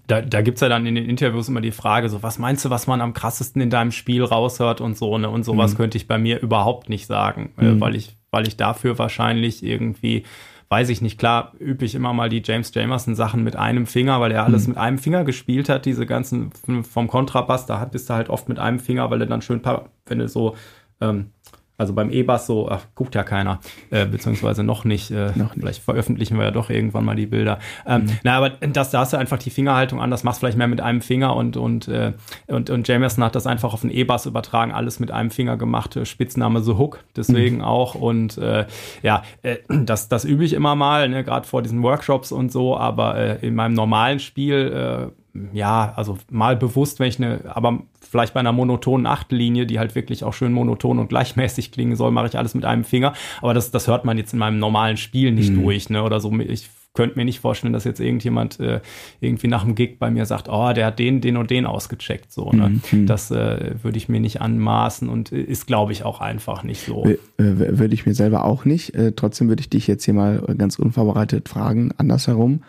Da, 0.08 0.22
da 0.22 0.42
gibt 0.42 0.56
es 0.56 0.60
ja 0.60 0.68
dann 0.68 0.86
in 0.86 0.96
den 0.96 1.04
Interviews 1.04 1.48
immer 1.48 1.60
die 1.60 1.70
Frage, 1.70 2.08
so, 2.08 2.20
was 2.22 2.40
meinst 2.40 2.64
du, 2.64 2.70
was 2.70 2.88
man 2.88 3.00
am 3.00 3.12
krassesten 3.12 3.62
in 3.62 3.70
deinem 3.70 3.92
Spiel 3.92 4.24
raushört 4.24 4.80
und 4.80 4.96
so, 4.96 5.18
ne? 5.18 5.30
Und 5.30 5.44
sowas 5.44 5.74
mhm. 5.74 5.76
könnte 5.76 5.98
ich 5.98 6.08
bei 6.08 6.18
mir 6.18 6.40
überhaupt 6.40 6.88
nicht 6.88 7.06
sagen, 7.06 7.52
äh, 7.58 7.66
mhm. 7.66 7.80
weil 7.80 7.94
ich, 7.94 8.16
weil 8.32 8.48
ich 8.48 8.56
dafür 8.56 8.98
wahrscheinlich 8.98 9.62
irgendwie 9.62 10.24
weiß 10.68 10.90
ich 10.90 11.00
nicht, 11.00 11.18
klar, 11.18 11.52
übe 11.58 11.84
ich 11.84 11.94
immer 11.94 12.12
mal 12.12 12.28
die 12.28 12.42
James 12.44 12.72
Jamerson 12.74 13.14
Sachen 13.14 13.42
mit 13.42 13.56
einem 13.56 13.86
Finger, 13.86 14.20
weil 14.20 14.32
er 14.32 14.44
alles 14.44 14.66
mhm. 14.66 14.72
mit 14.72 14.78
einem 14.78 14.98
Finger 14.98 15.24
gespielt 15.24 15.68
hat, 15.68 15.86
diese 15.86 16.04
ganzen 16.04 16.52
vom 16.82 17.08
Kontrabass, 17.08 17.66
da 17.66 17.82
bist 17.86 18.10
du 18.10 18.14
halt 18.14 18.28
oft 18.28 18.48
mit 18.48 18.58
einem 18.58 18.78
Finger, 18.78 19.10
weil 19.10 19.20
er 19.22 19.26
dann 19.26 19.42
schön, 19.42 19.62
wenn 20.06 20.18
du 20.18 20.28
so 20.28 20.56
ähm, 21.00 21.32
also 21.78 21.94
beim 21.94 22.10
E-Bass 22.10 22.46
so, 22.46 22.68
ach, 22.68 22.82
guckt 22.96 23.14
ja 23.14 23.22
keiner, 23.22 23.60
äh, 23.90 24.04
beziehungsweise 24.04 24.64
noch 24.64 24.84
nicht, 24.84 25.12
äh, 25.12 25.30
noch 25.36 25.54
nicht. 25.54 25.60
Vielleicht 25.60 25.82
veröffentlichen 25.82 26.36
wir 26.36 26.44
ja 26.44 26.50
doch 26.50 26.70
irgendwann 26.70 27.04
mal 27.04 27.14
die 27.14 27.26
Bilder. 27.26 27.60
Ähm, 27.86 28.02
mhm. 28.02 28.18
Na, 28.24 28.36
aber 28.36 28.50
das, 28.50 28.90
da 28.90 29.00
hast 29.00 29.12
du 29.12 29.16
einfach 29.16 29.38
die 29.38 29.50
Fingerhaltung 29.50 30.00
an, 30.00 30.10
das 30.10 30.24
machst 30.24 30.38
du 30.38 30.40
vielleicht 30.40 30.58
mehr 30.58 30.66
mit 30.66 30.80
einem 30.80 31.00
Finger 31.00 31.36
und, 31.36 31.56
und, 31.56 31.86
äh, 31.86 32.14
und, 32.48 32.68
und 32.68 32.88
Jamerson 32.88 33.22
hat 33.22 33.36
das 33.36 33.46
einfach 33.46 33.72
auf 33.72 33.82
den 33.82 33.90
E-Bass 33.90 34.26
übertragen, 34.26 34.72
alles 34.72 34.98
mit 34.98 35.12
einem 35.12 35.30
Finger 35.30 35.56
gemacht, 35.56 35.94
äh, 35.94 36.04
Spitzname 36.04 36.62
The 36.62 36.72
Hook, 36.72 37.04
deswegen 37.14 37.58
mhm. 37.58 37.64
auch. 37.64 37.94
Und 37.94 38.36
äh, 38.38 38.66
ja, 39.02 39.22
äh, 39.42 39.58
das, 39.68 40.08
das 40.08 40.24
übe 40.24 40.44
ich 40.44 40.54
immer 40.54 40.74
mal, 40.74 41.08
ne, 41.08 41.22
gerade 41.22 41.46
vor 41.46 41.62
diesen 41.62 41.82
Workshops 41.84 42.32
und 42.32 42.50
so, 42.50 42.76
aber 42.76 43.16
äh, 43.16 43.46
in 43.46 43.54
meinem 43.54 43.74
normalen 43.74 44.18
Spiel, 44.18 45.10
äh, 45.14 45.17
ja, 45.52 45.92
also 45.96 46.18
mal 46.30 46.56
bewusst, 46.56 47.00
wenn 47.00 47.08
ich 47.08 47.18
eine, 47.18 47.40
aber 47.54 47.82
vielleicht 48.00 48.34
bei 48.34 48.40
einer 48.40 48.52
monotonen 48.52 49.06
Achtlinie, 49.06 49.66
die 49.66 49.78
halt 49.78 49.94
wirklich 49.94 50.24
auch 50.24 50.32
schön 50.32 50.52
monoton 50.52 50.98
und 50.98 51.08
gleichmäßig 51.08 51.72
klingen 51.72 51.96
soll, 51.96 52.10
mache 52.10 52.26
ich 52.28 52.38
alles 52.38 52.54
mit 52.54 52.64
einem 52.64 52.84
Finger. 52.84 53.12
Aber 53.40 53.54
das, 53.54 53.70
das 53.70 53.86
hört 53.86 54.04
man 54.04 54.18
jetzt 54.18 54.32
in 54.32 54.38
meinem 54.38 54.58
normalen 54.58 54.96
Spiel 54.96 55.32
nicht 55.32 55.52
mhm. 55.52 55.62
durch, 55.62 55.90
ne? 55.90 56.02
Oder 56.02 56.20
so. 56.20 56.32
Ich 56.38 56.70
könnte 56.94 57.16
mir 57.16 57.24
nicht 57.24 57.38
vorstellen, 57.38 57.72
dass 57.72 57.84
jetzt 57.84 58.00
irgendjemand 58.00 58.58
äh, 58.58 58.80
irgendwie 59.20 59.46
nach 59.46 59.62
dem 59.62 59.74
Gig 59.74 59.98
bei 60.00 60.10
mir 60.10 60.26
sagt, 60.26 60.48
oh, 60.48 60.72
der 60.72 60.86
hat 60.86 60.98
den, 60.98 61.20
den 61.20 61.36
und 61.36 61.50
den 61.50 61.66
ausgecheckt. 61.66 62.32
So, 62.32 62.50
ne? 62.50 62.80
Mhm. 62.90 63.06
Das 63.06 63.30
äh, 63.30 63.74
würde 63.82 63.98
ich 63.98 64.08
mir 64.08 64.20
nicht 64.20 64.40
anmaßen 64.40 65.08
und 65.08 65.30
ist, 65.30 65.66
glaube 65.66 65.92
ich, 65.92 66.02
auch 66.02 66.20
einfach 66.20 66.64
nicht 66.64 66.84
so. 66.84 67.04
Äh, 67.04 67.18
würde 67.36 67.94
ich 67.94 68.06
mir 68.06 68.14
selber 68.14 68.44
auch 68.44 68.64
nicht. 68.64 68.94
Äh, 68.94 69.12
trotzdem 69.12 69.48
würde 69.48 69.60
ich 69.60 69.70
dich 69.70 69.86
jetzt 69.86 70.04
hier 70.04 70.14
mal 70.14 70.42
ganz 70.56 70.78
unvorbereitet 70.78 71.48
fragen, 71.48 71.92
andersherum. 71.98 72.64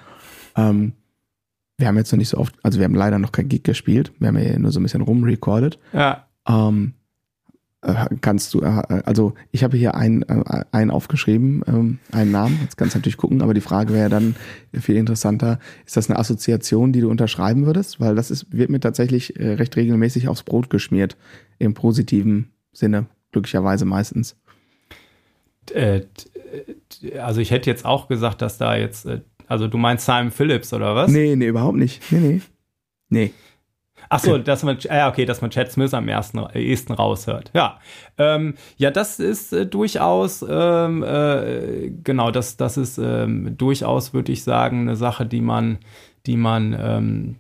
Ähm, 0.56 0.94
wir 1.80 1.88
haben 1.88 1.98
jetzt 1.98 2.12
noch 2.12 2.18
nicht 2.18 2.30
so 2.30 2.38
oft, 2.38 2.54
also 2.62 2.80
wir 2.80 2.86
haben 2.86 2.94
leider 2.94 3.18
noch 3.18 3.32
kein 3.32 3.50
Gig 3.50 3.64
gespielt. 3.64 4.12
Wir 4.20 4.28
haben 4.28 4.38
ja 4.38 4.60
nur 4.60 4.72
so 4.72 4.80
ein 4.80 4.84
bisschen 4.84 5.02
rumrecorded. 5.02 5.80
Ja. 5.94 6.28
Ähm, 6.48 6.94
äh, 7.82 8.08
kannst 8.20 8.54
du, 8.54 8.62
äh, 8.62 8.84
also 9.06 9.34
ich 9.52 9.64
habe 9.64 9.78
hier 9.78 9.96
einen, 9.96 10.24
äh, 10.24 10.66
einen 10.72 10.92
aufgeschrieben, 10.92 11.64
ähm, 11.66 12.00
einen 12.12 12.32
Namen, 12.32 12.60
jetzt 12.62 12.76
kannst 12.76 12.94
du 12.94 13.00
natürlich 13.00 13.16
gucken, 13.16 13.42
aber 13.42 13.54
die 13.54 13.62
Frage 13.62 13.94
wäre 13.94 14.10
dann 14.10 14.36
viel 14.74 14.98
interessanter, 14.98 15.60
ist 15.86 15.96
das 15.96 16.10
eine 16.10 16.20
Assoziation, 16.20 16.92
die 16.92 17.00
du 17.00 17.10
unterschreiben 17.10 17.66
würdest? 17.66 18.02
Weil 18.02 18.16
das 18.16 18.32
ist, 18.32 18.52
wird 18.52 18.70
mir 18.70 18.82
tatsächlich 18.82 19.34
recht 19.38 19.78
regelmäßig 19.78 20.28
aufs 20.28 20.44
Brot 20.44 20.70
geschmiert, 20.70 21.16
im 21.58 21.74
positiven 21.74 22.52
Sinne, 22.74 23.06
glücklicherweise 23.32 23.86
meistens. 23.86 24.36
Also 27.18 27.40
ich 27.40 27.52
hätte 27.52 27.70
jetzt 27.70 27.86
auch 27.86 28.08
gesagt, 28.10 28.42
dass 28.42 28.58
da 28.58 28.76
jetzt 28.76 29.08
also 29.50 29.68
du 29.68 29.78
meinst 29.78 30.06
Simon 30.06 30.32
Phillips 30.32 30.74
oder 30.74 30.96
was? 30.96 31.12
Nee, 31.12 31.36
nee, 31.36 31.48
überhaupt 31.48 31.78
nicht. 31.78 32.02
Nee, 32.12 32.20
nee. 32.20 32.42
Nee. 33.10 33.34
Ach 34.12 34.20
so, 34.20 34.38
dass 34.38 34.64
man, 34.64 34.78
äh, 34.86 35.06
okay, 35.08 35.26
dass 35.26 35.42
man 35.42 35.52
Chad 35.52 35.72
Smith 35.72 35.94
am 35.94 36.08
ersten, 36.08 36.40
ehesten 36.54 36.94
raushört. 36.94 37.52
Ja, 37.54 37.80
ähm, 38.18 38.56
ja, 38.78 38.90
das 38.90 39.20
ist 39.20 39.54
äh, 39.54 39.66
durchaus, 39.68 40.44
ähm, 40.48 41.04
äh, 41.04 41.92
genau, 42.04 42.32
das, 42.32 42.58
das 42.58 42.78
ist 42.78 42.98
ähm, 42.98 43.56
durchaus, 43.58 44.14
würde 44.14 44.32
ich 44.32 44.44
sagen, 44.44 44.82
eine 44.82 44.96
Sache, 44.96 45.26
die 45.26 45.42
man, 45.42 45.78
die 46.26 46.38
man, 46.38 46.76
ähm, 46.80 47.36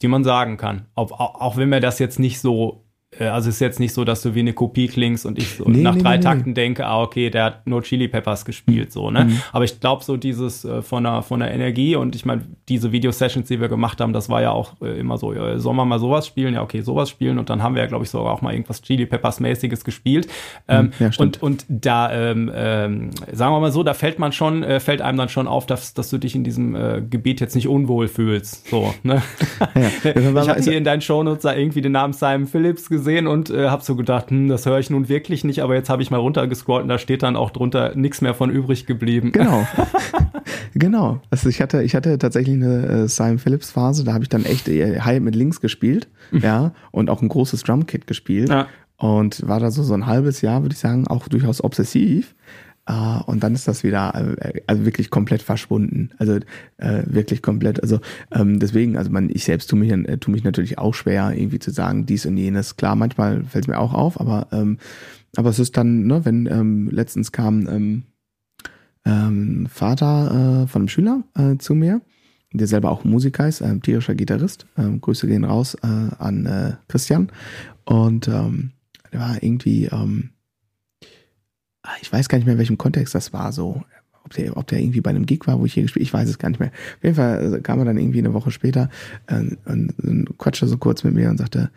die 0.00 0.08
man 0.08 0.22
sagen 0.22 0.56
kann. 0.58 0.86
Auch, 0.94 1.10
auch, 1.12 1.40
auch 1.40 1.56
wenn 1.56 1.70
mir 1.70 1.80
das 1.80 1.98
jetzt 1.98 2.20
nicht 2.20 2.40
so 2.40 2.84
äh, 2.84 2.85
also 3.24 3.48
es 3.48 3.56
ist 3.56 3.60
jetzt 3.60 3.80
nicht 3.80 3.94
so, 3.94 4.04
dass 4.04 4.22
du 4.22 4.34
wie 4.34 4.40
eine 4.40 4.52
Kopie 4.52 4.88
klingst 4.88 5.24
und 5.26 5.38
ich 5.38 5.56
so 5.56 5.64
nee, 5.66 5.82
nach 5.82 5.94
nee, 5.94 6.02
drei 6.02 6.16
nee, 6.16 6.22
Takten 6.22 6.54
denke, 6.54 6.86
ah, 6.86 7.02
okay, 7.02 7.30
der 7.30 7.44
hat 7.44 7.66
nur 7.66 7.82
Chili 7.82 8.08
Peppers 8.08 8.44
gespielt, 8.44 8.92
so, 8.92 9.10
ne? 9.10 9.24
Mhm. 9.24 9.40
Aber 9.52 9.64
ich 9.64 9.80
glaube, 9.80 10.04
so 10.04 10.16
dieses 10.16 10.64
äh, 10.64 10.82
von, 10.82 11.04
der, 11.04 11.22
von 11.22 11.40
der 11.40 11.52
Energie 11.52 11.96
und 11.96 12.14
ich 12.14 12.24
meine, 12.24 12.42
diese 12.68 12.92
Video-Sessions, 12.92 13.48
die 13.48 13.60
wir 13.60 13.68
gemacht 13.68 14.00
haben, 14.00 14.12
das 14.12 14.28
war 14.28 14.42
ja 14.42 14.50
auch 14.50 14.74
äh, 14.82 14.98
immer 14.98 15.18
so, 15.18 15.32
äh, 15.32 15.58
sollen 15.58 15.76
wir 15.76 15.84
mal 15.84 15.98
sowas 15.98 16.26
spielen? 16.26 16.54
Ja, 16.54 16.62
okay, 16.62 16.82
sowas 16.82 17.08
spielen 17.08 17.38
und 17.38 17.48
dann 17.50 17.62
haben 17.62 17.74
wir 17.74 17.82
ja, 17.82 17.88
glaube 17.88 18.04
ich, 18.04 18.10
sogar 18.10 18.32
auch 18.32 18.42
mal 18.42 18.52
irgendwas 18.52 18.82
Chili 18.82 19.06
Peppers-mäßiges 19.06 19.84
gespielt. 19.84 20.28
Ähm, 20.68 20.86
mhm. 20.86 20.92
ja, 20.98 21.10
und, 21.18 21.42
und 21.42 21.64
da, 21.68 22.12
ähm, 22.12 22.50
ähm, 22.54 23.10
sagen 23.32 23.54
wir 23.54 23.60
mal 23.60 23.72
so, 23.72 23.82
da 23.82 23.94
fällt 23.94 24.18
man 24.18 24.32
schon, 24.32 24.62
äh, 24.62 24.80
fällt 24.80 25.00
einem 25.00 25.18
dann 25.18 25.28
schon 25.28 25.48
auf, 25.48 25.66
dass, 25.66 25.94
dass 25.94 26.10
du 26.10 26.18
dich 26.18 26.34
in 26.34 26.44
diesem 26.44 26.74
äh, 26.74 27.02
Gebiet 27.08 27.40
jetzt 27.40 27.54
nicht 27.54 27.68
unwohl 27.68 28.08
fühlst, 28.08 28.68
so, 28.68 28.94
ne? 29.02 29.22
Ja. 29.74 29.90
ich 30.42 30.48
hatte 30.48 30.62
hier 30.62 30.78
in 30.78 30.84
deinen 30.84 31.00
Shownotes 31.00 31.42
da 31.42 31.54
irgendwie 31.54 31.80
den 31.80 31.92
Namen 31.92 32.12
Simon 32.12 32.46
Phillips 32.46 32.88
gesehen 32.88 33.05
gesehen 33.06 33.26
und 33.28 33.50
äh, 33.50 33.68
habe 33.68 33.84
so 33.84 33.94
gedacht, 33.94 34.30
hm, 34.30 34.48
das 34.48 34.66
höre 34.66 34.80
ich 34.80 34.90
nun 34.90 35.08
wirklich 35.08 35.44
nicht, 35.44 35.62
aber 35.62 35.74
jetzt 35.74 35.88
habe 35.88 36.02
ich 36.02 36.10
mal 36.10 36.18
runtergescrollt 36.18 36.82
und 36.82 36.88
da 36.88 36.98
steht 36.98 37.22
dann 37.22 37.36
auch 37.36 37.50
drunter 37.50 37.94
nichts 37.94 38.20
mehr 38.20 38.34
von 38.34 38.50
übrig 38.50 38.86
geblieben. 38.86 39.30
Genau. 39.30 39.66
genau. 40.74 41.20
Also 41.30 41.48
ich 41.48 41.62
hatte, 41.62 41.82
ich 41.82 41.94
hatte 41.94 42.18
tatsächlich 42.18 42.56
eine 42.56 42.86
äh, 42.86 43.08
Simon 43.08 43.38
Phillips 43.38 43.70
Phase, 43.70 44.02
da 44.02 44.12
habe 44.12 44.24
ich 44.24 44.28
dann 44.28 44.44
echt 44.44 44.68
äh, 44.68 45.00
High 45.00 45.20
mit 45.20 45.36
links 45.36 45.60
gespielt, 45.60 46.08
mhm. 46.32 46.40
ja, 46.40 46.72
und 46.90 47.08
auch 47.08 47.22
ein 47.22 47.28
großes 47.28 47.62
Drumkit 47.62 48.08
gespielt. 48.08 48.48
Ja. 48.48 48.66
Und 48.98 49.46
war 49.46 49.60
da 49.60 49.70
so, 49.70 49.82
so 49.82 49.94
ein 49.94 50.06
halbes 50.06 50.40
Jahr, 50.40 50.62
würde 50.62 50.72
ich 50.72 50.78
sagen, 50.78 51.06
auch 51.06 51.28
durchaus 51.28 51.62
obsessiv. 51.62 52.34
Uh, 52.88 53.20
und 53.26 53.42
dann 53.42 53.52
ist 53.52 53.66
das 53.66 53.82
wieder 53.82 54.14
äh, 54.14 54.60
also 54.68 54.84
wirklich 54.84 55.10
komplett 55.10 55.42
verschwunden. 55.42 56.10
Also 56.18 56.38
äh, 56.76 57.02
wirklich 57.06 57.42
komplett. 57.42 57.82
Also 57.82 57.98
ähm, 58.30 58.60
deswegen, 58.60 58.96
also 58.96 59.10
man, 59.10 59.28
ich 59.28 59.42
selbst 59.42 59.68
tue 59.68 59.78
mich, 59.78 59.90
äh, 59.90 60.18
tu 60.18 60.30
mich 60.30 60.44
natürlich 60.44 60.78
auch 60.78 60.94
schwer, 60.94 61.32
irgendwie 61.34 61.58
zu 61.58 61.72
sagen, 61.72 62.06
dies 62.06 62.26
und 62.26 62.36
jenes. 62.36 62.76
Klar, 62.76 62.94
manchmal 62.94 63.42
fällt 63.42 63.64
es 63.64 63.68
mir 63.68 63.80
auch 63.80 63.92
auf, 63.92 64.20
aber 64.20 64.46
ähm, 64.52 64.78
aber 65.36 65.50
es 65.50 65.58
ist 65.58 65.76
dann, 65.76 66.06
ne, 66.06 66.24
wenn 66.24 66.46
ähm, 66.46 66.88
letztens 66.90 67.32
kam 67.32 67.68
ähm, 67.68 68.02
ähm, 69.04 69.66
Vater 69.70 70.64
äh, 70.64 70.66
von 70.66 70.82
einem 70.82 70.88
Schüler 70.88 71.22
äh, 71.34 71.56
zu 71.58 71.74
mir, 71.74 72.00
der 72.52 72.66
selber 72.66 72.90
auch 72.90 73.04
Musiker 73.04 73.46
ist, 73.46 73.60
äh, 73.60 73.78
tierischer 73.78 74.14
Gitarrist. 74.14 74.66
Äh, 74.76 74.98
Grüße 74.98 75.26
gehen 75.26 75.44
raus 75.44 75.74
äh, 75.82 75.86
an 75.86 76.46
äh, 76.46 76.72
Christian. 76.88 77.30
Und 77.84 78.28
ähm, 78.28 78.72
der 79.12 79.20
war 79.20 79.42
irgendwie 79.42 79.86
ähm, 79.86 80.30
ich 82.00 82.12
weiß 82.12 82.28
gar 82.28 82.38
nicht 82.38 82.46
mehr, 82.46 82.54
in 82.54 82.58
welchem 82.58 82.78
Kontext 82.78 83.14
das 83.14 83.32
war, 83.32 83.52
so. 83.52 83.82
Ob 84.24 84.32
der, 84.32 84.56
ob 84.56 84.66
der 84.66 84.80
irgendwie 84.80 85.00
bei 85.00 85.10
einem 85.10 85.24
Gig 85.24 85.46
war, 85.46 85.60
wo 85.60 85.66
ich 85.66 85.74
hier 85.74 85.84
gespielt 85.84 86.04
ich 86.04 86.12
weiß 86.12 86.28
es 86.28 86.38
gar 86.38 86.48
nicht 86.48 86.58
mehr. 86.58 86.70
Auf 86.70 87.04
jeden 87.04 87.14
Fall 87.14 87.54
äh, 87.54 87.60
kam 87.60 87.78
er 87.78 87.84
dann 87.84 87.96
irgendwie 87.96 88.18
eine 88.18 88.34
Woche 88.34 88.50
später 88.50 88.90
äh, 89.28 89.36
und, 89.66 89.94
und 90.00 90.38
quatschte 90.38 90.66
so 90.66 90.78
kurz 90.78 91.04
mit 91.04 91.14
mir 91.14 91.30
und 91.30 91.38
sagte, 91.38 91.70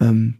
ähm, 0.00 0.34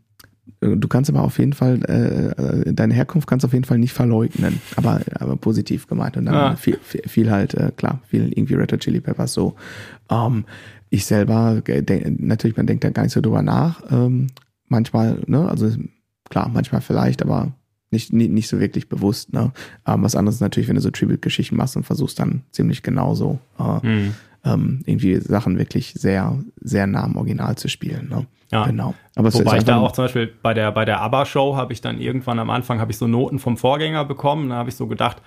du 0.60 0.88
kannst 0.88 1.10
aber 1.10 1.22
auf 1.22 1.38
jeden 1.38 1.52
Fall, 1.52 1.82
äh, 1.84 2.72
deine 2.72 2.94
Herkunft 2.94 3.28
kannst 3.28 3.42
du 3.42 3.48
auf 3.48 3.52
jeden 3.52 3.64
Fall 3.64 3.78
nicht 3.78 3.92
verleugnen, 3.92 4.60
aber, 4.76 5.00
aber 5.14 5.36
positiv 5.36 5.86
gemeint. 5.88 6.16
Und 6.16 6.26
dann 6.26 6.56
viel, 6.56 6.78
viel, 6.82 7.02
viel 7.06 7.30
halt, 7.30 7.54
äh, 7.54 7.72
klar, 7.76 8.00
viel 8.06 8.28
irgendwie 8.28 8.54
Red 8.54 8.72
Hot 8.72 8.80
Chili 8.80 9.00
Peppers 9.00 9.32
so. 9.32 9.56
Ähm, 10.08 10.44
ich 10.88 11.04
selber, 11.04 11.62
denk, 11.62 12.20
natürlich, 12.20 12.56
man 12.56 12.66
denkt 12.66 12.84
da 12.84 12.90
gar 12.90 13.02
nicht 13.02 13.12
so 13.12 13.20
drüber 13.20 13.42
nach. 13.42 13.82
Ähm, 13.90 14.28
manchmal, 14.68 15.20
ne, 15.26 15.48
also 15.48 15.70
klar, 16.30 16.48
manchmal 16.48 16.80
vielleicht, 16.80 17.22
aber 17.22 17.52
nicht, 17.96 18.12
nicht, 18.12 18.30
nicht 18.30 18.48
so 18.48 18.60
wirklich 18.60 18.88
bewusst. 18.88 19.32
Ne? 19.32 19.52
Ähm, 19.86 20.02
was 20.02 20.14
anderes 20.14 20.36
ist 20.36 20.40
natürlich, 20.42 20.68
wenn 20.68 20.76
du 20.76 20.82
so 20.82 20.90
Tribute-Geschichten 20.90 21.56
machst 21.56 21.76
und 21.76 21.84
versuchst 21.84 22.18
dann 22.18 22.42
ziemlich 22.50 22.82
genauso 22.82 23.38
äh, 23.58 23.86
mhm. 23.86 24.14
ähm, 24.44 24.82
irgendwie 24.84 25.16
Sachen 25.16 25.58
wirklich 25.58 25.94
sehr, 25.94 26.38
sehr 26.60 26.86
nah 26.86 27.04
am 27.04 27.16
Original 27.16 27.56
zu 27.56 27.68
spielen. 27.68 28.08
Ne? 28.08 28.26
Ja, 28.52 28.66
genau. 28.66 28.94
Aber 29.16 29.32
Wobei 29.32 29.58
ich 29.58 29.64
da 29.64 29.78
auch 29.78 29.92
zum 29.92 30.04
Beispiel 30.04 30.32
bei 30.42 30.54
der, 30.54 30.70
bei 30.72 30.84
der 30.84 31.00
ABBA-Show 31.00 31.56
habe 31.56 31.72
ich 31.72 31.80
dann 31.80 31.98
irgendwann 31.98 32.38
am 32.38 32.50
Anfang 32.50 32.80
habe 32.80 32.92
ich 32.92 32.98
so 32.98 33.06
Noten 33.06 33.38
vom 33.38 33.56
Vorgänger 33.56 34.04
bekommen. 34.04 34.50
Da 34.50 34.56
habe 34.56 34.68
ich 34.68 34.76
so 34.76 34.86
gedacht, 34.86 35.22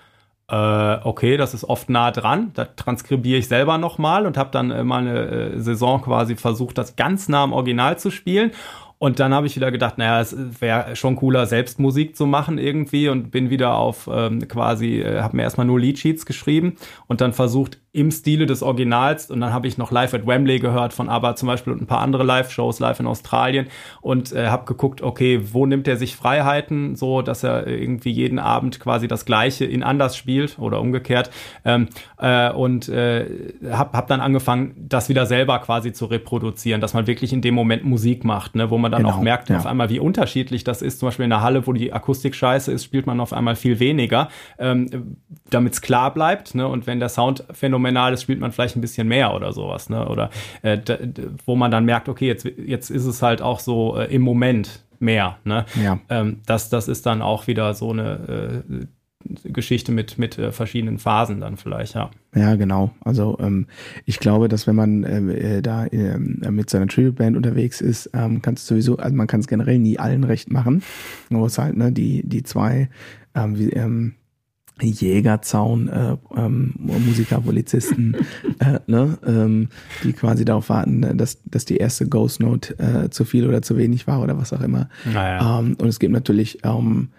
äh, 0.50 0.98
okay, 1.04 1.38
das 1.38 1.54
ist 1.54 1.64
oft 1.64 1.90
nah 1.90 2.12
dran. 2.12 2.52
Da 2.54 2.66
transkribiere 2.66 3.40
ich 3.40 3.48
selber 3.48 3.78
nochmal 3.78 4.26
und 4.26 4.38
habe 4.38 4.52
dann 4.52 4.72
äh, 4.72 4.84
mal 4.84 5.02
eine 5.02 5.20
äh, 5.20 5.60
Saison 5.60 6.02
quasi 6.02 6.36
versucht, 6.36 6.78
das 6.78 6.96
ganz 6.96 7.28
nah 7.30 7.44
am 7.44 7.54
Original 7.54 8.00
zu 8.00 8.10
spielen. 8.10 8.52
Und 9.00 9.22
dann 9.22 9.34
habe 9.34 9.48
ich 9.48 9.56
wieder 9.56 9.72
gedacht, 9.72 9.98
naja, 9.98 10.20
es 10.20 10.36
wäre 10.60 10.96
schon 10.98 11.16
cooler, 11.16 11.46
selbst 11.46 11.80
Musik 11.80 12.18
zu 12.18 12.26
machen 12.28 12.58
irgendwie 12.58 13.08
und 13.08 13.32
bin 13.32 13.50
wieder 13.50 13.76
auf 13.76 14.10
ähm, 14.12 14.46
quasi, 14.48 15.00
äh, 15.00 15.22
habe 15.22 15.38
mir 15.38 15.44
erstmal 15.44 15.66
nur 15.66 15.80
Leadsheets 15.80 16.26
geschrieben 16.26 16.76
und 17.08 17.22
dann 17.22 17.32
versucht, 17.32 17.80
im 17.92 18.12
Stile 18.12 18.46
des 18.46 18.62
Originals. 18.62 19.32
Und 19.32 19.42
dann 19.42 19.52
habe 19.52 19.68
ich 19.68 19.78
noch 19.78 19.92
Live 19.92 20.14
at 20.14 20.28
Wembley 20.28 20.60
gehört 20.60 20.94
von 20.94 21.10
ABBA 21.10 21.36
zum 21.36 21.48
Beispiel 21.48 21.74
und 21.74 21.82
ein 21.82 21.88
paar 21.88 22.02
andere 22.02 22.24
Live-Shows 22.24 22.80
live 22.80 23.00
in 23.00 23.08
Australien 23.08 23.68
und 24.02 24.32
äh, 24.32 24.48
habe 24.48 24.66
geguckt, 24.66 25.02
okay, 25.02 25.42
wo 25.52 25.66
nimmt 25.66 25.88
er 25.88 25.98
sich 25.98 26.16
Freiheiten, 26.16 26.96
so 26.96 27.22
dass 27.22 27.44
er 27.44 27.68
irgendwie 27.68 28.12
jeden 28.12 28.38
Abend 28.38 28.80
quasi 28.80 29.08
das 29.08 29.26
Gleiche 29.26 29.66
in 29.66 29.82
anders 29.82 30.16
spielt 30.16 30.60
oder 30.60 30.80
umgekehrt. 30.80 31.32
Ähm, 31.66 31.88
äh, 32.20 32.52
und 32.52 32.90
äh, 32.90 33.54
habe 33.72 33.98
hab 33.98 34.08
dann 34.08 34.22
angefangen, 34.22 34.76
das 34.78 35.10
wieder 35.10 35.26
selber 35.26 35.58
quasi 35.60 35.92
zu 35.92 36.06
reproduzieren, 36.06 36.82
dass 36.82 36.94
man 36.94 37.08
wirklich 37.08 37.34
in 37.34 37.42
dem 37.42 37.56
Moment 37.56 37.84
Musik 37.86 38.24
macht, 38.24 38.56
ne, 38.56 38.70
wo 38.70 38.78
man 38.78 38.89
dann 38.90 39.04
genau, 39.04 39.16
auch 39.16 39.22
merkt 39.22 39.50
ja. 39.50 39.58
auf 39.58 39.66
einmal, 39.66 39.90
wie 39.90 40.00
unterschiedlich 40.00 40.64
das 40.64 40.82
ist. 40.82 41.00
Zum 41.00 41.08
Beispiel 41.08 41.24
in 41.24 41.32
der 41.32 41.42
Halle, 41.42 41.66
wo 41.68 41.74
die 41.74 41.92
Akustik 41.92 42.36
scheiße 42.36 42.72
ist, 42.72 42.84
spielt 42.84 43.08
man 43.08 43.20
auf 43.20 43.34
einmal 43.34 43.56
viel 43.56 43.80
weniger, 43.80 44.30
ähm, 44.58 45.18
damit 45.50 45.74
es 45.74 45.82
klar 45.82 46.14
bleibt. 46.14 46.56
Ne? 46.56 46.68
Und 46.68 46.88
wenn 46.88 47.00
der 47.00 47.10
Sound 47.10 47.44
phänomenal 47.52 47.80
phänomenal 47.80 48.14
ist, 48.14 48.24
spielt 48.24 48.40
man 48.40 48.52
vielleicht 48.52 48.76
ein 48.76 48.82
bisschen 48.82 49.08
mehr 49.08 49.34
oder 49.34 49.54
sowas, 49.54 49.90
ne? 49.90 50.08
Oder 50.08 50.30
äh, 50.62 50.80
wo 51.46 51.56
man 51.56 51.72
dann 51.72 51.86
merkt, 51.86 52.10
okay, 52.10 52.28
jetzt, 52.28 52.46
jetzt 52.46 52.90
ist 52.90 53.06
es 53.06 53.22
halt 53.22 53.42
auch 53.42 53.60
so 53.60 53.98
äh, 53.98 54.14
im 54.14 54.22
Moment 54.22 54.84
mehr, 55.00 55.38
ne? 55.44 55.66
Ja. 55.82 56.00
Ähm, 56.10 56.42
das, 56.46 56.70
das 56.70 56.88
ist 56.88 57.06
dann 57.06 57.22
auch 57.22 57.48
wieder 57.48 57.74
so 57.74 57.92
eine 57.92 58.64
äh, 58.70 58.86
Geschichte 59.44 59.92
mit, 59.92 60.18
mit 60.18 60.38
äh, 60.38 60.52
verschiedenen 60.52 60.98
Phasen 60.98 61.40
dann 61.40 61.58
vielleicht, 61.58 61.96
ja. 61.96 62.10
Ja, 62.36 62.56
genau. 62.56 62.92
Also 63.02 63.38
ähm, 63.40 63.68
ich 64.06 64.20
glaube, 64.20 64.48
dass 64.48 64.68
wenn 64.68 64.76
man 64.76 65.04
äh, 65.04 65.58
äh 65.58 65.62
da 65.62 65.86
äh, 65.86 66.18
mit 66.18 66.70
seiner 66.70 66.88
Tribute-Band 66.88 67.38
unterwegs 67.38 67.82
ist, 67.82 68.10
ähm, 68.14 68.42
kannst 68.42 68.70
du 68.70 68.76
sowieso, 68.76 68.98
also 68.98 69.16
man 69.16 69.28
kann 69.28 69.40
es 69.40 69.48
generell 69.48 69.80
nie 69.80 70.00
allen 70.00 70.24
recht 70.24 70.52
machen. 70.52 70.84
Nur 71.30 71.48
es 71.48 71.58
halt, 71.58 71.78
ne, 71.78 71.92
die, 71.92 72.28
die 72.28 72.44
zwei, 72.44 72.90
ähm, 73.36 73.58
wie, 73.58 73.70
ähm, 73.70 74.16
Jägerzaun, 74.82 75.90
äh, 75.90 76.16
ähm, 76.36 76.74
Musiker, 76.78 77.42
Polizisten, 77.42 78.16
äh, 78.60 78.80
ne, 78.88 79.18
ähm, 79.26 79.70
die 80.04 80.14
quasi 80.14 80.46
darauf 80.46 80.70
warten, 80.70 81.18
dass, 81.18 81.40
dass 81.44 81.66
die 81.66 81.78
erste 81.78 82.08
Ghost 82.08 82.40
Note 82.40 82.78
äh, 82.80 83.10
zu 83.10 83.26
viel 83.26 83.48
oder 83.48 83.62
zu 83.62 83.78
wenig 83.78 84.08
war 84.08 84.22
oder 84.22 84.38
was 84.38 84.54
auch 84.54 84.62
immer. 84.62 84.90
Naja. 85.06 85.60
Ähm, 85.60 85.76
und 85.80 85.88
es 85.88 86.00
gibt 86.00 86.14
natürlich, 86.14 86.60
ähm, 86.64 87.10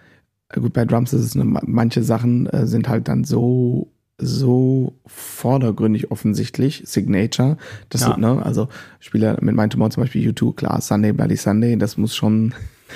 gut, 0.59 0.73
bei 0.73 0.85
Drums 0.85 1.13
ist 1.13 1.21
es, 1.21 1.35
ne, 1.35 1.43
manche 1.45 2.03
Sachen 2.03 2.47
äh, 2.47 2.67
sind 2.67 2.87
halt 2.87 3.07
dann 3.07 3.23
so 3.23 3.91
so 4.23 4.93
vordergründig 5.07 6.11
offensichtlich, 6.11 6.83
Signature, 6.85 7.57
das 7.89 8.01
ja. 8.01 8.17
ne, 8.17 8.45
also 8.45 8.67
Spieler 8.99 9.37
mit 9.41 9.55
meinem 9.55 9.71
Tumor 9.71 9.89
zum 9.89 10.03
Beispiel 10.03 10.29
U2, 10.29 10.55
klar, 10.55 10.79
Sunday 10.79 11.11
Bloody 11.11 11.35
Sunday, 11.35 11.75
das 11.75 11.97
muss 11.97 12.15
schon 12.15 12.53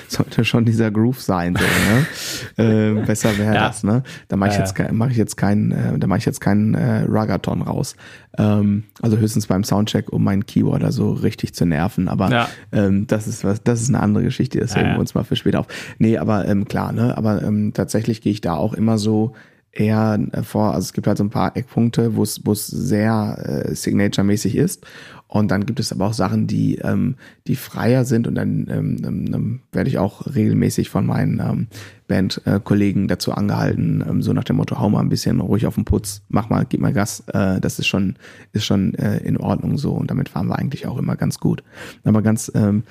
sollte 0.08 0.44
schon 0.44 0.64
dieser 0.64 0.90
Groove 0.90 1.20
sein, 1.20 1.56
so, 1.56 2.64
ne? 2.64 2.94
äh, 2.98 3.06
besser 3.06 3.36
wäre 3.38 3.54
ja. 3.54 3.68
das, 3.68 3.82
ne? 3.82 4.02
Da 4.28 4.36
mache 4.36 4.50
ich, 4.50 4.54
ja, 4.56 4.62
jetzt 4.62 4.74
kein, 4.74 4.96
mach 4.96 5.10
ich 5.10 5.16
jetzt 5.16 5.36
keinen, 5.36 5.72
äh, 5.72 5.98
da 5.98 6.06
mache 6.06 6.18
ich 6.18 6.24
jetzt 6.24 6.40
keinen 6.40 6.74
äh, 6.74 7.04
Ragaton 7.08 7.62
raus. 7.62 7.96
Ähm, 8.38 8.84
also 9.02 9.16
höchstens 9.16 9.46
beim 9.46 9.64
Soundcheck, 9.64 10.12
um 10.12 10.24
meinen 10.24 10.46
Keyboarder 10.46 10.92
so 10.92 11.12
richtig 11.12 11.54
zu 11.54 11.66
nerven. 11.66 12.08
Aber 12.08 12.30
ja. 12.30 12.48
ähm, 12.72 13.06
das 13.06 13.26
ist 13.26 13.44
was, 13.44 13.62
das 13.62 13.82
ist 13.82 13.88
eine 13.88 14.00
andere 14.00 14.24
Geschichte, 14.24 14.58
das 14.58 14.76
heben 14.76 14.92
wir 14.92 14.98
uns 14.98 15.14
mal 15.14 15.24
für 15.24 15.36
später 15.36 15.60
auf. 15.60 15.66
Nee, 15.98 16.18
aber 16.18 16.46
ähm, 16.46 16.66
klar, 16.66 16.92
ne? 16.92 17.16
Aber 17.16 17.42
ähm, 17.42 17.72
tatsächlich 17.74 18.20
gehe 18.20 18.32
ich 18.32 18.40
da 18.40 18.54
auch 18.54 18.74
immer 18.74 18.98
so 18.98 19.34
eher 19.76 20.18
äh, 20.32 20.42
vor, 20.42 20.74
also 20.74 20.86
es 20.86 20.92
gibt 20.92 21.06
halt 21.06 21.18
so 21.18 21.24
ein 21.24 21.30
paar 21.30 21.56
Eckpunkte, 21.56 22.16
wo 22.16 22.22
es 22.22 22.44
wo 22.44 22.52
es 22.52 22.66
sehr 22.66 23.64
äh, 23.66 23.74
Signature-mäßig 23.74 24.56
ist. 24.56 24.86
Und 25.28 25.50
dann 25.50 25.66
gibt 25.66 25.80
es 25.80 25.92
aber 25.92 26.06
auch 26.06 26.12
Sachen, 26.12 26.46
die, 26.46 26.76
ähm, 26.76 27.16
die 27.48 27.56
freier 27.56 28.04
sind 28.04 28.28
und 28.28 28.36
dann 28.36 28.68
ähm, 28.70 28.96
ähm, 29.04 29.34
ähm, 29.34 29.60
werde 29.72 29.90
ich 29.90 29.98
auch 29.98 30.34
regelmäßig 30.34 30.88
von 30.88 31.04
meinen 31.04 31.40
ähm, 31.40 31.66
Bandkollegen 32.06 33.08
dazu 33.08 33.32
angehalten, 33.32 34.04
ähm, 34.08 34.22
so 34.22 34.32
nach 34.32 34.44
dem 34.44 34.56
Motto, 34.56 34.78
hau 34.78 34.88
mal 34.88 35.00
ein 35.00 35.08
bisschen 35.08 35.40
ruhig 35.40 35.66
auf 35.66 35.74
den 35.74 35.84
Putz, 35.84 36.22
mach 36.28 36.48
mal, 36.48 36.64
gib 36.66 36.80
mal 36.80 36.92
Gas, 36.92 37.24
äh, 37.32 37.60
das 37.60 37.80
ist 37.80 37.88
schon, 37.88 38.14
ist 38.52 38.64
schon 38.64 38.94
äh, 38.94 39.18
in 39.18 39.36
Ordnung 39.36 39.78
so 39.78 39.92
und 39.92 40.12
damit 40.12 40.28
fahren 40.28 40.46
wir 40.46 40.58
eigentlich 40.58 40.86
auch 40.86 40.96
immer 40.96 41.16
ganz 41.16 41.40
gut. 41.40 41.64
Aber 42.04 42.22
ganz, 42.22 42.50
ähm, 42.54 42.84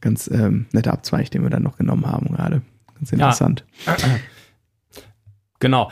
ganz 0.00 0.28
ähm, 0.28 0.66
netter 0.72 0.92
Abzweig, 0.92 1.30
den 1.30 1.44
wir 1.44 1.50
dann 1.50 1.62
noch 1.62 1.78
genommen 1.78 2.06
haben 2.06 2.34
gerade. 2.34 2.62
Ganz 2.96 3.12
interessant. 3.12 3.64
Ja. 3.86 3.96
Genau. 5.58 5.90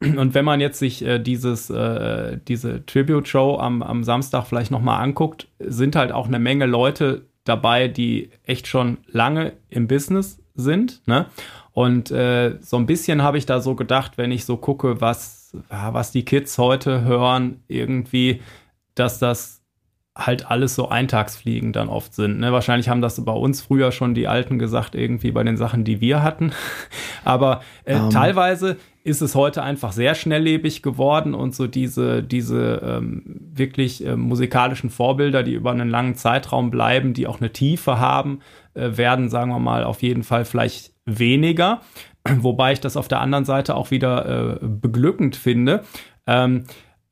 Und 0.00 0.34
wenn 0.34 0.44
man 0.44 0.60
jetzt 0.60 0.78
sich 0.78 1.04
äh, 1.04 1.18
dieses, 1.18 1.70
äh, 1.70 2.38
diese 2.48 2.84
Tribute-Show 2.86 3.58
am, 3.58 3.82
am 3.82 4.04
Samstag 4.04 4.46
vielleicht 4.46 4.70
nochmal 4.70 5.02
anguckt, 5.02 5.48
sind 5.58 5.96
halt 5.96 6.12
auch 6.12 6.26
eine 6.26 6.38
Menge 6.38 6.66
Leute 6.66 7.26
dabei, 7.44 7.88
die 7.88 8.30
echt 8.42 8.66
schon 8.66 8.98
lange 9.06 9.52
im 9.68 9.86
Business 9.86 10.42
sind. 10.54 11.02
Ne? 11.06 11.26
Und 11.72 12.10
äh, 12.10 12.58
so 12.60 12.76
ein 12.76 12.86
bisschen 12.86 13.22
habe 13.22 13.38
ich 13.38 13.46
da 13.46 13.60
so 13.60 13.74
gedacht, 13.74 14.16
wenn 14.16 14.30
ich 14.30 14.44
so 14.44 14.56
gucke, 14.56 15.00
was, 15.00 15.56
was 15.68 16.12
die 16.12 16.24
Kids 16.24 16.56
heute 16.58 17.02
hören, 17.02 17.62
irgendwie, 17.68 18.40
dass 18.94 19.18
das 19.18 19.63
halt 20.16 20.48
alles 20.48 20.76
so 20.76 20.88
Eintagsfliegen 20.88 21.72
dann 21.72 21.88
oft 21.88 22.14
sind. 22.14 22.38
Ne? 22.38 22.52
Wahrscheinlich 22.52 22.88
haben 22.88 23.00
das 23.00 23.24
bei 23.24 23.32
uns 23.32 23.62
früher 23.62 23.90
schon 23.90 24.14
die 24.14 24.28
Alten 24.28 24.58
gesagt, 24.58 24.94
irgendwie 24.94 25.32
bei 25.32 25.42
den 25.42 25.56
Sachen, 25.56 25.82
die 25.84 26.00
wir 26.00 26.22
hatten. 26.22 26.52
Aber 27.24 27.62
äh, 27.84 27.96
um. 27.96 28.04
Ähm. 28.04 28.10
teilweise 28.10 28.76
ist 29.02 29.20
es 29.20 29.34
heute 29.34 29.62
einfach 29.62 29.92
sehr 29.92 30.14
schnelllebig 30.14 30.82
geworden 30.82 31.34
und 31.34 31.54
so 31.54 31.66
diese, 31.66 32.22
diese 32.22 32.80
ähm, 32.82 33.22
wirklich 33.54 34.06
äh, 34.06 34.16
musikalischen 34.16 34.88
Vorbilder, 34.88 35.42
die 35.42 35.52
über 35.52 35.72
einen 35.72 35.90
langen 35.90 36.14
Zeitraum 36.14 36.70
bleiben, 36.70 37.12
die 37.12 37.26
auch 37.26 37.38
eine 37.38 37.52
Tiefe 37.52 37.98
haben, 37.98 38.40
äh, 38.72 38.96
werden, 38.96 39.28
sagen 39.28 39.50
wir 39.50 39.58
mal, 39.58 39.84
auf 39.84 40.02
jeden 40.02 40.22
Fall 40.22 40.44
vielleicht 40.46 40.92
weniger. 41.04 41.82
Wobei 42.38 42.72
ich 42.72 42.80
das 42.80 42.96
auf 42.96 43.08
der 43.08 43.20
anderen 43.20 43.44
Seite 43.44 43.74
auch 43.74 43.90
wieder 43.90 44.54
äh, 44.54 44.58
beglückend 44.62 45.36
finde. 45.36 45.84
Ähm, 46.26 46.64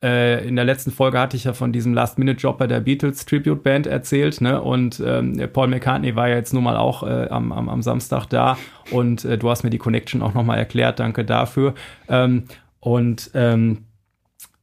äh, 0.03 0.46
in 0.46 0.57
der 0.57 0.64
letzten 0.64 0.90
Folge 0.90 1.18
hatte 1.18 1.36
ich 1.36 1.44
ja 1.44 1.53
von 1.53 1.72
diesem 1.72 1.94
Last-Minute-Job 1.94 2.59
bei 2.59 2.66
der 2.66 2.80
Beatles 2.80 3.24
Tribute 3.24 3.62
Band 3.62 3.86
erzählt, 3.86 4.40
ne? 4.40 4.61
Und 4.61 5.03
ähm, 5.05 5.40
Paul 5.53 5.68
McCartney 5.68 6.16
war 6.16 6.28
ja 6.28 6.36
jetzt 6.36 6.53
nun 6.53 6.64
mal 6.64 6.76
auch 6.76 7.03
äh, 7.05 7.28
am, 7.28 7.53
am, 7.53 7.68
am, 7.68 7.82
Samstag 7.82 8.26
da 8.26 8.59
und 8.90 9.24
äh, 9.24 9.38
du 9.38 9.48
hast 9.48 9.62
mir 9.62 9.70
die 9.70 9.78
Connection 9.78 10.22
auch 10.22 10.34
nochmal 10.34 10.59
erklärt, 10.59 10.98
danke 10.98 11.24
dafür. 11.24 11.74
Ähm, 12.09 12.44
und 12.80 13.30
ähm, 13.34 13.84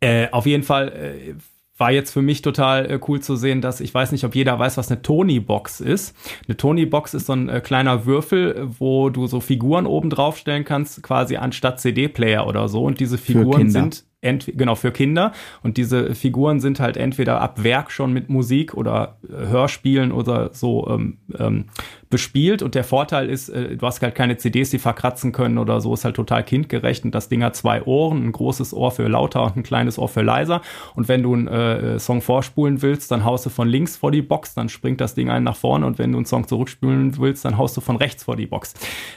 äh, 0.01 0.27
auf 0.31 0.45
jeden 0.45 0.63
Fall 0.63 0.89
äh, 0.89 1.33
war 1.79 1.91
jetzt 1.91 2.11
für 2.11 2.21
mich 2.21 2.41
total 2.41 2.91
äh, 2.91 2.99
cool 3.07 3.21
zu 3.21 3.37
sehen, 3.37 3.61
dass 3.61 3.79
ich 3.79 3.93
weiß 3.93 4.11
nicht, 4.11 4.25
ob 4.25 4.35
jeder 4.35 4.59
weiß, 4.59 4.77
was 4.77 4.91
eine 4.91 5.01
Tony-Box 5.01 5.79
ist. 5.79 6.15
Eine 6.47 6.57
Tony-Box 6.57 7.13
ist 7.13 7.27
so 7.27 7.33
ein 7.33 7.47
äh, 7.47 7.61
kleiner 7.61 8.05
Würfel, 8.05 8.67
wo 8.77 9.09
du 9.09 9.27
so 9.27 9.39
Figuren 9.39 9.85
oben 9.85 10.09
drauf 10.09 10.37
stellen 10.37 10.65
kannst, 10.65 11.01
quasi 11.01 11.37
anstatt 11.37 11.79
CD-Player 11.79 12.45
oder 12.45 12.67
so. 12.67 12.83
Und 12.83 12.99
diese 12.99 13.17
Figuren 13.17 13.69
sind 13.69 14.03
genau 14.21 14.75
für 14.75 14.91
Kinder. 14.91 15.31
Und 15.63 15.77
diese 15.77 16.13
Figuren 16.13 16.59
sind 16.59 16.79
halt 16.79 16.97
entweder 16.97 17.39
ab 17.41 17.63
Werk 17.63 17.89
schon 17.89 18.11
mit 18.11 18.29
Musik 18.29 18.73
oder 18.73 19.17
äh, 19.23 19.47
Hörspielen 19.47 20.11
oder 20.11 20.53
so 20.53 20.89
ähm, 20.89 21.17
ähm, 21.37 21.65
bespielt. 22.09 22.61
Und 22.61 22.75
der 22.75 22.83
Vorteil 22.83 23.29
ist, 23.29 23.47
äh, 23.49 23.77
du 23.77 23.85
hast 23.85 24.01
halt 24.01 24.15
keine 24.15 24.35
CDs, 24.37 24.71
die 24.71 24.79
verkratzen 24.79 25.31
können 25.31 25.57
oder 25.57 25.79
so, 25.79 25.93
ist 25.93 26.03
halt 26.03 26.17
total 26.17 26.43
kindgerecht. 26.43 27.05
Und 27.05 27.15
das 27.15 27.29
Ding 27.29 27.43
hat 27.43 27.55
zwei 27.55 27.83
Ohren, 27.83 28.25
ein 28.25 28.31
großes 28.33 28.73
Ohr 28.73 28.91
für 28.91 29.07
lauter 29.07 29.43
und 29.43 29.55
ein 29.55 29.63
kleines 29.63 29.97
Ohr 29.97 30.09
für 30.09 30.21
leiser. 30.21 30.61
Und 30.95 31.07
wenn 31.07 31.23
du 31.23 31.33
einen 31.33 31.47
äh, 31.47 31.99
Song 31.99 32.21
vorspulen 32.21 32.81
willst, 32.81 33.11
dann 33.11 33.23
haust 33.23 33.45
du 33.45 33.49
von 33.49 33.69
links 33.69 33.95
vor 33.95 34.11
die 34.11 34.21
Box, 34.21 34.53
dann 34.53 34.67
springt 34.67 34.99
das 34.99 35.15
Ding 35.15 35.29
einen 35.29 35.45
nach 35.45 35.55
vorne. 35.55 35.85
Und 35.85 35.97
wenn 35.97 36.11
du 36.11 36.17
einen 36.17 36.25
Song 36.25 36.45
zurückspulen 36.45 37.17
willst, 37.17 37.45
dann 37.45 37.57
haust 37.57 37.77
du 37.77 37.81
von 37.81 37.95
rechts 37.95 38.25
vor 38.25 38.35
die 38.35 38.47
Box. 38.47 38.73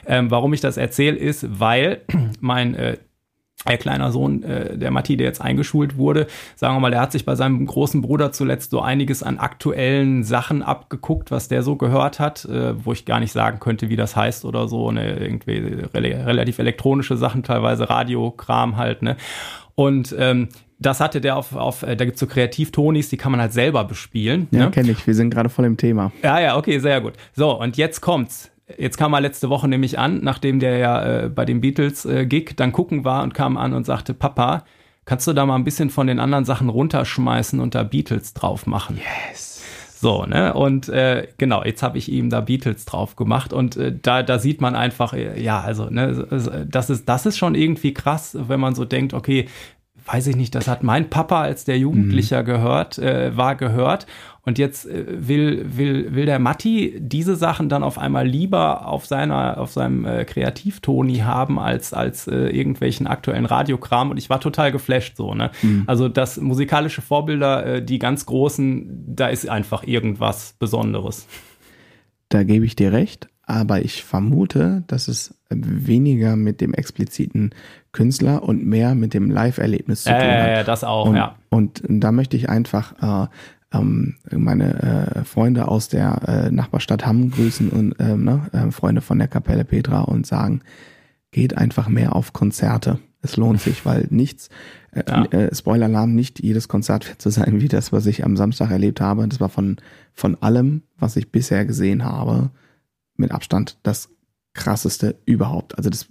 Ähm, 0.06 0.30
warum 0.30 0.52
ich 0.52 0.60
das 0.60 0.76
erzähle, 0.76 1.16
ist, 1.16 1.58
weil 1.58 2.02
mein 2.40 2.74
äh, 2.76 2.98
ein 3.64 3.78
kleiner 3.78 4.10
Sohn, 4.10 4.42
äh, 4.42 4.76
der 4.76 4.90
Matti, 4.90 5.16
der 5.16 5.26
jetzt 5.26 5.40
eingeschult 5.40 5.96
wurde, 5.96 6.26
sagen 6.56 6.74
wir 6.74 6.80
mal, 6.80 6.90
der 6.90 7.00
hat 7.00 7.12
sich 7.12 7.24
bei 7.24 7.36
seinem 7.36 7.64
großen 7.64 8.02
Bruder 8.02 8.32
zuletzt 8.32 8.70
so 8.70 8.80
einiges 8.80 9.22
an 9.22 9.38
aktuellen 9.38 10.24
Sachen 10.24 10.62
abgeguckt, 10.62 11.30
was 11.30 11.48
der 11.48 11.62
so 11.62 11.76
gehört 11.76 12.18
hat, 12.18 12.44
äh, 12.44 12.84
wo 12.84 12.92
ich 12.92 13.04
gar 13.04 13.20
nicht 13.20 13.32
sagen 13.32 13.60
könnte, 13.60 13.88
wie 13.88 13.96
das 13.96 14.16
heißt 14.16 14.44
oder 14.44 14.66
so, 14.66 14.90
ne, 14.90 15.16
irgendwie 15.16 15.58
re 15.94 16.26
relativ 16.26 16.58
elektronische 16.58 17.16
Sachen, 17.16 17.42
teilweise 17.42 17.88
Radiokram 17.88 18.76
halt, 18.76 19.02
ne. 19.02 19.16
Und 19.74 20.14
ähm, 20.18 20.48
das 20.78 21.00
hatte 21.00 21.20
der 21.20 21.36
auf, 21.36 21.54
auf 21.54 21.82
äh, 21.82 21.96
da 21.96 22.04
gibt's 22.04 22.20
so 22.20 22.26
Kreativtonis, 22.26 23.08
die 23.08 23.16
kann 23.16 23.32
man 23.32 23.40
halt 23.40 23.52
selber 23.52 23.84
bespielen. 23.84 24.48
Ja, 24.50 24.64
ne? 24.64 24.70
kenne 24.70 24.90
ich. 24.90 25.06
Wir 25.06 25.14
sind 25.14 25.30
gerade 25.30 25.48
voll 25.48 25.64
im 25.64 25.76
Thema. 25.76 26.12
Ja, 26.22 26.40
ja, 26.40 26.56
okay, 26.56 26.78
sehr 26.78 27.00
gut. 27.00 27.14
So, 27.34 27.58
und 27.58 27.76
jetzt 27.76 28.00
kommt's. 28.00 28.51
Jetzt 28.78 28.96
kam 28.96 29.12
er 29.12 29.20
letzte 29.20 29.48
Woche 29.48 29.68
nämlich 29.68 29.98
an, 29.98 30.20
nachdem 30.22 30.60
der 30.60 30.78
ja 30.78 31.02
äh, 31.02 31.28
bei 31.28 31.44
dem 31.44 31.60
Beatles-Gig 31.60 32.50
äh, 32.50 32.54
dann 32.54 32.72
gucken 32.72 33.04
war 33.04 33.22
und 33.22 33.34
kam 33.34 33.56
an 33.56 33.72
und 33.72 33.84
sagte, 33.84 34.14
Papa, 34.14 34.64
kannst 35.04 35.26
du 35.26 35.32
da 35.32 35.46
mal 35.46 35.56
ein 35.56 35.64
bisschen 35.64 35.90
von 35.90 36.06
den 36.06 36.18
anderen 36.18 36.44
Sachen 36.44 36.68
runterschmeißen 36.68 37.60
und 37.60 37.74
da 37.74 37.82
Beatles 37.82 38.34
drauf 38.34 38.66
machen? 38.66 38.98
Yes. 39.30 39.62
So, 40.02 40.26
ne? 40.26 40.52
Und 40.54 40.88
äh, 40.88 41.28
genau, 41.38 41.62
jetzt 41.64 41.82
habe 41.84 41.96
ich 41.96 42.10
ihm 42.10 42.28
da 42.28 42.40
Beatles 42.40 42.86
drauf 42.86 43.14
gemacht 43.14 43.52
und 43.52 43.76
äh, 43.76 43.96
da, 43.96 44.24
da 44.24 44.40
sieht 44.40 44.60
man 44.60 44.74
einfach, 44.74 45.12
äh, 45.12 45.40
ja, 45.40 45.60
also, 45.60 45.90
ne, 45.90 46.26
das 46.68 46.90
ist, 46.90 47.08
das 47.08 47.24
ist 47.24 47.38
schon 47.38 47.54
irgendwie 47.54 47.94
krass, 47.94 48.36
wenn 48.36 48.58
man 48.58 48.74
so 48.74 48.84
denkt, 48.84 49.14
okay, 49.14 49.46
weiß 50.06 50.26
ich 50.26 50.36
nicht, 50.36 50.54
das 50.54 50.66
hat 50.66 50.82
mein 50.82 51.08
Papa, 51.08 51.42
als 51.42 51.64
der 51.64 51.78
Jugendlicher 51.78 52.42
mhm. 52.42 52.46
gehört, 52.46 52.98
äh, 52.98 53.36
war 53.36 53.54
gehört. 53.54 54.06
Und 54.44 54.58
jetzt 54.58 54.86
äh, 54.86 55.04
will, 55.06 55.64
will, 55.76 56.14
will 56.14 56.26
der 56.26 56.40
Matti 56.40 56.98
diese 56.98 57.36
Sachen 57.36 57.68
dann 57.68 57.84
auf 57.84 57.96
einmal 57.96 58.26
lieber 58.26 58.86
auf 58.88 59.06
seiner, 59.06 59.58
auf 59.58 59.70
seinem 59.70 60.04
äh, 60.04 60.24
Kreativtoni 60.24 61.18
haben 61.18 61.60
als, 61.60 61.92
als 61.94 62.26
äh, 62.26 62.48
irgendwelchen 62.48 63.06
aktuellen 63.06 63.46
Radiokram. 63.46 64.10
Und 64.10 64.16
ich 64.16 64.30
war 64.30 64.40
total 64.40 64.72
geflasht 64.72 65.16
so, 65.16 65.34
ne? 65.34 65.50
Mhm. 65.62 65.84
Also 65.86 66.08
das 66.08 66.40
musikalische 66.40 67.02
Vorbilder, 67.02 67.66
äh, 67.66 67.84
die 67.84 68.00
ganz 68.00 68.26
großen, 68.26 69.04
da 69.14 69.28
ist 69.28 69.48
einfach 69.48 69.84
irgendwas 69.84 70.56
Besonderes. 70.58 71.28
Da 72.28 72.42
gebe 72.42 72.66
ich 72.66 72.74
dir 72.74 72.92
recht, 72.92 73.28
aber 73.44 73.82
ich 73.82 74.02
vermute, 74.02 74.82
dass 74.88 75.06
es 75.06 75.38
weniger 75.50 76.34
mit 76.34 76.60
dem 76.60 76.74
expliziten 76.74 77.50
Künstler 77.92 78.42
und 78.42 78.64
mehr 78.64 78.94
mit 78.94 79.14
dem 79.14 79.30
Live-Erlebnis 79.30 80.04
zu 80.04 80.10
tun 80.10 80.18
hat. 80.18 80.48
Ja, 80.48 80.64
das 80.64 80.82
auch, 80.82 81.10
und, 81.10 81.16
ja. 81.16 81.36
Und 81.50 81.82
da 81.86 82.10
möchte 82.10 82.36
ich 82.36 82.48
einfach 82.48 83.26
äh, 83.26 83.28
ähm, 83.72 84.16
meine 84.30 84.82
äh, 84.82 85.24
Freunde 85.24 85.68
aus 85.68 85.88
der 85.88 86.20
äh, 86.28 86.50
Nachbarstadt 86.50 87.06
Hamm 87.06 87.30
grüßen 87.30 87.70
und 87.70 87.94
ähm, 87.98 88.24
ne, 88.24 88.48
äh, 88.52 88.70
Freunde 88.70 89.00
von 89.00 89.18
der 89.18 89.28
Kapelle 89.28 89.64
Petra 89.64 90.00
und 90.00 90.26
sagen, 90.26 90.60
geht 91.30 91.56
einfach 91.56 91.88
mehr 91.88 92.14
auf 92.14 92.32
Konzerte. 92.32 92.98
Es 93.22 93.36
lohnt 93.36 93.60
sich, 93.60 93.84
weil 93.86 94.06
nichts, 94.10 94.48
äh, 94.92 95.02
ja. 95.06 95.24
äh, 95.26 95.54
Spoiler-Alarm, 95.54 96.14
nicht 96.14 96.42
jedes 96.42 96.68
Konzert 96.68 97.08
wird 97.08 97.22
so 97.22 97.30
sein 97.30 97.60
wie 97.60 97.68
das, 97.68 97.92
was 97.92 98.06
ich 98.06 98.24
am 98.24 98.36
Samstag 98.36 98.70
erlebt 98.70 99.00
habe. 99.00 99.26
Das 99.26 99.40
war 99.40 99.48
von, 99.48 99.76
von 100.12 100.40
allem, 100.42 100.82
was 100.98 101.16
ich 101.16 101.32
bisher 101.32 101.64
gesehen 101.64 102.04
habe, 102.04 102.50
mit 103.16 103.32
Abstand 103.32 103.78
das 103.82 104.10
krasseste 104.54 105.16
überhaupt. 105.24 105.76
Also 105.78 105.88
das 105.88 106.08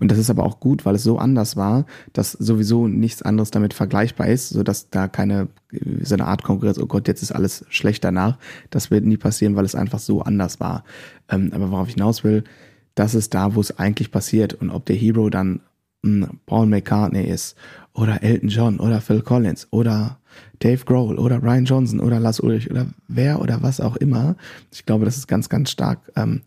und 0.00 0.10
das 0.10 0.18
ist 0.18 0.30
aber 0.30 0.44
auch 0.44 0.60
gut, 0.60 0.84
weil 0.84 0.94
es 0.94 1.02
so 1.02 1.18
anders 1.18 1.56
war, 1.56 1.86
dass 2.12 2.32
sowieso 2.32 2.86
nichts 2.86 3.22
anderes 3.22 3.50
damit 3.50 3.74
vergleichbar 3.74 4.28
ist, 4.28 4.50
so 4.50 4.62
dass 4.62 4.90
da 4.90 5.08
keine 5.08 5.48
so 6.02 6.14
eine 6.14 6.26
Art 6.26 6.44
Konkurrenz. 6.44 6.78
Oh 6.78 6.86
Gott, 6.86 7.08
jetzt 7.08 7.22
ist 7.22 7.32
alles 7.32 7.64
schlecht 7.68 8.04
danach. 8.04 8.38
Das 8.70 8.90
wird 8.90 9.04
nie 9.04 9.16
passieren, 9.16 9.56
weil 9.56 9.64
es 9.64 9.74
einfach 9.74 9.98
so 9.98 10.22
anders 10.22 10.60
war. 10.60 10.84
Ähm, 11.28 11.50
aber 11.52 11.70
worauf 11.70 11.88
ich 11.88 11.94
hinaus 11.94 12.22
will, 12.22 12.44
das 12.94 13.14
ist 13.14 13.34
da, 13.34 13.54
wo 13.54 13.60
es 13.60 13.76
eigentlich 13.78 14.10
passiert 14.12 14.54
und 14.54 14.70
ob 14.70 14.86
der 14.86 14.96
Hero 14.96 15.28
dann 15.30 15.60
hm, 16.04 16.40
Paul 16.46 16.66
McCartney 16.66 17.24
ist 17.24 17.56
oder 17.92 18.22
Elton 18.22 18.48
John 18.48 18.78
oder 18.78 19.00
Phil 19.00 19.22
Collins 19.22 19.66
oder 19.70 20.18
Dave 20.60 20.84
Grohl 20.84 21.18
oder 21.18 21.42
Ryan 21.42 21.64
Johnson 21.64 22.00
oder 22.00 22.20
Lars 22.20 22.40
Ulrich 22.40 22.70
oder 22.70 22.86
wer 23.08 23.40
oder 23.40 23.62
was 23.62 23.80
auch 23.80 23.96
immer. 23.96 24.36
Ich 24.72 24.86
glaube, 24.86 25.04
das 25.04 25.16
ist 25.16 25.26
ganz, 25.26 25.48
ganz 25.48 25.70
stark 25.70 26.00
ähm, 26.16 26.42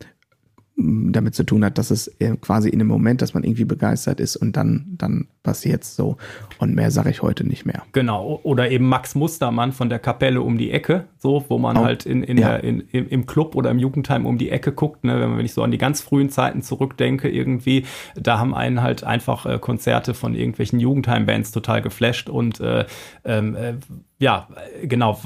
damit 0.78 1.34
zu 1.34 1.44
tun 1.44 1.66
hat, 1.66 1.80
dass 1.80 1.90
es 1.90 2.16
quasi 2.42 2.70
in 2.70 2.78
dem 2.78 2.88
Moment, 2.88 3.24
dass 3.24 3.34
man 3.34 3.44
irgendwie 3.44 3.66
begeistert 3.66 4.20
ist 4.20 4.36
und 4.36 4.56
dann, 4.56 4.86
dann 4.98 5.28
passiert's 5.42 5.96
so. 5.96 6.18
Und 6.60 6.76
mehr 6.76 6.92
sage 6.92 7.10
ich 7.10 7.24
heute 7.24 7.48
nicht 7.48 7.66
mehr. 7.66 7.82
Genau. 7.94 8.40
Oder 8.44 8.70
eben 8.70 8.88
Max 8.88 9.16
Mustermann 9.16 9.72
von 9.72 9.90
der 9.90 9.98
Kapelle 9.98 10.42
um 10.42 10.60
die 10.60 10.70
Ecke, 10.70 11.06
so, 11.18 11.44
wo 11.48 11.58
man 11.58 11.78
oh, 11.78 11.86
halt 11.86 12.06
in, 12.06 12.22
in 12.22 12.38
ja. 12.38 12.60
der, 12.60 12.64
in, 12.64 12.82
im 12.92 13.26
Club 13.26 13.56
oder 13.56 13.72
im 13.72 13.80
Jugendheim 13.80 14.28
um 14.28 14.38
die 14.38 14.52
Ecke 14.52 14.72
guckt, 14.72 15.04
ne, 15.04 15.20
wenn, 15.20 15.38
wenn 15.38 15.46
ich 15.46 15.54
so 15.54 15.64
an 15.64 15.72
die 15.72 15.80
ganz 15.80 16.02
frühen 16.02 16.30
Zeiten 16.30 16.62
zurückdenke, 16.62 17.28
irgendwie, 17.28 17.86
da 18.16 18.38
haben 18.38 18.54
einen 18.54 18.84
halt 18.84 19.04
einfach 19.04 19.48
äh, 19.48 19.58
Konzerte 19.58 20.14
von 20.14 20.36
irgendwelchen 20.36 20.80
Jugendheimbands 20.80 21.52
total 21.52 21.82
geflasht 21.82 22.30
und 22.30 22.60
äh, 22.60 22.86
ähm, 23.26 23.56
äh, 23.56 23.74
ja, 24.20 24.48
genau, 24.84 25.20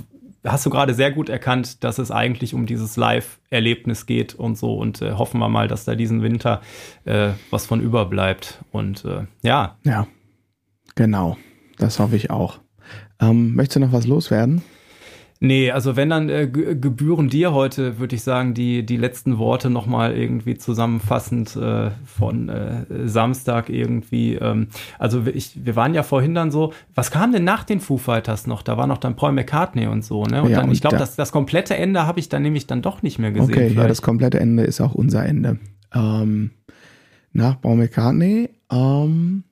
hast 0.46 0.66
du 0.66 0.70
gerade 0.70 0.94
sehr 0.94 1.12
gut 1.12 1.30
erkannt, 1.30 1.84
dass 1.84 2.00
es 2.00 2.12
eigentlich 2.12 2.54
um 2.54 2.66
dieses 2.66 2.98
Live-Erlebnis 2.98 4.06
geht 4.06 4.34
und 4.34 4.58
so. 4.58 4.76
Und 4.76 5.02
äh, 5.02 5.14
hoffen 5.14 5.40
wir 5.40 5.50
mal, 5.50 5.68
dass 5.68 5.86
da 5.86 5.96
diesen 5.96 6.22
Winter 6.22 6.62
äh, 7.06 7.30
was 7.50 7.66
von 7.66 7.82
überbleibt. 7.82 8.64
Und 8.72 9.06
äh, 9.06 9.26
ja. 9.42 9.78
Ja, 9.84 10.08
genau. 10.96 11.38
Das 11.78 12.00
hoffe 12.00 12.16
ich 12.16 12.30
auch. 12.30 12.60
Ähm, 13.20 13.56
möchtest 13.56 13.78
du 13.78 13.80
noch 13.82 13.94
was 13.94 14.08
loswerden? 14.08 14.64
Nee, 15.44 15.72
also 15.72 15.96
wenn 15.96 16.12
dann 16.12 16.30
äh, 16.30 16.48
gebühren 16.48 17.28
dir 17.28 17.52
heute, 17.52 17.98
würde 17.98 18.16
ich 18.16 18.22
sagen, 18.22 18.54
die, 18.54 18.86
die 18.86 18.96
letzten 18.96 19.40
Worte 19.40 19.72
nochmal 19.72 20.16
irgendwie 20.16 20.56
zusammenfassend 20.56 21.56
äh, 21.56 21.90
von 22.06 22.48
äh, 22.48 22.86
Samstag 23.06 23.68
irgendwie. 23.68 24.36
Ähm, 24.36 24.68
also 25.00 25.26
ich, 25.26 25.66
wir 25.66 25.76
waren 25.76 25.96
ja 25.96 26.04
vorhin 26.04 26.36
dann 26.36 26.52
so, 26.52 26.74
was 26.94 27.10
kam 27.10 27.32
denn 27.32 27.44
nach 27.44 27.64
den 27.64 27.80
Foo 27.80 27.98
Fighters 27.98 28.46
noch? 28.46 28.62
Da 28.62 28.78
war 28.78 28.86
noch 28.86 29.00
dann 29.00 29.16
Paul 29.16 29.32
McCartney 29.32 29.88
und 29.88 30.06
so, 30.06 30.26
ne? 30.26 30.44
Und 30.44 30.52
ja, 30.52 30.60
dann, 30.60 30.68
und 30.68 30.76
ich 30.76 30.82
glaube, 30.82 30.98
da, 30.98 31.00
das, 31.00 31.16
das 31.16 31.32
komplette 31.32 31.76
Ende 31.76 32.06
habe 32.06 32.20
ich 32.20 32.30
dann 32.30 32.44
nämlich 32.44 32.68
dann 32.68 32.84
doch 32.84 33.02
nicht 33.02 33.18
mehr 33.18 33.32
gesehen. 33.32 33.50
Okay, 33.50 33.70
vielleicht. 33.70 33.78
ja, 33.78 33.88
das 33.88 34.04
komplette 34.04 34.40
Ende 34.40 34.62
ist 34.62 34.80
auch 34.80 34.94
unser 34.94 35.26
Ende. 35.26 35.58
Ähm, 35.92 36.52
nach 37.34 37.60
Paul 37.60 37.78
McCartney 37.78 38.50
ähm, 38.72 39.44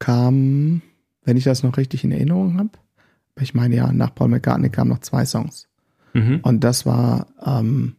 kam, 0.00 0.82
wenn 1.24 1.36
ich 1.36 1.44
das 1.44 1.62
noch 1.62 1.76
richtig 1.76 2.02
in 2.02 2.10
Erinnerung 2.10 2.58
habe, 2.58 2.70
ich 3.40 3.54
meine 3.54 3.76
ja, 3.76 3.92
nach 3.92 4.14
Paul 4.14 4.28
McCartney 4.28 4.70
kamen 4.70 4.90
noch 4.90 5.00
zwei 5.00 5.24
Songs. 5.24 5.68
Mhm. 6.14 6.40
Und 6.42 6.64
das 6.64 6.84
war, 6.86 7.26
ähm, 7.44 7.96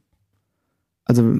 also 1.06 1.40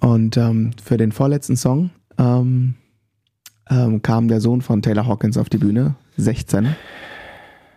und 0.00 0.36
ähm, 0.36 0.70
für 0.82 0.96
den 0.96 1.12
vorletzten 1.12 1.56
Song 1.56 1.90
ähm, 2.18 2.74
ähm, 3.68 4.02
kam 4.02 4.28
der 4.28 4.40
Sohn 4.40 4.62
von 4.62 4.82
Taylor 4.82 5.06
Hawkins 5.06 5.36
auf 5.36 5.48
die 5.48 5.58
Bühne, 5.58 5.94
16, 6.16 6.74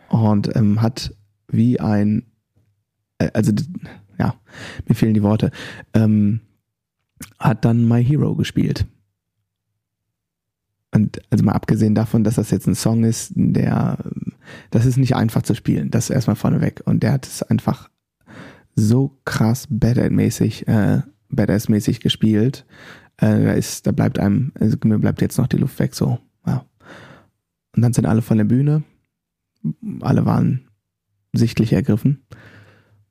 und 0.09 0.55
ähm, 0.55 0.81
hat 0.81 1.13
wie 1.47 1.79
ein, 1.79 2.25
äh, 3.19 3.29
also 3.33 3.51
ja, 4.17 4.35
mir 4.87 4.95
fehlen 4.95 5.13
die 5.13 5.23
Worte, 5.23 5.51
ähm, 5.93 6.41
hat 7.39 7.65
dann 7.65 7.87
My 7.87 8.03
Hero 8.03 8.35
gespielt. 8.35 8.85
Und 10.93 11.21
also 11.31 11.43
mal 11.43 11.53
abgesehen 11.53 11.95
davon, 11.95 12.23
dass 12.23 12.35
das 12.35 12.51
jetzt 12.51 12.67
ein 12.67 12.75
Song 12.75 13.03
ist, 13.03 13.33
der, 13.35 13.97
das 14.69 14.85
ist 14.85 14.97
nicht 14.97 15.15
einfach 15.15 15.41
zu 15.41 15.55
spielen, 15.55 15.89
das 15.89 16.11
erstmal 16.11 16.35
vorneweg. 16.35 16.83
Und 16.85 17.01
der 17.01 17.13
hat 17.13 17.25
es 17.25 17.41
einfach 17.41 17.89
so 18.75 19.17
krass 19.25 19.67
Badass-mäßig, 19.69 20.67
äh, 20.67 21.01
Badass-mäßig 21.29 21.99
gespielt. 21.99 22.65
Äh, 23.17 23.43
da 23.43 23.51
ist, 23.53 23.87
da 23.87 23.91
bleibt 23.91 24.19
einem, 24.19 24.51
also 24.59 24.77
mir 24.83 24.99
bleibt 24.99 25.21
jetzt 25.21 25.37
noch 25.37 25.47
die 25.47 25.57
Luft 25.57 25.79
weg, 25.79 25.95
so, 25.95 26.19
ja. 26.45 26.63
Und 27.75 27.81
dann 27.81 27.93
sind 27.93 28.05
alle 28.05 28.21
von 28.21 28.37
der 28.37 28.45
Bühne. 28.45 28.83
Alle 30.01 30.25
waren 30.25 30.67
sichtlich 31.33 31.73
ergriffen. 31.73 32.23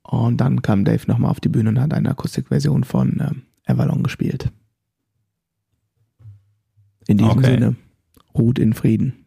Und 0.03 0.41
dann 0.41 0.63
kam 0.63 0.85
Dave 0.85 1.03
nochmal 1.09 1.33
auf 1.33 1.41
die 1.41 1.49
Bühne 1.49 1.71
und 1.71 1.81
hat 1.81 1.95
eine 1.95 2.11
Akustikversion 2.11 2.85
von 2.85 3.19
äh, 3.19 3.71
Avalon 3.71 4.05
gespielt. 4.05 4.53
In 7.12 7.18
diesem 7.18 7.32
okay. 7.32 7.51
Sinne, 7.51 7.76
ruht 8.34 8.59
in 8.59 8.72
Frieden. 8.72 9.26